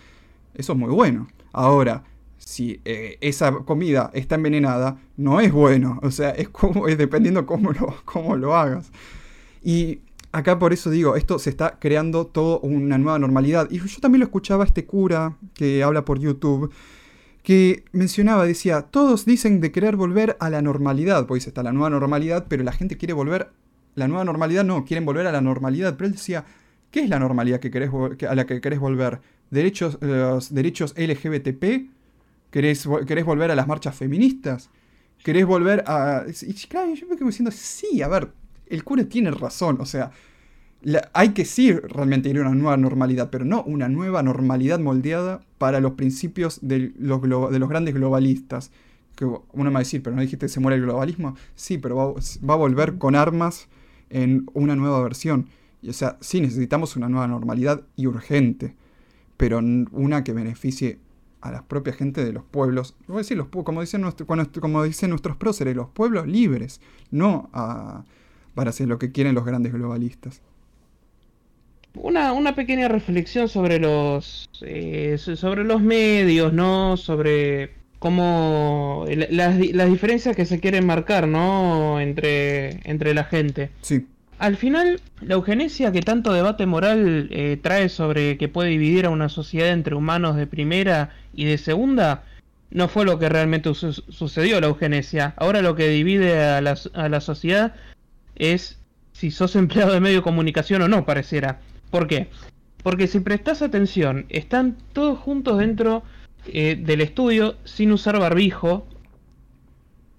eso 0.55 0.73
es 0.73 0.79
muy 0.79 0.91
bueno. 0.91 1.29
Ahora, 1.53 2.05
si 2.41 2.81
eh, 2.85 3.19
esa 3.21 3.53
comida 3.53 4.11
está 4.15 4.35
envenenada, 4.35 4.99
no 5.17 5.41
es 5.41 5.53
bueno. 5.53 6.01
O 6.03 6.11
sea, 6.11 6.31
es, 6.31 6.49
como, 6.49 6.89
es 6.89 6.99
dependiendo 6.99 7.47
cómo 7.47 7.73
lo, 7.73 7.95
cómo 8.05 8.35
lo 8.35 8.57
hagas. 8.57 8.91
Y 9.63 10.01
acá 10.33 10.59
por 10.59 10.73
eso 10.73 10.91
digo, 10.91 11.17
esto 11.17 11.39
se 11.39 11.51
está 11.51 11.79
creando 11.79 12.27
toda 12.27 12.59
una 12.63 12.99
nueva 12.99 13.19
normalidad. 13.19 13.69
Y 13.71 13.79
yo 13.79 14.01
también 14.01 14.21
lo 14.21 14.25
escuchaba 14.25 14.65
este 14.65 14.87
cura 14.87 15.37
que 15.55 15.83
habla 15.83 16.05
por 16.05 16.19
YouTube 16.19 16.73
que 17.43 17.85
mencionaba, 17.93 18.45
decía, 18.47 18.83
todos 18.83 19.25
dicen 19.25 19.61
de 19.61 19.73
querer 19.73 19.97
volver 19.97 20.37
a 20.41 20.51
la 20.51 20.61
normalidad, 20.61 21.27
pues 21.27 21.47
está 21.47 21.63
la 21.63 21.73
nueva 21.73 21.91
normalidad, 21.91 22.47
pero 22.49 22.63
la 22.65 22.73
gente 22.73 22.97
quiere 22.97 23.15
volver, 23.15 23.51
la 23.95 24.09
nueva 24.09 24.25
normalidad 24.25 24.65
no, 24.65 24.85
quieren 24.85 25.07
volver 25.07 25.27
a 25.27 25.33
la 25.33 25.41
normalidad, 25.41 25.97
pero 25.97 26.07
él 26.07 26.13
decía, 26.13 26.45
¿qué 26.91 27.01
es 27.01 27.09
la 27.09 27.19
normalidad 27.19 27.61
que 27.61 27.71
querés, 27.71 27.91
a 28.29 28.35
la 28.35 28.47
que 28.47 28.61
querés 28.61 28.79
volver? 28.79 29.21
¿Derechos, 29.51 29.99
los 30.03 30.53
derechos 30.53 30.95
LGBTP? 30.97 31.91
¿Querés, 32.51 32.89
¿Querés 33.07 33.25
volver 33.25 33.51
a 33.51 33.55
las 33.55 33.67
marchas 33.67 33.95
feministas? 33.95 34.71
¿Querés 35.23 35.47
volver 35.47 35.85
a...? 35.87 36.25
Y 36.27 36.55
claro, 36.67 36.95
yo 36.95 37.07
me 37.07 37.17
quedo 37.17 37.27
diciendo, 37.27 37.51
sí, 37.51 38.03
a 38.03 38.09
ver, 38.09 38.33
el 38.67 38.85
cura 38.85 39.05
tiene 39.05 39.31
razón, 39.31 39.79
o 39.81 39.87
sea, 39.87 40.11
hay 41.13 41.31
que 41.31 41.45
sí 41.45 41.73
realmente 41.73 42.29
ir 42.31 42.39
a 42.39 42.43
una 42.43 42.55
nueva 42.55 42.77
normalidad, 42.77 43.29
pero 43.31 43.45
no 43.45 43.63
una 43.65 43.89
nueva 43.89 44.23
normalidad 44.23 44.79
moldeada 44.79 45.41
para 45.59 45.81
los 45.81 45.93
principios 45.93 46.59
de 46.63 46.93
los, 46.99 47.21
de 47.23 47.59
los 47.59 47.69
grandes 47.69 47.95
globalistas. 47.95 48.71
Que 49.15 49.27
uno 49.27 49.45
me 49.53 49.71
va 49.71 49.79
a 49.81 49.81
decir, 49.81 50.03
pero 50.03 50.17
no 50.17 50.23
dijiste 50.23 50.47
que 50.47 50.53
se 50.53 50.61
muere 50.61 50.77
el 50.77 50.83
globalismo. 50.83 51.37
Sí, 51.55 51.77
pero 51.77 51.97
va, 52.43 52.55
a 52.55 52.57
volver 52.57 52.97
con 52.97 53.15
armas 53.15 53.69
en 54.09 54.47
una 54.55 54.75
nueva 54.75 55.03
versión. 55.03 55.49
Y, 55.83 55.91
o 55.91 55.93
sea, 55.93 56.17
sí 56.21 56.41
necesitamos 56.41 56.97
una 56.97 57.09
nueva 57.09 57.29
normalidad 57.29 57.83
y 57.97 58.07
urgente, 58.07 58.75
pero 59.37 59.59
una 59.59 60.25
que 60.25 60.33
beneficie 60.33 60.99
a 61.41 61.51
la 61.51 61.63
propia 61.63 61.93
gente 61.93 62.25
de 62.25 62.33
los 62.33 62.45
pueblos, 62.45 62.95
voy 63.07 63.17
a 63.17 63.19
decir, 63.19 63.37
los, 63.37 63.49
como, 63.49 63.81
dicen 63.81 64.05
como 64.61 64.85
dicen 64.85 65.11
nuestros 65.11 65.37
próceres, 65.37 65.75
los 65.75 65.89
pueblos 65.89 66.27
libres, 66.27 66.81
no 67.11 67.51
para 68.55 68.71
hacer 68.71 68.89
lo 68.89 68.99
que 68.99 69.13
quieren 69.13 69.35
los 69.35 69.45
grandes 69.45 69.73
globalistas. 69.73 70.43
Una, 71.95 72.33
una 72.33 72.55
pequeña 72.55 72.89
reflexión 72.89 73.49
sobre 73.49 73.81
los 73.81 74.49
eh, 74.63 75.19
sobre 75.19 75.65
los 75.65 75.83
medios, 75.83 76.53
¿no? 76.53 76.97
Sobre 76.97 77.73
cómo 77.99 79.07
las, 79.09 79.59
las, 79.59 79.91
diferencias 79.91 80.37
que 80.37 80.47
se 80.47 80.61
quieren 80.61 80.87
marcar, 80.87 81.27
¿no? 81.27 82.01
Entre, 82.01 82.81
entre 82.89 83.13
la 83.13 83.25
gente. 83.25 83.71
Sí. 83.83 84.07
Al 84.39 84.57
final, 84.57 85.01
la 85.21 85.35
eugenesia 85.35 85.93
que 85.93 86.01
tanto 86.01 86.33
debate 86.33 86.65
moral 86.65 87.29
eh, 87.31 87.59
trae 87.61 87.91
sobre 87.91 88.39
que 88.39 88.49
puede 88.49 88.71
dividir 88.71 89.05
a 89.05 89.11
una 89.11 89.29
sociedad 89.29 89.69
entre 89.69 89.95
humanos 89.95 90.37
de 90.37 90.47
primera 90.47 91.11
y 91.35 91.45
de 91.45 91.59
segunda, 91.59 92.25
no 92.71 92.89
fue 92.89 93.05
lo 93.05 93.19
que 93.19 93.29
realmente 93.29 93.73
sucedió 93.75 94.61
la 94.61 94.69
eugenesia. 94.69 95.35
Ahora 95.37 95.63
lo 95.63 95.75
que 95.75 95.89
divide 95.89 96.41
a 96.43 96.61
la, 96.61 97.21
sociedad 97.21 97.75
es 98.37 98.79
si 99.13 99.31
sos 99.31 99.57
empleado 99.57 99.93
de 99.93 100.01
medio 100.01 100.19
de 100.19 100.23
comunicación 100.23 100.83
o 100.83 100.89
no, 100.89 101.05
pareciera. 101.05 101.61
¿Por 101.91 102.07
qué? 102.07 102.29
Porque 102.83 103.07
si 103.07 103.21
prestas 103.21 103.61
atención, 103.63 104.27
están 104.29 104.77
todos 104.93 105.19
juntos 105.19 105.59
dentro 105.59 106.03
eh, 106.47 106.77
del 106.77 107.01
estudio 107.01 107.57
sin 107.65 107.93
usar 107.93 108.19
barbijo. 108.19 108.87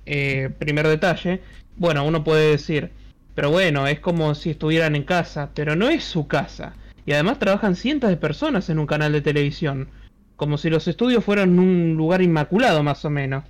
Eh, 0.06 0.50
primer 0.60 0.88
detalle. 0.88 1.42
Bueno, 1.78 2.06
uno 2.06 2.24
puede 2.24 2.52
decir, 2.52 2.92
pero 3.34 3.50
bueno, 3.50 3.88
es 3.88 4.00
como 4.00 4.36
si 4.36 4.52
estuvieran 4.52 4.96
en 4.96 5.04
casa, 5.04 5.50
pero 5.56 5.76
no 5.76 5.90
es 5.90 6.04
su 6.04 6.28
casa. 6.28 6.74
Y 7.06 7.14
además 7.14 7.40
trabajan 7.40 7.76
cientos 7.76 8.10
de 8.10 8.18
personas 8.18 8.70
en 8.70 8.78
un 8.78 8.86
canal 8.86 9.14
de 9.14 9.22
televisión. 9.22 9.88
Como 10.42 10.58
si 10.58 10.72
los 10.72 10.88
estudios 10.88 11.24
fueran 11.24 11.60
un 11.60 11.94
lugar 11.96 12.24
inmaculado, 12.24 12.82
más 12.82 13.06
o 13.06 13.12
menos. 13.12 13.44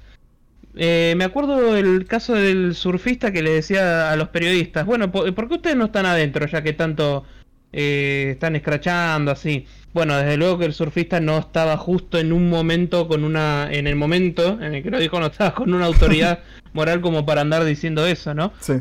Eh, 0.76 1.14
me 1.16 1.24
acuerdo 1.24 1.72
del 1.72 2.06
caso 2.06 2.34
del 2.34 2.76
surfista 2.76 3.32
que 3.32 3.42
le 3.42 3.52
decía 3.52 4.12
a 4.12 4.18
los 4.18 4.28
periodistas, 4.28 4.86
bueno, 4.86 5.10
¿por 5.10 5.48
qué 5.48 5.54
ustedes 5.54 5.78
no 5.78 5.86
están 5.86 6.06
adentro 6.06 6.46
ya 6.48 6.62
que 6.62 6.74
tanto 6.74 7.24
eh, 7.72 8.32
están 8.34 8.58
escrachando 8.58 9.32
así. 9.32 9.66
Bueno, 9.94 10.18
desde 10.18 10.36
luego 10.36 10.58
que 10.60 10.66
el 10.66 10.74
surfista 10.74 11.22
no 11.22 11.38
estaba 11.38 11.78
justo 11.78 12.20
en 12.20 12.34
un 12.34 12.50
momento 12.50 13.08
con 13.08 13.24
una, 13.24 13.70
en 13.72 13.88
el 13.88 13.96
momento 13.96 14.60
en 14.62 14.76
el 14.76 14.84
que 14.84 14.92
lo 14.92 15.00
dijo 15.00 15.18
no 15.18 15.28
estaba 15.28 15.56
con 15.56 15.74
una 15.74 15.86
autoridad 15.86 16.40
moral 16.74 17.00
como 17.00 17.26
para 17.26 17.40
andar 17.40 17.64
diciendo 17.64 18.06
eso, 18.06 18.34
¿no? 18.34 18.52
Sí. 18.60 18.74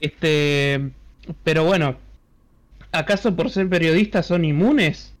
Este, 0.00 0.92
pero 1.44 1.64
bueno, 1.64 1.98
¿acaso 2.90 3.36
por 3.36 3.50
ser 3.50 3.68
periodistas 3.68 4.24
son 4.24 4.46
inmunes? 4.46 5.12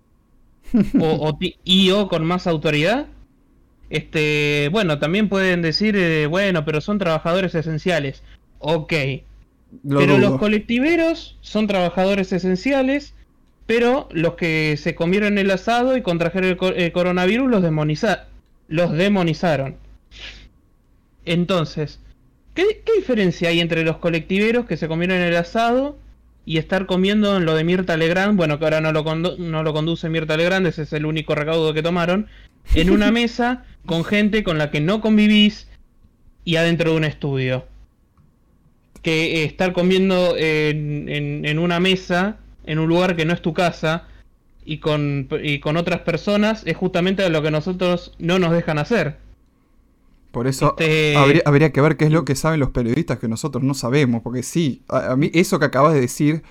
O, 1.00 1.38
y 1.64 1.90
o 1.90 2.08
con 2.08 2.24
más 2.24 2.46
autoridad. 2.46 3.06
Este, 3.90 4.68
bueno, 4.70 4.98
también 4.98 5.28
pueden 5.28 5.62
decir, 5.62 5.96
eh, 5.96 6.26
bueno, 6.26 6.64
pero 6.64 6.80
son 6.80 6.98
trabajadores 6.98 7.54
esenciales. 7.54 8.22
Ok, 8.60 8.92
pero 9.88 10.18
los 10.18 10.38
colectiveros 10.38 11.36
son 11.40 11.66
trabajadores 11.66 12.32
esenciales, 12.32 13.14
pero 13.66 14.08
los 14.12 14.34
que 14.34 14.76
se 14.76 14.94
comieron 14.94 15.38
el 15.38 15.50
asado 15.50 15.96
y 15.96 16.02
contrajeron 16.02 16.58
el, 16.76 16.92
coronavirus 16.92 17.50
los, 17.50 17.62
los 18.68 18.92
demonizaron. 18.92 19.76
Entonces, 21.24 22.00
¿qué, 22.54 22.82
diferencia 22.96 23.50
hay 23.50 23.60
entre 23.60 23.84
los 23.84 23.98
colectiveros 23.98 24.66
que 24.66 24.76
se 24.76 24.88
comieron 24.88 25.18
el 25.18 25.36
asado 25.36 25.96
y 26.44 26.58
estar 26.58 26.86
comiendo 26.86 27.36
en 27.36 27.44
lo 27.44 27.54
de 27.54 27.64
Mirta 27.64 27.96
Legrand? 27.96 28.36
Bueno, 28.36 28.58
que 28.58 28.64
ahora 28.64 28.80
no 28.80 28.92
lo, 28.92 29.02
no 29.14 29.62
lo 29.62 29.72
conduce 29.72 30.08
Mirta 30.08 30.36
Legrand, 30.36 30.66
ese 30.66 30.82
es 30.82 30.92
el 30.92 31.06
único 31.06 31.34
recaudo 31.34 31.74
que 31.74 31.82
tomaron. 31.82 32.26
En 32.74 32.90
una 32.90 33.10
mesa 33.12 33.64
con 33.86 34.04
gente 34.04 34.44
con 34.44 34.58
la 34.58 34.70
que 34.70 34.80
no 34.80 35.00
convivís 35.00 35.68
y 36.44 36.56
adentro 36.56 36.92
de 36.92 36.96
un 36.96 37.04
estudio. 37.04 37.66
Que 39.02 39.44
estar 39.44 39.72
comiendo 39.72 40.36
en, 40.36 41.08
en, 41.08 41.58
una 41.58 41.80
mesa, 41.80 42.36
en 42.66 42.78
un 42.78 42.88
lugar 42.88 43.16
que 43.16 43.24
no 43.24 43.32
es 43.32 43.40
tu 43.40 43.54
casa, 43.54 44.06
y 44.64 44.78
con, 44.78 45.28
y 45.42 45.58
con 45.60 45.76
otras 45.78 46.00
personas, 46.00 46.62
es 46.66 46.76
justamente 46.76 47.28
lo 47.30 47.42
que 47.42 47.50
nosotros 47.50 48.12
no 48.18 48.38
nos 48.38 48.52
dejan 48.52 48.78
hacer. 48.78 49.16
Por 50.30 50.46
eso 50.46 50.76
este 50.78 51.16
habría, 51.44 51.72
que 51.72 51.80
ver 51.80 51.96
qué 51.96 52.04
es 52.04 52.12
lo 52.12 52.24
que 52.24 52.36
saben 52.36 52.60
los 52.60 52.70
periodistas 52.70 53.18
que 53.18 53.26
nosotros 53.26 53.64
no 53.64 53.74
sabemos, 53.74 54.22
porque 54.22 54.42
sí, 54.42 54.82
a, 54.88 55.16
mí 55.16 55.30
eso 55.34 55.58
que 55.58 55.66
acabas 55.66 55.92
de 55.92 56.00
decir 56.00 56.42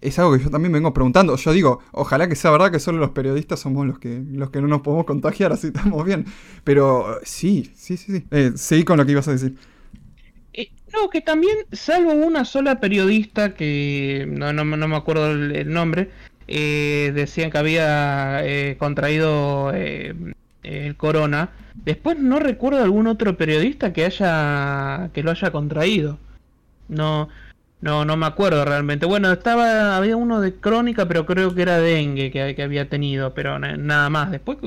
es 0.00 0.18
algo 0.18 0.36
que 0.36 0.44
yo 0.44 0.50
también 0.50 0.72
vengo 0.72 0.92
preguntando. 0.92 1.34
Yo 1.36 1.52
digo, 1.52 1.80
ojalá 1.90 2.28
que 2.28 2.36
sea 2.36 2.52
verdad 2.52 2.70
que 2.70 2.78
solo 2.78 2.98
los 2.98 3.10
periodistas 3.10 3.58
somos 3.58 3.84
los 3.86 3.98
que, 3.98 4.22
los 4.30 4.50
que 4.50 4.60
no 4.60 4.68
nos 4.68 4.82
podemos 4.82 5.06
contagiar, 5.06 5.52
así 5.54 5.68
estamos 5.68 6.04
bien. 6.04 6.26
Pero 6.62 7.18
sí, 7.24 7.72
sí, 7.74 7.96
sí, 7.96 8.12
sí. 8.12 8.24
Eh, 8.30 8.52
seguí 8.54 8.84
con 8.84 8.98
lo 8.98 9.06
que 9.06 9.12
ibas 9.12 9.26
a 9.26 9.32
decir. 9.32 9.56
Eh, 10.52 10.70
no, 10.92 11.10
que 11.10 11.20
también, 11.20 11.56
salvo 11.72 12.12
una 12.12 12.44
sola 12.44 12.78
periodista 12.78 13.54
que 13.54 14.26
no, 14.28 14.52
no, 14.52 14.64
no 14.64 14.88
me 14.88 14.96
acuerdo 14.96 15.32
el, 15.32 15.68
nombre, 15.72 16.10
eh, 16.46 17.10
decían 17.12 17.50
que 17.50 17.58
había 17.58 18.76
contraído 18.78 19.72
el 20.66 20.96
corona. 20.96 21.50
Después 21.74 22.18
no 22.18 22.38
recuerdo 22.38 22.82
algún 22.82 23.06
otro 23.06 23.36
periodista 23.36 23.92
que 23.92 24.04
haya 24.04 25.10
que 25.12 25.22
lo 25.22 25.30
haya 25.30 25.50
contraído. 25.50 26.18
No, 26.88 27.28
no, 27.80 28.04
no 28.04 28.16
me 28.16 28.26
acuerdo 28.26 28.64
realmente. 28.64 29.06
Bueno, 29.06 29.30
estaba, 29.32 29.96
había 29.96 30.16
uno 30.16 30.40
de 30.40 30.54
crónica, 30.54 31.06
pero 31.06 31.26
creo 31.26 31.54
que 31.54 31.62
era 31.62 31.78
dengue 31.78 32.30
que, 32.30 32.54
que 32.54 32.62
había 32.62 32.88
tenido, 32.88 33.34
pero 33.34 33.58
nada 33.58 34.10
más. 34.10 34.30
Después, 34.30 34.58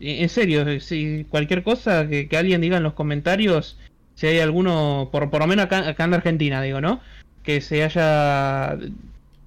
en 0.00 0.28
serio, 0.28 0.80
si 0.80 1.26
cualquier 1.30 1.62
cosa 1.62 2.08
que, 2.08 2.28
alguien 2.36 2.60
diga 2.60 2.78
en 2.78 2.82
los 2.82 2.94
comentarios, 2.94 3.78
si 4.14 4.26
hay 4.26 4.40
alguno, 4.40 5.08
por, 5.12 5.30
por 5.30 5.40
lo 5.40 5.46
menos 5.46 5.66
acá, 5.66 5.88
acá 5.88 6.04
en 6.04 6.14
Argentina, 6.14 6.62
digo, 6.62 6.80
¿no? 6.80 7.00
Que 7.42 7.60
se 7.60 7.84
haya 7.84 8.76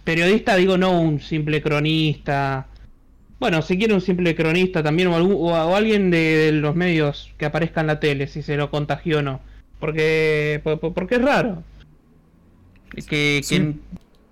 periodista, 0.03 0.55
digo, 0.55 0.77
no 0.77 0.99
un 1.01 1.19
simple 1.19 1.61
cronista 1.61 2.68
bueno, 3.39 3.61
si 3.61 3.77
quiere 3.77 3.93
un 3.93 4.01
simple 4.01 4.35
cronista 4.35 4.83
también 4.83 5.07
o, 5.09 5.75
alguien 5.75 6.11
de, 6.11 6.51
los 6.51 6.75
medios 6.75 7.33
que 7.37 7.45
aparezca 7.45 7.81
en 7.81 7.87
la 7.87 7.99
tele, 7.99 8.27
si 8.27 8.41
se 8.41 8.57
lo 8.57 8.69
contagió 8.69 9.19
o 9.19 9.21
no. 9.21 9.39
Porque, 9.79 10.61
porque 10.93 11.15
es 11.15 11.21
raro. 11.21 11.63
Que, 13.07 13.41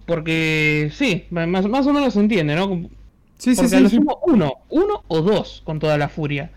porque 0.06 0.90
sí, 0.94 1.26
más, 1.30 1.68
más 1.68 1.88
o 1.88 1.94
menos 1.94 2.14
se 2.14 2.20
entiende, 2.20 2.56
¿no? 2.56 2.90
Sí, 3.38 3.56
sí, 3.56 3.68
sí, 3.68 4.00
uno, 4.24 4.54
uno 4.70 5.04
o 5.08 5.22
dos 5.22 5.62
con 5.64 5.80
toda 5.80 5.98
la 5.98 6.10
furia. 6.10 6.52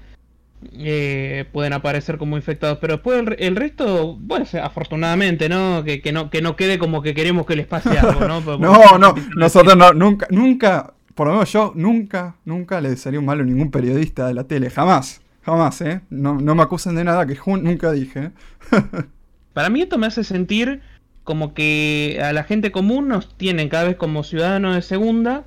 Eh, 0.72 1.46
pueden 1.52 1.72
aparecer 1.72 2.18
como 2.18 2.36
infectados, 2.36 2.78
pero 2.80 2.94
después 2.94 3.24
el, 3.38 3.56
resto, 3.56 4.16
bueno, 4.18 4.44
afortunadamente, 4.62 5.48
¿no? 5.48 5.84
Que, 5.84 6.02
que 6.02 6.12
¿no? 6.12 6.30
que 6.30 6.42
no 6.42 6.56
quede 6.56 6.78
como 6.78 7.00
que 7.00 7.14
queremos 7.14 7.46
que 7.46 7.56
les 7.56 7.66
pase 7.66 7.90
algo, 7.98 8.26
¿no? 8.26 8.40
no, 8.58 8.98
no, 8.98 9.14
nosotros 9.36 9.76
no, 9.76 9.92
nunca, 9.92 10.26
nunca 10.30 10.94
por 11.20 11.26
lo 11.26 11.34
menos 11.34 11.52
yo 11.52 11.74
nunca, 11.76 12.36
nunca 12.46 12.80
le 12.80 12.88
desearía 12.88 13.20
un 13.20 13.26
malo 13.26 13.42
a 13.42 13.44
ningún 13.44 13.70
periodista 13.70 14.26
de 14.26 14.32
la 14.32 14.44
tele. 14.44 14.70
Jamás. 14.70 15.20
Jamás, 15.42 15.82
¿eh? 15.82 16.00
No, 16.08 16.34
me 16.38 16.62
acusen 16.62 16.94
de 16.94 17.04
nada 17.04 17.26
que 17.26 17.36
nunca 17.60 17.92
dije. 17.92 18.30
Para 19.52 19.68
mí 19.68 19.82
esto 19.82 19.98
me 19.98 20.06
hace 20.06 20.24
sentir 20.24 20.80
como 21.22 21.52
que 21.52 22.18
a 22.24 22.32
la 22.32 22.44
gente 22.44 22.72
común 22.72 23.08
nos 23.08 23.36
tienen 23.36 23.68
cada 23.68 23.84
vez 23.84 23.96
como 23.96 24.24
ciudadanos 24.24 24.74
de 24.74 24.80
segunda 24.80 25.44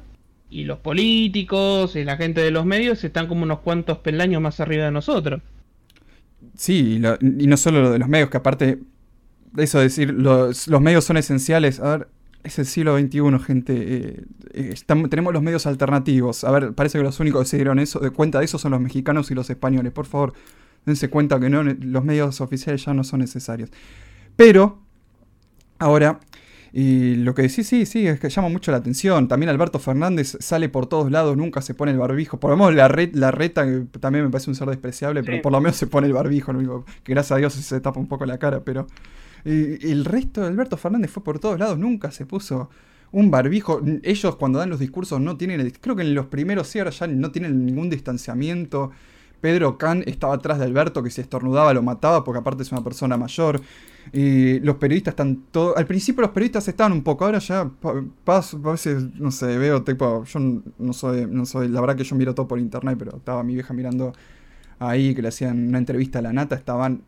y 0.52 0.66
los 0.66 0.78
políticos 0.78 1.96
y 1.96 2.04
la 2.04 2.18
gente 2.18 2.42
de 2.42 2.52
los 2.52 2.68
medios 2.68 3.04
están 3.04 3.26
como 3.26 3.42
unos 3.42 3.62
cuantos 3.62 3.98
peldaños 3.98 4.44
más 4.44 4.60
arriba 4.60 4.86
de 4.86 4.92
nosotros. 4.92 5.42
Sí, 6.56 7.02
y, 7.20 7.48
no 7.48 7.58
solo 7.58 7.82
lo 7.82 7.90
de 7.90 7.98
los 7.98 8.10
medios, 8.10 8.30
que 8.30 8.38
aparte 8.38 8.78
de 9.54 9.64
eso 9.64 9.80
decir, 9.80 10.14
los, 10.14 10.68
los 10.68 10.82
medios 10.82 11.04
son 11.04 11.18
esenciales. 11.18 11.80
A 11.80 11.98
ver, 11.98 12.08
es 12.44 12.60
el 12.60 12.66
siglo 12.66 12.98
XXI, 12.98 13.40
gente. 13.40 13.74
Eh, 13.76 14.24
eh, 14.54 14.76
tenemos 15.10 15.34
los 15.34 15.42
medios 15.42 15.66
alternativos. 15.66 16.44
A 16.44 16.52
ver, 16.52 16.74
parece 16.74 16.98
que 16.98 17.04
los 17.04 17.20
únicos 17.20 17.44
que 17.44 17.50
se 17.50 17.58
dieron 17.58 17.80
eso, 17.80 18.00
de 18.00 18.12
cuenta 18.12 18.40
de 18.40 18.46
eso 18.46 18.58
son 18.58 18.72
los 18.72 18.82
mexicanos 18.82 19.32
y 19.32 19.36
los 19.36 19.50
españoles. 19.50 19.92
Por 19.94 20.06
favor, 20.06 20.34
dense 20.86 21.10
cuenta 21.10 21.40
que 21.40 21.50
no, 21.50 21.64
los 21.64 22.04
medios 22.04 22.42
oficiales 22.42 22.84
ya 22.84 22.94
no 22.94 23.04
son 23.04 23.22
necesarios. 23.22 23.70
Pero, 24.36 24.80
ahora, 25.80 26.20
y 26.76 27.16
lo 27.16 27.34
que 27.34 27.44
decís, 27.44 27.68
sí, 27.68 27.86
sí, 27.86 28.08
es 28.08 28.20
que 28.20 28.30
llama 28.30 28.50
mucho 28.50 28.72
la 28.72 28.78
atención. 28.78 29.28
También 29.28 29.50
Alberto 29.50 29.80
Fernández 29.80 30.36
sale 30.40 30.68
por 30.68 30.88
todos 30.88 31.12
lados, 31.12 31.38
nunca 31.38 31.62
se 31.62 31.76
pone 31.76 31.92
el 31.92 31.98
barbijo. 31.98 32.40
Por 32.40 32.50
lo 32.50 32.58
menos 32.58 32.74
la, 32.74 32.90
la 33.14 33.32
reta, 33.32 33.64
que 33.64 33.86
también 34.00 34.26
me 34.26 34.32
parece 34.32 34.50
un 34.50 34.56
ser 34.56 34.68
despreciable, 34.68 35.24
pero 35.24 35.42
por 35.42 35.52
lo 35.52 35.62
menos 35.62 35.78
se 35.78 35.88
pone 35.88 36.08
el 36.08 36.14
barbijo. 36.14 36.52
Que 37.04 37.14
gracias 37.14 37.32
a 37.32 37.38
Dios 37.38 37.54
se 37.54 37.80
tapa 37.80 38.00
un 38.00 38.08
poco 38.08 38.26
la 38.26 38.38
cara, 38.38 38.64
pero 38.66 38.88
el 39.46 40.06
resto 40.06 40.42
de 40.42 40.48
Alberto 40.48 40.78
Fernández 40.78 41.12
fue 41.12 41.24
por 41.24 41.40
todos 41.40 41.60
lados, 41.60 41.78
nunca 41.78 42.12
se 42.12 42.26
puso 42.26 42.70
un 43.12 43.30
barbijo. 43.30 43.82
Ellos 44.02 44.36
cuando 44.38 44.60
dan 44.60 44.70
los 44.70 44.80
discursos 44.80 45.22
no 45.22 45.38
tienen, 45.38 45.72
creo 45.80 45.96
que 45.96 46.02
en 46.02 46.16
los 46.16 46.28
primeros 46.28 46.68
sí, 46.68 46.80
ahora 46.80 46.92
ya 46.92 47.08
no 47.08 47.32
tienen 47.32 47.66
ningún 47.66 47.90
distanciamiento. 47.90 48.92
Pedro 49.42 49.78
Can 49.78 50.04
estaba 50.08 50.36
atrás 50.36 50.58
de 50.58 50.64
Alberto, 50.64 51.04
que 51.04 51.10
si 51.10 51.20
estornudaba 51.20 51.74
lo 51.74 51.84
mataba, 51.84 52.24
porque 52.24 52.40
aparte 52.40 52.64
es 52.64 52.72
una 52.72 52.82
persona 52.82 53.18
mayor. 53.18 53.60
Los 54.14 54.76
periodistas 54.78 55.12
están 55.12 55.44
todos. 55.52 55.76
Al 55.76 55.86
principio 55.86 56.22
los 56.22 56.32
periodistas 56.32 56.66
estaban 56.70 56.94
un 56.94 57.04
poco, 57.04 57.26
ahora 57.26 57.40
ya 57.40 57.70
paso, 58.24 58.62
a 58.64 58.72
veces, 58.72 59.04
no 59.20 59.32
sé, 59.32 59.58
veo 59.58 59.84
tipo. 59.84 60.24
Yo 60.24 60.40
no 60.80 60.94
soy, 60.94 61.28
no 61.30 61.46
soy. 61.46 61.68
La 61.68 61.82
verdad 61.82 61.98
que 61.98 62.06
yo 62.06 62.16
miro 62.16 62.34
todo 62.34 62.48
por 62.48 62.58
internet, 62.58 62.96
pero 62.98 63.18
estaba 63.18 63.44
mi 63.44 63.54
vieja 63.54 63.74
mirando 63.74 64.14
ahí 64.80 65.14
que 65.14 65.22
le 65.22 65.28
hacían 65.28 65.68
una 65.68 65.78
entrevista 65.78 66.20
a 66.20 66.22
la 66.22 66.32
nata, 66.32 66.56
estaban 66.56 67.04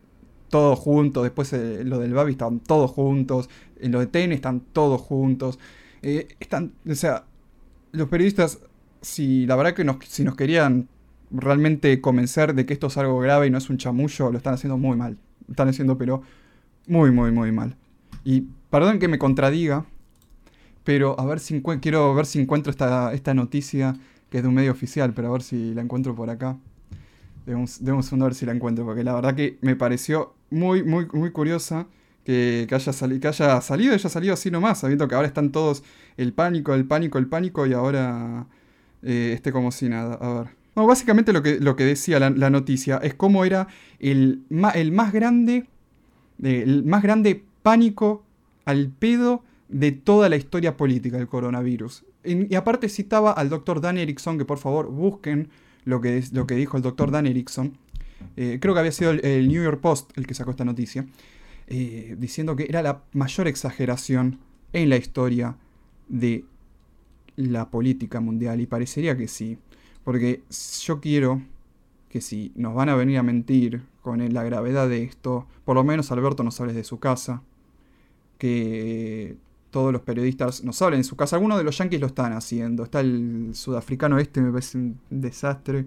todos 0.49 0.79
juntos. 0.79 1.23
Después 1.23 1.51
eh, 1.53 1.83
lo 1.83 1.99
del 1.99 2.13
Babi 2.13 2.31
estaban 2.31 2.59
todos 2.59 2.91
juntos. 2.91 3.49
En 3.79 3.91
lo 3.91 3.99
de 3.99 4.07
TN 4.07 4.31
están 4.31 4.61
todos 4.61 5.01
juntos. 5.01 5.59
Eh, 6.01 6.27
están, 6.39 6.73
o 6.89 6.95
sea, 6.95 7.25
los 7.91 8.07
periodistas, 8.09 8.59
si 9.01 9.45
la 9.45 9.55
verdad 9.55 9.73
que 9.73 9.83
nos, 9.83 9.97
si 10.07 10.23
nos 10.23 10.35
querían 10.35 10.87
realmente 11.31 11.99
convencer 12.01 12.53
de 12.53 12.65
que 12.65 12.73
esto 12.73 12.87
es 12.87 12.97
algo 12.97 13.19
grave 13.19 13.47
y 13.47 13.49
no 13.49 13.57
es 13.57 13.69
un 13.69 13.77
chamullo, 13.77 14.31
lo 14.31 14.37
están 14.37 14.53
haciendo 14.53 14.77
muy 14.77 14.95
mal. 14.97 15.17
están 15.49 15.67
haciendo, 15.67 15.97
pero 15.97 16.21
muy, 16.87 17.11
muy, 17.11 17.31
muy 17.31 17.51
mal. 17.51 17.75
Y 18.23 18.47
perdón 18.69 18.99
que 18.99 19.07
me 19.07 19.19
contradiga, 19.19 19.85
pero 20.83 21.19
a 21.19 21.25
ver 21.25 21.39
si 21.39 21.61
quiero 21.81 22.13
ver 22.13 22.25
si 22.25 22.39
encuentro 22.39 22.71
esta, 22.71 23.13
esta 23.13 23.33
noticia 23.33 23.97
que 24.29 24.37
es 24.37 24.43
de 24.43 24.49
un 24.49 24.55
medio 24.55 24.71
oficial, 24.71 25.13
pero 25.13 25.29
a 25.29 25.31
ver 25.31 25.41
si 25.41 25.73
la 25.73 25.81
encuentro 25.81 26.15
por 26.15 26.29
acá. 26.29 26.57
Debemos, 27.45 27.83
debemos 27.83 28.11
ver 28.11 28.35
si 28.35 28.45
la 28.45 28.53
encuentro, 28.53 28.85
porque 28.85 29.03
la 29.03 29.13
verdad 29.13 29.35
que 29.35 29.57
me 29.61 29.75
pareció 29.75 30.33
muy, 30.49 30.83
muy, 30.83 31.07
muy 31.13 31.31
curiosa 31.31 31.87
que, 32.23 32.67
haya, 32.71 32.91
salido 32.91 33.21
que 33.21 33.27
haya 33.27 33.61
salido 33.61 33.91
y 33.91 33.95
haya 33.95 34.09
salido 34.09 34.33
así 34.33 34.49
nomás, 34.49 34.79
sabiendo 34.79 35.07
que 35.07 35.15
ahora 35.15 35.27
están 35.27 35.51
todos 35.51 35.83
el 36.17 36.33
pánico, 36.33 36.73
el 36.73 36.85
pánico, 36.85 37.19
el 37.19 37.27
pánico 37.27 37.67
y 37.67 37.73
ahora 37.73 38.47
eh, 39.03 39.33
esté 39.35 39.51
como 39.51 39.71
si 39.71 39.89
nada. 39.89 40.15
A 40.15 40.41
ver. 40.41 40.47
No, 40.75 40.87
básicamente 40.87 41.31
lo 41.31 41.41
que, 41.41 41.59
lo 41.59 41.75
que 41.75 41.85
decía 41.85 42.19
la, 42.19 42.49
noticia 42.49 42.97
es 42.97 43.13
cómo 43.13 43.45
era 43.45 43.67
el, 43.99 44.41
el 44.73 44.91
más 44.91 45.13
grande, 45.13 45.67
el 46.41 46.83
más 46.83 47.01
grande 47.01 47.43
pánico 47.61 48.23
al 48.65 48.89
pedo 48.89 49.43
de 49.69 49.91
toda 49.91 50.27
la 50.27 50.35
historia 50.35 50.75
política 50.75 51.17
del 51.17 51.27
coronavirus. 51.27 52.03
Y, 52.23 52.55
aparte 52.55 52.89
citaba 52.89 53.31
al 53.31 53.49
doctor 53.49 53.79
Dan 53.79 53.97
Erickson, 53.97 54.37
que 54.37 54.45
por 54.45 54.57
favor 54.57 54.87
busquen 54.89 55.49
lo 55.85 56.01
que, 56.01 56.23
lo 56.31 56.45
que 56.45 56.55
dijo 56.55 56.77
el 56.77 56.83
doctor 56.83 57.11
Dan 57.11 57.27
Erickson, 57.27 57.77
eh, 58.35 58.57
creo 58.59 58.73
que 58.73 58.79
había 58.79 58.91
sido 58.91 59.11
el, 59.11 59.47
New 59.47 59.63
York 59.63 59.79
Post 59.79 60.17
el 60.17 60.27
que 60.27 60.33
sacó 60.33 60.51
esta 60.51 60.65
noticia, 60.65 61.05
eh, 61.67 62.15
diciendo 62.17 62.55
que 62.55 62.65
era 62.67 62.81
la 62.81 63.03
mayor 63.13 63.47
exageración 63.47 64.39
en 64.73 64.89
la 64.89 64.97
historia 64.97 65.55
de 66.07 66.45
la 67.35 67.69
política 67.69 68.19
mundial. 68.19 68.61
Y 68.61 68.67
parecería 68.67 69.17
que 69.17 69.27
sí, 69.27 69.57
porque 70.03 70.43
yo 70.83 70.99
quiero 70.99 71.41
que 72.09 72.21
si 72.21 72.51
nos 72.55 72.73
van 72.73 72.89
a 72.89 72.95
venir 72.95 73.17
a 73.17 73.23
mentir 73.23 73.83
con 74.01 74.33
la 74.33 74.43
gravedad 74.43 74.87
de 74.87 75.03
esto, 75.03 75.47
por 75.65 75.75
lo 75.75 75.83
menos 75.83 76.11
Alberto 76.11 76.43
nos 76.43 76.59
hables 76.61 76.75
de 76.75 76.83
su 76.83 76.99
casa, 76.99 77.41
que 78.37 79.37
todos 79.75 79.91
los 79.91 80.03
periodistas 80.03 80.63
nos 80.63 80.81
hablen 80.81 81.01
de 81.01 81.03
su 81.03 81.17
casa. 81.17 81.35
Algunos 81.35 81.57
de 81.57 81.65
los 81.65 81.77
yankees 81.77 81.99
lo 81.99 82.07
están 82.07 82.31
haciendo. 82.31 82.85
Está 82.85 83.01
el 83.01 83.49
sudafricano 83.51 84.17
este, 84.19 84.39
me 84.39 84.49
parece 84.49 84.77
un 84.77 84.97
desastre. 85.09 85.85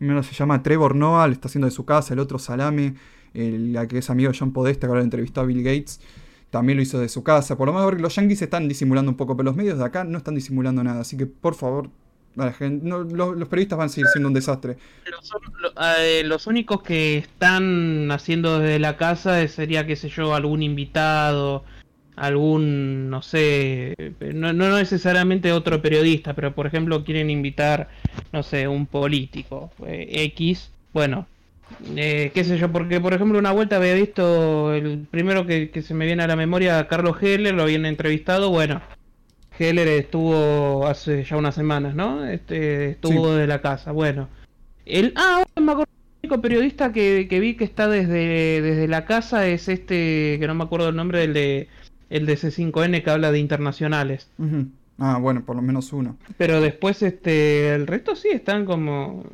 Uno 0.00 0.22
se 0.22 0.32
llama 0.32 0.62
Trevor 0.62 0.94
Noah, 0.94 1.26
le 1.28 1.34
está 1.34 1.48
haciendo 1.48 1.66
de 1.66 1.70
su 1.70 1.84
casa. 1.84 2.14
El 2.14 2.20
otro 2.20 2.38
Salame, 2.38 2.94
el, 3.34 3.78
que 3.86 3.98
es 3.98 4.08
amigo 4.08 4.32
de 4.32 4.38
John 4.38 4.54
Podesta, 4.54 4.86
que 4.86 4.92
ahora 4.92 5.02
entrevistó 5.02 5.42
a 5.42 5.44
Bill 5.44 5.62
Gates, 5.62 6.00
también 6.48 6.78
lo 6.78 6.82
hizo 6.82 6.98
de 6.98 7.10
su 7.10 7.22
casa. 7.22 7.58
Por 7.58 7.66
lo 7.66 7.74
menos 7.74 8.00
los 8.00 8.14
yankees 8.14 8.40
están 8.40 8.66
disimulando 8.66 9.10
un 9.10 9.16
poco, 9.18 9.36
pero 9.36 9.44
los 9.44 9.56
medios 9.56 9.76
de 9.76 9.84
acá 9.84 10.04
no 10.04 10.16
están 10.16 10.34
disimulando 10.34 10.82
nada. 10.82 11.02
Así 11.02 11.18
que 11.18 11.26
por 11.26 11.54
favor, 11.54 11.90
los, 12.34 12.56
periodistas 12.56 13.76
van 13.76 13.88
a 13.88 13.88
seguir 13.90 14.06
siendo 14.06 14.28
un 14.28 14.34
desastre. 14.34 14.78
Los, 15.04 15.32
eh, 15.98 16.22
los, 16.24 16.46
únicos 16.46 16.80
que 16.80 17.18
están 17.18 18.10
haciendo 18.10 18.58
desde 18.58 18.78
la 18.78 18.96
casa 18.96 19.46
sería, 19.48 19.86
qué 19.86 19.96
sé 19.96 20.08
yo, 20.08 20.34
algún 20.34 20.62
invitado 20.62 21.62
algún, 22.20 23.10
no 23.10 23.22
sé, 23.22 23.94
no, 24.34 24.52
no 24.52 24.76
necesariamente 24.76 25.52
otro 25.52 25.80
periodista, 25.80 26.34
pero 26.34 26.54
por 26.54 26.66
ejemplo 26.66 27.04
quieren 27.04 27.30
invitar, 27.30 27.88
no 28.32 28.42
sé, 28.42 28.68
un 28.68 28.86
político 28.86 29.70
eh, 29.86 30.06
X, 30.34 30.70
bueno, 30.92 31.26
Eh, 31.96 32.30
qué 32.34 32.44
sé 32.44 32.56
yo, 32.58 32.72
porque 32.72 33.00
por 33.00 33.12
ejemplo 33.12 33.38
una 33.38 33.52
vuelta 33.52 33.76
había 33.76 33.94
visto 33.94 34.72
el 34.74 35.06
primero 35.10 35.46
que, 35.46 35.70
se 35.82 35.94
me 35.94 36.06
viene 36.06 36.22
a 36.22 36.26
la 36.26 36.36
memoria, 36.36 36.88
Carlos 36.88 37.22
Heller, 37.22 37.54
lo 37.54 37.62
habían 37.64 37.84
entrevistado, 37.86 38.50
bueno, 38.50 38.80
Heller 39.58 39.88
estuvo 39.88 40.86
hace 40.86 41.24
ya 41.24 41.36
unas 41.36 41.54
semanas, 41.54 41.94
¿no? 41.94 42.24
Este, 42.24 42.90
estuvo 42.90 43.34
de 43.34 43.46
la 43.46 43.60
casa, 43.60 43.92
bueno. 43.92 44.28
El, 44.86 45.12
ah, 45.16 45.44
me 45.60 45.72
acuerdo, 45.72 45.92
el 46.22 46.28
único 46.28 46.40
periodista 46.42 46.92
que, 46.92 47.26
vi 47.28 47.54
que 47.56 47.64
está 47.64 47.86
desde, 47.88 48.62
desde 48.62 48.88
la 48.88 49.04
casa 49.04 49.46
es 49.46 49.68
este, 49.68 50.38
que 50.40 50.46
no 50.46 50.54
me 50.54 50.64
acuerdo 50.64 50.88
el 50.88 50.96
nombre, 50.96 51.24
el 51.24 51.34
de, 51.34 51.68
el 52.10 52.26
de 52.26 52.36
C5N 52.36 53.02
que 53.02 53.10
habla 53.10 53.32
de 53.32 53.38
internacionales. 53.38 54.28
Ah, 54.98 55.18
bueno, 55.18 55.44
por 55.44 55.56
lo 55.56 55.62
menos 55.62 55.92
uno. 55.92 56.16
Pero 56.36 56.60
después, 56.60 57.02
este, 57.02 57.74
el 57.74 57.86
resto 57.86 58.16
sí 58.16 58.28
están 58.28 58.64
como... 58.64 59.24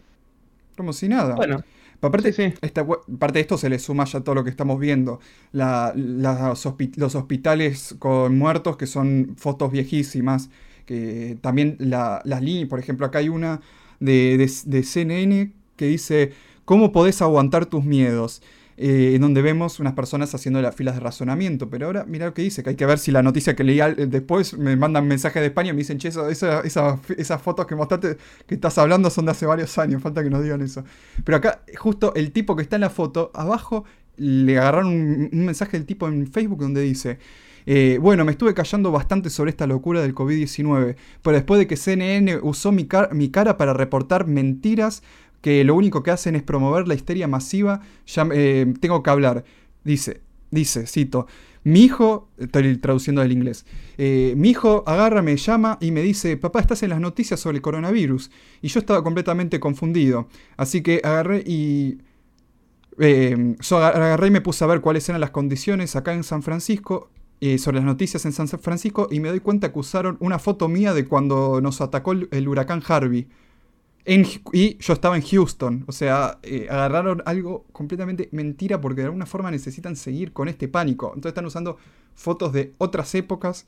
Como 0.76 0.92
si 0.92 1.08
nada. 1.08 1.34
Bueno. 1.36 1.62
Aparte, 2.00 2.34
Esta, 2.60 2.86
parte 2.86 3.38
de 3.38 3.40
esto 3.40 3.56
se 3.56 3.70
le 3.70 3.78
suma 3.78 4.04
ya 4.04 4.20
todo 4.20 4.34
lo 4.34 4.44
que 4.44 4.50
estamos 4.50 4.78
viendo. 4.78 5.20
los 5.52 7.14
hospitales 7.14 7.96
con 7.98 8.36
muertos, 8.36 8.76
que 8.76 8.86
son 8.86 9.34
fotos 9.38 9.72
viejísimas. 9.72 10.50
Que 10.84 11.38
también 11.40 11.76
las 11.78 12.42
líneas, 12.42 12.68
por 12.68 12.78
ejemplo, 12.78 13.06
acá 13.06 13.20
hay 13.20 13.30
una 13.30 13.62
de, 14.00 14.36
de, 14.36 14.52
de 14.66 14.82
CNN 14.82 15.52
que 15.76 15.86
dice, 15.86 16.32
¿cómo 16.66 16.92
podés 16.92 17.22
aguantar 17.22 17.64
tus 17.64 17.84
miedos? 17.84 18.42
Eh, 18.76 19.12
en 19.14 19.20
donde 19.20 19.40
vemos 19.40 19.78
unas 19.78 19.92
personas 19.92 20.34
haciendo 20.34 20.60
las 20.60 20.74
filas 20.74 20.94
de 20.96 21.00
razonamiento. 21.00 21.70
Pero 21.70 21.86
ahora, 21.86 22.04
mira 22.06 22.26
lo 22.26 22.34
que 22.34 22.42
dice, 22.42 22.62
que 22.62 22.70
hay 22.70 22.76
que 22.76 22.86
ver 22.86 22.98
si 22.98 23.12
la 23.12 23.22
noticia 23.22 23.54
que 23.54 23.62
leí 23.62 23.78
después 24.08 24.58
me 24.58 24.76
mandan 24.76 25.06
mensajes 25.06 25.40
de 25.40 25.46
España 25.46 25.70
y 25.70 25.72
me 25.74 25.78
dicen, 25.78 25.98
che, 25.98 26.08
esas 26.08 27.42
fotos 27.42 27.66
que 27.66 27.76
mostraste, 27.76 28.16
que 28.46 28.54
estás 28.54 28.76
hablando 28.78 29.10
son 29.10 29.26
de 29.26 29.30
hace 29.30 29.46
varios 29.46 29.78
años, 29.78 30.02
falta 30.02 30.24
que 30.24 30.30
nos 30.30 30.42
digan 30.42 30.60
eso. 30.60 30.82
Pero 31.24 31.36
acá, 31.38 31.62
justo 31.76 32.12
el 32.16 32.32
tipo 32.32 32.56
que 32.56 32.62
está 32.62 32.76
en 32.76 32.82
la 32.82 32.90
foto, 32.90 33.30
abajo 33.34 33.84
le 34.16 34.58
agarraron 34.58 34.88
un, 35.32 35.44
mensaje 35.44 35.76
del 35.76 35.86
tipo 35.86 36.08
en 36.08 36.26
Facebook 36.26 36.60
donde 36.60 36.80
dice... 36.82 37.18
Eh, 37.66 37.96
bueno, 37.98 38.26
me 38.26 38.32
estuve 38.32 38.52
callando 38.52 38.92
bastante 38.92 39.30
sobre 39.30 39.48
esta 39.48 39.66
locura 39.66 40.02
del 40.02 40.14
COVID-19, 40.14 40.96
pero 41.22 41.34
después 41.34 41.58
de 41.58 41.66
que 41.66 41.78
CNN 41.78 42.36
usó 42.42 42.72
mi, 42.72 42.86
mi 43.12 43.30
cara 43.30 43.56
para 43.56 43.72
reportar 43.72 44.26
mentiras 44.26 45.02
que 45.44 45.62
lo 45.62 45.74
único 45.74 46.02
que 46.02 46.10
hacen 46.10 46.36
es 46.36 46.42
promover 46.42 46.88
la 46.88 46.94
histeria 46.94 47.28
masiva, 47.28 47.82
ya 48.06 48.26
eh, 48.32 48.72
tengo 48.80 49.02
que 49.02 49.10
hablar. 49.10 49.44
Dice, 49.84 50.22
dice, 50.50 50.86
cito, 50.86 51.26
mi 51.64 51.80
hijo, 51.80 52.30
estoy 52.38 52.78
traduciendo 52.78 53.20
del 53.20 53.32
inglés, 53.32 53.66
eh, 53.98 54.32
mi 54.38 54.52
hijo 54.52 54.84
agarra, 54.86 55.20
me 55.20 55.36
llama 55.36 55.76
y 55.82 55.90
me 55.90 56.00
dice, 56.00 56.38
papá, 56.38 56.60
estás 56.60 56.82
en 56.82 56.88
las 56.88 57.00
noticias 57.00 57.40
sobre 57.40 57.58
el 57.58 57.62
coronavirus. 57.62 58.30
Y 58.62 58.68
yo 58.68 58.80
estaba 58.80 59.04
completamente 59.04 59.60
confundido. 59.60 60.28
Así 60.56 60.80
que 60.82 61.02
agarré 61.04 61.44
y... 61.46 61.98
Eh, 62.98 63.56
agarré 63.70 64.28
y 64.28 64.30
me 64.30 64.40
puse 64.40 64.64
a 64.64 64.66
ver 64.66 64.80
cuáles 64.80 65.06
eran 65.10 65.20
las 65.20 65.30
condiciones 65.30 65.94
acá 65.94 66.14
en 66.14 66.24
San 66.24 66.42
Francisco 66.42 67.10
sobre 67.58 67.76
las 67.76 67.84
noticias 67.84 68.24
en 68.24 68.32
San 68.32 68.48
Francisco 68.48 69.08
y 69.10 69.20
me 69.20 69.28
doy 69.28 69.40
cuenta 69.40 69.70
que 69.70 69.78
usaron 69.78 70.16
una 70.20 70.38
foto 70.38 70.66
mía 70.68 70.94
de 70.94 71.04
cuando 71.04 71.60
nos 71.60 71.82
atacó 71.82 72.12
el 72.12 72.48
huracán 72.48 72.82
Harvey 72.88 73.28
y 74.06 74.76
yo 74.78 74.92
estaba 74.92 75.16
en 75.16 75.22
Houston. 75.22 75.84
O 75.86 75.92
sea, 75.92 76.38
eh, 76.42 76.66
agarraron 76.70 77.22
algo 77.24 77.64
completamente 77.72 78.28
mentira 78.32 78.80
porque 78.80 79.00
de 79.00 79.06
alguna 79.06 79.26
forma 79.26 79.50
necesitan 79.50 79.96
seguir 79.96 80.32
con 80.32 80.48
este 80.48 80.68
pánico. 80.68 81.08
Entonces 81.08 81.30
están 81.30 81.46
usando 81.46 81.78
fotos 82.14 82.52
de 82.52 82.74
otras 82.78 83.14
épocas 83.14 83.66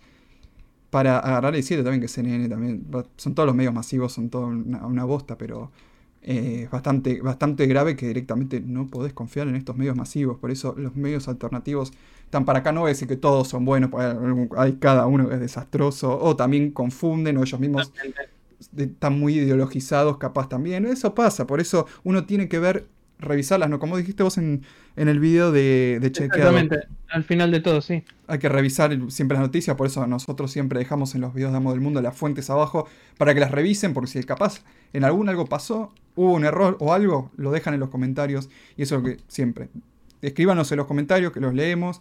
para 0.91 1.19
agarrar 1.19 1.57
el 1.57 1.63
7 1.63 1.83
también, 1.83 2.01
que 2.01 2.09
CNN 2.09 2.49
también. 2.49 2.87
Son 3.17 3.35
todos 3.35 3.47
los 3.47 3.57
medios 3.57 3.73
masivos, 3.73 4.13
son 4.13 4.29
toda 4.29 4.47
una, 4.47 5.05
bosta, 5.05 5.39
pero 5.39 5.71
es 6.21 6.37
eh, 6.37 6.69
bastante, 6.71 7.21
bastante 7.23 7.67
grave 7.67 7.97
que 7.97 8.09
directamente 8.09 8.61
no 8.61 8.89
podés 8.89 9.13
confiar 9.15 9.49
en 9.49 9.57
estos 9.57 9.77
medios 9.77 9.97
masivos. 9.97 10.39
Por 10.39 10.51
eso 10.51 10.75
los 10.77 10.97
medios 10.97 11.29
alternativos 11.29 11.93
están 12.25 12.45
para 12.45 12.59
acá. 12.59 12.73
No 12.73 12.81
voy 12.81 12.89
a 12.89 12.93
decir 12.93 13.09
que 13.09 13.17
todos 13.17 13.49
son 13.49 13.65
buenos, 13.65 13.91
hay 14.57 14.75
cada 14.75 15.07
uno 15.07 15.29
que 15.29 15.35
es 15.35 15.41
desastroso, 15.41 16.19
o 16.19 16.37
también 16.37 16.73
confunden, 16.73 17.39
o 17.39 17.43
ellos 17.43 17.59
mismos 17.59 17.93
están 18.77 19.19
muy 19.19 19.35
ideologizados 19.35 20.19
capaz 20.19 20.49
también. 20.49 20.87
Eso 20.87 21.15
pasa, 21.15 21.47
por 21.47 21.61
eso 21.61 21.87
uno 22.05 22.25
tiene 22.25 22.49
que 22.49 22.59
ver, 22.59 22.87
revisarlas, 23.19 23.71
¿no? 23.71 23.79
Como 23.79 23.97
dijiste 23.97 24.23
vos 24.23 24.39
en, 24.39 24.63
el 24.97 25.21
video 25.21 25.53
de, 25.53 25.99
de 26.01 26.13
Chequeado. 26.13 26.57
Exactamente, 26.57 26.89
al 27.09 27.25
final 27.25 27.51
de 27.51 27.61
todo, 27.61 27.81
sí. 27.81 28.05
Hay 28.27 28.39
que 28.39 28.49
revisar 28.49 28.97
siempre 29.11 29.37
las 29.37 29.47
noticias, 29.47 29.77
por 29.77 29.87
eso 29.87 30.07
nosotros 30.07 30.51
siempre 30.51 30.79
dejamos 30.79 31.15
en 31.15 31.21
los 31.21 31.35
videos 31.35 31.53
de 31.53 31.59
Amo 31.59 31.73
del 31.73 31.81
Mundo 31.81 32.03
las 32.03 32.17
fuentes 32.17 32.51
abajo 32.51 32.87
para 33.19 33.35
que 33.35 33.41
las 33.41 33.51
revisen, 33.51 33.95
porque 33.95 34.11
si 34.11 34.23
capaz 34.25 34.63
en 34.93 35.05
algún 35.05 35.29
algo 35.29 35.47
pasó, 35.47 35.93
hubo 36.15 36.33
un 36.33 36.45
error 36.45 36.77
o 36.81 36.93
algo, 36.93 37.31
lo 37.37 37.51
dejan 37.51 37.75
en 37.75 37.81
los 37.81 37.91
comentarios 37.91 38.49
y 38.77 38.83
eso 38.83 38.97
es 38.97 39.03
lo 39.03 39.09
que 39.09 39.19
siempre. 39.29 39.69
Escríbanos 40.23 40.71
en 40.73 40.79
los 40.79 40.87
comentarios 40.87 41.33
que 41.33 41.41
los 41.41 41.55
leemos 41.55 42.01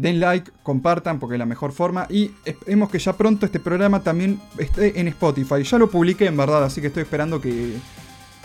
Den 0.00 0.18
like, 0.18 0.50
compartan 0.62 1.18
porque 1.18 1.34
es 1.34 1.38
la 1.38 1.44
mejor 1.44 1.72
forma. 1.72 2.06
Y 2.08 2.30
esperemos 2.46 2.88
que 2.88 2.98
ya 2.98 3.12
pronto 3.12 3.44
este 3.44 3.60
programa 3.60 4.02
también 4.02 4.40
esté 4.56 4.98
en 4.98 5.08
Spotify. 5.08 5.62
Ya 5.62 5.76
lo 5.76 5.90
publiqué 5.90 6.24
en 6.24 6.38
verdad, 6.38 6.64
así 6.64 6.80
que 6.80 6.86
estoy 6.86 7.02
esperando 7.02 7.38
que, 7.38 7.76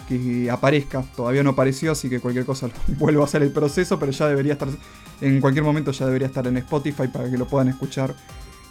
que 0.10 0.52
aparezca. 0.52 1.02
Todavía 1.16 1.44
no 1.44 1.52
apareció, 1.52 1.94
así 1.94 2.10
que 2.10 2.20
cualquier 2.20 2.46
cosa 2.46 2.70
vuelvo 3.00 3.22
a 3.22 3.26
hacer 3.26 3.42
el 3.42 3.52
proceso, 3.52 3.98
pero 3.98 4.12
ya 4.12 4.28
debería 4.28 4.54
estar, 4.54 4.68
en 5.22 5.40
cualquier 5.40 5.64
momento 5.64 5.94
ya 5.94 6.06
debería 6.06 6.28
estar 6.28 6.46
en 6.46 6.58
Spotify 6.58 7.08
para 7.08 7.32
que 7.32 7.38
lo 7.38 7.48
puedan 7.48 7.70
escuchar 7.70 8.14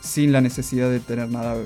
sin 0.03 0.33
la 0.33 0.43
necesidad 0.43 0.91
de 0.91 1.01
tener 1.01 1.31
nada 1.31 1.57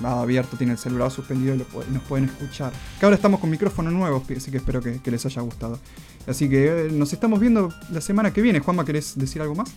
abierto. 0.00 0.56
Tiene 0.56 0.74
el 0.74 0.78
celular 0.78 1.10
suspendido 1.10 1.56
y 1.56 1.58
nos 1.58 2.02
pueden 2.04 2.26
escuchar. 2.26 2.72
Que 3.00 3.06
ahora 3.06 3.16
estamos 3.16 3.40
con 3.40 3.50
micrófono 3.50 3.90
nuevo, 3.90 4.22
así 4.36 4.52
que 4.52 4.58
espero 4.58 4.80
que, 4.80 5.00
que 5.02 5.10
les 5.10 5.26
haya 5.26 5.42
gustado. 5.42 5.80
Así 6.28 6.48
que 6.48 6.86
eh, 6.86 6.88
nos 6.92 7.12
estamos 7.12 7.40
viendo 7.40 7.74
la 7.90 8.00
semana 8.00 8.32
que 8.32 8.42
viene. 8.42 8.60
Juanma, 8.60 8.84
¿querés 8.84 9.18
decir 9.18 9.42
algo 9.42 9.56
más? 9.56 9.74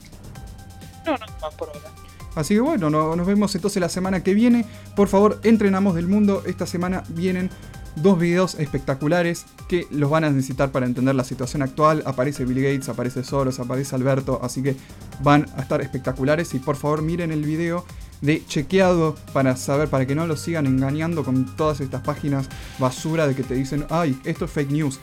No, 1.18 1.26
no, 1.42 1.58
por 1.58 1.70
ahora. 1.70 1.90
Así 2.36 2.54
que 2.54 2.62
bueno, 2.62 2.90
nos 2.90 3.28
vemos 3.28 3.54
entonces 3.56 3.82
la 3.82 3.90
semana 3.90 4.24
que 4.24 4.34
viene. 4.34 4.66
Por 4.96 5.08
favor, 5.08 5.40
entrenamos 5.44 5.96
del 5.96 6.08
mundo. 6.08 6.44
Esta 6.46 6.66
semana 6.66 7.04
vienen 7.10 7.50
dos 7.96 8.20
videos 8.20 8.56
espectaculares 8.56 9.46
que 9.68 9.88
los 9.90 10.10
van 10.10 10.24
a 10.24 10.30
necesitar 10.30 10.72
para 10.72 10.86
entender 10.86 11.16
la 11.16 11.24
situación 11.24 11.64
actual. 11.64 12.04
Aparece 12.06 12.46
Bill 12.46 12.62
Gates, 12.62 12.88
aparece 12.88 13.24
Soros, 13.24 13.60
aparece 13.60 13.96
Alberto, 13.96 14.40
así 14.44 14.62
que 14.62 14.76
van 15.22 15.48
a 15.58 15.62
estar 15.62 15.82
espectaculares. 15.82 16.54
Y 16.54 16.60
por 16.60 16.76
favor 16.76 17.02
miren 17.02 17.32
el 17.32 17.44
video 17.44 17.84
de 18.22 18.46
chequeado 18.46 19.16
para 19.34 19.56
saber, 19.56 19.90
para 19.90 20.06
que 20.06 20.16
no 20.16 20.28
los 20.28 20.42
sigan 20.42 20.66
engañando 20.66 21.24
con 21.24 21.56
todas 21.56 21.82
estas 21.82 22.02
páginas 22.02 22.48
basura 22.78 23.28
de 23.28 23.36
que 23.36 23.44
te 23.44 23.56
dicen, 23.56 23.86
ay, 23.90 24.20
esto 24.24 24.46
es 24.46 24.52
fake 24.52 24.72
news. 24.72 25.00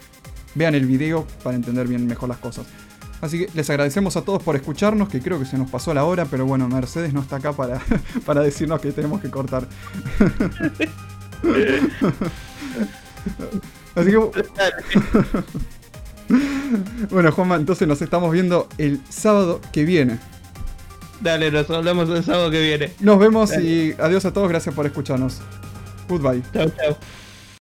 Vean 0.54 0.74
el 0.74 0.86
video 0.86 1.26
para 1.42 1.56
entender 1.56 1.86
bien 1.86 2.06
mejor 2.06 2.28
las 2.28 2.38
cosas. 2.38 2.66
Así 3.26 3.40
que 3.40 3.48
les 3.54 3.68
agradecemos 3.68 4.16
a 4.16 4.22
todos 4.22 4.40
por 4.40 4.54
escucharnos, 4.54 5.08
que 5.08 5.20
creo 5.20 5.40
que 5.40 5.44
se 5.44 5.58
nos 5.58 5.68
pasó 5.68 5.92
la 5.92 6.04
hora, 6.04 6.26
pero 6.26 6.46
bueno, 6.46 6.68
Mercedes 6.68 7.12
no 7.12 7.20
está 7.20 7.36
acá 7.36 7.52
para, 7.52 7.80
para 8.24 8.40
decirnos 8.40 8.80
que 8.80 8.92
tenemos 8.92 9.20
que 9.20 9.30
cortar. 9.30 9.66
Así 13.96 14.10
que... 14.10 14.16
bueno, 17.10 17.32
Juanma, 17.32 17.56
entonces 17.56 17.88
nos 17.88 18.00
estamos 18.00 18.30
viendo 18.30 18.68
el 18.78 19.00
sábado 19.08 19.60
que 19.72 19.84
viene. 19.84 20.20
Dale, 21.20 21.50
nos 21.50 21.68
hablamos 21.70 22.08
el 22.10 22.22
sábado 22.22 22.52
que 22.52 22.60
viene. 22.60 22.92
Nos 23.00 23.18
vemos 23.18 23.50
y 23.58 23.92
adiós 23.98 24.24
a 24.24 24.32
todos, 24.32 24.48
gracias 24.48 24.72
por 24.72 24.86
escucharnos. 24.86 25.40
Goodbye. 26.08 26.44
Chao, 26.52 26.70
chao. 26.70 26.96